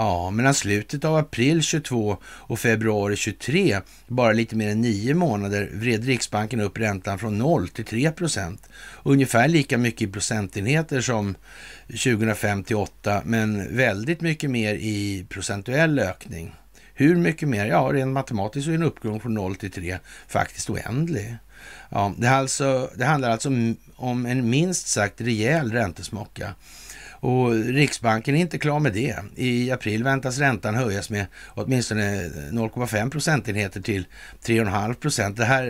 Ja, 0.00 0.30
mellan 0.30 0.54
slutet 0.54 1.04
av 1.04 1.16
april 1.16 1.62
22 1.62 2.16
och 2.24 2.58
februari 2.58 3.16
23, 3.16 3.80
bara 4.06 4.32
lite 4.32 4.56
mer 4.56 4.68
än 4.68 4.80
nio 4.80 5.14
månader, 5.14 5.70
vred 5.72 6.04
Riksbanken 6.04 6.60
upp 6.60 6.78
räntan 6.78 7.18
från 7.18 7.38
0 7.38 7.68
till 7.68 7.84
3 7.84 8.10
procent. 8.10 8.68
Ungefär 9.02 9.48
lika 9.48 9.78
mycket 9.78 10.08
i 10.08 10.12
procentenheter 10.12 11.00
som 11.00 11.34
2005 11.86 12.64
till 12.64 12.76
8, 12.76 13.22
men 13.24 13.76
väldigt 13.76 14.20
mycket 14.20 14.50
mer 14.50 14.74
i 14.74 15.26
procentuell 15.28 15.98
ökning. 15.98 16.54
Hur 16.94 17.16
mycket 17.16 17.48
mer? 17.48 17.66
Ja, 17.66 17.90
rent 17.92 18.12
matematiskt 18.12 18.64
så 18.64 18.70
är 18.70 18.74
en 18.74 18.82
uppgång 18.82 19.20
från 19.20 19.34
0 19.34 19.56
till 19.56 19.70
3 19.70 19.98
faktiskt 20.28 20.70
oändlig. 20.70 21.36
Ja, 21.88 22.14
det, 22.18 22.30
alltså, 22.30 22.90
det 22.96 23.04
handlar 23.04 23.30
alltså 23.30 23.48
om 23.96 24.26
en 24.26 24.50
minst 24.50 24.88
sagt 24.88 25.20
rejäl 25.20 25.72
räntesmocka. 25.72 26.54
Och 27.20 27.52
Riksbanken 27.54 28.34
är 28.34 28.40
inte 28.40 28.58
klar 28.58 28.80
med 28.80 28.92
det. 28.92 29.16
I 29.36 29.70
april 29.70 30.04
väntas 30.04 30.38
räntan 30.38 30.74
höjas 30.74 31.10
med 31.10 31.26
åtminstone 31.48 32.24
eh, 32.24 32.30
0,5 32.30 33.10
procentenheter 33.10 33.80
till 33.80 34.06
3,5 34.44 34.94
procent. 34.94 35.36
Det 35.36 35.44
här 35.44 35.64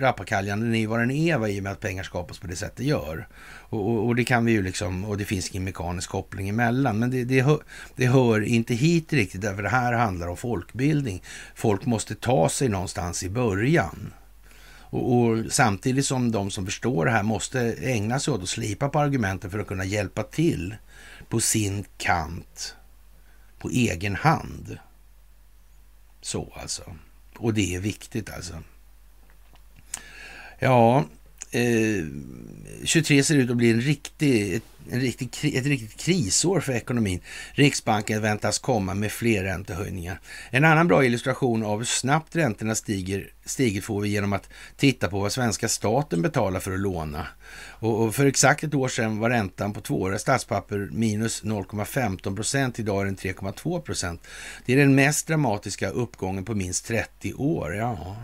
rappakaljan, 0.00 0.74
är 0.74 0.86
vad 0.86 1.00
den 1.00 1.10
är 1.10 1.48
i 1.48 1.58
och 1.58 1.62
med 1.62 1.72
att 1.72 1.80
pengar 1.80 2.02
skapas 2.02 2.38
på 2.38 2.46
det 2.46 2.56
sätt 2.56 2.72
det 2.76 2.84
gör. 2.84 3.28
Och, 3.68 3.90
och, 3.90 4.06
och, 4.06 4.16
det 4.16 4.24
kan 4.24 4.44
vi 4.44 4.52
ju 4.52 4.62
liksom, 4.62 5.04
och 5.04 5.16
det 5.16 5.24
finns 5.24 5.50
ingen 5.50 5.64
mekanisk 5.64 6.10
koppling 6.10 6.48
emellan. 6.48 6.98
Men 6.98 7.10
det, 7.10 7.24
det, 7.24 7.42
hör, 7.42 7.58
det 7.96 8.06
hör 8.06 8.40
inte 8.40 8.74
hit 8.74 9.12
riktigt, 9.12 9.40
därför 9.40 9.62
det 9.62 9.68
här 9.68 9.92
handlar 9.92 10.28
om 10.28 10.36
folkbildning. 10.36 11.22
Folk 11.54 11.86
måste 11.86 12.14
ta 12.14 12.48
sig 12.48 12.68
någonstans 12.68 13.22
i 13.22 13.30
början. 13.30 14.12
Och, 14.96 15.16
och, 15.16 15.52
samtidigt 15.52 16.06
som 16.06 16.32
de 16.32 16.50
som 16.50 16.64
förstår 16.64 17.04
det 17.04 17.10
här 17.10 17.22
måste 17.22 17.60
ägna 17.72 18.20
sig 18.20 18.34
åt 18.34 18.42
att 18.42 18.48
slipa 18.48 18.88
på 18.88 18.98
argumenten 18.98 19.50
för 19.50 19.58
att 19.58 19.66
kunna 19.66 19.84
hjälpa 19.84 20.22
till 20.22 20.74
på 21.28 21.40
sin 21.40 21.84
kant 21.98 22.74
på 23.58 23.70
egen 23.70 24.16
hand. 24.16 24.78
Så 26.20 26.52
alltså. 26.56 26.82
Och 27.36 27.54
det 27.54 27.74
är 27.74 27.80
viktigt 27.80 28.30
alltså. 28.30 28.54
Ja, 30.58 31.04
eh, 31.50 32.04
23 32.84 33.24
ser 33.24 33.36
ut 33.36 33.50
att 33.50 33.56
bli 33.56 33.70
en 33.70 33.80
riktig, 33.80 34.54
ett, 34.54 34.62
en 34.90 35.00
riktig, 35.00 35.54
ett 35.56 35.66
riktigt 35.66 36.00
krisår 36.00 36.60
för 36.60 36.72
ekonomin. 36.72 37.20
Riksbanken 37.52 38.22
väntas 38.22 38.58
komma 38.58 38.94
med 38.94 39.12
fler 39.12 39.44
räntehöjningar. 39.44 40.20
En 40.50 40.64
annan 40.64 40.88
bra 40.88 41.04
illustration 41.04 41.64
av 41.64 41.78
hur 41.78 41.84
snabbt 41.84 42.36
räntorna 42.36 42.74
stiger 42.74 43.30
stiger 43.46 43.80
får 43.80 44.00
vi 44.00 44.08
genom 44.08 44.32
att 44.32 44.48
titta 44.76 45.08
på 45.08 45.20
vad 45.20 45.32
svenska 45.32 45.68
staten 45.68 46.22
betalar 46.22 46.60
för 46.60 46.72
att 46.72 46.80
låna. 46.80 47.26
Och, 47.78 48.14
för 48.14 48.26
exakt 48.26 48.64
ett 48.64 48.74
år 48.74 48.88
sedan 48.88 49.18
var 49.18 49.30
räntan 49.30 49.72
på 49.72 49.80
tvååriga 49.80 50.18
statspapper 50.18 50.88
minus 50.92 51.42
0,15 51.42 52.36
procent. 52.36 52.78
Idag 52.78 53.00
är 53.00 53.04
den 53.04 53.16
3,2 53.16 53.80
procent. 53.80 54.26
Det 54.66 54.72
är 54.72 54.76
den 54.76 54.94
mest 54.94 55.26
dramatiska 55.26 55.88
uppgången 55.88 56.44
på 56.44 56.54
minst 56.54 56.86
30 56.86 57.34
år. 57.34 57.74
Ja. 57.74 58.16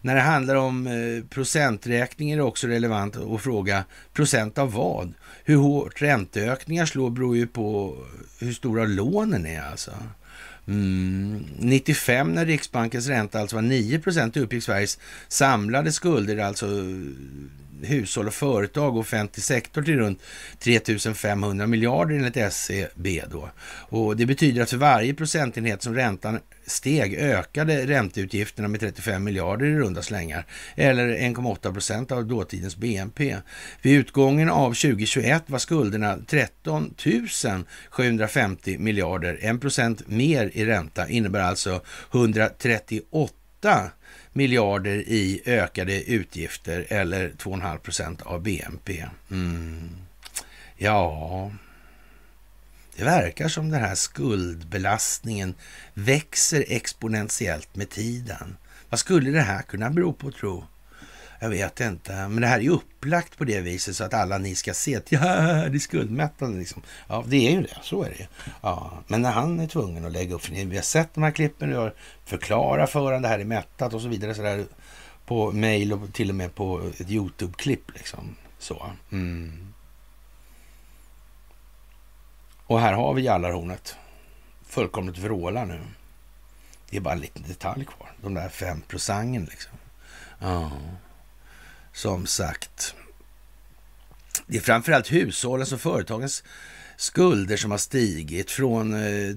När 0.00 0.14
det 0.14 0.20
handlar 0.20 0.54
om 0.54 0.86
eh, 0.86 1.24
procenträkning 1.28 2.30
är 2.30 2.36
det 2.36 2.42
också 2.42 2.66
relevant 2.66 3.16
att 3.16 3.42
fråga 3.42 3.84
procent 4.12 4.58
av 4.58 4.72
vad? 4.72 5.12
Hur 5.44 5.56
hårt 5.56 6.02
ränteökningar 6.10 6.86
slår 6.86 7.10
beror 7.10 7.36
ju 7.36 7.46
på 7.46 7.96
hur 8.38 8.52
stora 8.52 8.84
lånen 8.84 9.46
är 9.46 9.62
alltså. 9.62 9.92
Mm, 10.66 11.44
95 11.58 12.32
när 12.32 12.46
Riksbankens 12.46 13.08
ränta 13.08 13.40
alltså 13.40 13.56
var 13.56 13.62
9 13.62 13.98
procent 13.98 14.36
uppgick 14.36 14.64
Sveriges 14.64 14.98
samlade 15.28 15.92
skulder, 15.92 16.36
alltså 16.36 16.66
hushåll 17.84 18.26
och 18.26 18.34
företag 18.34 18.94
och 18.94 19.00
offentlig 19.00 19.44
sektor 19.44 19.82
till 19.82 19.96
runt 19.96 20.22
3500 20.58 21.66
miljarder 21.66 22.14
enligt 22.14 22.36
SCB 22.36 23.22
då. 23.30 23.50
Och 23.88 24.16
det 24.16 24.26
betyder 24.26 24.62
att 24.62 24.70
för 24.70 24.76
varje 24.76 25.14
procentenhet 25.14 25.82
som 25.82 25.94
räntan 25.94 26.40
steg 26.66 27.14
ökade 27.14 27.86
ränteutgifterna 27.86 28.68
med 28.68 28.80
35 28.80 29.24
miljarder 29.24 29.66
i 29.66 29.74
runda 29.74 30.02
slängar, 30.02 30.46
eller 30.74 31.08
1,8 31.08 31.72
procent 31.72 32.12
av 32.12 32.26
dåtidens 32.26 32.76
BNP. 32.76 33.36
Vid 33.82 33.98
utgången 33.98 34.50
av 34.50 34.68
2021 34.68 35.42
var 35.46 35.58
skulderna 35.58 36.18
13 36.26 36.94
750 37.90 38.78
miljarder. 38.78 39.38
1 39.40 39.60
procent 39.60 40.08
mer 40.08 40.50
i 40.54 40.64
ränta 40.64 41.08
innebär 41.08 41.40
alltså 41.40 41.80
138 42.12 43.90
miljarder 44.32 44.96
i 44.96 45.42
ökade 45.46 46.02
utgifter 46.02 46.86
eller 46.88 47.28
2,5 47.30 47.78
procent 47.78 48.22
av 48.22 48.42
BNP. 48.42 49.04
Mm. 49.30 49.90
Ja, 50.76 51.50
det 52.96 53.04
verkar 53.04 53.48
som 53.48 53.70
den 53.70 53.80
här 53.80 53.94
skuldbelastningen 53.94 55.54
växer 55.94 56.64
exponentiellt 56.68 57.76
med 57.76 57.90
tiden. 57.90 58.56
Vad 58.88 59.00
skulle 59.00 59.30
det 59.30 59.40
här 59.40 59.62
kunna 59.62 59.90
bero 59.90 60.12
på 60.12 60.30
tro? 60.30 60.64
Jag 61.42 61.50
vet 61.50 61.80
inte, 61.80 62.12
men 62.12 62.40
det 62.40 62.46
här 62.46 62.58
är 62.58 62.62
ju 62.62 62.70
upplagt 62.70 63.38
på 63.38 63.44
det 63.44 63.60
viset 63.60 63.96
så 63.96 64.04
att 64.04 64.14
alla 64.14 64.38
ni 64.38 64.54
ska 64.54 64.74
se 64.74 64.96
att 64.96 65.12
ja, 65.12 65.20
det 65.20 65.76
är 65.76 65.78
skuldmättande. 65.78 66.58
Liksom. 66.58 66.82
Ja, 67.08 67.24
det 67.26 67.48
är 67.48 67.50
ju 67.50 67.62
det, 67.62 67.76
så 67.82 68.02
är 68.02 68.10
det 68.10 68.28
ja, 68.60 68.92
Men 69.06 69.22
när 69.22 69.30
han 69.30 69.60
är 69.60 69.66
tvungen 69.66 70.04
att 70.04 70.12
lägga 70.12 70.34
upp, 70.34 70.42
för 70.42 70.52
vi 70.52 70.76
har 70.76 70.82
sett 70.82 71.14
de 71.14 71.22
här 71.22 71.30
klippen, 71.30 71.68
vi 71.68 71.74
har 71.74 71.94
förklarat 72.24 72.90
för 72.90 73.00
honom 73.00 73.22
det 73.22 73.28
här 73.28 73.38
är 73.38 73.44
mättat 73.44 73.94
och 73.94 74.00
så 74.00 74.08
vidare 74.08 74.34
så 74.34 74.42
där, 74.42 74.64
på 75.26 75.52
mail 75.52 75.92
och 75.92 76.12
till 76.12 76.28
och 76.28 76.34
med 76.34 76.54
på 76.54 76.80
ett 76.98 77.10
YouTube-klipp. 77.10 77.94
Liksom. 77.94 78.36
Så. 78.58 78.90
Mm. 79.12 79.72
Och 82.66 82.80
här 82.80 82.92
har 82.92 83.14
vi 83.14 83.22
Jallarhornet. 83.22 83.96
Fullkomligt 84.66 85.18
vrålar 85.18 85.66
nu. 85.66 85.80
Det 86.90 86.96
är 86.96 87.00
bara 87.00 87.14
en 87.14 87.20
liten 87.20 87.42
detalj 87.48 87.84
kvar. 87.84 88.12
De 88.22 88.34
där 88.34 88.48
fem 88.48 88.82
prosangen 88.88 89.44
liksom. 89.44 89.72
Ja 90.38 90.70
som 91.92 92.26
sagt. 92.26 92.94
Det 94.46 94.56
är 94.56 94.60
framförallt 94.60 95.12
hushållens 95.12 95.72
och 95.72 95.80
företagens 95.80 96.42
skulder 97.00 97.56
som 97.56 97.70
har 97.70 97.78
stigit 97.78 98.50
från 98.50 98.94
eh, 98.94 99.36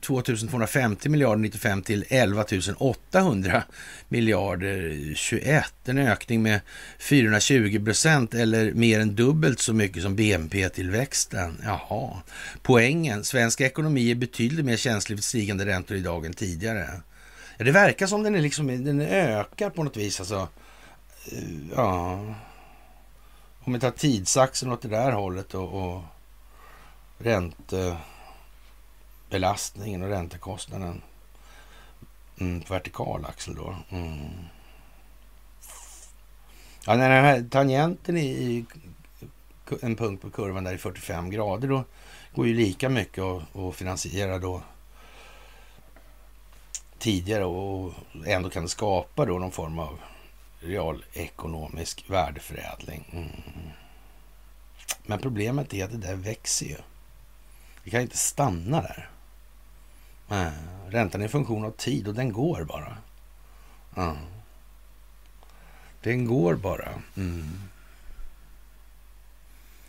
2250 0.00 1.08
miljarder 1.08 1.42
95 1.42 1.82
till 1.82 2.04
11 2.08 2.44
800 2.78 3.62
miljarder 4.08 5.12
21. 5.14 5.64
En 5.84 5.98
ökning 5.98 6.42
med 6.42 6.60
420 6.98 7.84
procent 7.84 8.34
eller 8.34 8.72
mer 8.72 9.00
än 9.00 9.14
dubbelt 9.14 9.60
så 9.60 9.72
mycket 9.72 10.02
som 10.02 10.16
BNP-tillväxten. 10.16 11.62
Jaha. 11.64 12.22
Poängen, 12.62 13.24
svensk 13.24 13.60
ekonomi 13.60 14.10
är 14.10 14.14
betydligt 14.14 14.66
mer 14.66 14.76
känslig 14.76 15.18
för 15.18 15.22
stigande 15.22 15.66
räntor 15.66 15.96
idag 15.96 16.26
än 16.26 16.32
tidigare. 16.32 16.88
Ja, 17.56 17.64
det 17.64 17.72
verkar 17.72 18.06
som 18.06 18.22
den, 18.22 18.34
är 18.34 18.40
liksom, 18.40 18.84
den 18.84 19.00
ökar 19.00 19.70
på 19.70 19.82
något 19.82 19.96
vis. 19.96 20.20
Alltså 20.20 20.48
Eh, 21.32 21.68
ja, 21.76 22.12
om 23.60 23.72
vi 23.72 23.80
tar 23.80 23.90
tidsaxeln 23.90 24.72
åt 24.72 24.82
det 24.82 24.88
där 24.88 25.12
hållet 25.12 25.54
och, 25.54 25.74
och 25.74 26.02
räntebelastningen 27.18 30.02
och 30.02 30.08
räntekostnaden 30.08 31.02
mm, 32.38 32.60
på 32.60 32.74
vertikal 32.74 33.24
axel 33.24 33.54
då. 33.54 33.76
Mm. 33.88 34.30
Ja, 36.86 36.96
när 36.96 37.10
den 37.10 37.24
här 37.24 37.48
tangenten 37.50 38.16
i, 38.16 38.26
i 38.26 38.64
en 39.80 39.96
punkt 39.96 40.22
på 40.22 40.30
kurvan 40.30 40.64
där 40.64 40.74
i 40.74 40.78
45 40.78 41.30
grader 41.30 41.68
då 41.68 41.84
går 42.34 42.46
ju 42.46 42.54
lika 42.54 42.88
mycket 42.88 43.24
att, 43.24 43.56
att 43.56 43.74
finansiera 43.74 44.38
då 44.38 44.62
tidigare 46.98 47.44
och 47.44 47.92
ändå 48.26 48.50
kan 48.50 48.68
skapa 48.68 49.26
då 49.26 49.38
någon 49.38 49.52
form 49.52 49.78
av 49.78 49.98
realekonomisk 50.64 52.04
värdeförädling. 52.10 53.10
Mm. 53.12 53.70
Men 55.06 55.18
problemet 55.18 55.74
är 55.74 55.84
att 55.84 55.90
det 55.90 55.96
där 55.96 56.14
växer 56.14 56.66
ju. 56.66 56.76
Vi 57.82 57.90
kan 57.90 58.00
inte 58.00 58.18
stanna 58.18 58.82
där. 58.82 59.10
Mm. 60.30 60.52
räntan 60.90 61.20
är 61.20 61.24
en 61.24 61.30
funktion 61.30 61.64
av 61.64 61.70
tid 61.70 62.08
och 62.08 62.14
den 62.14 62.32
går 62.32 62.64
bara. 62.64 62.96
Mm. 63.96 64.16
Den 66.02 66.24
går 66.24 66.54
bara. 66.54 66.88
Mm. 67.16 67.60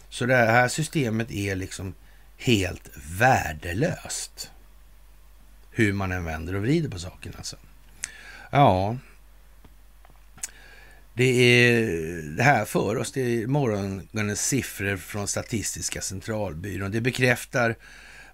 Så 0.10 0.26
det 0.26 0.36
här 0.36 0.68
systemet 0.68 1.32
är 1.32 1.56
liksom 1.56 1.94
helt 2.38 2.90
värdelöst. 2.96 4.52
Hur 5.72 5.94
man 5.94 6.12
än 6.12 6.26
vänder 6.26 6.56
och 6.56 6.62
vrider 6.62 6.90
på 6.90 7.00
saken 7.00 7.34
alltså. 7.38 7.56
Ja, 8.52 8.96
det 11.16 11.24
är 11.24 11.86
det 12.22 12.44
här 12.44 12.66
för 12.66 12.98
oss. 12.98 13.12
Det 13.12 13.22
är 13.22 13.48
morgonens 13.48 14.42
siffror 14.42 14.98
från 14.98 15.28
Statistiska 15.28 16.02
centralbyrån. 16.02 16.92
Det 16.92 17.02
bekräftar 17.02 17.76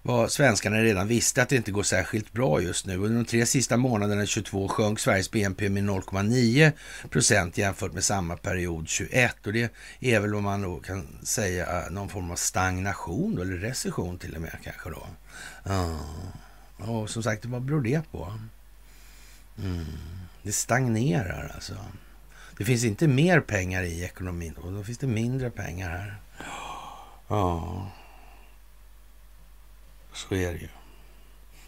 vad 0.02 0.32
svenskarna 0.32 0.76
redan 0.82 1.08
visste, 1.08 1.42
att 1.42 1.48
det 1.48 1.56
inte 1.56 1.72
går 1.72 1.82
särskilt 1.82 2.32
bra 2.32 2.60
just 2.60 2.86
nu. 2.86 2.96
Under 2.96 3.16
de 3.16 3.24
tre 3.24 3.46
sista 3.46 3.76
månaderna 3.76 4.26
22 4.26 4.68
sjönk 4.68 5.00
Sveriges 5.00 5.30
BNP 5.30 5.68
med 5.68 5.84
0,9 5.84 6.72
procent 7.10 7.58
jämfört 7.58 7.92
med 7.92 8.04
samma 8.04 8.36
period 8.36 8.88
21. 8.88 9.46
Och 9.46 9.52
det 9.52 9.70
är 10.00 10.20
väl 10.20 10.32
vad 10.32 10.42
man 10.42 10.62
då 10.62 10.76
kan 10.76 11.18
säga 11.22 11.82
eh, 11.82 11.90
någon 11.90 12.08
form 12.08 12.30
av 12.30 12.36
stagnation 12.36 13.38
eller 13.40 13.56
recession 13.56 14.18
till 14.18 14.34
och 14.34 14.42
med 14.42 14.56
kanske 14.64 14.90
då. 14.90 15.06
Ja, 15.64 15.98
och 16.76 17.10
som 17.10 17.22
sagt, 17.22 17.44
vad 17.44 17.62
beror 17.62 17.80
det 17.80 18.10
på? 18.10 18.32
Mm. 19.58 19.84
Det 20.42 20.52
stagnerar 20.52 21.52
alltså. 21.54 21.74
Det 22.62 22.66
finns 22.66 22.84
inte 22.84 23.08
mer 23.08 23.40
pengar 23.40 23.82
i 23.82 24.04
ekonomin 24.04 24.54
och 24.54 24.72
då 24.72 24.84
finns 24.84 24.98
det 24.98 25.06
mindre 25.06 25.50
pengar 25.50 25.90
här. 25.90 26.16
Ja, 27.28 27.90
så 30.12 30.34
är 30.34 30.52
det 30.52 30.58
ju. 30.58 30.68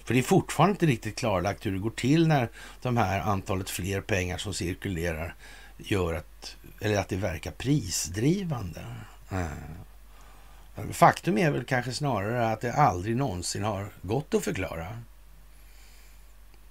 För 0.04 0.14
det 0.14 0.20
är 0.20 0.22
fortfarande 0.22 0.72
inte 0.72 0.86
riktigt 0.86 1.16
klarlagt 1.16 1.66
hur 1.66 1.72
det 1.72 1.78
går 1.78 1.90
till 1.90 2.28
när 2.28 2.48
de 2.82 2.96
här 2.96 3.20
antalet 3.20 3.70
fler 3.70 4.00
pengar 4.00 4.38
som 4.38 4.54
cirkulerar 4.54 5.34
gör 5.76 6.14
att, 6.14 6.56
eller 6.80 6.98
att 6.98 7.08
det 7.08 7.16
verkar 7.16 7.50
prisdrivande. 7.50 8.84
Eh. 9.30 10.92
Faktum 10.92 11.38
är 11.38 11.50
väl 11.50 11.64
kanske 11.64 11.92
snarare 11.92 12.52
att 12.52 12.60
det 12.60 12.72
aldrig 12.72 13.16
någonsin 13.16 13.64
har 13.64 13.88
gått 14.02 14.34
att 14.34 14.44
förklara 14.44 14.98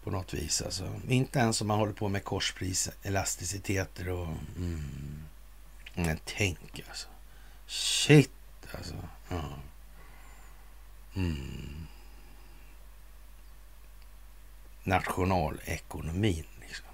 på 0.03 0.11
något 0.11 0.33
vis. 0.33 0.61
Alltså. 0.61 1.01
Inte 1.07 1.39
ens 1.39 1.61
om 1.61 1.67
man 1.67 1.79
håller 1.79 1.93
på 1.93 2.09
med 2.09 2.23
korspris, 2.23 2.89
elasticiteter 3.03 4.09
och... 4.09 4.27
Mm. 4.57 5.23
Men 5.95 6.19
tänk 6.25 6.83
alltså. 6.89 7.07
Shit 7.67 8.31
alltså. 8.71 8.95
Ja. 9.29 9.43
Mm. 11.15 11.87
Nationalekonomin 14.83 16.45
liksom. 16.61 16.85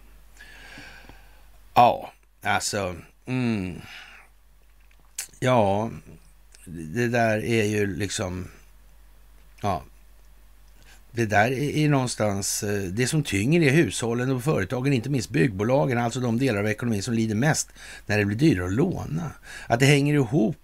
Ja, 1.74 2.12
alltså. 2.42 2.96
Mm. 3.26 3.82
Ja, 5.40 5.92
det 6.66 7.08
där 7.08 7.44
är 7.44 7.64
ju 7.64 7.96
liksom... 7.96 8.48
Ja, 9.62 9.84
det 11.12 11.26
där 11.26 11.52
är 11.52 11.90
någonstans, 11.90 12.64
eh, 12.64 12.82
det 12.82 13.08
som 13.08 13.24
tynger 13.24 13.62
är 13.62 13.72
hushållen 13.72 14.32
och 14.32 14.44
företagen, 14.44 14.94
inte 14.94 15.10
minst 15.10 15.30
byggbolagen, 15.30 15.98
alltså 15.98 16.20
de 16.20 16.40
delar 16.40 16.60
av 16.60 16.68
ekonomin 16.68 17.04
som 17.04 17.14
lider 17.14 17.36
mest 17.36 17.70
när 18.06 18.18
det 18.18 18.26
blir 18.26 18.38
dyrare 18.38 18.66
att 18.66 18.74
låna. 18.74 19.32
Att 19.68 19.80
det 19.80 19.86
hänger 19.86 20.14
ihop 20.14 20.58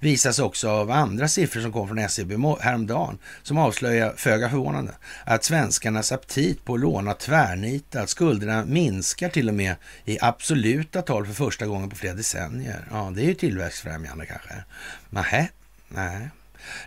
visas 0.00 0.38
också 0.38 0.70
av 0.70 0.90
andra 0.90 1.28
siffror 1.28 1.60
som 1.60 1.72
kom 1.72 1.88
från 1.88 1.98
SCB 1.98 2.36
häromdagen, 2.60 3.18
som 3.42 3.58
avslöjar, 3.58 4.14
föga 4.16 4.50
förvånande, 4.50 4.92
att 5.24 5.44
svenskarnas 5.44 6.12
aptit 6.12 6.64
på 6.64 6.74
att 6.74 6.80
låna 6.80 7.14
tvärnitat, 7.14 8.08
skulderna 8.08 8.64
minskar 8.64 9.28
till 9.28 9.48
och 9.48 9.54
med 9.54 9.74
i 10.04 10.18
absoluta 10.20 11.02
tal 11.02 11.26
för 11.26 11.32
första 11.32 11.66
gången 11.66 11.90
på 11.90 11.96
flera 11.96 12.14
decennier. 12.14 12.88
Ja, 12.90 13.12
det 13.14 13.22
är 13.22 13.26
ju 13.26 13.34
tillväxtfrämjande 13.34 14.26
kanske. 14.26 14.54
Nähä, 15.10 15.48
nej. 15.88 16.28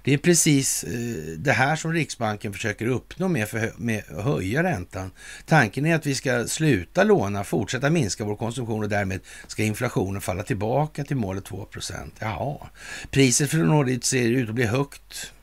Det 0.03 0.13
är 0.13 0.17
precis 0.17 0.83
eh, 0.83 0.91
det 1.37 1.51
här 1.51 1.75
som 1.75 1.93
Riksbanken 1.93 2.53
försöker 2.53 2.85
uppnå 2.85 3.27
med, 3.27 3.49
för, 3.49 3.71
med 3.77 4.03
att 4.17 4.23
höja 4.23 4.63
räntan. 4.63 5.11
Tanken 5.45 5.85
är 5.85 5.95
att 5.95 6.05
vi 6.05 6.15
ska 6.15 6.47
sluta 6.47 7.03
låna, 7.03 7.43
fortsätta 7.43 7.89
minska 7.89 8.23
vår 8.23 8.35
konsumtion 8.35 8.83
och 8.83 8.89
därmed 8.89 9.19
ska 9.47 9.63
inflationen 9.63 10.21
falla 10.21 10.43
tillbaka 10.43 11.03
till 11.03 11.17
målet 11.17 11.49
2% 11.49 12.11
Jaha, 12.19 12.57
priset 13.11 13.49
för 13.49 13.59
att 13.59 13.67
nå 13.67 13.83
dit 13.83 14.03
ser 14.03 14.31
ut 14.31 14.49
att 14.49 14.55
bli 14.55 14.65
högt. 14.65 15.33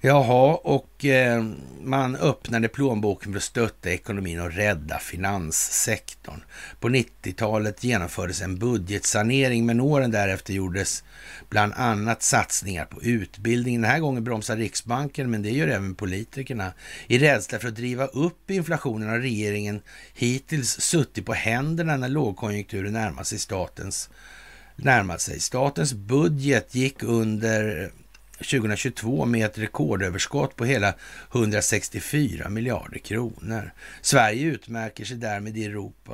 Jaha, 0.01 0.55
och 0.55 1.05
eh, 1.05 1.45
man 1.83 2.17
öppnade 2.17 2.69
plånboken 2.69 3.33
för 3.33 3.37
att 3.37 3.45
stötta 3.45 3.91
ekonomin 3.91 4.41
och 4.41 4.53
rädda 4.53 4.99
finanssektorn. 4.99 6.41
På 6.81 6.89
90-talet 6.89 7.85
genomfördes 7.85 8.43
en 8.43 8.59
budgetsanering, 8.59 9.67
men 9.67 9.81
åren 9.81 10.11
därefter 10.11 10.53
gjordes 10.53 11.05
bland 11.49 11.73
annat 11.77 12.23
satsningar 12.23 12.85
på 12.85 13.03
utbildning. 13.03 13.81
Den 13.81 13.91
här 13.91 13.99
gången 13.99 14.25
bromsar 14.25 14.57
Riksbanken, 14.57 15.31
men 15.31 15.43
det 15.43 15.51
gör 15.51 15.69
även 15.69 15.95
politikerna. 15.95 16.73
I 17.07 17.19
rädsla 17.19 17.59
för 17.59 17.69
att 17.69 17.77
driva 17.77 18.07
upp 18.07 18.51
inflationen 18.51 19.09
har 19.09 19.19
regeringen 19.19 19.81
hittills 20.15 20.81
suttit 20.81 21.27
på 21.27 21.33
händerna 21.33 21.97
när 21.97 22.09
lågkonjunkturen 22.09 22.93
närmar 22.93 23.23
sig 23.23 23.39
statens 23.39 24.11
närmat 24.79 25.21
sig. 25.21 25.41
Statens 25.41 25.93
budget 25.93 26.75
gick 26.75 27.03
under 27.03 27.91
2022 28.39 29.25
med 29.25 29.47
ett 29.47 29.59
rekordöverskott 29.59 30.57
på 30.57 30.65
hela 30.65 30.95
164 31.33 32.49
miljarder 32.49 32.99
kronor. 32.99 33.73
Sverige 34.01 34.47
utmärker 34.47 35.05
sig 35.05 35.17
därmed 35.17 35.59
i 35.59 35.65
Europa. 35.65 36.13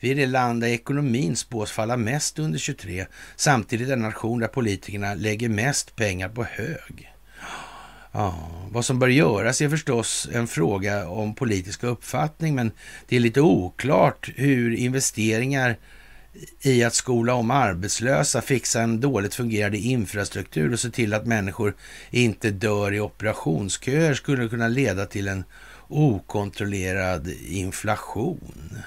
Vi 0.00 0.10
är 0.10 0.14
det 0.14 0.26
land 0.26 0.60
där 0.60 0.68
ekonomin 0.68 1.36
spås 1.36 1.70
falla 1.70 1.96
mest 1.96 2.38
under 2.38 2.58
23, 2.58 3.06
samtidigt 3.36 3.88
en 3.88 4.02
nation 4.02 4.40
där 4.40 4.48
politikerna 4.48 5.14
lägger 5.14 5.48
mest 5.48 5.96
pengar 5.96 6.28
på 6.28 6.44
hög. 6.44 7.12
Ja, 8.12 8.50
vad 8.70 8.84
som 8.84 8.98
bör 8.98 9.08
göras 9.08 9.60
är 9.60 9.68
förstås 9.68 10.28
en 10.32 10.46
fråga 10.46 11.08
om 11.08 11.34
politisk 11.34 11.84
uppfattning, 11.84 12.54
men 12.54 12.72
det 13.08 13.16
är 13.16 13.20
lite 13.20 13.40
oklart 13.40 14.30
hur 14.36 14.74
investeringar 14.74 15.76
i 16.60 16.84
att 16.84 16.94
skola 16.94 17.34
om 17.34 17.50
arbetslösa, 17.50 18.40
fixa 18.40 18.82
en 18.82 19.00
dåligt 19.00 19.34
fungerande 19.34 19.78
infrastruktur 19.78 20.72
och 20.72 20.80
se 20.80 20.90
till 20.90 21.14
att 21.14 21.26
människor 21.26 21.74
inte 22.10 22.50
dör 22.50 22.94
i 22.94 23.00
operationsköer 23.00 24.14
skulle 24.14 24.48
kunna 24.48 24.68
leda 24.68 25.06
till 25.06 25.28
en 25.28 25.44
okontrollerad 25.88 27.28
inflation. 27.48 28.78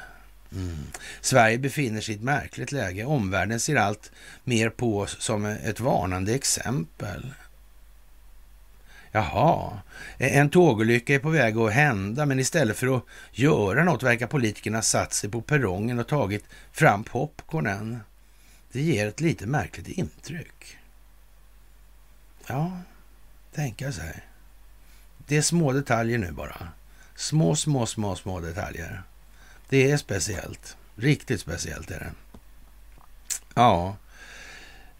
Mm. 0.51 0.77
Sverige 1.21 1.57
befinner 1.57 2.01
sig 2.01 2.15
i 2.15 2.17
ett 2.17 2.23
märkligt 2.23 2.71
läge. 2.71 3.05
Omvärlden 3.05 3.59
ser 3.59 3.75
allt 3.75 4.11
mer 4.43 4.69
på 4.69 4.99
oss 4.99 5.17
som 5.19 5.45
ett 5.45 5.79
varnande 5.79 6.33
exempel. 6.33 7.33
Jaha, 9.15 9.81
en 10.17 10.49
tågolycka 10.49 11.15
är 11.15 11.19
på 11.19 11.29
väg 11.29 11.57
att 11.57 11.73
hända, 11.73 12.25
men 12.25 12.39
istället 12.39 12.77
för 12.77 12.97
att 12.97 13.03
göra 13.31 13.83
något 13.83 14.03
verkar 14.03 14.27
politikerna 14.27 14.81
satt 14.81 15.13
sig 15.13 15.29
på 15.29 15.41
perrongen 15.41 15.99
och 15.99 16.07
tagit 16.07 16.45
fram 16.71 17.03
popcornen. 17.03 17.99
Det 18.71 18.81
ger 18.81 19.07
ett 19.07 19.21
lite 19.21 19.47
märkligt 19.47 19.87
intryck. 19.87 20.77
Ja, 22.47 22.77
tänka 23.55 23.91
sig. 23.91 24.23
Det 25.27 25.37
är 25.37 25.41
små 25.41 25.73
detaljer 25.73 26.17
nu 26.17 26.31
bara. 26.31 26.67
Små, 27.15 27.55
små, 27.55 27.85
små, 27.85 28.15
små 28.15 28.39
detaljer. 28.39 29.03
Det 29.69 29.91
är 29.91 29.97
speciellt. 29.97 30.77
Riktigt 30.95 31.41
speciellt 31.41 31.91
är 31.91 31.99
det. 31.99 32.11
Ja, 33.53 33.95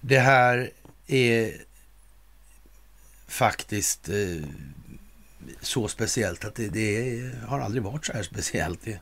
det 0.02 0.19
här 0.19 0.72
är 1.07 1.53
faktiskt 3.34 4.10
eh, 4.10 4.44
så 5.62 5.88
speciellt 5.88 6.46
att 6.46 6.56
det, 6.56 6.68
det, 6.68 7.32
har 7.48 7.60
aldrig 7.60 7.84
varit 7.84 8.06
så 8.06 8.14
här 8.14 8.24
speciellt. 8.24 8.86
Det, 8.86 9.00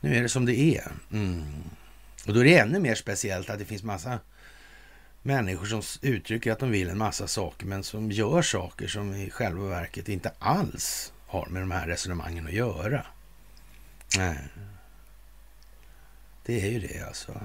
nu 0.00 0.16
är 0.16 0.22
det 0.22 0.28
som 0.28 0.46
det 0.46 0.58
är. 0.58 0.92
Mm. 1.12 1.44
Och 2.26 2.34
då 2.34 2.40
är 2.40 2.44
det 2.44 2.58
ännu 2.58 2.80
mer 2.80 2.94
speciellt 2.94 3.50
att 3.50 3.58
det 3.58 3.64
finns 3.64 3.82
massa 3.82 4.18
människor 5.22 5.66
som 5.66 5.82
uttrycker 6.02 6.52
att 6.52 6.58
de 6.58 6.70
vill 6.70 6.88
en 6.88 6.98
massa 6.98 7.28
saker 7.28 7.66
men 7.66 7.84
som 7.84 8.10
gör 8.10 8.42
saker 8.42 8.88
som 8.88 9.14
i 9.14 9.30
själva 9.30 9.68
verket 9.68 10.08
inte 10.08 10.32
alls 10.38 11.12
har 11.26 11.46
med 11.46 11.62
de 11.62 11.70
här 11.70 11.86
resonemangen 11.86 12.46
att 12.46 12.52
göra. 12.52 13.06
Nej. 14.16 14.38
Det 16.46 16.60
är 16.60 16.70
ju 16.70 16.80
det 16.80 17.06
alltså. 17.06 17.40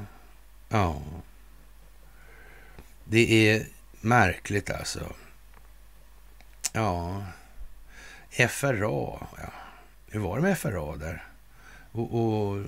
Ja. 0.70 1.02
Det 3.04 3.50
är 3.50 3.68
märkligt 4.02 4.70
alltså. 4.70 5.14
Ja, 6.76 7.24
FRA. 8.50 9.28
Ja. 9.38 9.54
Hur 10.08 10.20
var 10.20 10.36
det 10.36 10.42
med 10.42 10.58
FRA 10.58 10.96
där? 10.96 11.24
Och, 11.92 12.16
och 12.16 12.64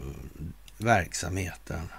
verksamheten. 0.78 1.90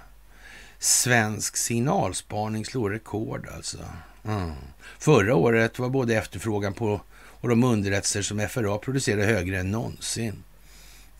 Svensk 0.79 1.57
signalspaning 1.57 2.65
slår 2.65 2.89
rekord 2.89 3.47
alltså. 3.55 3.77
Mm. 4.23 4.51
Förra 4.99 5.35
året 5.35 5.79
var 5.79 5.89
både 5.89 6.15
efterfrågan 6.15 6.73
på 6.73 7.01
och 7.11 7.49
de 7.49 7.63
underrättelser 7.63 8.21
som 8.21 8.49
FRA 8.49 8.77
producerade 8.77 9.25
högre 9.25 9.59
än 9.59 9.71
någonsin 9.71 10.43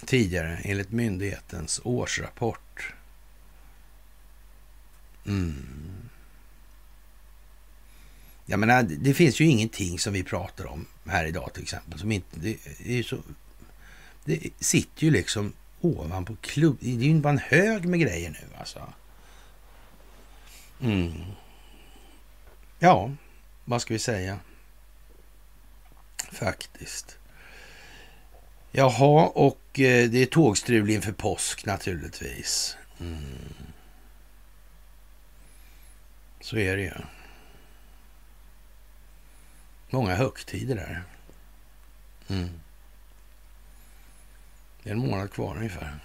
tidigare 0.06 0.60
enligt 0.64 0.92
myndighetens 0.92 1.82
årsrapport. 1.84 2.94
Mm. 5.26 5.99
Jag 8.50 8.60
menar, 8.60 8.84
det 8.84 9.14
finns 9.14 9.42
ju 9.42 9.46
ingenting 9.46 10.00
som 10.00 10.14
vi 10.14 10.24
pratar 10.24 10.66
om 10.66 10.86
här 11.06 11.26
idag 11.26 11.54
till 11.54 11.64
exempel. 11.64 12.00
Som 12.00 12.12
inte, 12.12 12.40
det, 12.40 12.58
är 12.86 13.04
så, 13.04 13.18
det 14.26 14.40
sitter 14.60 15.04
ju 15.04 15.12
liksom 15.12 15.54
ovanpå 15.82 16.36
klubb... 16.42 16.78
Det 16.80 16.90
är 16.90 16.94
ju 16.94 17.20
bara 17.20 17.30
en 17.30 17.38
hög 17.38 17.86
med 17.86 18.00
grejer 18.00 18.30
nu 18.30 18.58
alltså. 18.60 18.94
Mm. 20.82 21.14
Ja, 22.80 23.12
vad 23.66 23.82
ska 23.82 23.94
vi 23.94 24.00
säga? 24.00 24.40
Faktiskt. 26.32 27.18
Jaha, 28.72 29.28
och 29.28 29.80
eh, 29.80 30.10
det 30.10 30.22
är 30.22 30.26
tågstrul 30.26 30.90
inför 30.90 31.12
påsk 31.12 31.66
naturligtvis. 31.66 32.78
Mm. 33.00 33.20
Så 36.42 36.58
är 36.58 36.78
det 36.78 36.84
ju. 36.84 36.94
Många 39.90 40.16
högtider 40.16 40.76
där. 40.76 41.04
Mm. 42.28 42.50
Det 44.84 44.90
är 44.90 44.94
en 44.94 45.00
månad 45.00 45.32
kvar 45.32 45.58
ungefär. 45.58 46.00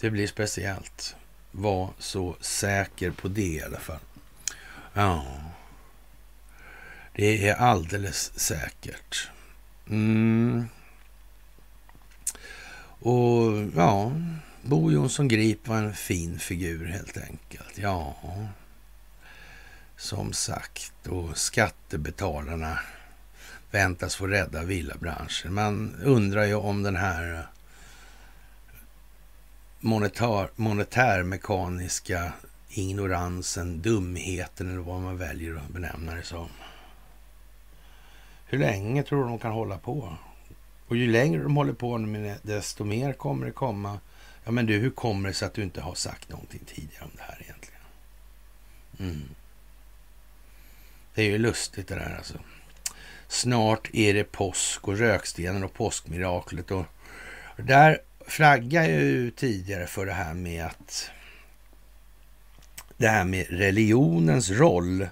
Det 0.00 0.10
blir 0.10 0.26
speciellt. 0.26 1.16
Var 1.50 1.90
så 1.98 2.36
säker 2.40 3.10
på 3.10 3.28
det 3.28 3.42
i 3.42 3.62
alla 3.62 3.78
fall. 3.78 4.00
Ja. 4.94 5.24
Det 7.12 7.48
är 7.48 7.54
alldeles 7.54 8.38
säkert. 8.38 9.30
Mm. 9.88 10.68
Och 13.04 13.52
ja, 13.76 14.12
Bo 14.62 14.92
Jonsson 14.92 15.28
Grip 15.28 15.68
var 15.68 15.76
en 15.76 15.94
fin 15.94 16.38
figur 16.38 16.86
helt 16.86 17.16
enkelt. 17.16 17.78
Ja, 17.78 18.16
som 20.02 20.32
sagt. 20.32 21.06
Och 21.06 21.36
skattebetalarna 21.36 22.78
väntas 23.70 24.16
få 24.16 24.26
rädda 24.26 24.62
villabranschen. 24.62 25.54
Man 25.54 25.94
undrar 26.02 26.44
ju 26.44 26.54
om 26.54 26.82
den 26.82 26.96
här 26.96 27.34
eh, 27.34 27.40
monetar, 29.80 30.50
monetärmekaniska 30.56 32.32
ignoransen, 32.68 33.82
dumheten 33.82 34.70
eller 34.70 34.82
vad 34.82 35.00
man 35.00 35.18
väljer 35.18 35.56
att 35.56 35.68
benämna 35.68 36.14
det 36.14 36.22
som. 36.22 36.48
Hur 38.46 38.58
länge 38.58 39.02
tror 39.02 39.22
du 39.22 39.28
de 39.28 39.38
kan 39.38 39.52
hålla 39.52 39.78
på? 39.78 40.16
Och 40.88 40.96
ju 40.96 41.12
längre 41.12 41.42
de 41.42 41.56
håller 41.56 41.72
på 41.72 41.98
med 41.98 42.38
desto 42.42 42.84
mer 42.84 43.12
kommer 43.12 43.46
det 43.46 43.52
komma. 43.52 44.00
Ja, 44.44 44.50
men 44.50 44.66
du, 44.66 44.78
hur 44.78 44.90
kommer 44.90 45.28
det 45.28 45.34
sig 45.34 45.46
att 45.46 45.54
du 45.54 45.62
inte 45.62 45.80
har 45.80 45.94
sagt 45.94 46.28
någonting 46.28 46.60
tidigare 46.66 47.04
om 47.04 47.10
det 47.16 47.22
här 47.22 47.42
egentligen? 47.42 47.80
Mm. 48.98 49.34
Det 51.14 51.22
är 51.22 51.26
ju 51.26 51.38
lustigt 51.38 51.88
det 51.88 51.94
där 51.94 52.14
alltså. 52.16 52.34
Snart 53.28 53.90
är 53.92 54.14
det 54.14 54.24
påsk 54.24 54.88
och 54.88 54.98
rökstenen 54.98 55.64
och 55.64 55.74
påskmiraklet. 55.74 56.70
Och 56.70 56.84
där 57.56 57.98
flaggar 58.26 58.82
jag 58.82 59.00
ju 59.00 59.30
tidigare 59.30 59.86
för 59.86 60.06
det 60.06 60.12
här 60.12 60.34
med 60.34 60.66
att 60.66 61.10
det 62.96 63.08
här 63.08 63.24
med 63.24 63.46
religionens 63.50 64.50
roll 64.50 65.06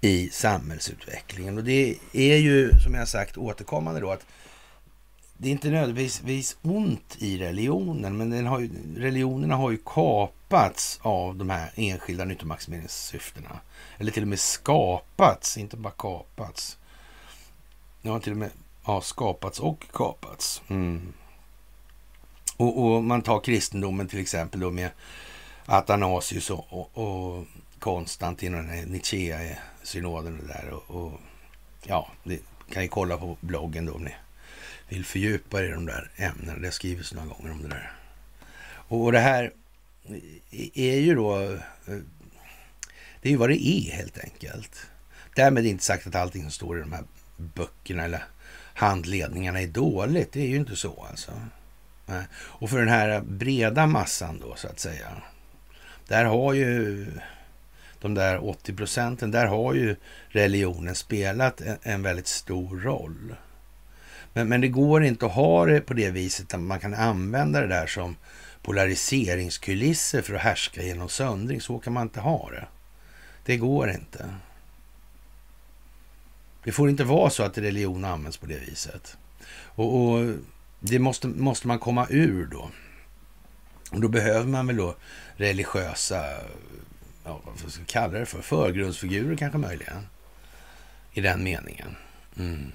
i 0.00 0.28
samhällsutvecklingen. 0.32 1.58
Och 1.58 1.64
det 1.64 1.96
är 2.12 2.36
ju, 2.36 2.78
som 2.78 2.94
jag 2.94 3.08
sagt, 3.08 3.36
återkommande 3.36 4.00
då 4.00 4.10
att 4.10 4.26
det 5.40 5.48
är 5.48 5.52
inte 5.52 5.70
nödvändigtvis 5.70 6.56
ont 6.62 7.16
i 7.18 7.38
religionen, 7.38 8.16
men 8.16 8.30
den 8.30 8.46
har 8.46 8.60
ju, 8.60 8.70
religionerna 8.96 9.56
har 9.56 9.70
ju 9.70 9.78
kapats 9.84 11.00
av 11.02 11.36
de 11.36 11.50
här 11.50 11.70
enskilda 11.74 12.24
nyttomaximeringssyftena. 12.24 13.60
Eller 13.98 14.12
till 14.12 14.22
och 14.22 14.28
med 14.28 14.40
skapats, 14.40 15.58
inte 15.58 15.76
bara 15.76 15.92
kapats. 15.98 16.78
De 18.02 18.08
har 18.08 18.20
till 18.20 18.32
och 18.32 18.38
med 18.38 18.50
ja, 18.86 19.00
skapats 19.00 19.60
och 19.60 19.84
kapats. 19.92 20.62
Mm. 20.68 21.12
Och, 22.56 22.84
och, 22.84 23.04
man 23.04 23.22
tar 23.22 23.40
kristendomen 23.40 24.08
till 24.08 24.20
exempel 24.20 24.60
då 24.60 24.70
med 24.70 24.90
Athanasius 25.66 26.50
och, 26.50 26.66
och, 26.72 26.98
och 26.98 27.44
Konstantin 27.78 28.54
och 28.54 28.64
Nicea-synoden 28.64 30.40
och 30.40 30.46
där. 30.46 30.70
Och, 30.70 30.96
och, 30.96 31.12
ja, 31.82 32.08
det 32.24 32.40
kan 32.72 32.82
ju 32.82 32.88
kolla 32.88 33.16
på 33.16 33.36
bloggen 33.40 33.86
då 33.86 33.92
om 33.92 34.04
ni 34.04 34.14
vill 34.88 35.04
fördjupa 35.04 35.60
er 35.60 35.68
i 35.68 35.70
de 35.70 35.86
där 35.86 36.10
ämnena. 36.16 36.58
Det 36.58 36.66
har 36.66 36.72
skrivits 36.72 37.14
några 37.14 37.28
gånger 37.28 37.52
om 37.52 37.62
det 37.62 37.68
där. 37.68 37.92
Och, 38.70 39.12
det 39.12 39.18
här 39.18 39.52
är 40.74 40.98
ju 40.98 41.14
då... 41.14 41.42
Eh, 41.42 41.98
det 43.22 43.28
är 43.28 43.30
ju 43.30 43.36
vad 43.36 43.48
det 43.48 43.68
är 43.68 43.92
helt 43.92 44.18
enkelt. 44.18 44.86
Därmed 45.34 45.66
inte 45.66 45.84
sagt 45.84 46.06
att 46.06 46.14
allting 46.14 46.42
som 46.42 46.50
står 46.50 46.78
i 46.78 46.80
de 46.80 46.92
här 46.92 47.04
böckerna 47.36 48.04
eller 48.04 48.24
handledningarna 48.74 49.60
är 49.60 49.66
dåligt. 49.66 50.32
Det 50.32 50.40
är 50.40 50.46
ju 50.46 50.56
inte 50.56 50.76
så 50.76 51.06
alltså. 51.10 51.32
Och 52.32 52.70
för 52.70 52.78
den 52.78 52.88
här 52.88 53.20
breda 53.20 53.86
massan 53.86 54.38
då 54.40 54.54
så 54.56 54.68
att 54.68 54.80
säga. 54.80 55.22
Där 56.08 56.24
har 56.24 56.52
ju 56.54 57.06
de 58.00 58.14
där 58.14 58.48
80 58.48 58.74
procenten, 58.74 59.30
där 59.30 59.46
har 59.46 59.74
ju 59.74 59.96
religionen 60.28 60.94
spelat 60.94 61.62
en 61.82 62.02
väldigt 62.02 62.26
stor 62.26 62.80
roll. 62.80 63.34
Men, 64.38 64.48
men 64.48 64.60
det 64.60 64.68
går 64.68 65.04
inte 65.04 65.26
att 65.26 65.32
ha 65.32 65.66
det 65.66 65.80
på 65.80 65.94
det 65.94 66.10
viset 66.10 66.54
att 66.54 66.60
man 66.60 66.80
kan 66.80 66.94
använda 66.94 67.60
det 67.60 67.66
där 67.66 67.86
som 67.86 68.16
polariseringskulisser 68.62 70.22
för 70.22 70.34
att 70.34 70.40
härska 70.40 70.82
genom 70.82 71.08
söndring. 71.08 71.60
Så 71.60 71.78
kan 71.78 71.92
man 71.92 72.02
inte 72.02 72.20
ha 72.20 72.50
det. 72.50 72.66
Det 73.44 73.56
går 73.56 73.90
inte. 73.90 74.34
Det 76.64 76.72
får 76.72 76.88
inte 76.88 77.04
vara 77.04 77.30
så 77.30 77.42
att 77.42 77.58
religion 77.58 78.04
används 78.04 78.36
på 78.36 78.46
det 78.46 78.58
viset. 78.58 79.16
Och, 79.50 80.02
och 80.02 80.34
det 80.80 80.98
måste, 80.98 81.28
måste 81.28 81.66
man 81.66 81.78
komma 81.78 82.06
ur 82.10 82.46
då. 82.46 82.70
Och 83.90 84.00
då 84.00 84.08
behöver 84.08 84.46
man 84.46 84.66
väl 84.66 84.76
då 84.76 84.94
religiösa, 85.36 86.24
ja, 87.24 87.40
vad 87.44 87.72
ska 87.72 87.80
vi 87.80 87.86
kalla 87.86 88.18
det 88.18 88.26
för, 88.26 88.42
förgrundsfigurer 88.42 89.36
kanske 89.36 89.58
möjligen. 89.58 90.06
I 91.12 91.20
den 91.20 91.42
meningen. 91.42 91.96
Mm. 92.36 92.72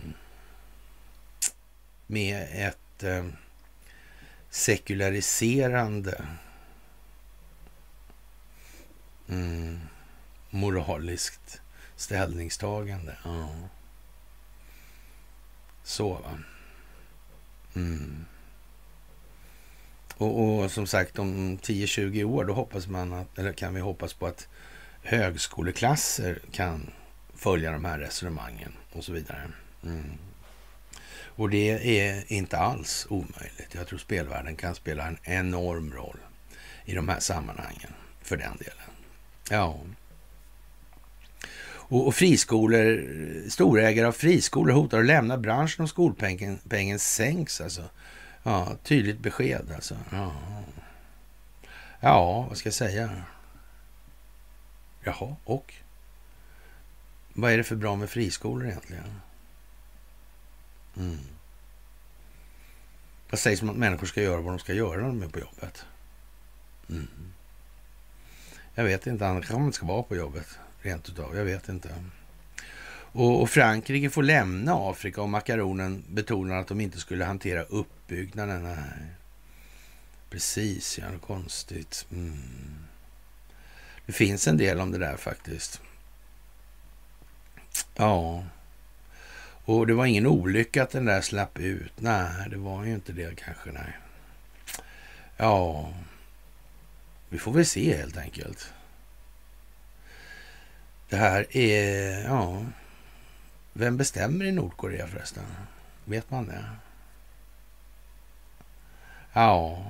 Med 2.14 2.48
ett 2.68 3.04
eh, 3.04 3.26
sekulariserande 4.50 6.26
mm, 9.28 9.80
moraliskt 10.50 11.62
ställningstagande. 11.96 13.18
Ja. 13.24 13.50
Så, 15.84 16.14
va. 16.14 16.40
Mm. 17.76 18.26
Och, 20.18 20.60
och, 20.60 20.72
som 20.72 20.88
sagt, 20.88 21.20
om 21.20 21.58
10-20 21.58 22.24
år, 22.24 22.46
då 22.46 22.54
hoppas 22.54 22.88
man 22.88 23.14
att, 23.14 23.40
eller 23.40 23.54
kan 23.54 23.74
vi 23.74 23.82
hoppas 23.82 24.14
på 24.14 24.28
att 24.28 24.48
högskoleklasser 25.02 26.40
kan 26.52 26.92
följa 27.36 27.72
de 27.72 27.86
här 27.86 28.00
resonemangen 28.00 28.74
och 28.92 29.04
så 29.04 29.12
vidare. 29.12 29.52
Mm. 29.84 30.18
Och 31.36 31.50
det 31.50 32.00
är 32.00 32.34
inte 32.34 32.58
alls 32.58 33.08
omöjligt. 33.10 33.70
Jag 33.72 33.88
tror 33.88 34.00
spelvärlden 34.00 34.56
kan 34.56 34.76
spela 34.76 35.08
en 35.08 35.18
enorm 35.24 35.94
roll 35.94 36.18
i 36.86 36.94
de 36.94 37.10
här 37.10 37.20
sammanhangen 37.20 37.94
för 38.22 38.38
den 38.38 38.58
delen. 38.58 38.94
Ja. 39.50 39.80
Och, 41.66 42.08
och 42.08 42.16
friskolor, 42.16 43.06
storägare 43.50 44.08
av 44.08 44.12
friskolor 44.12 44.74
hotar 44.74 45.00
att 45.00 45.06
lämna 45.06 45.38
branschen 45.38 45.82
om 45.82 45.88
skolpengen 45.88 46.60
pengen 46.70 47.00
sänks. 47.00 47.62
Alltså. 47.62 47.84
Ja, 48.44 48.78
tydligt 48.84 49.20
besked 49.20 49.72
alltså. 49.76 49.96
Ja. 50.12 50.32
ja, 52.00 52.46
vad 52.50 52.58
ska 52.58 52.68
jag 52.68 52.74
säga? 52.74 53.12
Jaha, 55.04 55.36
och? 55.44 55.74
Vad 57.34 57.52
är 57.52 57.58
det 57.58 57.64
för 57.64 57.76
bra 57.76 57.96
med 57.96 58.10
friskolor 58.10 58.68
egentligen? 58.68 59.04
Mm. 60.98 61.18
Vad 63.30 63.40
sägs 63.40 63.62
om 63.62 63.70
att 63.70 63.76
människor 63.76 64.08
ska 64.08 64.22
göra 64.22 64.42
vad 64.42 64.54
de 64.54 64.60
ska 64.60 64.74
göra 64.74 65.02
när 65.02 65.08
de 65.08 65.24
är 65.24 65.28
på 65.28 65.40
jobbet? 65.40 65.86
Mm. 66.90 67.08
Jag 68.76 68.84
vet 68.84 69.08
inte, 69.08 69.28
annars 69.28 69.46
kanske 69.46 69.60
man 69.60 69.66
inte 69.66 69.76
ska 69.76 69.86
vara 69.86 70.04
på 70.04 70.16
jobbet 70.16 70.48
rent 70.82 71.10
utav. 71.10 71.36
Jag 71.36 71.46
vet 71.46 71.70
inte. 71.70 71.90
Och, 73.16 73.42
och, 73.42 73.50
Frankrike 73.50 74.10
får 74.10 74.24
lämna 74.24 74.74
Afrika 74.76 75.22
och 75.22 75.30
makaronen 75.30 76.04
betonar 76.10 76.56
att 76.56 76.68
de 76.68 76.82
inte 76.82 77.00
skulle 77.00 77.26
hantera 77.26 77.64
uppbyggnaden. 77.64 78.64
Nej. 78.64 79.08
Precis, 80.30 80.98
ja, 80.98 81.06
konstigt. 81.26 82.06
Mm. 82.12 82.38
Det 84.06 84.14
finns 84.14 84.48
en 84.48 84.58
del 84.58 84.80
om 84.80 84.92
det 84.92 84.98
där 84.98 85.18
faktiskt. 85.18 85.82
Ja. 87.96 88.44
Och 89.66 89.88
det 89.88 89.94
var 89.94 90.06
ingen 90.06 90.28
olycka 90.28 90.84
att 90.84 90.90
den 90.90 91.06
där 91.06 91.22
slapp 91.22 91.60
ut. 91.60 91.94
Nej, 91.96 92.50
det 92.50 92.58
var 92.58 92.84
ju 92.84 92.94
inte 92.94 93.12
det 93.12 93.36
kanske. 93.36 93.72
Nej. 93.72 93.98
Ja, 95.38 95.94
vi 97.30 97.38
får 97.40 97.52
väl 97.52 97.66
se 97.66 97.98
helt 97.98 98.18
enkelt. 98.18 98.74
Det 101.10 101.18
här 101.18 101.58
är, 101.58 102.24
ja, 102.24 102.66
vem 103.74 103.98
bestämmer 103.98 104.46
i 104.46 104.52
Nordkorea 104.52 105.08
förresten? 105.08 105.44
Vet 106.06 106.32
man 106.32 106.48
det? 106.48 106.66
Ja. 109.34 109.86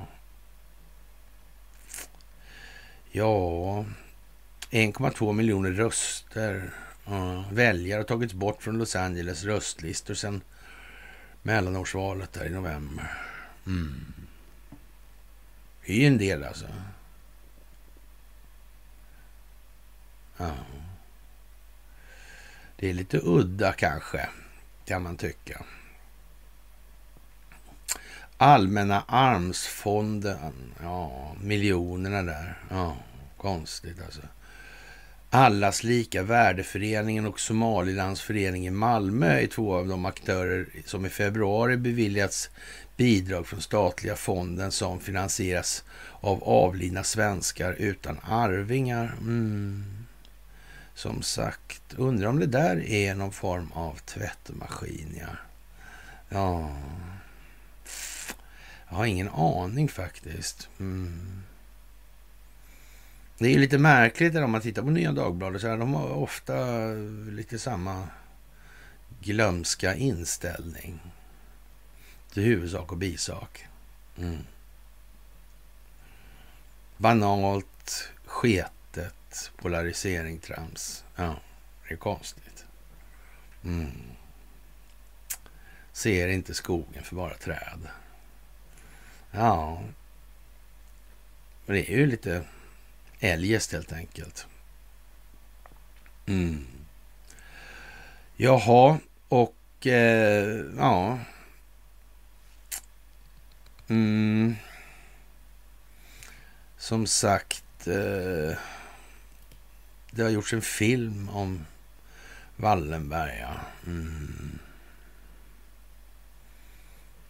Ja, 3.11 3.85
1,2 4.71 5.33
miljoner 5.33 5.71
röster. 5.71 6.69
Ja, 7.05 7.45
väljare 7.51 7.99
har 7.99 8.03
tagits 8.03 8.33
bort 8.33 8.63
från 8.63 8.77
Los 8.77 8.95
Angeles 8.95 9.43
röstlistor 9.43 10.13
sedan 10.13 10.41
mellanårsvalet 11.41 12.33
där 12.33 12.45
i 12.45 12.49
november. 12.49 13.11
Mm. 13.67 14.13
Det 15.85 15.93
är 15.93 15.97
ju 15.97 16.07
en 16.07 16.17
del 16.17 16.43
alltså. 16.43 16.65
Ja. 20.37 20.55
Det 22.75 22.89
är 22.89 22.93
lite 22.93 23.19
udda 23.23 23.73
kanske, 23.73 24.29
kan 24.85 25.01
man 25.01 25.17
tycka. 25.17 25.65
Allmänna 28.37 29.01
armsfonden, 29.07 30.73
ja, 30.81 31.35
miljonerna 31.41 32.23
där. 32.23 32.57
Ja, 32.69 32.97
konstigt 33.37 34.01
alltså. 34.05 34.21
Allas 35.35 35.83
lika 35.83 36.23
värdeföreningen 36.23 37.25
och 37.25 37.39
Somalilands 37.39 38.21
förening 38.21 38.67
i 38.67 38.71
Malmö 38.71 39.39
är 39.39 39.47
två 39.47 39.75
av 39.75 39.87
de 39.87 40.05
aktörer 40.05 40.67
som 40.85 41.05
i 41.05 41.09
februari 41.09 41.77
beviljats 41.77 42.49
bidrag 42.97 43.47
från 43.47 43.61
statliga 43.61 44.15
fonden 44.15 44.71
som 44.71 44.99
finansieras 44.99 45.83
av 46.11 46.43
avlidna 46.43 47.03
svenskar 47.03 47.73
utan 47.73 48.19
arvingar. 48.23 49.15
Mm. 49.21 49.83
Som 50.95 51.21
sagt, 51.21 51.93
undrar 51.97 52.27
om 52.27 52.39
det 52.39 52.45
där 52.45 52.89
är 52.89 53.15
någon 53.15 53.31
form 53.31 53.71
av 53.71 53.99
tvättmaskin, 54.05 55.19
ja. 55.19 55.35
Ja. 56.29 56.77
Jag 58.89 58.95
har 58.97 59.05
ingen 59.05 59.29
aning 59.29 59.89
faktiskt. 59.89 60.69
Mm. 60.79 61.43
Det 63.37 63.53
är 63.53 63.59
lite 63.59 63.77
märkligt 63.77 64.35
om 64.35 64.51
man 64.51 64.61
tittar 64.61 64.81
på 64.81 64.89
Nya 64.89 65.11
Dagbladet. 65.11 65.61
Så 65.61 65.67
här, 65.67 65.77
de 65.77 65.93
har 65.93 66.09
ofta 66.09 66.85
lite 67.29 67.59
samma 67.59 68.07
glömska 69.21 69.95
inställning 69.95 70.99
till 72.33 72.43
huvudsak 72.43 72.91
och 72.91 72.97
bisak. 72.97 73.65
Mm. 74.17 74.37
Banalt, 76.97 78.11
sketet, 78.25 79.51
polarisering, 79.57 80.39
trams. 80.39 81.03
Ja, 81.15 81.35
det 81.87 81.93
är 81.93 81.97
konstigt. 81.97 82.65
Mm. 83.63 83.91
Ser 85.91 86.27
inte 86.27 86.53
skogen 86.53 87.03
för 87.03 87.15
bara 87.15 87.33
träd. 87.33 87.87
Ja, 89.31 89.83
det 91.65 91.91
är 91.91 91.97
ju 91.97 92.05
lite 92.05 92.43
eljest 93.23 93.71
helt 93.71 93.91
enkelt. 93.91 94.47
Mm. 96.25 96.65
Jaha, 98.35 98.99
och 99.27 99.87
eh, 99.87 100.65
ja. 100.77 101.19
Mm. 103.87 104.55
Som 106.77 107.07
sagt, 107.07 107.87
eh, 107.87 108.57
det 110.11 110.23
har 110.23 110.29
gjorts 110.29 110.53
en 110.53 110.61
film 110.61 111.29
om 111.29 111.65
Wallenberg. 112.55 113.39
Ja. 113.39 113.55
Mm. 113.85 114.59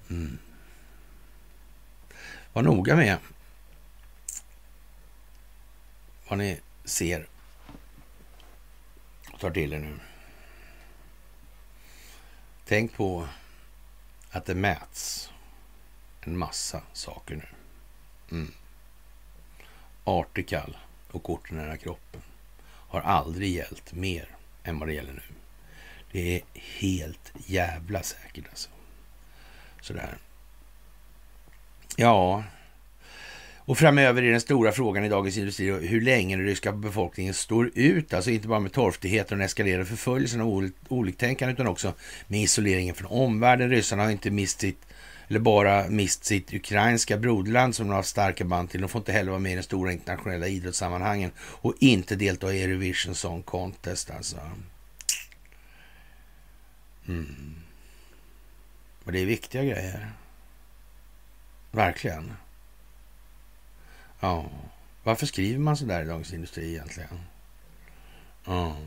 Mm. 0.09 0.37
Var 2.53 2.61
noga 2.61 2.95
med 2.95 3.17
vad 6.27 6.37
ni 6.37 6.59
ser 6.85 7.27
och 9.33 9.39
tar 9.39 9.51
till 9.51 9.73
er 9.73 9.79
nu. 9.79 9.99
Tänk 12.65 12.93
på 12.93 13.27
att 14.31 14.45
det 14.45 14.55
mäts 14.55 15.31
en 16.21 16.37
massa 16.37 16.81
saker 16.93 17.35
nu. 17.35 17.47
Mm. 18.37 18.53
Artikal 20.03 20.77
och 21.11 21.23
korten 21.23 21.57
nära 21.57 21.77
kroppen 21.77 22.21
har 22.65 23.01
aldrig 23.01 23.51
gällt 23.51 23.93
mer 23.93 24.29
än 24.63 24.79
vad 24.79 24.87
det 24.87 24.93
gäller 24.93 25.13
nu. 25.13 25.21
Det 26.11 26.35
är 26.35 26.41
helt 26.53 27.33
jävla 27.45 28.03
säkert 28.03 28.47
alltså. 28.49 28.69
Sådär. 29.81 30.17
Ja, 31.95 32.43
och 33.65 33.77
framöver 33.77 34.23
är 34.23 34.31
den 34.31 34.41
stora 34.41 34.71
frågan 34.71 35.05
i 35.05 35.09
Dagens 35.09 35.37
Industri 35.37 35.87
hur 35.87 36.01
länge 36.01 36.35
den 36.35 36.45
ryska 36.45 36.71
befolkningen 36.71 37.33
står 37.33 37.71
ut, 37.73 38.13
alltså 38.13 38.31
inte 38.31 38.47
bara 38.47 38.59
med 38.59 38.71
torftigheten 38.71 39.35
och 39.35 39.37
den 39.37 39.45
eskalerande 39.45 39.85
förföljelsen 39.85 40.41
av 40.41 40.71
oliktänkande 40.87 41.53
utan 41.53 41.67
också 41.67 41.93
med 42.27 42.41
isoleringen 42.41 42.95
från 42.95 43.11
omvärlden. 43.11 43.69
Ryssarna 43.69 44.03
har 44.03 44.11
inte 44.11 44.31
mist 44.31 44.59
sitt, 44.59 44.85
eller 45.27 45.39
bara 45.39 45.87
mist 45.89 46.25
sitt 46.25 46.53
ukrainska 46.53 47.17
broderland 47.17 47.75
som 47.75 47.87
de 47.87 47.93
har 47.93 48.03
starka 48.03 48.45
band 48.45 48.69
till. 48.69 48.81
De 48.81 48.89
får 48.89 48.99
inte 48.99 49.11
heller 49.11 49.31
vara 49.31 49.39
med 49.39 49.51
i 49.51 49.55
de 49.55 49.63
stora 49.63 49.91
internationella 49.91 50.47
idrottssammanhangen 50.47 51.31
och 51.39 51.73
inte 51.79 52.15
delta 52.15 52.53
i 52.53 52.63
Eurovision 52.63 53.15
Song 53.15 53.43
Contest 53.43 54.11
alltså. 54.11 54.37
Mm. 57.07 57.55
Och 59.03 59.11
det 59.11 59.19
är 59.19 59.25
viktiga 59.25 59.63
grejer. 59.63 60.11
Verkligen. 61.71 62.33
Ja. 64.23 64.45
Varför 65.03 65.25
skriver 65.25 65.59
man 65.59 65.77
så 65.77 65.85
där 65.85 66.01
i 66.01 66.05
Dagens 66.05 66.33
Industri 66.33 66.69
egentligen? 66.69 67.19
Ja. 68.45 68.77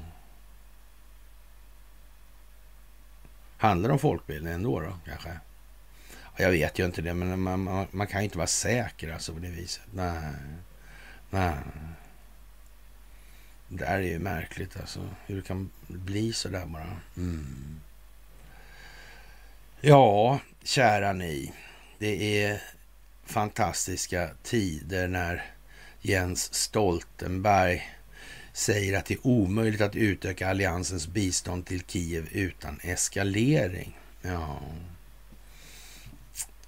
Handlar 3.59 3.89
det 3.89 3.93
om 3.93 3.99
folkbildning 3.99 4.53
ändå 4.53 4.81
då, 4.81 4.99
kanske? 5.07 5.41
Jag 6.37 6.51
vet 6.51 6.79
ju 6.79 6.85
inte 6.85 7.03
det, 7.03 7.15
men 7.15 7.41
man, 7.41 7.63
man, 7.63 7.87
man 7.91 8.07
kan 8.07 8.21
ju 8.21 8.25
inte 8.25 8.39
vara 8.39 8.47
säker 8.47 9.13
alltså 9.13 9.33
på 9.35 9.39
det 9.39 9.49
viset. 9.49 9.83
Nej. 9.93 10.33
Nej. 11.31 11.55
Det 13.69 13.85
där 13.85 13.99
är 13.99 14.01
ju 14.01 14.19
märkligt 14.19 14.81
alltså. 14.81 15.09
Hur 15.27 15.37
det 15.37 15.43
kan 15.43 15.71
bli 15.87 16.33
så 16.33 16.49
där 16.49 16.67
bara. 16.67 16.97
Mm. 17.17 17.81
Ja, 19.81 20.41
kära 20.63 21.13
ni. 21.13 21.53
Det 21.99 22.43
är 22.45 22.63
fantastiska 23.27 24.31
tider 24.43 25.09
när 25.09 25.45
Jens 26.01 26.55
Stoltenberg 26.55 27.91
säger 28.53 28.99
att 28.99 29.07
det 29.07 29.15
är 29.15 29.27
omöjligt 29.27 29.81
att 29.81 29.97
utöka 29.97 30.51
alliansens 30.51 31.09
bistånd 31.09 31.67
till 31.67 31.83
Kiev 31.87 32.29
utan 32.33 32.81
eskalering. 32.83 33.99
Ja, 34.23 34.61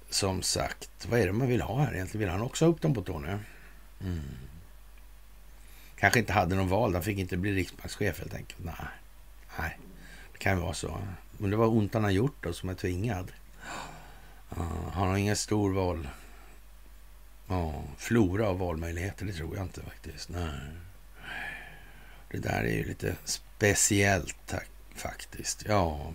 som 0.09 0.41
sagt, 0.41 1.07
vad 1.09 1.19
är 1.19 1.25
det 1.25 1.33
man 1.33 1.47
vill 1.47 1.61
ha 1.61 1.83
här 1.83 1.93
egentligen? 1.93 2.19
Vill 2.19 2.29
han 2.29 2.41
också 2.41 2.65
ha 2.65 2.71
upp 2.71 2.81
dem 2.81 2.93
på 2.93 3.01
tå 3.01 3.19
nu? 3.19 3.39
Mm. 4.01 4.19
Kanske 5.95 6.19
inte 6.19 6.33
hade 6.33 6.55
någon 6.55 6.69
val, 6.69 6.93
han 6.93 7.03
fick 7.03 7.17
inte 7.17 7.37
bli 7.37 7.55
riksbankschef 7.55 8.19
helt 8.19 8.33
enkelt. 8.33 8.59
Nej, 8.63 8.75
Nej. 9.59 9.77
det 10.31 10.37
kan 10.37 10.55
ju 10.55 10.61
vara 10.61 10.73
så. 10.73 10.97
Men 11.37 11.49
det 11.49 11.57
var 11.57 11.67
ont 11.67 11.93
han 11.93 12.03
har 12.03 12.11
gjort 12.11 12.43
då, 12.43 12.53
som 12.53 12.69
är 12.69 12.73
tvingad. 12.73 13.31
Uh, 14.57 14.89
han 14.93 15.07
har 15.07 15.17
ingen 15.17 15.35
stor 15.35 15.73
val... 15.73 16.07
Ja, 17.49 17.83
flora 17.97 18.47
av 18.47 18.59
valmöjligheter, 18.59 19.25
det 19.25 19.33
tror 19.33 19.55
jag 19.55 19.65
inte 19.65 19.81
faktiskt. 19.81 20.29
Nej. 20.29 20.59
Det 22.31 22.37
där 22.37 22.63
är 22.63 22.73
ju 22.73 22.83
lite 22.83 23.15
speciellt 23.25 24.37
tack, 24.45 24.69
faktiskt. 24.95 25.65
Ja. 25.67 26.13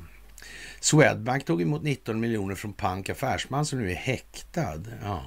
Swedbank 0.81 1.45
tog 1.45 1.63
emot 1.63 1.83
19 1.83 2.21
miljoner 2.21 2.55
från 2.55 2.73
Pank 2.73 3.09
Affärsman 3.09 3.67
som 3.67 3.79
nu 3.79 3.91
är 3.91 3.95
häktad. 3.95 4.83
Ja. 5.03 5.25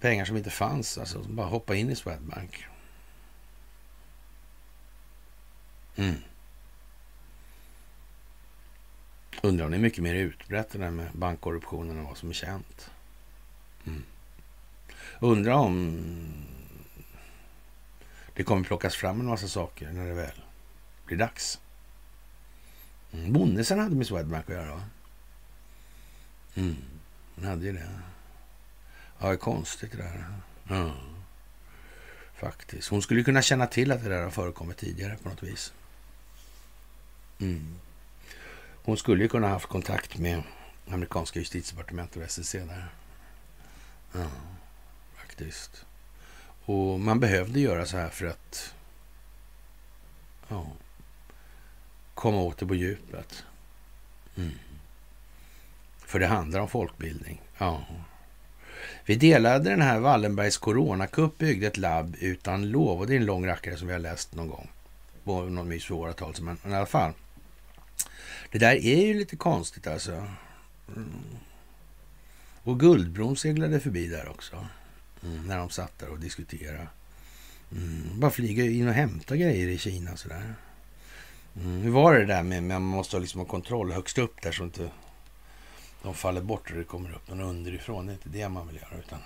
Pengar 0.00 0.24
som 0.24 0.36
inte 0.36 0.50
fanns, 0.50 0.98
alltså. 0.98 1.22
Bara 1.22 1.46
hoppa 1.46 1.74
in 1.74 1.90
i 1.90 1.96
Swedbank. 1.96 2.66
Mm. 5.96 6.16
Undrar 9.42 9.64
om 9.64 9.70
det 9.70 9.76
är 9.76 9.80
mycket 9.80 10.02
mer 10.02 10.14
utbrett 10.14 10.70
det 10.70 10.78
där 10.78 10.90
med 10.90 11.12
bankkorruptionen 11.12 11.98
än 11.98 12.04
vad 12.04 12.16
som 12.16 12.28
är 12.28 12.34
känt. 12.34 12.90
Mm. 13.86 14.02
Undrar 15.20 15.52
om 15.52 16.00
det 18.34 18.44
kommer 18.44 18.64
plockas 18.64 18.96
fram 18.96 19.20
en 19.20 19.26
massa 19.26 19.48
saker 19.48 19.92
när 19.92 20.06
det 20.06 20.14
väl 20.14 20.42
blir 21.06 21.18
dags. 21.18 21.60
Mm. 23.12 23.32
Bonnesen 23.32 23.78
hade 23.78 23.96
med 23.96 24.06
Swedbank 24.06 24.50
att 24.50 24.56
göra, 24.56 24.74
va? 24.74 24.82
Mm, 26.54 26.76
han 27.36 27.44
hade 27.44 27.66
ju 27.66 27.72
det. 27.72 28.00
Ja, 29.18 29.26
det 29.26 29.32
är 29.32 29.36
konstigt 29.36 29.92
det 29.92 29.98
där. 29.98 30.24
Ja. 30.68 30.94
Faktiskt. 32.34 32.88
Hon 32.88 33.02
skulle 33.02 33.22
kunna 33.22 33.42
känna 33.42 33.66
till 33.66 33.92
att 33.92 34.02
det 34.02 34.08
där 34.08 34.22
har 34.22 34.30
förekommit 34.30 34.76
tidigare 34.76 35.16
på 35.22 35.28
något 35.28 35.42
vis. 35.42 35.72
Mm. 37.38 37.74
Hon 38.84 38.96
skulle 38.96 39.22
ju 39.22 39.28
kunna 39.28 39.48
haft 39.48 39.66
kontakt 39.66 40.18
med 40.18 40.42
amerikanska 40.88 41.38
justitiedepartementet 41.38 42.22
och 42.22 42.30
SEC 42.30 42.52
där. 42.52 42.88
Ja, 44.14 44.30
faktiskt. 45.14 45.84
Och 46.64 47.00
man 47.00 47.20
behövde 47.20 47.60
göra 47.60 47.86
så 47.86 47.96
här 47.96 48.08
för 48.08 48.26
att 48.26 48.74
ja, 50.48 50.66
komma 52.14 52.42
åt 52.42 52.58
det 52.58 52.66
på 52.66 52.74
djupet. 52.74 53.44
Mm. 54.36 54.52
För 55.98 56.18
det 56.18 56.26
handlar 56.26 56.60
om 56.60 56.68
folkbildning. 56.68 57.40
Ja. 57.58 57.84
Vi 59.04 59.14
delade 59.14 59.70
den 59.70 59.82
här 59.82 59.98
Wallenbergs 59.98 60.58
coronakupp, 60.58 61.38
byggde 61.38 61.66
ett 61.66 61.76
labb 61.76 62.16
utan 62.20 62.70
lov. 62.70 63.00
Och 63.00 63.06
det 63.06 63.14
är 63.14 63.16
en 63.16 63.26
lång 63.26 63.46
rackare 63.46 63.76
som 63.76 63.86
vi 63.86 63.92
har 63.92 64.00
läst 64.00 64.34
någon 64.34 64.48
gång. 64.48 64.68
På 65.24 65.42
någon 65.42 65.68
mys 65.68 65.84
för 65.84 65.94
åratal 65.94 66.34
men, 66.40 66.58
men 66.62 66.72
i 66.72 66.76
alla 66.76 66.86
fall. 66.86 67.12
Det 68.50 68.58
där 68.58 68.74
är 68.74 69.06
ju 69.06 69.14
lite 69.14 69.36
konstigt 69.36 69.86
alltså. 69.86 70.12
Mm. 70.96 71.12
Och 72.64 72.80
Guldbron 72.80 73.36
seglade 73.36 73.80
förbi 73.80 74.06
där 74.06 74.28
också. 74.28 74.66
Mm, 75.24 75.46
när 75.46 75.58
de 75.58 75.70
satt 75.70 75.98
där 75.98 76.08
och 76.08 76.18
diskuterade. 76.18 76.88
Mm, 77.72 78.20
bara 78.20 78.30
flyga 78.30 78.64
in 78.64 78.88
och 78.88 78.94
hämta 78.94 79.36
grejer 79.36 79.68
i 79.68 79.78
Kina 79.78 80.16
sådär. 80.16 80.54
Mm, 81.60 81.82
hur 81.82 81.90
var 81.90 82.14
det 82.14 82.26
där 82.26 82.42
med, 82.42 82.58
att 82.58 82.64
man 82.64 82.82
måste 82.82 83.16
ha 83.16 83.20
liksom 83.20 83.40
ha 83.40 83.46
kontroll 83.46 83.92
högst 83.92 84.18
upp 84.18 84.42
där 84.42 84.52
så 84.52 84.64
inte 84.64 84.90
de 86.02 86.14
faller 86.14 86.40
bort 86.40 86.70
och 86.70 86.76
det 86.76 86.84
kommer 86.84 87.14
upp 87.14 87.28
någon 87.28 87.40
underifrån. 87.40 88.06
Det 88.06 88.12
är 88.12 88.14
inte 88.14 88.28
det 88.28 88.48
man 88.48 88.66
vill 88.66 88.76
göra. 88.76 88.98
utan 88.98 89.18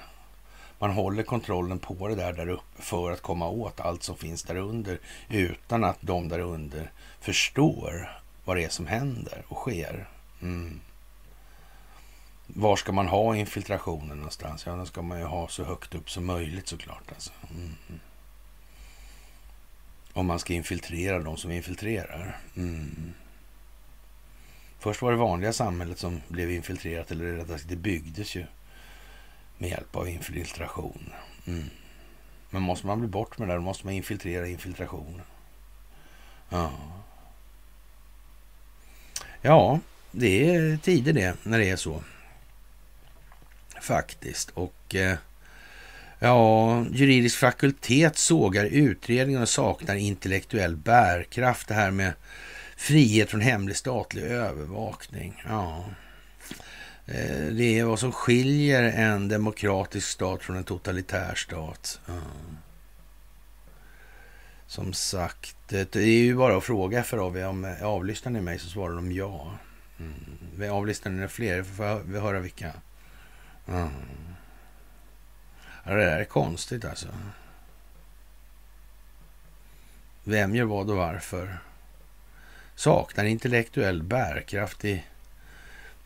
Man 0.78 0.90
håller 0.90 1.22
kontrollen 1.22 1.78
på 1.78 2.08
det 2.08 2.14
där 2.14 2.32
där 2.32 2.48
uppe 2.48 2.82
för 2.82 3.12
att 3.12 3.22
komma 3.22 3.48
åt 3.48 3.80
allt 3.80 4.02
som 4.02 4.16
finns 4.16 4.42
där 4.42 4.56
under 4.56 4.98
utan 5.28 5.84
att 5.84 5.98
de 6.00 6.28
där 6.28 6.38
under 6.38 6.92
förstår 7.20 8.20
vad 8.44 8.56
det 8.56 8.64
är 8.64 8.68
som 8.68 8.86
händer 8.86 9.44
och 9.48 9.56
sker. 9.56 10.08
Mm. 10.42 10.80
Var 12.54 12.76
ska 12.76 12.92
man 12.92 13.08
ha 13.08 13.36
infiltrationen 13.36 14.16
någonstans? 14.16 14.66
Ja, 14.66 14.72
den 14.76 14.86
ska 14.86 15.02
man 15.02 15.18
ju 15.18 15.24
ha 15.24 15.48
så 15.48 15.64
högt 15.64 15.94
upp 15.94 16.10
som 16.10 16.26
möjligt 16.26 16.68
såklart. 16.68 17.12
Alltså. 17.12 17.32
Mm. 17.50 17.74
mm. 17.88 18.00
Om 20.12 20.26
man 20.26 20.38
ska 20.38 20.52
infiltrera 20.52 21.18
de 21.18 21.36
som 21.36 21.50
infiltrerar. 21.50 22.40
Mm, 22.56 22.74
mm. 22.74 23.12
Först 24.78 25.02
var 25.02 25.10
det 25.10 25.18
vanliga 25.18 25.52
samhället 25.52 25.98
som 25.98 26.20
blev 26.28 26.50
infiltrerat, 26.50 27.10
eller 27.10 27.24
rättare 27.24 27.58
det 27.68 27.76
byggdes 27.76 28.36
ju 28.36 28.46
med 29.58 29.70
hjälp 29.70 29.96
av 29.96 30.08
infiltration. 30.08 31.12
Mm. 31.46 31.64
Men 32.50 32.62
måste 32.62 32.86
man 32.86 33.00
bli 33.00 33.08
bort 33.08 33.38
med 33.38 33.48
det, 33.48 33.52
där, 33.52 33.58
då 33.58 33.64
måste 33.64 33.86
man 33.86 33.94
infiltrera 33.94 34.48
infiltrationen. 34.48 35.22
Ja. 36.48 36.72
Ja, 39.42 39.80
det 40.10 40.54
är 40.54 40.76
tider 40.76 41.12
det, 41.12 41.36
när 41.42 41.58
det 41.58 41.70
är 41.70 41.76
så. 41.76 42.02
Faktiskt. 43.80 44.50
Och 44.50 44.94
eh, 44.94 45.16
ja, 46.18 46.84
juridisk 46.92 47.38
fakultet 47.38 48.16
sågar 48.16 48.64
utredningen 48.64 49.42
och 49.42 49.48
saknar 49.48 49.94
intellektuell 49.94 50.76
bärkraft. 50.76 51.68
Det 51.68 51.74
här 51.74 51.90
med 51.90 52.12
frihet 52.76 53.30
från 53.30 53.40
hemlig 53.40 53.76
statlig 53.76 54.22
övervakning. 54.22 55.42
Ja. 55.48 55.84
Eh, 57.06 57.46
det 57.52 57.78
är 57.78 57.84
vad 57.84 57.98
som 57.98 58.12
skiljer 58.12 58.82
en 58.82 59.28
demokratisk 59.28 60.08
stat 60.08 60.42
från 60.42 60.56
en 60.56 60.64
totalitär 60.64 61.34
stat. 61.34 62.00
Ja. 62.06 62.20
Som 64.66 64.92
sagt, 64.92 65.56
det 65.68 65.96
är 65.96 66.06
ju 66.06 66.36
bara 66.36 66.56
att 66.56 66.64
fråga 66.64 67.02
FRAV. 67.02 67.36
om 67.36 67.76
avlyssnar 67.82 68.32
ni 68.32 68.40
mig 68.40 68.58
så 68.58 68.68
svarar 68.68 68.94
de 68.94 69.12
ja. 69.12 69.58
Mm. 69.98 70.72
Avlyssnar 70.72 71.12
ni 71.12 71.28
fler? 71.28 71.62
Får 71.62 72.02
vi 72.04 72.18
höra 72.18 72.40
vilka? 72.40 72.72
Mm. 73.68 73.90
Ja, 75.84 75.94
det 75.94 76.04
där 76.04 76.20
är 76.20 76.24
konstigt 76.24 76.84
alltså. 76.84 77.08
Vem 80.24 80.54
gör 80.54 80.64
vad 80.64 80.90
och 80.90 80.96
varför? 80.96 81.58
Saknar 82.74 83.24
intellektuell 83.24 84.02
bärkraft 84.02 84.84
i 84.84 85.04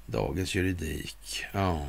dagens 0.06 0.54
juridik. 0.54 1.44
Ja. 1.52 1.86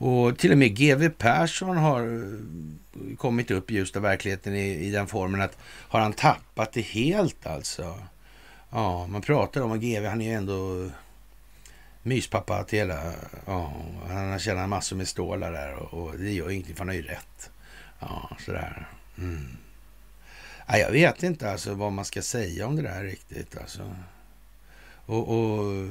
Och 0.00 0.38
till 0.38 0.52
och 0.52 0.58
med 0.58 0.76
GW 0.76 1.08
Persson 1.08 1.76
har 1.76 2.00
eh, 2.00 3.16
kommit 3.16 3.50
upp 3.50 3.70
just 3.70 3.96
av 3.96 4.02
verkligheten 4.02 4.54
i, 4.54 4.86
i 4.86 4.90
den 4.90 5.06
formen 5.06 5.40
att 5.40 5.58
har 5.62 6.00
han 6.00 6.12
tappat 6.12 6.72
det 6.72 6.80
helt 6.80 7.46
alltså? 7.46 7.98
Ja, 8.70 9.06
man 9.06 9.22
pratar 9.22 9.60
om 9.60 9.72
att 9.72 9.80
GW, 9.80 10.08
han 10.08 10.20
är 10.20 10.24
ju 10.24 10.32
ändå 10.32 10.90
myspappa 12.08 12.64
till 12.64 12.78
hela... 12.78 13.12
Ja, 13.46 13.72
han 14.08 14.38
tjänar 14.38 14.66
massor 14.66 14.96
med 14.96 15.08
stålar 15.08 15.52
där 15.52 15.74
och, 15.74 16.02
och 16.02 16.18
det 16.18 16.32
gör 16.32 16.50
ingenting 16.50 16.74
för 16.74 16.80
han 16.80 16.88
har 16.88 16.94
ju 16.94 17.02
rätt. 17.02 17.50
Ja, 18.00 18.36
sådär. 18.38 18.88
Mm. 19.18 19.56
Ja, 20.66 20.78
jag 20.78 20.90
vet 20.90 21.22
inte 21.22 21.50
alltså 21.50 21.74
vad 21.74 21.92
man 21.92 22.04
ska 22.04 22.22
säga 22.22 22.66
om 22.66 22.76
det 22.76 22.82
där 22.82 23.04
riktigt 23.04 23.58
alltså. 23.58 23.96
Och, 25.06 25.28
och 25.28 25.88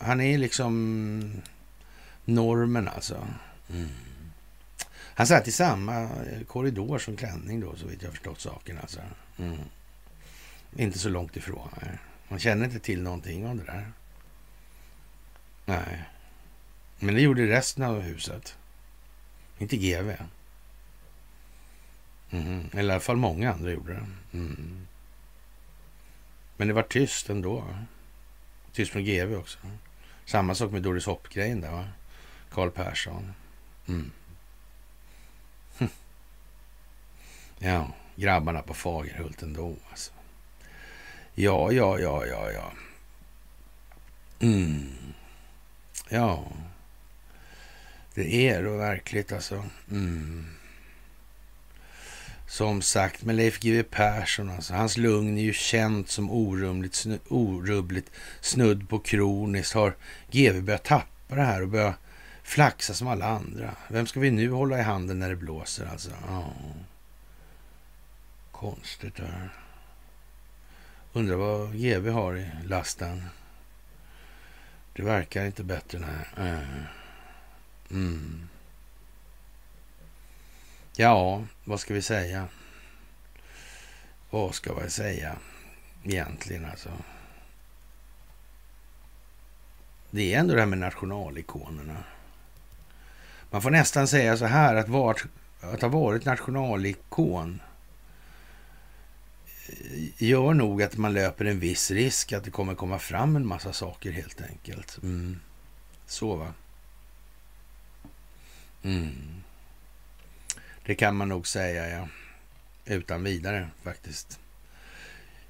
han 0.00 0.20
är 0.20 0.38
liksom 0.38 1.42
normen 2.24 2.88
alltså. 2.88 3.26
Mm. 3.70 3.88
Han 4.94 5.26
satt 5.26 5.48
i 5.48 5.52
samma 5.52 6.10
korridor 6.46 6.98
som 6.98 7.16
klänning 7.16 7.60
då, 7.60 7.76
så 7.76 7.86
vitt 7.86 8.02
jag 8.02 8.12
förstått 8.12 8.40
saken 8.40 8.78
alltså. 8.78 9.00
Mm. 9.38 9.58
Inte 10.76 10.98
så 10.98 11.08
långt 11.08 11.36
ifrån. 11.36 11.68
Man 12.28 12.38
känner 12.38 12.64
inte 12.64 12.78
till 12.78 13.02
någonting 13.02 13.46
om 13.46 13.56
det 13.56 13.64
där. 13.64 13.92
Nej. 15.66 16.02
Men 16.98 17.14
det 17.14 17.20
gjorde 17.20 17.46
resten 17.46 17.84
av 17.84 18.00
huset. 18.00 18.58
Inte 19.58 19.76
GV. 19.76 20.12
Mm. 22.30 22.68
Eller 22.72 22.90
i 22.90 22.92
alla 22.92 23.00
fall 23.00 23.16
många 23.16 23.52
andra 23.52 23.70
gjorde 23.70 23.92
det. 23.92 24.06
Mm. 24.38 24.86
Men 26.56 26.68
det 26.68 26.74
var 26.74 26.82
tyst 26.82 27.30
ändå. 27.30 27.64
Tyst 28.72 28.92
från 28.92 29.04
GV 29.04 29.34
också. 29.34 29.58
Samma 30.24 30.54
sak 30.54 30.72
med 30.72 30.82
Doris 30.82 31.06
Hopp-grejen 31.06 31.60
där, 31.60 31.70
va? 31.70 31.88
Karl 32.50 32.70
Persson. 32.70 33.32
Mm. 33.88 34.10
Hm. 35.78 35.88
Ja, 37.58 37.92
grabbarna 38.16 38.62
på 38.62 38.74
Fagerhult 38.74 39.42
ändå. 39.42 39.76
Alltså. 39.90 40.12
Ja, 41.34 41.72
ja, 41.72 41.98
ja, 41.98 42.26
ja, 42.26 42.50
ja. 42.52 42.72
Mm. 44.40 44.92
Ja. 46.08 46.44
Det 48.14 48.48
är 48.48 48.62
då 48.62 48.76
verkligt 48.76 49.32
alltså. 49.32 49.64
Mm. 49.90 50.46
Som 52.48 52.82
sagt, 52.82 53.22
med 53.22 53.34
Leif 53.34 53.60
GW 53.60 53.82
Persson, 53.82 54.50
alltså, 54.50 54.74
hans 54.74 54.96
lugn 54.96 55.38
är 55.38 55.42
ju 55.42 55.52
känt 55.52 56.08
som 56.08 56.30
orumligt, 56.30 56.94
snu, 56.94 57.18
orubbligt, 57.28 58.10
snudd 58.40 58.88
på 58.88 58.98
kroniskt. 58.98 59.74
Har 59.74 59.96
GW 60.30 60.60
börjat 60.60 60.84
tappa 60.84 61.34
det 61.34 61.42
här 61.42 61.62
och 61.62 61.68
börjat 61.68 61.94
flaxa 62.42 62.94
som 62.94 63.08
alla 63.08 63.26
andra? 63.26 63.76
Vem 63.88 64.06
ska 64.06 64.20
vi 64.20 64.30
nu 64.30 64.50
hålla 64.50 64.78
i 64.78 64.82
handen 64.82 65.18
när 65.18 65.28
det 65.28 65.36
blåser 65.36 65.86
alltså? 65.86 66.10
Ja. 66.28 66.52
Konstigt 68.52 69.16
det 69.16 69.22
här. 69.22 69.48
Undrar 71.12 71.36
vad 71.36 71.72
GW 71.72 72.10
har 72.10 72.36
i 72.36 72.46
lasten. 72.64 73.22
Det 74.96 75.02
verkar 75.02 75.46
inte 75.46 75.64
bättre. 75.64 75.98
Nej. 75.98 76.48
Eh. 76.48 76.58
Mm. 77.90 78.48
Ja, 80.96 81.44
vad 81.64 81.80
ska 81.80 81.94
vi 81.94 82.02
säga? 82.02 82.48
Vad 84.30 84.54
ska 84.54 84.74
vi 84.74 84.90
säga 84.90 85.36
egentligen 86.04 86.64
alltså? 86.64 86.90
Det 90.10 90.34
är 90.34 90.40
ändå 90.40 90.54
det 90.54 90.60
här 90.60 90.66
med 90.66 90.78
nationalikonerna. 90.78 92.04
Man 93.50 93.62
får 93.62 93.70
nästan 93.70 94.08
säga 94.08 94.36
så 94.36 94.44
här 94.44 94.74
att, 94.74 94.88
var, 94.88 95.20
att 95.60 95.82
ha 95.82 95.88
varit 95.88 96.24
nationalikon 96.24 97.60
gör 100.18 100.54
nog 100.54 100.82
att 100.82 100.96
man 100.96 101.12
löper 101.12 101.44
en 101.44 101.60
viss 101.60 101.90
risk 101.90 102.32
att 102.32 102.44
det 102.44 102.50
kommer 102.50 102.74
komma 102.74 102.98
fram 102.98 103.36
en 103.36 103.46
massa 103.46 103.72
saker 103.72 104.10
helt 104.10 104.40
enkelt. 104.40 104.98
Mm. 105.02 105.40
Så 106.06 106.36
va. 106.36 106.54
Mm. 108.82 109.42
Det 110.86 110.94
kan 110.94 111.16
man 111.16 111.28
nog 111.28 111.46
säga, 111.46 111.88
ja. 111.88 112.08
Utan 112.84 113.24
vidare 113.24 113.68
faktiskt. 113.82 114.38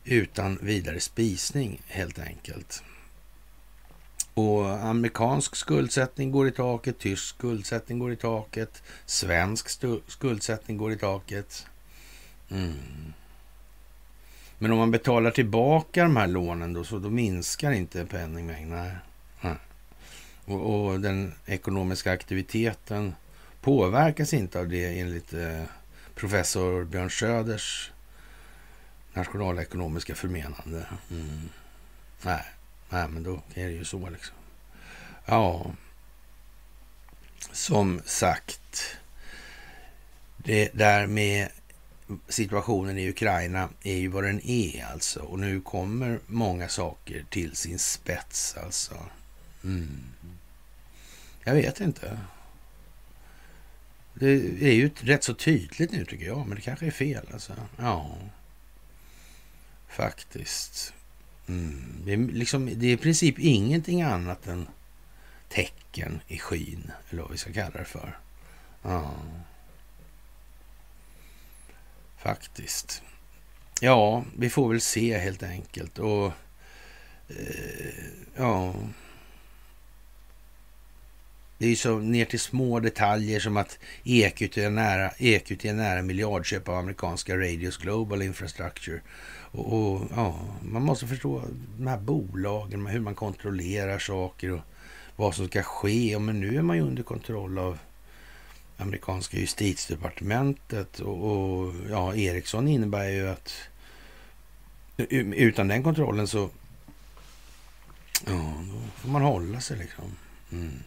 Utan 0.05 0.59
vidare 0.63 1.01
spisning 1.01 1.83
helt 1.87 2.19
enkelt. 2.19 2.83
Och 4.35 4.71
amerikansk 4.71 5.57
skuldsättning 5.57 6.31
går 6.31 6.49
i 6.49 6.53
taket, 6.53 6.99
tysk 6.99 7.25
skuldsättning 7.25 7.99
går 7.99 8.13
i 8.13 8.17
taket, 8.17 8.83
svensk 9.07 9.69
skuldsättning 10.07 10.77
går 10.77 10.93
i 10.93 10.99
taket. 10.99 11.67
Mm. 12.49 13.13
Men 14.59 14.73
om 14.73 14.79
man 14.79 14.91
betalar 14.91 15.31
tillbaka 15.31 16.03
de 16.03 16.17
här 16.17 16.27
lånen 16.27 16.73
då, 16.73 16.85
så 16.85 16.99
då 16.99 17.11
minskar 17.11 17.73
inte 17.73 18.07
penningmängden. 18.07 18.97
Och, 20.45 20.87
och, 20.87 21.01
den 21.01 21.35
ekonomiska 21.47 22.13
aktiviteten 22.13 23.15
påverkas 23.61 24.35
inte 24.35 24.61
av 24.61 24.69
det 24.69 25.01
enligt 25.01 25.33
eh, 25.33 25.63
professor 26.15 26.85
Björn 26.85 27.11
Söders 27.11 27.93
nationalekonomiska 29.13 30.15
förmenande. 30.15 30.87
Mm. 31.11 31.49
Nej, 32.23 32.45
nej, 32.89 33.09
men 33.09 33.23
då 33.23 33.43
är 33.55 33.67
det 33.67 33.73
ju 33.73 33.85
så 33.85 34.11
liksom. 34.11 34.37
Ja, 35.27 35.71
som 37.53 38.01
sagt, 38.05 38.97
det 40.37 40.71
där 40.73 41.07
med 41.07 41.49
situationen 42.29 42.99
i 42.99 43.09
Ukraina 43.09 43.69
är 43.83 43.97
ju 43.97 44.09
vad 44.09 44.25
den 44.25 44.41
är 44.47 44.85
alltså. 44.93 45.21
Och 45.21 45.39
nu 45.39 45.61
kommer 45.61 46.21
många 46.27 46.69
saker 46.69 47.25
till 47.31 47.57
sin 47.57 47.79
spets 47.79 48.57
alltså. 48.57 48.95
Mm. 49.65 50.05
Jag 51.45 51.55
vet 51.55 51.81
inte. 51.81 52.19
Det 54.15 54.31
är 54.63 54.75
ju 54.75 54.91
rätt 55.01 55.25
så 55.25 55.35
tydligt 55.35 55.93
nu 55.93 56.05
tycker 56.05 56.27
jag, 56.27 56.47
men 56.47 56.57
det 56.57 56.63
kanske 56.63 56.87
är 56.87 56.91
fel 56.91 57.29
alltså. 57.33 57.53
Ja, 57.79 58.17
faktiskt. 59.89 60.93
Mm. 61.49 62.03
Det, 62.05 62.13
är 62.13 62.17
liksom, 62.17 62.71
det 62.75 62.87
är 62.87 62.93
i 62.93 62.97
princip 62.97 63.39
ingenting 63.39 64.03
annat 64.03 64.47
än 64.47 64.67
tecken 65.49 66.21
i 66.29 66.39
skyn, 66.39 66.93
eller 67.11 67.23
vad 67.23 67.31
vi 67.31 67.39
ska 67.39 67.53
kalla 67.53 67.79
det 67.79 67.85
för. 67.85 68.19
Ja. 68.83 69.15
Faktiskt. 72.19 73.03
Ja, 73.81 74.25
vi 74.39 74.51
får 74.51 74.69
väl 74.69 74.81
se 74.81 75.19
helt 75.19 75.43
enkelt. 75.43 75.99
Och 75.99 76.27
eh, 77.29 77.95
ja... 78.37 78.75
Det 81.59 81.67
är 81.67 81.71
ju 81.71 81.77
så 81.77 81.99
ner 81.99 82.25
till 82.25 82.41
små 82.41 82.81
detaljer 82.81 83.41
som 83.41 83.57
att 83.57 83.79
EQT 84.05 84.59
är 84.59 84.71
nära, 84.71 85.11
EQT 85.19 85.65
är 85.65 85.75
nära 85.75 86.03
miljardköp 86.03 86.69
av 86.69 86.77
amerikanska 86.77 87.37
Radios 87.37 87.77
Global 87.77 88.23
Infrastructure. 88.23 89.01
Och, 89.51 89.73
och, 89.73 90.03
ja, 90.17 90.41
man 90.63 90.83
måste 90.83 91.07
förstå 91.07 91.43
de 91.79 91.87
här 91.87 91.99
bolagen, 91.99 92.87
hur 92.87 93.01
man 93.01 93.15
kontrollerar 93.15 93.99
saker 93.99 94.53
och 94.53 94.61
vad 95.17 95.35
som 95.35 95.49
ska 95.49 95.63
ske. 95.63 96.19
Men 96.19 96.41
nu 96.41 96.57
är 96.57 96.63
man 96.63 96.77
ju 96.77 96.83
under 96.83 97.03
kontroll 97.03 97.59
av 97.59 97.79
amerikanska 98.77 99.37
justitiedepartementet 99.37 101.01
och, 101.01 101.31
och 101.31 101.75
ja, 101.91 102.15
Ericsson 102.15 102.69
innebär 102.69 103.09
ju 103.09 103.29
att 103.29 103.53
utan 104.97 105.69
den 105.69 105.83
kontrollen 105.83 106.29
så 106.29 106.51
ja, 108.27 108.55
då 108.73 108.81
får 108.97 109.09
man 109.09 109.23
hålla 109.23 109.61
sig 109.61 109.79
liksom. 109.79 110.17
Mm. 110.53 110.83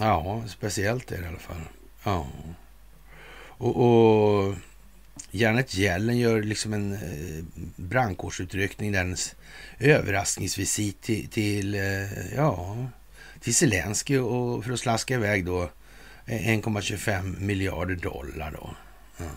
Ja, 0.00 0.42
speciellt 0.48 1.12
är 1.12 1.18
det 1.18 1.24
i 1.24 1.28
alla 1.28 1.38
fall. 1.38 1.62
Ja. 2.04 2.26
Och, 3.60 3.76
och 3.76 4.54
Janet 5.30 5.74
Yellen 5.78 6.18
gör 6.18 6.42
liksom 6.42 6.72
en 6.72 6.92
eh, 6.92 7.44
brandkårsutryckning, 7.76 8.92
dennes 8.92 9.34
överraskningsvisit 9.78 11.02
till, 11.02 11.28
till 11.28 11.74
eh, 11.74 12.34
ja, 12.36 12.76
till 13.40 13.54
Zelensky 13.54 14.18
och 14.18 14.64
för 14.64 14.72
att 14.72 14.80
slaska 14.80 15.14
iväg 15.14 15.44
då 15.44 15.62
eh, 16.26 16.48
1,25 16.48 17.40
miljarder 17.40 17.96
dollar 17.96 18.50
då. 18.50 18.74
Mm. 19.18 19.32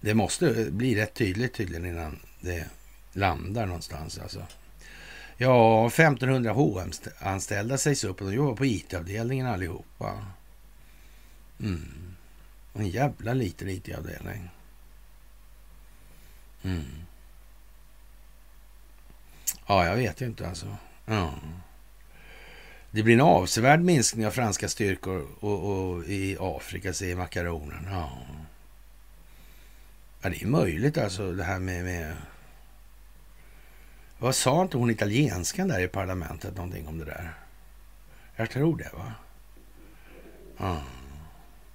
Det 0.00 0.14
måste 0.14 0.70
bli 0.70 0.94
rätt 0.94 1.14
tydligt 1.14 1.54
tydligen 1.54 1.86
innan 1.86 2.18
det 2.40 2.66
landar 3.12 3.66
någonstans 3.66 4.18
alltså. 4.18 4.46
Ja, 5.36 5.86
1500 5.86 6.52
H&M-anställda 6.52 7.78
sägs 7.78 8.04
upp 8.04 8.20
och 8.20 8.30
de 8.30 8.36
jobbar 8.36 8.56
på 8.56 8.66
IT-avdelningen 8.66 9.46
allihopa. 9.46 10.26
Mm. 11.60 12.14
En 12.74 12.88
jävla 12.88 13.34
liten 13.34 13.68
IT-avdelning. 13.68 14.50
Mm. 16.62 16.84
Ja, 19.66 19.86
jag 19.86 19.96
vet 19.96 20.20
inte 20.20 20.48
alltså. 20.48 20.76
Ja. 21.04 21.34
Det 22.90 23.02
blir 23.02 23.14
en 23.14 23.20
avsevärd 23.20 23.80
minskning 23.80 24.26
av 24.26 24.30
franska 24.30 24.68
styrkor 24.68 25.26
och, 25.40 25.92
och 25.92 26.04
i 26.04 26.36
Afrika, 26.40 26.92
säger 26.92 27.16
makaronen. 27.16 27.88
Ja. 27.90 28.18
ja, 30.22 30.28
det 30.28 30.42
är 30.42 30.46
möjligt 30.46 30.98
alltså 30.98 31.32
det 31.32 31.44
här 31.44 31.58
med, 31.58 31.84
med... 31.84 32.16
Vad 34.18 34.34
sa 34.34 34.62
inte 34.62 34.76
hon 34.76 34.90
italienskan 34.90 35.68
där 35.68 35.80
i 35.80 35.88
parlamentet 35.88 36.56
någonting 36.56 36.88
om 36.88 36.98
det 36.98 37.04
där? 37.04 37.32
Jag 38.36 38.50
tror 38.50 38.76
det, 38.76 38.90
va? 38.92 39.12
Ja. 40.56 40.82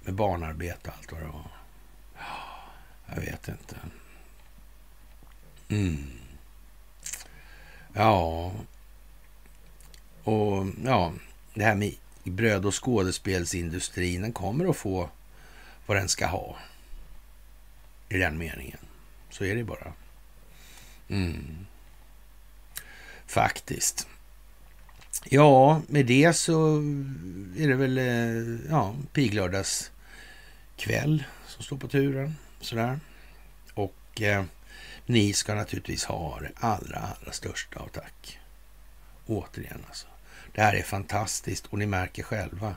Med 0.00 0.14
barnarbete 0.14 0.88
och 0.88 0.94
allt 0.98 1.12
vad 1.12 1.20
det 1.20 1.26
var. 1.26 1.50
Jag 3.06 3.20
vet 3.20 3.48
inte. 3.48 3.76
Mm. 5.68 6.27
Ja, 7.98 8.52
och 10.24 10.66
ja, 10.84 11.12
det 11.54 11.64
här 11.64 11.74
med 11.74 11.94
bröd 12.24 12.66
och 12.66 12.84
skådespelsindustrin, 12.84 14.22
den 14.22 14.32
kommer 14.32 14.70
att 14.70 14.76
få 14.76 15.10
vad 15.86 15.96
den 15.96 16.08
ska 16.08 16.26
ha. 16.26 16.56
I 18.08 18.18
den 18.18 18.38
meningen. 18.38 18.78
Så 19.30 19.44
är 19.44 19.54
det 19.54 19.64
bara. 19.64 19.92
Mm. 21.08 21.66
Faktiskt. 23.26 24.06
Ja, 25.24 25.82
med 25.86 26.06
det 26.06 26.32
så 26.32 26.76
är 27.56 27.68
det 27.68 27.74
väl 27.74 27.98
eh, 27.98 28.70
ja, 28.70 28.94
piglördags 29.12 29.90
kväll 30.76 31.24
som 31.46 31.64
står 31.64 31.76
på 31.76 31.88
turen. 31.88 32.34
Sådär. 32.60 33.00
Och 33.74 34.22
eh, 34.22 34.44
ni 35.08 35.32
ska 35.32 35.54
naturligtvis 35.54 36.04
ha 36.04 36.40
det 36.40 36.50
allra, 36.54 36.98
allra 36.98 37.32
största 37.32 37.80
av 37.80 37.88
tack. 37.88 38.38
Återigen 39.26 39.84
alltså. 39.88 40.06
Det 40.54 40.62
här 40.62 40.74
är 40.74 40.82
fantastiskt 40.82 41.66
och 41.66 41.78
ni 41.78 41.86
märker 41.86 42.22
själva 42.22 42.74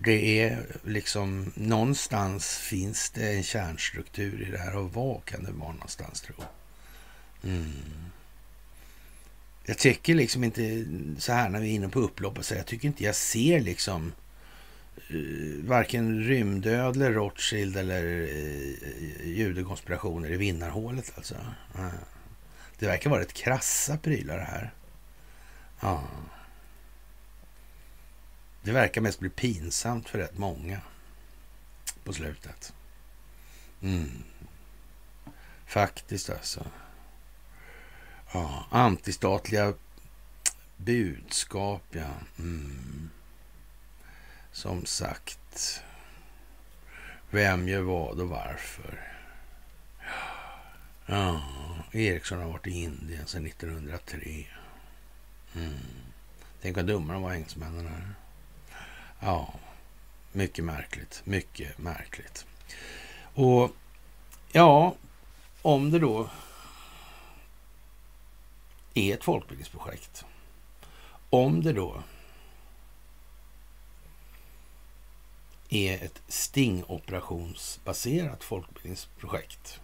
det 0.00 0.40
är 0.40 0.66
liksom 0.84 1.52
någonstans 1.54 2.58
finns 2.58 3.10
det 3.10 3.32
en 3.32 3.42
kärnstruktur 3.42 4.42
i 4.48 4.50
det 4.50 4.58
här 4.58 4.76
och 4.76 4.92
vad 4.92 5.24
kan 5.24 5.44
det 5.44 5.52
vara 5.52 5.72
någonstans 5.72 6.20
tro? 6.20 6.34
Mm. 7.44 7.72
Jag 9.64 9.78
tycker 9.78 10.14
liksom 10.14 10.44
inte 10.44 10.84
så 11.18 11.32
här 11.32 11.48
när 11.48 11.60
vi 11.60 11.70
är 11.70 11.74
inne 11.74 11.88
på 11.88 12.00
upplopp 12.00 12.38
och 12.38 12.44
så, 12.44 12.54
jag 12.54 12.66
tycker 12.66 12.88
inte 12.88 13.04
jag 13.04 13.14
ser 13.14 13.60
liksom 13.60 14.12
Eh, 15.14 15.64
varken 15.64 16.24
rymdödlor, 16.24 17.10
Rothschild 17.10 17.76
eller 17.76 18.04
eh, 18.04 19.28
judekonspirationer 19.28 20.30
i 20.30 20.36
vinnarhålet 20.36 21.12
alltså. 21.16 21.34
Eh, 21.74 21.88
det 22.78 22.86
verkar 22.86 23.10
vara 23.10 23.22
ett 23.22 23.32
krassa 23.32 23.96
prylar 23.96 24.38
det 24.38 24.44
här. 24.44 24.72
Ja. 25.80 26.02
Det 28.62 28.72
verkar 28.72 29.00
mest 29.00 29.20
bli 29.20 29.30
pinsamt 29.30 30.08
för 30.08 30.18
rätt 30.18 30.38
många 30.38 30.80
på 32.04 32.12
slutet. 32.12 32.72
Mm. 33.82 34.22
Faktiskt 35.66 36.30
alltså. 36.30 36.66
Ja, 38.32 38.66
antistatliga 38.70 39.74
budskap, 40.76 41.82
ja. 41.90 42.10
Mm. 42.38 43.10
Som 44.52 44.86
sagt. 44.86 45.82
Vem 47.30 47.68
gör 47.68 47.82
vad 47.82 48.20
och 48.20 48.28
varför? 48.28 49.12
Ja, 51.06 51.42
Ericsson 51.92 52.38
har 52.38 52.48
varit 52.48 52.66
i 52.66 52.70
Indien 52.70 53.26
sedan 53.26 53.46
1903. 53.46 54.46
Mm. 55.54 55.72
Tänk 56.62 56.76
vad 56.76 56.86
dumma 56.86 57.12
de 57.12 57.22
var, 57.22 57.32
engelsmännen. 57.32 57.86
Här. 57.86 58.14
Ja, 59.20 59.54
mycket 60.32 60.64
märkligt. 60.64 61.22
Mycket 61.24 61.78
märkligt. 61.78 62.46
Och 63.34 63.70
ja, 64.52 64.94
om 65.62 65.90
det 65.90 65.98
då 65.98 66.30
är 68.94 69.14
ett 69.14 69.24
folkbildningsprojekt. 69.24 70.24
Om 71.30 71.62
det 71.62 71.72
då 71.72 72.02
är 75.74 76.04
ett 76.04 76.22
stingoperationsbaserat 76.28 78.44
folkbildningsprojekt. 78.44 79.80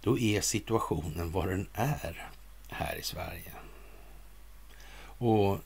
Då 0.00 0.18
är 0.18 0.40
situationen 0.40 1.30
vad 1.30 1.48
den 1.48 1.68
är 1.74 2.28
här 2.68 2.96
i 2.96 3.02
Sverige. 3.02 3.52
Och 5.18 5.58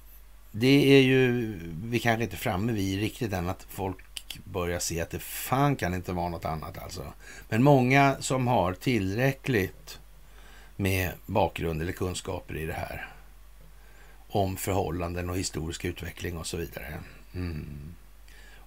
det 0.53 0.97
är 0.97 1.03
ju, 1.03 1.55
vi 1.85 1.99
kanske 1.99 2.25
inte 2.25 2.37
är 2.37 2.39
framme 2.39 2.73
vid 2.73 3.01
riktigt 3.01 3.33
än 3.33 3.49
att 3.49 3.67
folk 3.69 4.39
börjar 4.45 4.79
se 4.79 5.01
att 5.01 5.11
det 5.11 5.19
fan 5.19 5.77
kan 5.77 5.95
inte 5.95 6.13
vara 6.13 6.29
något 6.29 6.45
annat 6.45 6.79
alltså. 6.79 7.13
Men 7.49 7.63
många 7.63 8.17
som 8.21 8.47
har 8.47 8.73
tillräckligt 8.73 10.01
med 10.77 11.13
bakgrund 11.27 11.83
eller 11.83 11.93
kunskaper 11.93 12.57
i 12.57 12.67
det 12.67 12.73
här 12.73 13.09
om 14.29 14.57
förhållanden 14.57 15.31
och 15.31 15.37
historisk 15.37 15.85
utveckling 15.85 16.37
och 16.37 16.47
så 16.47 16.57
vidare. 16.57 17.01
Mm. 17.37 17.95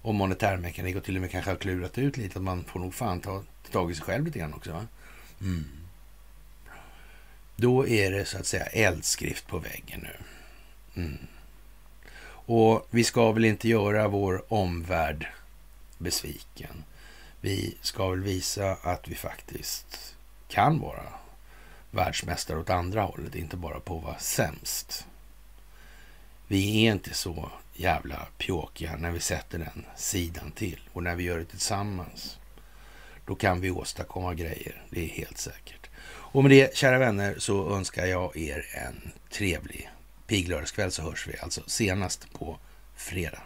Och 0.02 0.14
monetärmekanik 0.14 0.96
och 0.96 1.04
till 1.04 1.16
och 1.16 1.20
med 1.20 1.30
kanske 1.30 1.50
har 1.50 1.56
klurat 1.56 1.98
ut 1.98 2.16
lite 2.16 2.38
att 2.38 2.44
man 2.44 2.64
får 2.64 2.80
nog 2.80 2.94
fan 2.94 3.20
ta 3.20 3.42
tag 3.70 3.90
i 3.90 3.94
sig 3.94 4.04
själv 4.04 4.24
lite 4.24 4.38
grann 4.38 4.54
också. 4.54 4.86
Mm. 5.40 5.64
Då 7.56 7.88
är 7.88 8.10
det 8.10 8.24
så 8.24 8.38
att 8.38 8.46
säga 8.46 8.66
eldskrift 8.66 9.46
på 9.46 9.58
väggen 9.58 10.00
nu. 10.00 10.16
Mm. 11.02 11.18
Och 12.26 12.86
vi 12.90 13.04
ska 13.04 13.32
väl 13.32 13.44
inte 13.44 13.68
göra 13.68 14.08
vår 14.08 14.52
omvärld 14.52 15.26
besviken. 15.98 16.84
Vi 17.40 17.76
ska 17.80 18.08
väl 18.08 18.20
visa 18.20 18.72
att 18.72 19.08
vi 19.08 19.14
faktiskt 19.14 20.16
kan 20.48 20.80
vara 20.80 21.06
världsmästare 21.90 22.58
åt 22.58 22.70
andra 22.70 23.02
hållet, 23.02 23.34
inte 23.34 23.56
bara 23.56 23.80
på 23.80 23.98
att 23.98 24.04
vara 24.04 24.18
sämst. 24.18 25.06
Vi 26.46 26.86
är 26.86 26.92
inte 26.92 27.14
så 27.14 27.50
jävla 27.72 28.26
pjåkiga 28.38 28.96
när 28.96 29.10
vi 29.10 29.20
sätter 29.20 29.58
den 29.58 29.84
sidan 29.96 30.52
till 30.52 30.80
och 30.92 31.02
när 31.02 31.16
vi 31.16 31.22
gör 31.22 31.38
det 31.38 31.44
tillsammans. 31.44 32.38
Då 33.26 33.34
kan 33.34 33.60
vi 33.60 33.70
åstadkomma 33.70 34.34
grejer, 34.34 34.82
det 34.90 35.04
är 35.04 35.08
helt 35.08 35.38
säkert. 35.38 35.90
Och 36.32 36.42
med 36.42 36.50
det, 36.50 36.76
kära 36.76 36.98
vänner, 36.98 37.34
så 37.38 37.76
önskar 37.76 38.06
jag 38.06 38.36
er 38.36 38.66
en 38.74 39.12
trevlig 39.30 39.90
piglördagskväll 40.26 40.90
så 40.90 41.02
hörs 41.02 41.28
vi 41.28 41.38
alltså 41.38 41.62
senast 41.66 42.32
på 42.32 42.58
fredag. 42.96 43.42